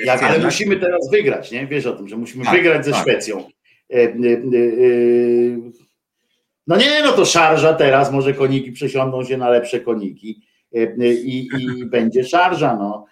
Jak, 0.04 0.22
ale 0.22 0.38
musimy 0.38 0.76
teraz 0.76 1.10
wygrać, 1.10 1.50
nie? 1.50 1.66
Wiesz 1.66 1.86
o 1.86 1.92
tym, 1.92 2.08
że 2.08 2.16
musimy 2.16 2.44
Tak, 2.44 2.54
wygrać 2.54 2.84
ze 2.84 2.90
tak. 2.90 3.00
Szwecją. 3.00 3.38
E, 3.90 3.94
e, 3.94 3.98
e, 3.98 4.08
e, 4.08 5.70
no 6.66 6.76
nie, 6.76 7.02
no 7.04 7.12
to 7.12 7.24
szarża 7.24 7.74
teraz, 7.74 8.12
może 8.12 8.34
koniki 8.34 8.72
przesiądą 8.72 9.24
się 9.24 9.36
na 9.36 9.50
lepsze 9.50 9.80
koniki 9.80 10.42
e, 10.74 10.78
e, 10.78 11.12
i, 11.12 11.48
i 11.78 11.86
będzie 11.86 12.24
szarża, 12.24 12.76
no 12.76 13.06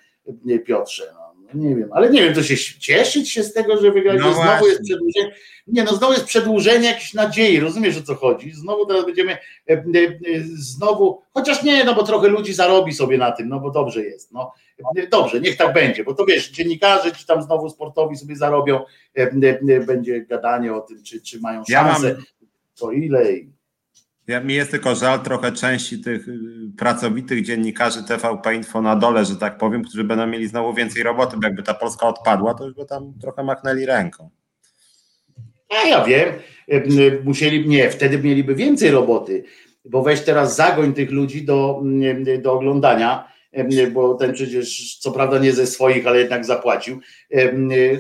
Piotrze. 0.67 1.05
No 1.15 1.20
nie 1.55 1.77
wiem, 1.77 1.89
ale 1.93 2.11
nie 2.11 2.23
wiem, 2.23 2.35
to 2.35 2.43
się 2.43 2.57
cieszyć 2.81 3.33
się 3.33 3.43
z 3.43 3.53
tego, 3.53 3.81
że 3.81 3.91
wygrać, 3.91 4.21
No 4.21 4.35
znowu 4.35 4.67
jest 4.67 4.83
przedłużenie. 4.83 5.35
Nie, 5.67 5.85
no 5.85 5.95
znowu 5.95 6.13
jest 6.13 6.25
przedłużenie 6.25 6.87
jakiejś 6.87 7.15
nadziei, 7.15 7.61
rozumiesz 7.61 7.99
o 7.99 8.03
co 8.03 8.15
chodzi? 8.15 8.53
Znowu 8.53 8.87
teraz 8.87 9.05
będziemy 9.05 9.33
e, 9.33 9.39
e, 9.69 9.75
e, 9.75 9.81
znowu, 10.45 11.23
chociaż 11.35 11.63
nie, 11.63 11.85
no 11.85 11.95
bo 11.95 12.03
trochę 12.03 12.29
ludzi 12.29 12.55
zarobi 12.55 12.93
sobie 12.93 13.19
na 13.19 13.33
tym, 13.33 13.49
no 13.49 13.61
bo 13.61 13.71
dobrze 13.71 14.03
jest, 14.03 14.33
no 14.33 14.53
dobrze, 15.11 15.41
niech 15.41 15.57
tak 15.57 15.73
będzie, 15.73 16.05
bo 16.05 16.15
to 16.15 16.25
wiesz, 16.25 16.51
dziennikarze 16.51 17.13
ci 17.13 17.27
tam 17.27 17.43
znowu 17.43 17.71
sportowi 17.71 18.17
sobie 18.17 18.37
zarobią, 18.37 18.85
e, 19.19 19.23
e, 19.23 19.61
e, 19.77 19.81
będzie 19.81 20.21
gadanie 20.21 20.75
o 20.75 20.81
tym, 20.81 21.03
czy, 21.03 21.23
czy 21.23 21.41
mają 21.41 21.63
Ja 21.69 21.83
mam- 21.83 21.93
szansę, 21.93 22.17
to 22.75 22.93
ile 22.93 23.33
i 23.33 23.51
Ja, 24.31 24.41
mi 24.41 24.55
jest 24.55 24.71
tylko 24.71 24.95
żal 24.95 25.21
trochę 25.21 25.53
części 25.53 26.01
tych 26.01 26.29
y, 26.29 26.39
pracowitych 26.79 27.45
dziennikarzy 27.45 28.05
TVP 28.05 28.55
Info 28.55 28.83
na 28.83 28.97
dole, 28.97 29.25
że 29.25 29.37
tak 29.37 29.59
powiem, 29.59 29.85
którzy 29.85 30.05
będą 30.05 30.27
mieli 30.27 30.47
znowu 30.47 30.75
więcej 30.75 31.03
roboty, 31.03 31.37
bo 31.37 31.47
jakby 31.47 31.63
ta 31.63 31.75
Polska 31.75 32.09
odpadła, 32.09 32.55
to 32.55 32.65
już 32.65 32.75
by 32.75 32.87
tam 32.87 33.15
trochę 33.21 33.43
machnęli 33.45 33.87
ręką. 33.87 34.31
A 35.71 35.89
ja 35.89 36.05
wiem, 36.05 36.29
e, 36.29 36.75
m, 36.75 36.85
musieli, 37.25 37.69
nie, 37.69 37.91
wtedy 37.91 38.19
mieliby 38.19 38.55
więcej 38.55 38.91
roboty, 38.91 39.45
bo 39.85 40.03
weź 40.03 40.21
teraz 40.21 40.57
zagoń 40.57 40.93
tych 40.93 41.11
ludzi 41.11 41.45
do, 41.45 41.83
do 42.43 42.53
oglądania, 42.53 43.29
bo 43.93 44.15
ten 44.15 44.33
przecież 44.33 44.99
co 44.99 45.13
prawda 45.13 45.39
nie 45.39 45.53
ze 45.53 45.67
swoich, 45.67 46.07
ale 46.07 46.19
jednak 46.19 46.45
zapłacił. 46.45 47.01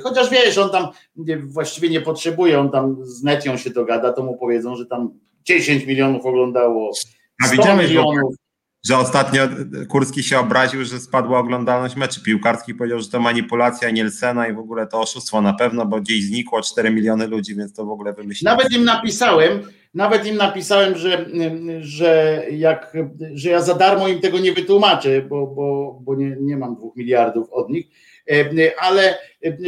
Chociaż 0.03 0.31
wiesz, 0.31 0.59
on 0.59 0.71
tam 0.71 0.89
właściwie 1.43 1.89
nie 1.89 2.01
potrzebuje, 2.01 2.61
on 2.61 2.71
tam 2.71 2.97
z 3.03 3.23
Netią 3.23 3.57
się 3.57 3.71
dogada, 3.71 4.13
to 4.13 4.23
mu 4.23 4.37
powiedzą, 4.37 4.77
że 4.77 4.87
tam 4.87 5.11
10 5.59 5.87
milionów 5.87 6.27
oglądało, 6.27 6.91
A 7.43 7.47
100 7.47 7.57
widziałeś, 7.57 7.89
milionów. 7.89 8.35
że 8.87 8.99
ostatnio 8.99 9.43
Kurski 9.89 10.23
się 10.23 10.39
obraził, 10.39 10.85
że 10.85 11.01
spadła 11.01 11.39
oglądalność 11.39 11.97
meczy 11.97 12.23
piłkarskich, 12.23 12.77
powiedział, 12.77 13.01
że 13.01 13.09
to 13.09 13.21
manipulacja 13.21 13.91
Nielsena 13.91 14.49
i 14.49 14.53
w 14.55 14.59
ogóle 14.59 14.87
to 14.87 15.01
oszustwo 15.01 15.41
na 15.41 15.53
pewno, 15.53 15.87
bo 15.87 16.01
gdzieś 16.01 16.25
znikło 16.25 16.63
4 16.63 16.91
miliony 16.91 17.27
ludzi, 17.27 17.57
więc 17.57 17.73
to 17.73 17.87
w 17.87 17.91
ogóle 17.91 18.13
wymyśliło. 18.13 18.55
Nawet 18.55 18.73
im 18.73 18.85
napisałem, 18.85 19.61
nawet 19.95 20.27
im 20.27 20.37
napisałem, 20.37 20.97
że, 20.97 21.27
że, 21.81 22.43
jak, 22.51 22.97
że 23.35 23.51
ja 23.51 23.61
za 23.63 23.75
darmo 23.75 24.09
im 24.09 24.21
tego 24.21 24.39
nie 24.39 24.53
wytłumaczę, 24.53 25.23
bo, 25.23 25.47
bo, 25.47 25.99
bo 26.03 26.15
nie, 26.15 26.37
nie 26.41 26.57
mam 26.57 26.77
dwóch 26.77 26.97
miliardów 26.97 27.49
od 27.53 27.71
nich, 27.71 27.87
ale 28.79 29.19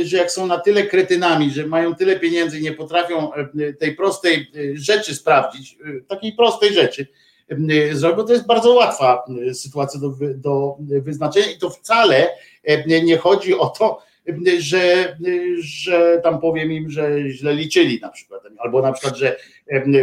że 0.05 0.17
jak 0.17 0.31
są 0.31 0.47
na 0.47 0.59
tyle 0.59 0.83
kretynami, 0.83 1.51
że 1.51 1.67
mają 1.67 1.95
tyle 1.95 2.21
pieniędzy 2.21 2.59
i 2.59 2.63
nie 2.63 2.73
potrafią 2.73 3.31
tej 3.79 3.97
prostej 3.97 4.51
rzeczy 4.75 5.15
sprawdzić, 5.15 5.77
e, 5.85 6.01
takiej 6.01 6.33
prostej 6.33 6.75
rzeczy 6.75 7.07
zrobić, 7.93 8.17
bo 8.17 8.25
to 8.25 8.33
jest 8.33 8.47
bardzo 8.47 8.73
łatwa 8.75 9.25
sytuacja 9.53 10.01
do, 10.01 10.15
do 10.35 10.77
wyznaczenia 10.81 11.47
i 11.51 11.59
to 11.59 11.71
wcale 11.71 12.29
nie- 12.87 13.17
chodzi 13.17 13.55
o 13.55 13.67
to, 13.67 14.03
że, 14.59 15.17
że 15.59 16.21
tam 16.25 16.41
powiem 16.41 16.73
im, 16.73 16.91
że 16.91 17.31
źle 17.31 17.55
liczyli 17.55 18.01
na 18.01 18.09
przykład, 18.09 18.43
albo 18.59 18.83
na 18.83 18.93
przykład, 18.93 19.17
że 19.17 19.37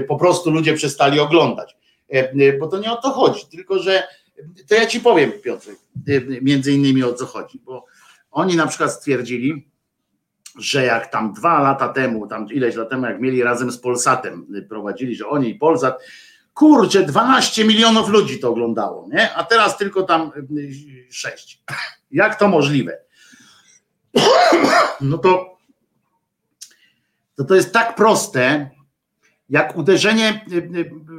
po 0.07 0.15
prostu 0.15 0.51
ludzie 0.51 0.73
przestali 0.73 1.19
oglądać, 1.19 1.75
bo 2.59 2.67
to 2.67 2.79
nie 2.79 2.91
o 2.91 2.95
to 2.95 3.09
chodzi, 3.09 3.41
tylko 3.51 3.79
że 3.79 4.03
to 4.67 4.75
ja 4.75 4.85
ci 4.85 4.99
powiem 4.99 5.31
Piotr, 5.31 5.69
między 6.41 6.71
innymi 6.73 7.03
o 7.03 7.13
co 7.13 7.25
chodzi, 7.25 7.59
bo 7.65 7.85
oni 8.31 8.55
na 8.55 8.67
przykład 8.67 8.91
stwierdzili, 8.91 9.69
że 10.57 10.85
jak 10.85 11.07
tam 11.07 11.33
dwa 11.33 11.61
lata 11.61 11.89
temu, 11.89 12.27
tam 12.27 12.47
ileś 12.47 12.75
lat 12.75 12.89
temu, 12.89 13.05
jak 13.05 13.21
mieli 13.21 13.43
razem 13.43 13.71
z 13.71 13.77
Polsatem, 13.77 14.47
prowadzili, 14.69 15.15
że 15.15 15.27
oni 15.27 15.49
i 15.49 15.55
Polsat, 15.55 15.99
kurczę, 16.53 17.03
12 17.03 17.65
milionów 17.65 18.09
ludzi 18.09 18.39
to 18.39 18.49
oglądało, 18.49 19.07
nie? 19.11 19.33
A 19.33 19.43
teraz 19.43 19.77
tylko 19.77 20.03
tam 20.03 20.31
6. 21.09 21.63
Jak 22.11 22.39
to 22.39 22.47
możliwe? 22.47 22.97
No 25.01 25.17
to, 25.17 25.57
to 27.35 27.43
to 27.43 27.55
jest 27.55 27.73
tak 27.73 27.95
proste, 27.95 28.69
jak 29.49 29.77
uderzenie 29.77 30.45
y, 30.51 30.55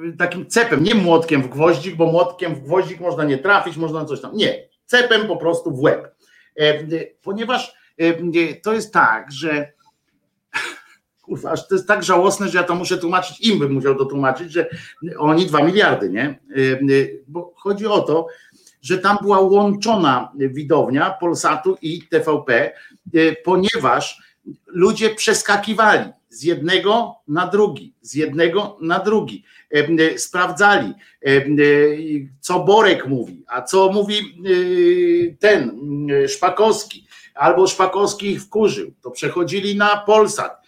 y, 0.08 0.16
takim 0.18 0.46
cepem, 0.46 0.84
nie 0.84 0.94
młotkiem 0.94 1.42
w 1.42 1.48
gwoździk, 1.48 1.96
bo 1.96 2.06
młotkiem 2.06 2.54
w 2.54 2.60
gwoździk 2.60 3.00
można 3.00 3.24
nie 3.24 3.38
trafić, 3.38 3.76
można 3.76 4.04
coś 4.04 4.20
tam. 4.20 4.36
Nie, 4.36 4.68
cepem 4.86 5.26
po 5.26 5.36
prostu 5.36 5.70
w 5.70 5.80
łeb. 5.80 6.14
E, 6.56 6.84
Ponieważ 7.22 7.74
e, 7.98 8.54
to 8.54 8.72
jest 8.72 8.92
tak, 8.92 9.32
że 9.32 9.72
kurwa, 11.22 11.56
to 11.56 11.74
jest 11.74 11.88
tak 11.88 12.02
żałosne, 12.02 12.48
że 12.48 12.58
ja 12.58 12.64
to 12.64 12.74
muszę 12.74 12.98
tłumaczyć, 12.98 13.40
im 13.40 13.58
bym 13.58 13.72
musiał 13.72 13.94
to 13.94 14.04
tłumaczyć, 14.04 14.52
że 14.52 14.66
oni 15.18 15.46
dwa 15.46 15.62
miliardy, 15.62 16.10
nie? 16.10 16.24
E, 16.24 16.38
Bo 17.28 17.52
chodzi 17.56 17.86
o 17.86 18.00
to, 18.00 18.26
że 18.82 18.98
tam 18.98 19.18
była 19.22 19.40
łączona 19.40 20.32
widownia 20.38 21.10
Polsatu 21.10 21.78
i 21.82 22.02
TVP, 22.02 22.72
ponieważ 23.44 24.22
ludzie 24.66 25.10
przeskakiwali 25.10 26.10
z 26.30 26.42
jednego 26.42 27.14
na 27.28 27.46
drugi, 27.46 27.94
z 28.00 28.14
jednego 28.14 28.78
na 28.80 28.98
drugi, 28.98 29.44
E, 29.70 30.12
y, 30.12 30.18
sprawdzali, 30.18 30.94
e, 31.26 31.44
co 32.40 32.60
Borek 32.60 33.06
mówi, 33.06 33.44
a 33.46 33.62
co 33.62 33.92
mówi 33.92 34.14
ten 35.38 35.78
Szpakowski, 36.28 37.06
albo 37.34 37.66
Szpakowski 37.66 38.30
ich 38.30 38.42
wkurzył, 38.42 38.92
to 39.02 39.10
przechodzili 39.10 39.76
na 39.76 39.96
Polsat. 39.96 40.60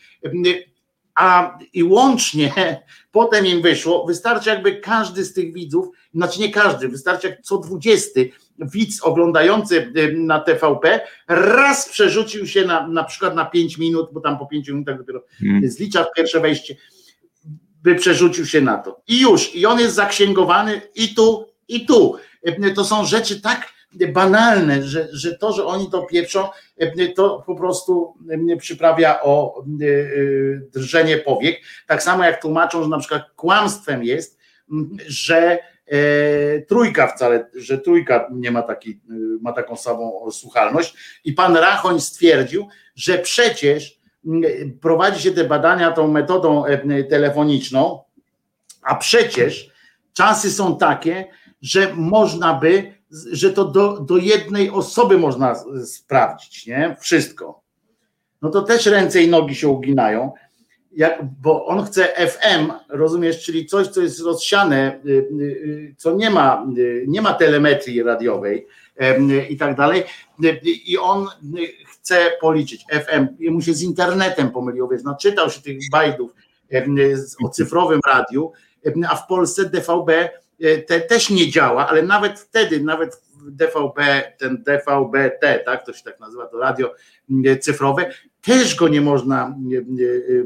A 1.14 1.59
i 1.72 1.82
łącznie 1.84 2.52
potem 3.12 3.47
im 3.47 3.62
wyszło, 3.62 4.06
wystarczy 4.06 4.48
jakby 4.51 4.76
każdy 4.76 5.24
z 5.24 5.32
tych 5.32 5.52
widzów, 5.52 5.89
znaczy 6.14 6.40
nie 6.40 6.51
każdy, 6.51 6.89
wystarczy 6.89 7.28
jak 7.28 7.43
co 7.43 7.59
dwudziesty 7.59 8.30
widz 8.59 9.02
oglądający 9.02 9.93
na 10.14 10.40
TVP 10.40 11.01
raz 11.28 11.89
przerzucił 11.89 12.47
się 12.47 12.64
na, 12.64 12.89
na 12.89 13.05
przykład 13.05 13.34
na 13.34 13.44
5 13.44 13.78
minut, 13.78 14.09
bo 14.12 14.20
tam 14.20 14.39
po 14.39 14.47
5 14.47 14.68
minutach 14.68 14.98
dopiero 14.98 15.24
Mm. 15.43 15.70
zlicza 15.70 16.06
pierwsze 16.16 16.40
wejście, 16.40 16.76
by 17.82 17.94
przerzucił 17.94 18.47
się 18.47 18.60
na 18.60 18.78
to. 18.78 19.02
I 19.09 19.20
już, 19.20 19.55
i 19.55 19.66
on 19.66 19.80
jest 19.80 19.94
zaksięgowany 19.94 20.80
i 20.94 21.14
tu, 21.14 21.47
i 21.68 21.86
tu. 21.86 22.16
To 22.74 22.84
są 22.84 23.05
rzeczy 23.05 23.40
tak 23.40 23.68
banalne, 24.12 24.82
że, 24.82 25.09
że 25.12 25.39
to, 25.39 25.52
że 25.52 25.66
oni 25.66 25.90
to 25.90 26.02
pieprzą, 26.02 26.48
y, 26.82 27.12
to 27.16 27.43
po 27.47 27.55
prostu 27.55 28.14
mnie 28.19 28.56
przyprawia 28.56 29.23
o 29.23 29.64
drżenie 30.74 31.19
powiek. 31.19 31.60
Tak 31.86 32.02
samo 32.02 32.24
jak 32.24 32.43
tłumaczą, 32.43 32.82
że 32.82 32.89
na 32.89 32.98
przykład 32.98 33.23
kłamstwem 33.36 34.05
jest, 34.05 34.39
że 35.06 35.59
e, 35.86 35.98
trójka 36.60 37.06
wcale, 37.06 37.51
że 37.55 37.78
trójka 37.78 38.28
nie 38.32 38.51
ma, 38.51 38.62
taki, 38.62 39.01
ma 39.40 39.52
taką 39.52 39.77
samą 39.77 40.31
słuchalność 40.31 40.94
i 41.24 41.32
pan 41.32 41.56
Rachoń 41.56 42.01
stwierdził, 42.01 42.69
że 42.94 43.19
przecież 43.19 44.02
prowadzi 44.81 45.23
się 45.23 45.32
te 45.32 45.44
badania 45.44 45.90
tą 45.90 46.09
metodą 46.09 46.64
e, 46.66 47.05
telefoniczną, 47.05 48.01
a 48.82 48.94
przecież 48.94 49.70
czasy 50.12 50.51
są 50.51 50.78
takie, 50.78 51.24
że 51.62 51.94
można 51.94 52.55
by, 52.55 52.94
że 53.32 53.52
to 53.52 53.64
do, 53.64 54.01
do 54.01 54.16
jednej 54.16 54.70
osoby 54.70 55.18
można 55.18 55.55
sprawdzić, 55.84 56.66
nie? 56.66 56.97
Wszystko. 57.01 57.62
No 58.43 58.51
to 58.51 58.62
też 58.62 58.86
ręce 58.86 59.22
i 59.22 59.28
nogi 59.28 59.55
się 59.55 59.68
uginają, 59.68 60.32
jak, 60.93 61.18
bo 61.43 61.66
on 61.66 61.84
chce 61.84 62.09
FM, 62.28 62.72
rozumiesz, 62.89 63.44
czyli 63.44 63.66
coś, 63.66 63.89
co 63.89 64.01
jest 64.01 64.20
rozsiane, 64.20 65.01
y, 65.06 65.10
y, 65.10 65.43
y, 65.43 65.94
co 65.98 66.14
nie 66.14 66.30
ma, 66.30 66.66
nie 67.06 67.22
ma 67.22 67.34
telemetrii 67.34 68.02
radiowej 68.02 68.66
i 69.51 69.56
tak 69.56 69.76
dalej. 69.76 70.05
I 70.86 70.98
on 70.98 71.26
chce 71.93 72.26
policzyć 72.40 72.84
FM, 72.90 73.26
mu 73.51 73.60
się 73.60 73.74
z 73.74 73.82
internetem 73.82 74.51
pomyliło, 74.51 74.89
więc 74.89 75.05
naczytał 75.05 75.51
się 75.51 75.62
tych 75.62 75.78
bajdów 75.90 76.34
o 77.44 77.48
cyfrowym 77.48 78.01
radiu, 78.06 78.52
a 79.09 79.16
w 79.16 79.26
Polsce 79.26 79.64
DVB 79.64 80.10
te 80.86 81.01
też 81.01 81.30
nie 81.30 81.51
działa, 81.51 81.89
ale 81.89 82.02
nawet 82.02 82.40
wtedy, 82.40 82.80
nawet 82.80 83.22
DVB, 83.51 84.22
ten 84.39 84.64
DVB-T, 84.64 85.62
tak, 85.64 85.86
to 85.86 85.93
się 85.93 86.02
tak 86.02 86.20
nazywa, 86.20 86.47
to 86.47 86.59
radio 86.59 86.94
mm, 87.30 87.59
cyfrowe, 87.60 88.10
też 88.43 88.74
go 88.74 88.89
nie 88.89 89.01
można 89.01 89.56
nie, 89.60 89.82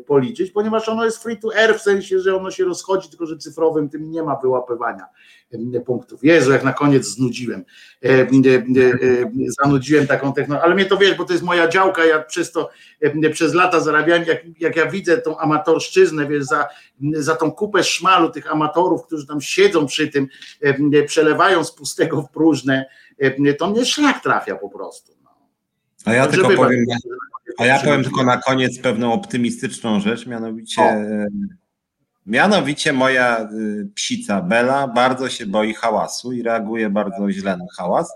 policzyć, 0.06 0.51
ponieważ 0.51 0.89
ono 0.89 1.05
jest 1.05 1.23
free 1.23 1.39
to 1.39 1.56
air 1.56 1.78
w 1.78 1.82
sensie, 1.82 2.20
że 2.20 2.36
ono 2.36 2.51
się 2.51 2.64
rozchodzi, 2.64 3.09
tylko 3.09 3.27
że 3.27 3.36
cyfrowym 3.36 3.89
tym 3.89 4.10
nie 4.10 4.23
ma 4.23 4.36
wyłapywania 4.36 5.06
punktów. 5.86 6.24
Jezu, 6.24 6.52
jak 6.52 6.64
na 6.64 6.73
koniec 6.73 7.06
znudziłem. 7.06 7.64
Zanudziłem 9.62 10.06
taką 10.06 10.32
technologię, 10.32 10.64
ale 10.64 10.74
mnie 10.74 10.85
to 10.85 10.97
wiesz, 10.97 11.14
bo 11.14 11.24
to 11.24 11.32
jest 11.32 11.44
moja 11.44 11.68
działka, 11.68 12.05
ja 12.05 12.23
przez 12.23 12.52
to 12.52 12.70
przez 13.32 13.55
lata 13.55 13.81
zarabiałem, 13.81 14.24
jak, 14.24 14.60
jak 14.60 14.77
ja 14.77 14.86
widzę 14.86 15.18
tą 15.18 15.39
amatorszczyznę, 15.39 16.28
wiesz, 16.28 16.44
za, 16.44 16.68
za 17.12 17.36
tą 17.36 17.52
kupę 17.52 17.85
szmalu 17.85 18.31
tych 18.31 18.52
amatorów, 18.52 19.06
którzy 19.06 19.27
tam 19.27 19.40
siedzą 19.40 19.86
przy 19.86 20.09
tym, 20.09 20.28
przelewają 21.06 21.64
z 21.64 21.74
pustego 21.74 22.23
w 22.23 22.31
próżne, 22.31 22.86
to 23.59 23.70
mnie 23.70 23.85
szlak 23.85 24.23
trafia 24.23 24.56
po 24.56 24.68
prostu. 24.68 25.12
No. 25.24 25.31
A 26.05 26.12
ja 26.12 26.27
tylko 26.27 26.51
powiem, 26.51 26.85
a 27.59 27.66
ja 27.66 27.81
powiem 27.81 28.03
tylko 28.03 28.23
na 28.23 28.37
koniec 28.37 28.78
pewną 28.78 29.12
optymistyczną 29.12 30.01
rzecz, 30.01 30.27
mianowicie 30.27 30.83
o. 30.83 30.95
mianowicie 32.27 32.93
moja 32.93 33.49
y, 33.53 33.89
psica 33.95 34.43
Bela 34.43 34.89
bardzo 34.89 35.28
się 35.28 35.47
boi 35.47 35.74
hałasu 35.74 36.33
i 36.33 36.43
reaguje 36.43 36.91
bardzo 36.91 37.33
źle 37.33 37.57
na 37.57 37.66
hałas. 37.77 38.12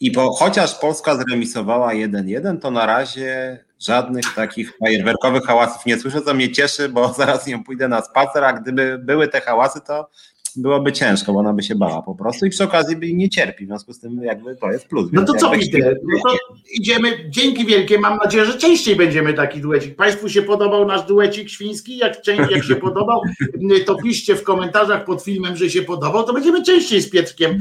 I 0.00 0.12
bo 0.12 0.32
chociaż 0.32 0.74
Polska 0.74 1.16
zremisowała 1.16 1.92
1-1, 1.92 2.58
to 2.58 2.70
na 2.70 2.86
razie 2.86 3.58
żadnych 3.78 4.34
takich 4.34 4.76
fajerwerkowych 4.78 5.42
hałasów 5.42 5.86
nie 5.86 5.98
słyszę, 5.98 6.22
co 6.22 6.34
mnie 6.34 6.52
cieszy, 6.52 6.88
bo 6.88 7.12
zaraz 7.18 7.46
nie 7.46 7.64
pójdę 7.64 7.88
na 7.88 8.02
spacer, 8.02 8.44
a 8.44 8.52
gdyby 8.52 8.98
były 8.98 9.28
te 9.28 9.40
hałasy, 9.40 9.80
to 9.86 10.10
byłoby 10.56 10.92
ciężko, 10.92 11.32
bo 11.32 11.38
ona 11.38 11.52
by 11.52 11.62
się 11.62 11.74
bała 11.74 12.02
po 12.02 12.14
prostu 12.14 12.46
i 12.46 12.50
przy 12.50 12.64
okazji 12.64 12.96
by 12.96 13.12
nie 13.12 13.28
cierpi, 13.28 13.64
w 13.64 13.68
związku 13.68 13.92
z 13.92 14.00
tym 14.00 14.22
jakby 14.22 14.56
to 14.56 14.72
jest 14.72 14.88
plus. 14.88 15.08
No 15.12 15.24
to 15.24 15.34
co 15.34 15.50
Peter, 15.50 16.00
no 16.04 16.18
to 16.22 16.36
idziemy, 16.72 17.08
dzięki 17.28 17.66
wielkie, 17.66 17.98
mam 17.98 18.18
nadzieję, 18.18 18.44
że 18.44 18.58
częściej 18.58 18.96
będziemy 18.96 19.34
taki 19.34 19.60
duecik. 19.60 19.96
Państwu 19.96 20.28
się 20.28 20.42
podobał 20.42 20.86
nasz 20.86 21.02
duecik 21.02 21.48
świński? 21.48 21.98
Jak, 21.98 22.26
jak 22.50 22.64
się 22.64 22.76
podobał, 22.76 23.20
to 23.86 23.94
piszcie 23.94 24.36
w 24.36 24.42
komentarzach 24.42 25.04
pod 25.04 25.22
filmem, 25.22 25.56
że 25.56 25.70
się 25.70 25.82
podobał, 25.82 26.24
to 26.24 26.32
będziemy 26.32 26.62
częściej 26.62 27.00
z 27.00 27.10
Pietrkiem 27.10 27.60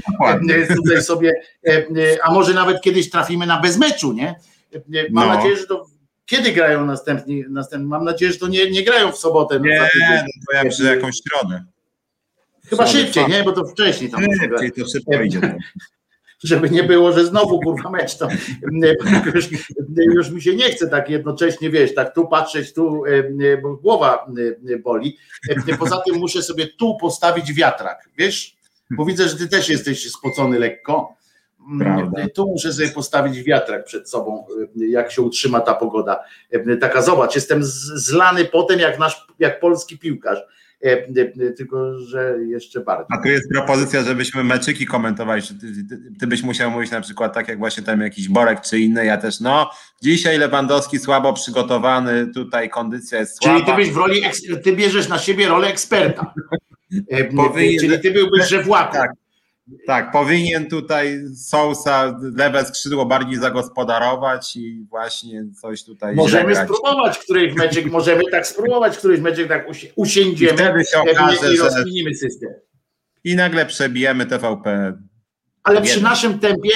e, 0.50 0.76
tutaj 0.76 1.02
sobie, 1.02 1.34
e, 1.68 1.72
e, 1.72 1.86
a 2.24 2.34
może 2.34 2.54
nawet 2.54 2.82
kiedyś 2.82 3.10
trafimy 3.10 3.46
na 3.46 3.62
bezmeczu, 3.62 4.14
nie? 4.14 4.36
Mam 5.12 5.28
no. 5.28 5.36
nadzieję, 5.36 5.58
że 5.58 5.68
to 5.68 5.86
kiedy 6.26 6.52
grają 6.52 6.86
następni? 6.86 7.44
Mam 7.80 8.04
nadzieję, 8.04 8.32
że 8.32 8.38
to 8.38 8.48
nie, 8.48 8.72
nie 8.72 8.84
grają 8.84 9.12
w 9.12 9.18
sobotę. 9.18 9.60
Nie, 9.60 9.80
no, 9.80 9.86
to 10.48 10.56
ja 10.56 10.72
że 10.72 10.96
jakąś 10.96 11.16
środę. 11.30 11.64
Chyba 12.70 12.88
szybciej, 12.88 13.28
nie? 13.28 13.44
Bo 13.44 13.52
to 13.52 13.66
wcześniej 13.66 14.12
tam 14.12 14.24
Szybciej, 14.42 14.72
to 14.72 14.88
szybko 14.88 15.22
idzie. 15.22 15.40
Żeby 16.44 16.70
nie 16.70 16.84
było, 16.84 17.12
że 17.12 17.26
znowu 17.26 17.60
kurwa 17.60 17.90
mecz, 17.90 18.18
to 18.18 18.28
już, 19.36 19.50
już 19.96 20.30
mi 20.30 20.42
się 20.42 20.56
nie 20.56 20.72
chce 20.72 20.88
tak 20.88 21.10
jednocześnie, 21.10 21.70
wiesz, 21.70 21.96
tak 21.96 22.16
tu 22.16 22.28
patrzeć, 22.28 22.74
tu, 22.74 23.04
bo 23.64 23.76
głowa 23.76 24.28
boli. 24.84 25.18
Poza 25.80 25.98
tym 25.98 26.16
muszę 26.16 26.44
sobie 26.44 26.68
tu 26.68 26.98
postawić 26.98 27.54
wiatrak, 27.54 28.10
wiesz? 28.18 28.58
Bo 28.92 29.06
widzę, 29.06 29.30
że 29.30 29.36
ty 29.36 29.48
też 29.48 29.70
jesteś 29.70 30.12
spocony 30.12 30.60
lekko. 30.60 31.16
Prawda. 31.80 32.30
Tu 32.36 32.48
muszę 32.48 32.74
sobie 32.74 32.90
postawić 32.90 33.44
wiatrak 33.44 33.86
przed 33.86 34.10
sobą, 34.10 34.46
jak 34.76 35.12
się 35.12 35.22
utrzyma 35.22 35.60
ta 35.60 35.74
pogoda. 35.74 36.24
Taka 36.82 37.02
zobacz, 37.02 37.36
jestem 37.36 37.60
zlany 37.64 38.46
potem 38.46 38.80
jak 38.80 39.00
nasz, 39.00 39.28
jak 39.40 39.60
polski 39.60 39.98
piłkarz 39.98 40.40
E, 40.40 40.42
e, 40.42 40.59
tylko 41.58 42.00
że 42.00 42.36
jeszcze 42.48 42.80
bardziej. 42.80 43.08
A 43.10 43.22
tu 43.22 43.28
jest 43.28 43.50
propozycja, 43.50 44.04
żebyśmy 44.04 44.44
meczyki 44.44 44.86
komentowali. 44.86 45.42
Ty, 45.42 45.56
ty, 45.90 45.98
ty, 46.20 46.28
byś 46.28 46.44
musiał 46.44 46.72
mówić 46.72 46.92
na 46.92 47.02
przykład 47.02 47.34
tak, 47.34 47.48
jak 47.48 47.60
właśnie 47.60 47.84
tam 47.84 48.02
jakiś 48.02 48.30
Borek 48.30 48.62
czy 48.62 48.80
inny, 48.80 49.06
ja 49.06 49.18
też, 49.18 49.40
no, 49.40 49.72
dzisiaj 50.04 50.38
Lewandowski 50.38 51.00
słabo 51.00 51.34
przygotowany, 51.34 52.28
tutaj 52.34 52.70
kondycja 52.70 53.20
jest 53.20 53.38
słaba. 53.38 53.60
Czyli 53.60 53.72
ty 53.72 53.76
byś 53.76 53.90
w 53.90 53.98
roli, 53.98 54.22
ty 54.64 54.76
bierzesz 54.76 55.10
na 55.10 55.18
siebie 55.18 55.48
rolę 55.48 55.68
eksperta. 55.68 56.34
E, 57.10 57.24
Powinien, 57.24 57.80
Czyli 57.80 58.00
ty 58.00 58.12
byłbyś 58.12 58.48
żewłakiem. 58.48 59.02
Tak, 59.02 59.12
tak, 59.88 60.12
powinien 60.12 60.70
tutaj 60.70 61.20
Sousa 61.36 62.20
lewe 62.36 62.66
skrzydło 62.66 63.06
bardziej 63.06 63.40
zagospodarować 63.40 64.56
i 64.56 64.86
właśnie 64.90 65.46
coś 65.62 65.84
tutaj. 65.84 66.16
Możemy 66.16 66.56
spróbować 66.56 67.20
któryś 67.20 67.54
meczek, 67.54 67.86
możemy 67.86 68.24
tak 68.32 68.48
spróbować 68.48 68.98
któryś 68.98 69.20
meczek, 69.20 69.48
tak 69.48 69.68
usiędziemy 69.96 70.54
I 70.54 70.58
wtedy 70.58 70.86
się 70.86 71.00
okaże, 71.00 71.54
i 71.54 71.58
rozwinimy 71.58 72.16
system. 72.16 72.50
I 73.24 73.36
nagle 73.36 73.66
przebijemy 73.66 74.26
TVP. 74.26 74.98
Ale 75.64 75.82
przy 75.82 76.04
naszym 76.04 76.40
tempie 76.40 76.72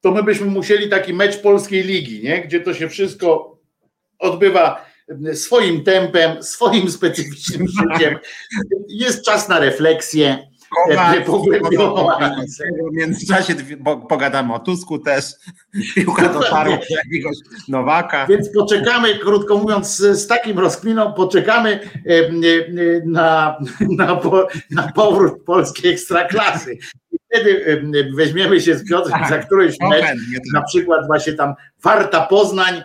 to 0.00 0.10
my 0.10 0.22
byśmy 0.22 0.46
musieli 0.46 0.88
taki 0.88 1.14
mecz 1.14 1.38
polskiej 1.38 1.82
ligi, 1.82 2.22
nie? 2.22 2.42
gdzie 2.42 2.60
to 2.60 2.74
się 2.74 2.88
wszystko 2.88 3.58
odbywa 4.18 4.84
swoim 5.34 5.84
tempem, 5.84 6.42
swoim 6.42 6.90
specyficznym 6.90 7.66
życiem. 7.68 8.18
Jest 8.88 9.24
czas 9.24 9.48
na 9.48 9.58
refleksję 9.58 10.51
w 12.90 12.94
międzyczasie 12.94 13.54
pogadamy 14.08 14.54
o 14.54 14.58
Tusku 14.58 14.98
też. 14.98 15.24
Piłka 15.94 16.28
dotarła 16.28 16.76
do 16.90 16.96
jakiegoś 16.96 17.36
Nowaka. 17.68 18.26
Więc 18.26 18.48
poczekamy, 18.54 19.18
krótko 19.18 19.58
mówiąc, 19.58 19.96
z 19.96 20.26
takim 20.26 20.58
rozkminą, 20.58 21.12
poczekamy 21.12 21.80
na, 23.04 23.58
na, 23.90 24.18
na 24.70 24.92
powrót 24.92 25.42
polskiej 25.44 25.92
ekstraklasy 25.92 26.78
wtedy 27.32 27.82
weźmiemy 28.16 28.60
się 28.60 28.74
z 28.74 28.88
Piotrem 28.88 29.20
tak, 29.20 29.28
za 29.28 29.38
któryś 29.38 29.76
mecz, 29.90 30.04
na 30.54 30.62
przykład 30.62 31.06
właśnie 31.06 31.32
tam 31.32 31.54
Warta 31.82 32.26
Poznań, 32.26 32.82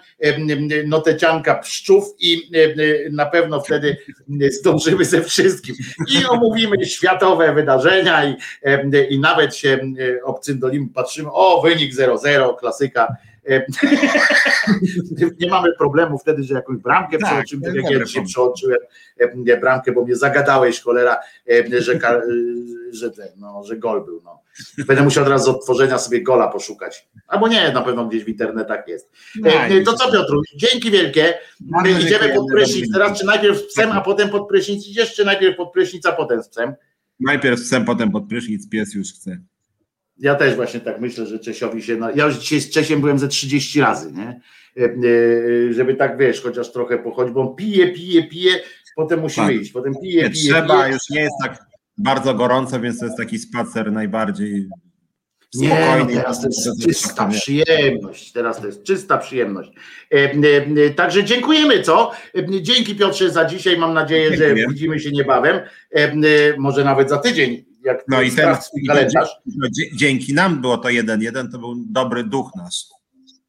Notecianka 0.87 1.55
Pszczów 1.55 2.05
i 2.19 2.51
na 3.11 3.25
pewno 3.25 3.61
wtedy 3.61 3.97
zdążymy 4.49 5.05
ze 5.05 5.21
wszystkim. 5.21 5.75
I 6.09 6.25
omówimy 6.25 6.85
światowe 6.85 7.53
wydarzenia 7.53 8.25
i, 8.25 8.35
i 9.09 9.19
nawet 9.19 9.55
się 9.55 9.79
obcyndolimy, 10.23 10.87
patrzymy, 10.93 11.29
o 11.31 11.61
wynik 11.61 11.93
0-0, 11.93 12.57
klasyka, 12.59 13.15
nie 15.39 15.49
mamy 15.49 15.69
problemu 15.77 16.17
wtedy, 16.17 16.43
że 16.43 16.53
jakąś 16.53 16.77
bramkę 16.77 17.17
tak, 17.17 17.29
przeoczymy, 17.29 17.65
tak 17.65 17.75
jak 17.75 17.91
ja 17.91 18.05
dzisiaj 18.05 18.25
przeoczyłem 18.25 18.79
bramkę, 19.61 19.91
bo 19.91 20.05
mnie 20.05 20.15
zagadałeś 20.15 20.81
cholera, 20.81 21.17
że, 21.79 21.99
że, 22.91 23.11
ten, 23.11 23.27
no, 23.37 23.63
że 23.63 23.77
gol 23.77 24.05
był. 24.05 24.21
No. 24.25 24.41
Będę 24.87 25.03
musiał 25.03 25.23
teraz 25.23 25.45
z 25.45 25.47
odtworzenia 25.47 25.97
sobie 25.97 26.23
gola 26.23 26.47
poszukać. 26.47 27.07
Albo 27.27 27.47
nie, 27.47 27.71
na 27.71 27.81
pewno 27.81 28.05
gdzieś 28.05 28.23
w 28.23 28.27
internetach 28.27 28.87
jest. 28.87 29.11
No, 29.41 29.51
to 29.85 29.93
co 29.93 30.11
Piotru, 30.11 30.41
dzięki 30.55 30.91
wielkie. 30.91 31.33
My 31.59 31.91
idziemy 31.91 32.33
pod 32.33 32.45
prysznic 32.51 32.93
teraz, 32.93 33.19
czy 33.19 33.25
najpierw 33.25 33.57
z 33.57 33.63
psem, 33.63 33.91
a 33.91 34.01
potem 34.01 34.29
pod 34.29 34.47
prysznic 34.47 34.87
idziesz, 34.87 35.15
czy 35.15 35.25
najpierw 35.25 35.57
pod 35.57 35.71
prysznic, 35.71 36.05
a 36.05 36.11
potem 36.11 36.43
z 36.43 36.49
psem? 36.49 36.75
Najpierw 37.19 37.59
z 37.59 37.63
psem, 37.63 37.85
potem 37.85 38.11
pod 38.11 38.27
prysznic, 38.27 38.69
pies 38.69 38.93
już 38.93 39.13
chce. 39.13 39.37
Ja 40.19 40.35
też 40.35 40.56
właśnie 40.56 40.80
tak 40.80 41.02
myślę, 41.02 41.26
że 41.26 41.39
Czesiowi 41.39 41.84
się. 41.84 41.99
Ja 42.15 42.26
już 42.26 42.35
dzisiaj 42.35 42.61
z 42.61 42.69
Czesiem 42.69 43.02
byłem 43.02 43.19
ze 43.19 43.27
30 43.27 43.81
razy, 43.81 44.11
nie? 44.11 44.41
E, 44.77 44.85
e, 44.85 45.73
żeby 45.73 45.95
tak 45.95 46.18
wiesz, 46.18 46.41
chociaż 46.41 46.72
trochę 46.72 46.98
pochodzić, 46.98 47.34
bo 47.34 47.49
on 47.49 47.56
pije, 47.56 47.91
pije, 47.91 48.23
pije, 48.23 48.52
potem 48.95 49.19
musimy 49.19 49.48
tak. 49.48 49.61
iść, 49.61 49.72
potem 49.72 49.94
pije, 50.02 50.23
nie, 50.23 50.30
pije. 50.30 50.53
Trzeba, 50.53 50.84
pije. 50.84 50.94
już 50.94 51.10
nie 51.10 51.22
jest 51.22 51.35
tak 51.44 51.57
bardzo 51.98 52.34
gorąco, 52.34 52.80
więc 52.80 52.99
to 52.99 53.06
jest 53.06 53.18
taki 53.18 53.39
spacer 53.39 53.91
najbardziej 53.91 54.68
nie, 55.53 55.98
no 55.99 56.06
teraz 56.06 56.41
to 56.41 56.48
jest 56.48 56.84
czysta 56.84 57.27
przyjemność. 57.27 58.31
Teraz 58.31 58.61
to 58.61 58.65
jest 58.65 58.84
czysta 58.84 59.18
przyjemność. 59.18 59.72
E, 60.10 60.89
także 60.89 61.23
dziękujemy, 61.23 61.81
co? 61.81 62.11
Dzięki 62.61 62.95
Piotrze 62.95 63.30
za 63.31 63.45
dzisiaj. 63.45 63.77
Mam 63.77 63.94
nadzieję, 63.94 64.38
że 64.38 64.56
widzimy 64.56 64.99
się 64.99 65.11
niebawem. 65.11 65.60
Może 66.57 66.84
nawet 66.84 67.10
za 67.10 67.18
tydzień 67.18 67.65
jak 67.88 68.03
no 68.07 68.22
i 68.22 68.31
ten 68.31 68.55
kalendarz. 68.88 69.30
No, 69.45 69.68
dzięki 69.95 70.34
nam 70.34 70.61
było 70.61 70.77
to 70.77 70.89
jeden 70.89 71.22
jeden, 71.22 71.51
to 71.51 71.59
był 71.59 71.76
dobry 71.89 72.23
duch 72.23 72.51
nasz. 72.55 72.84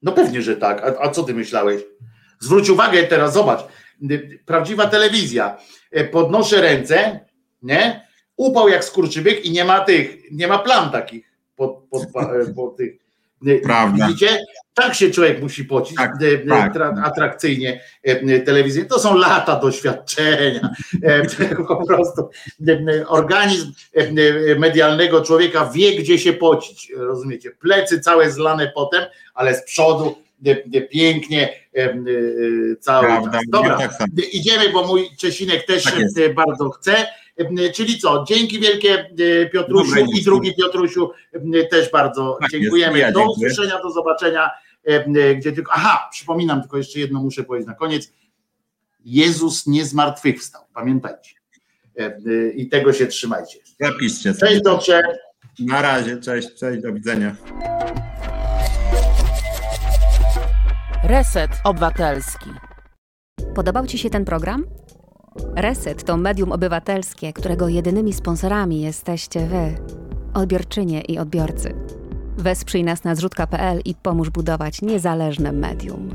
No 0.03 0.13
pewnie, 0.13 0.43
że 0.43 0.57
tak. 0.57 0.83
A, 0.83 1.03
a 1.03 1.11
co 1.11 1.23
ty 1.23 1.35
myślałeś? 1.35 1.83
Zwróć 2.41 2.71
uwagę 2.71 3.03
teraz, 3.03 3.35
zobacz. 3.35 3.61
Prawdziwa 4.47 4.87
telewizja. 4.87 5.59
E, 5.91 6.05
podnoszę 6.05 6.61
ręce, 6.61 7.21
nie? 7.63 8.09
Upał 8.37 8.69
jak 8.69 8.85
skurczybyk 8.85 9.45
i 9.45 9.51
nie 9.51 9.65
ma 9.65 9.81
tych, 9.81 10.31
nie 10.33 10.49
ma 10.49 10.59
plam 10.59 10.91
takich 10.91 11.33
pod, 11.57 11.85
pod, 11.91 12.03
e, 12.03 12.55
pod 12.55 12.77
tych. 12.77 13.08
Prawda. 13.63 14.07
Widzicie? 14.07 14.39
tak 14.79 14.95
się 14.95 15.11
człowiek 15.11 15.43
musi 15.43 15.65
pocić 15.65 15.97
tak, 15.97 16.13
e, 16.23 16.39
tak. 16.49 16.95
atrakcyjnie 17.05 17.81
e, 18.03 18.41
telewizję. 18.41 18.85
To 18.85 18.99
są 18.99 19.17
lata 19.17 19.61
doświadczenia. 19.61 20.71
E, 21.03 21.23
po 21.69 21.87
prostu 21.87 22.29
organizm 23.07 23.73
medialnego 24.59 25.21
człowieka 25.21 25.71
wie, 25.75 25.97
gdzie 25.97 26.19
się 26.19 26.33
pocić. 26.33 26.93
Rozumiecie? 26.97 27.51
Plecy 27.51 28.01
całe 28.01 28.31
zlane 28.31 28.73
potem, 28.75 29.05
ale 29.35 29.55
z 29.55 29.65
przodu 29.65 30.19
pięknie 30.91 31.49
cały 32.81 33.07
Prawda, 33.07 33.31
czas. 33.33 33.43
Dobra, 33.49 33.79
tak 33.79 34.11
idziemy, 34.33 34.73
bo 34.73 34.87
mój 34.87 35.09
Czesinek 35.19 35.67
też 35.67 35.85
tak 35.85 36.35
bardzo 36.35 36.71
chce. 36.71 37.07
Czyli 37.75 37.99
co, 37.99 38.25
dzięki 38.29 38.61
wielkie 38.61 39.11
Piotrusiu 39.53 40.05
i 40.15 40.23
drugi 40.23 40.55
Piotrusiu 40.55 41.11
też 41.71 41.91
bardzo 41.91 42.39
tak 42.41 42.51
dziękujemy. 42.51 43.13
do 43.13 43.31
usłyszenia, 43.31 43.83
do 43.83 43.91
zobaczenia 43.91 44.51
gdzie 45.37 45.53
tylko, 45.53 45.73
aha, 45.75 46.09
przypominam, 46.13 46.61
tylko 46.61 46.77
jeszcze 46.77 46.99
jedno 46.99 47.21
muszę 47.21 47.45
powiedzieć 47.45 47.69
na 47.69 47.75
koniec, 47.75 48.13
Jezus 49.05 49.67
nie 49.67 49.85
zmartwychwstał, 49.85 50.63
pamiętajcie. 50.75 51.35
I 52.55 52.69
tego 52.69 52.93
się 52.93 53.07
trzymajcie. 53.07 53.59
Zapiszcie. 53.81 54.35
Cześć, 54.35 54.63
dobrze. 54.63 55.03
Na 55.59 55.83
razie, 55.83 56.21
cześć, 56.21 56.55
cześć, 56.55 56.83
do 56.83 56.93
widzenia. 56.93 57.37
Reset 61.05 61.51
Obywatelski. 61.65 62.51
Podobał 63.55 63.87
Ci 63.87 63.99
się 63.99 64.11
ten 64.11 64.25
program? 64.25 64.65
Reset 65.57 66.05
to 66.05 66.17
medium 66.17 66.53
obywatelskie, 66.53 67.33
którego 67.33 67.69
jedynymi 67.69 68.13
sponsorami 68.13 68.81
jesteście 68.81 69.47
Wy, 69.47 69.75
odbiorczynie 70.35 71.01
i 71.01 71.19
odbiorcy. 71.19 71.75
Wesprzyj 72.39 72.85
nas 72.85 73.05
na 73.05 73.15
zrzutka.pl 73.15 73.81
i 73.85 73.95
pomóż 73.95 74.31
budować 74.31 74.83
niezależne 74.83 75.53
medium. 75.53 76.11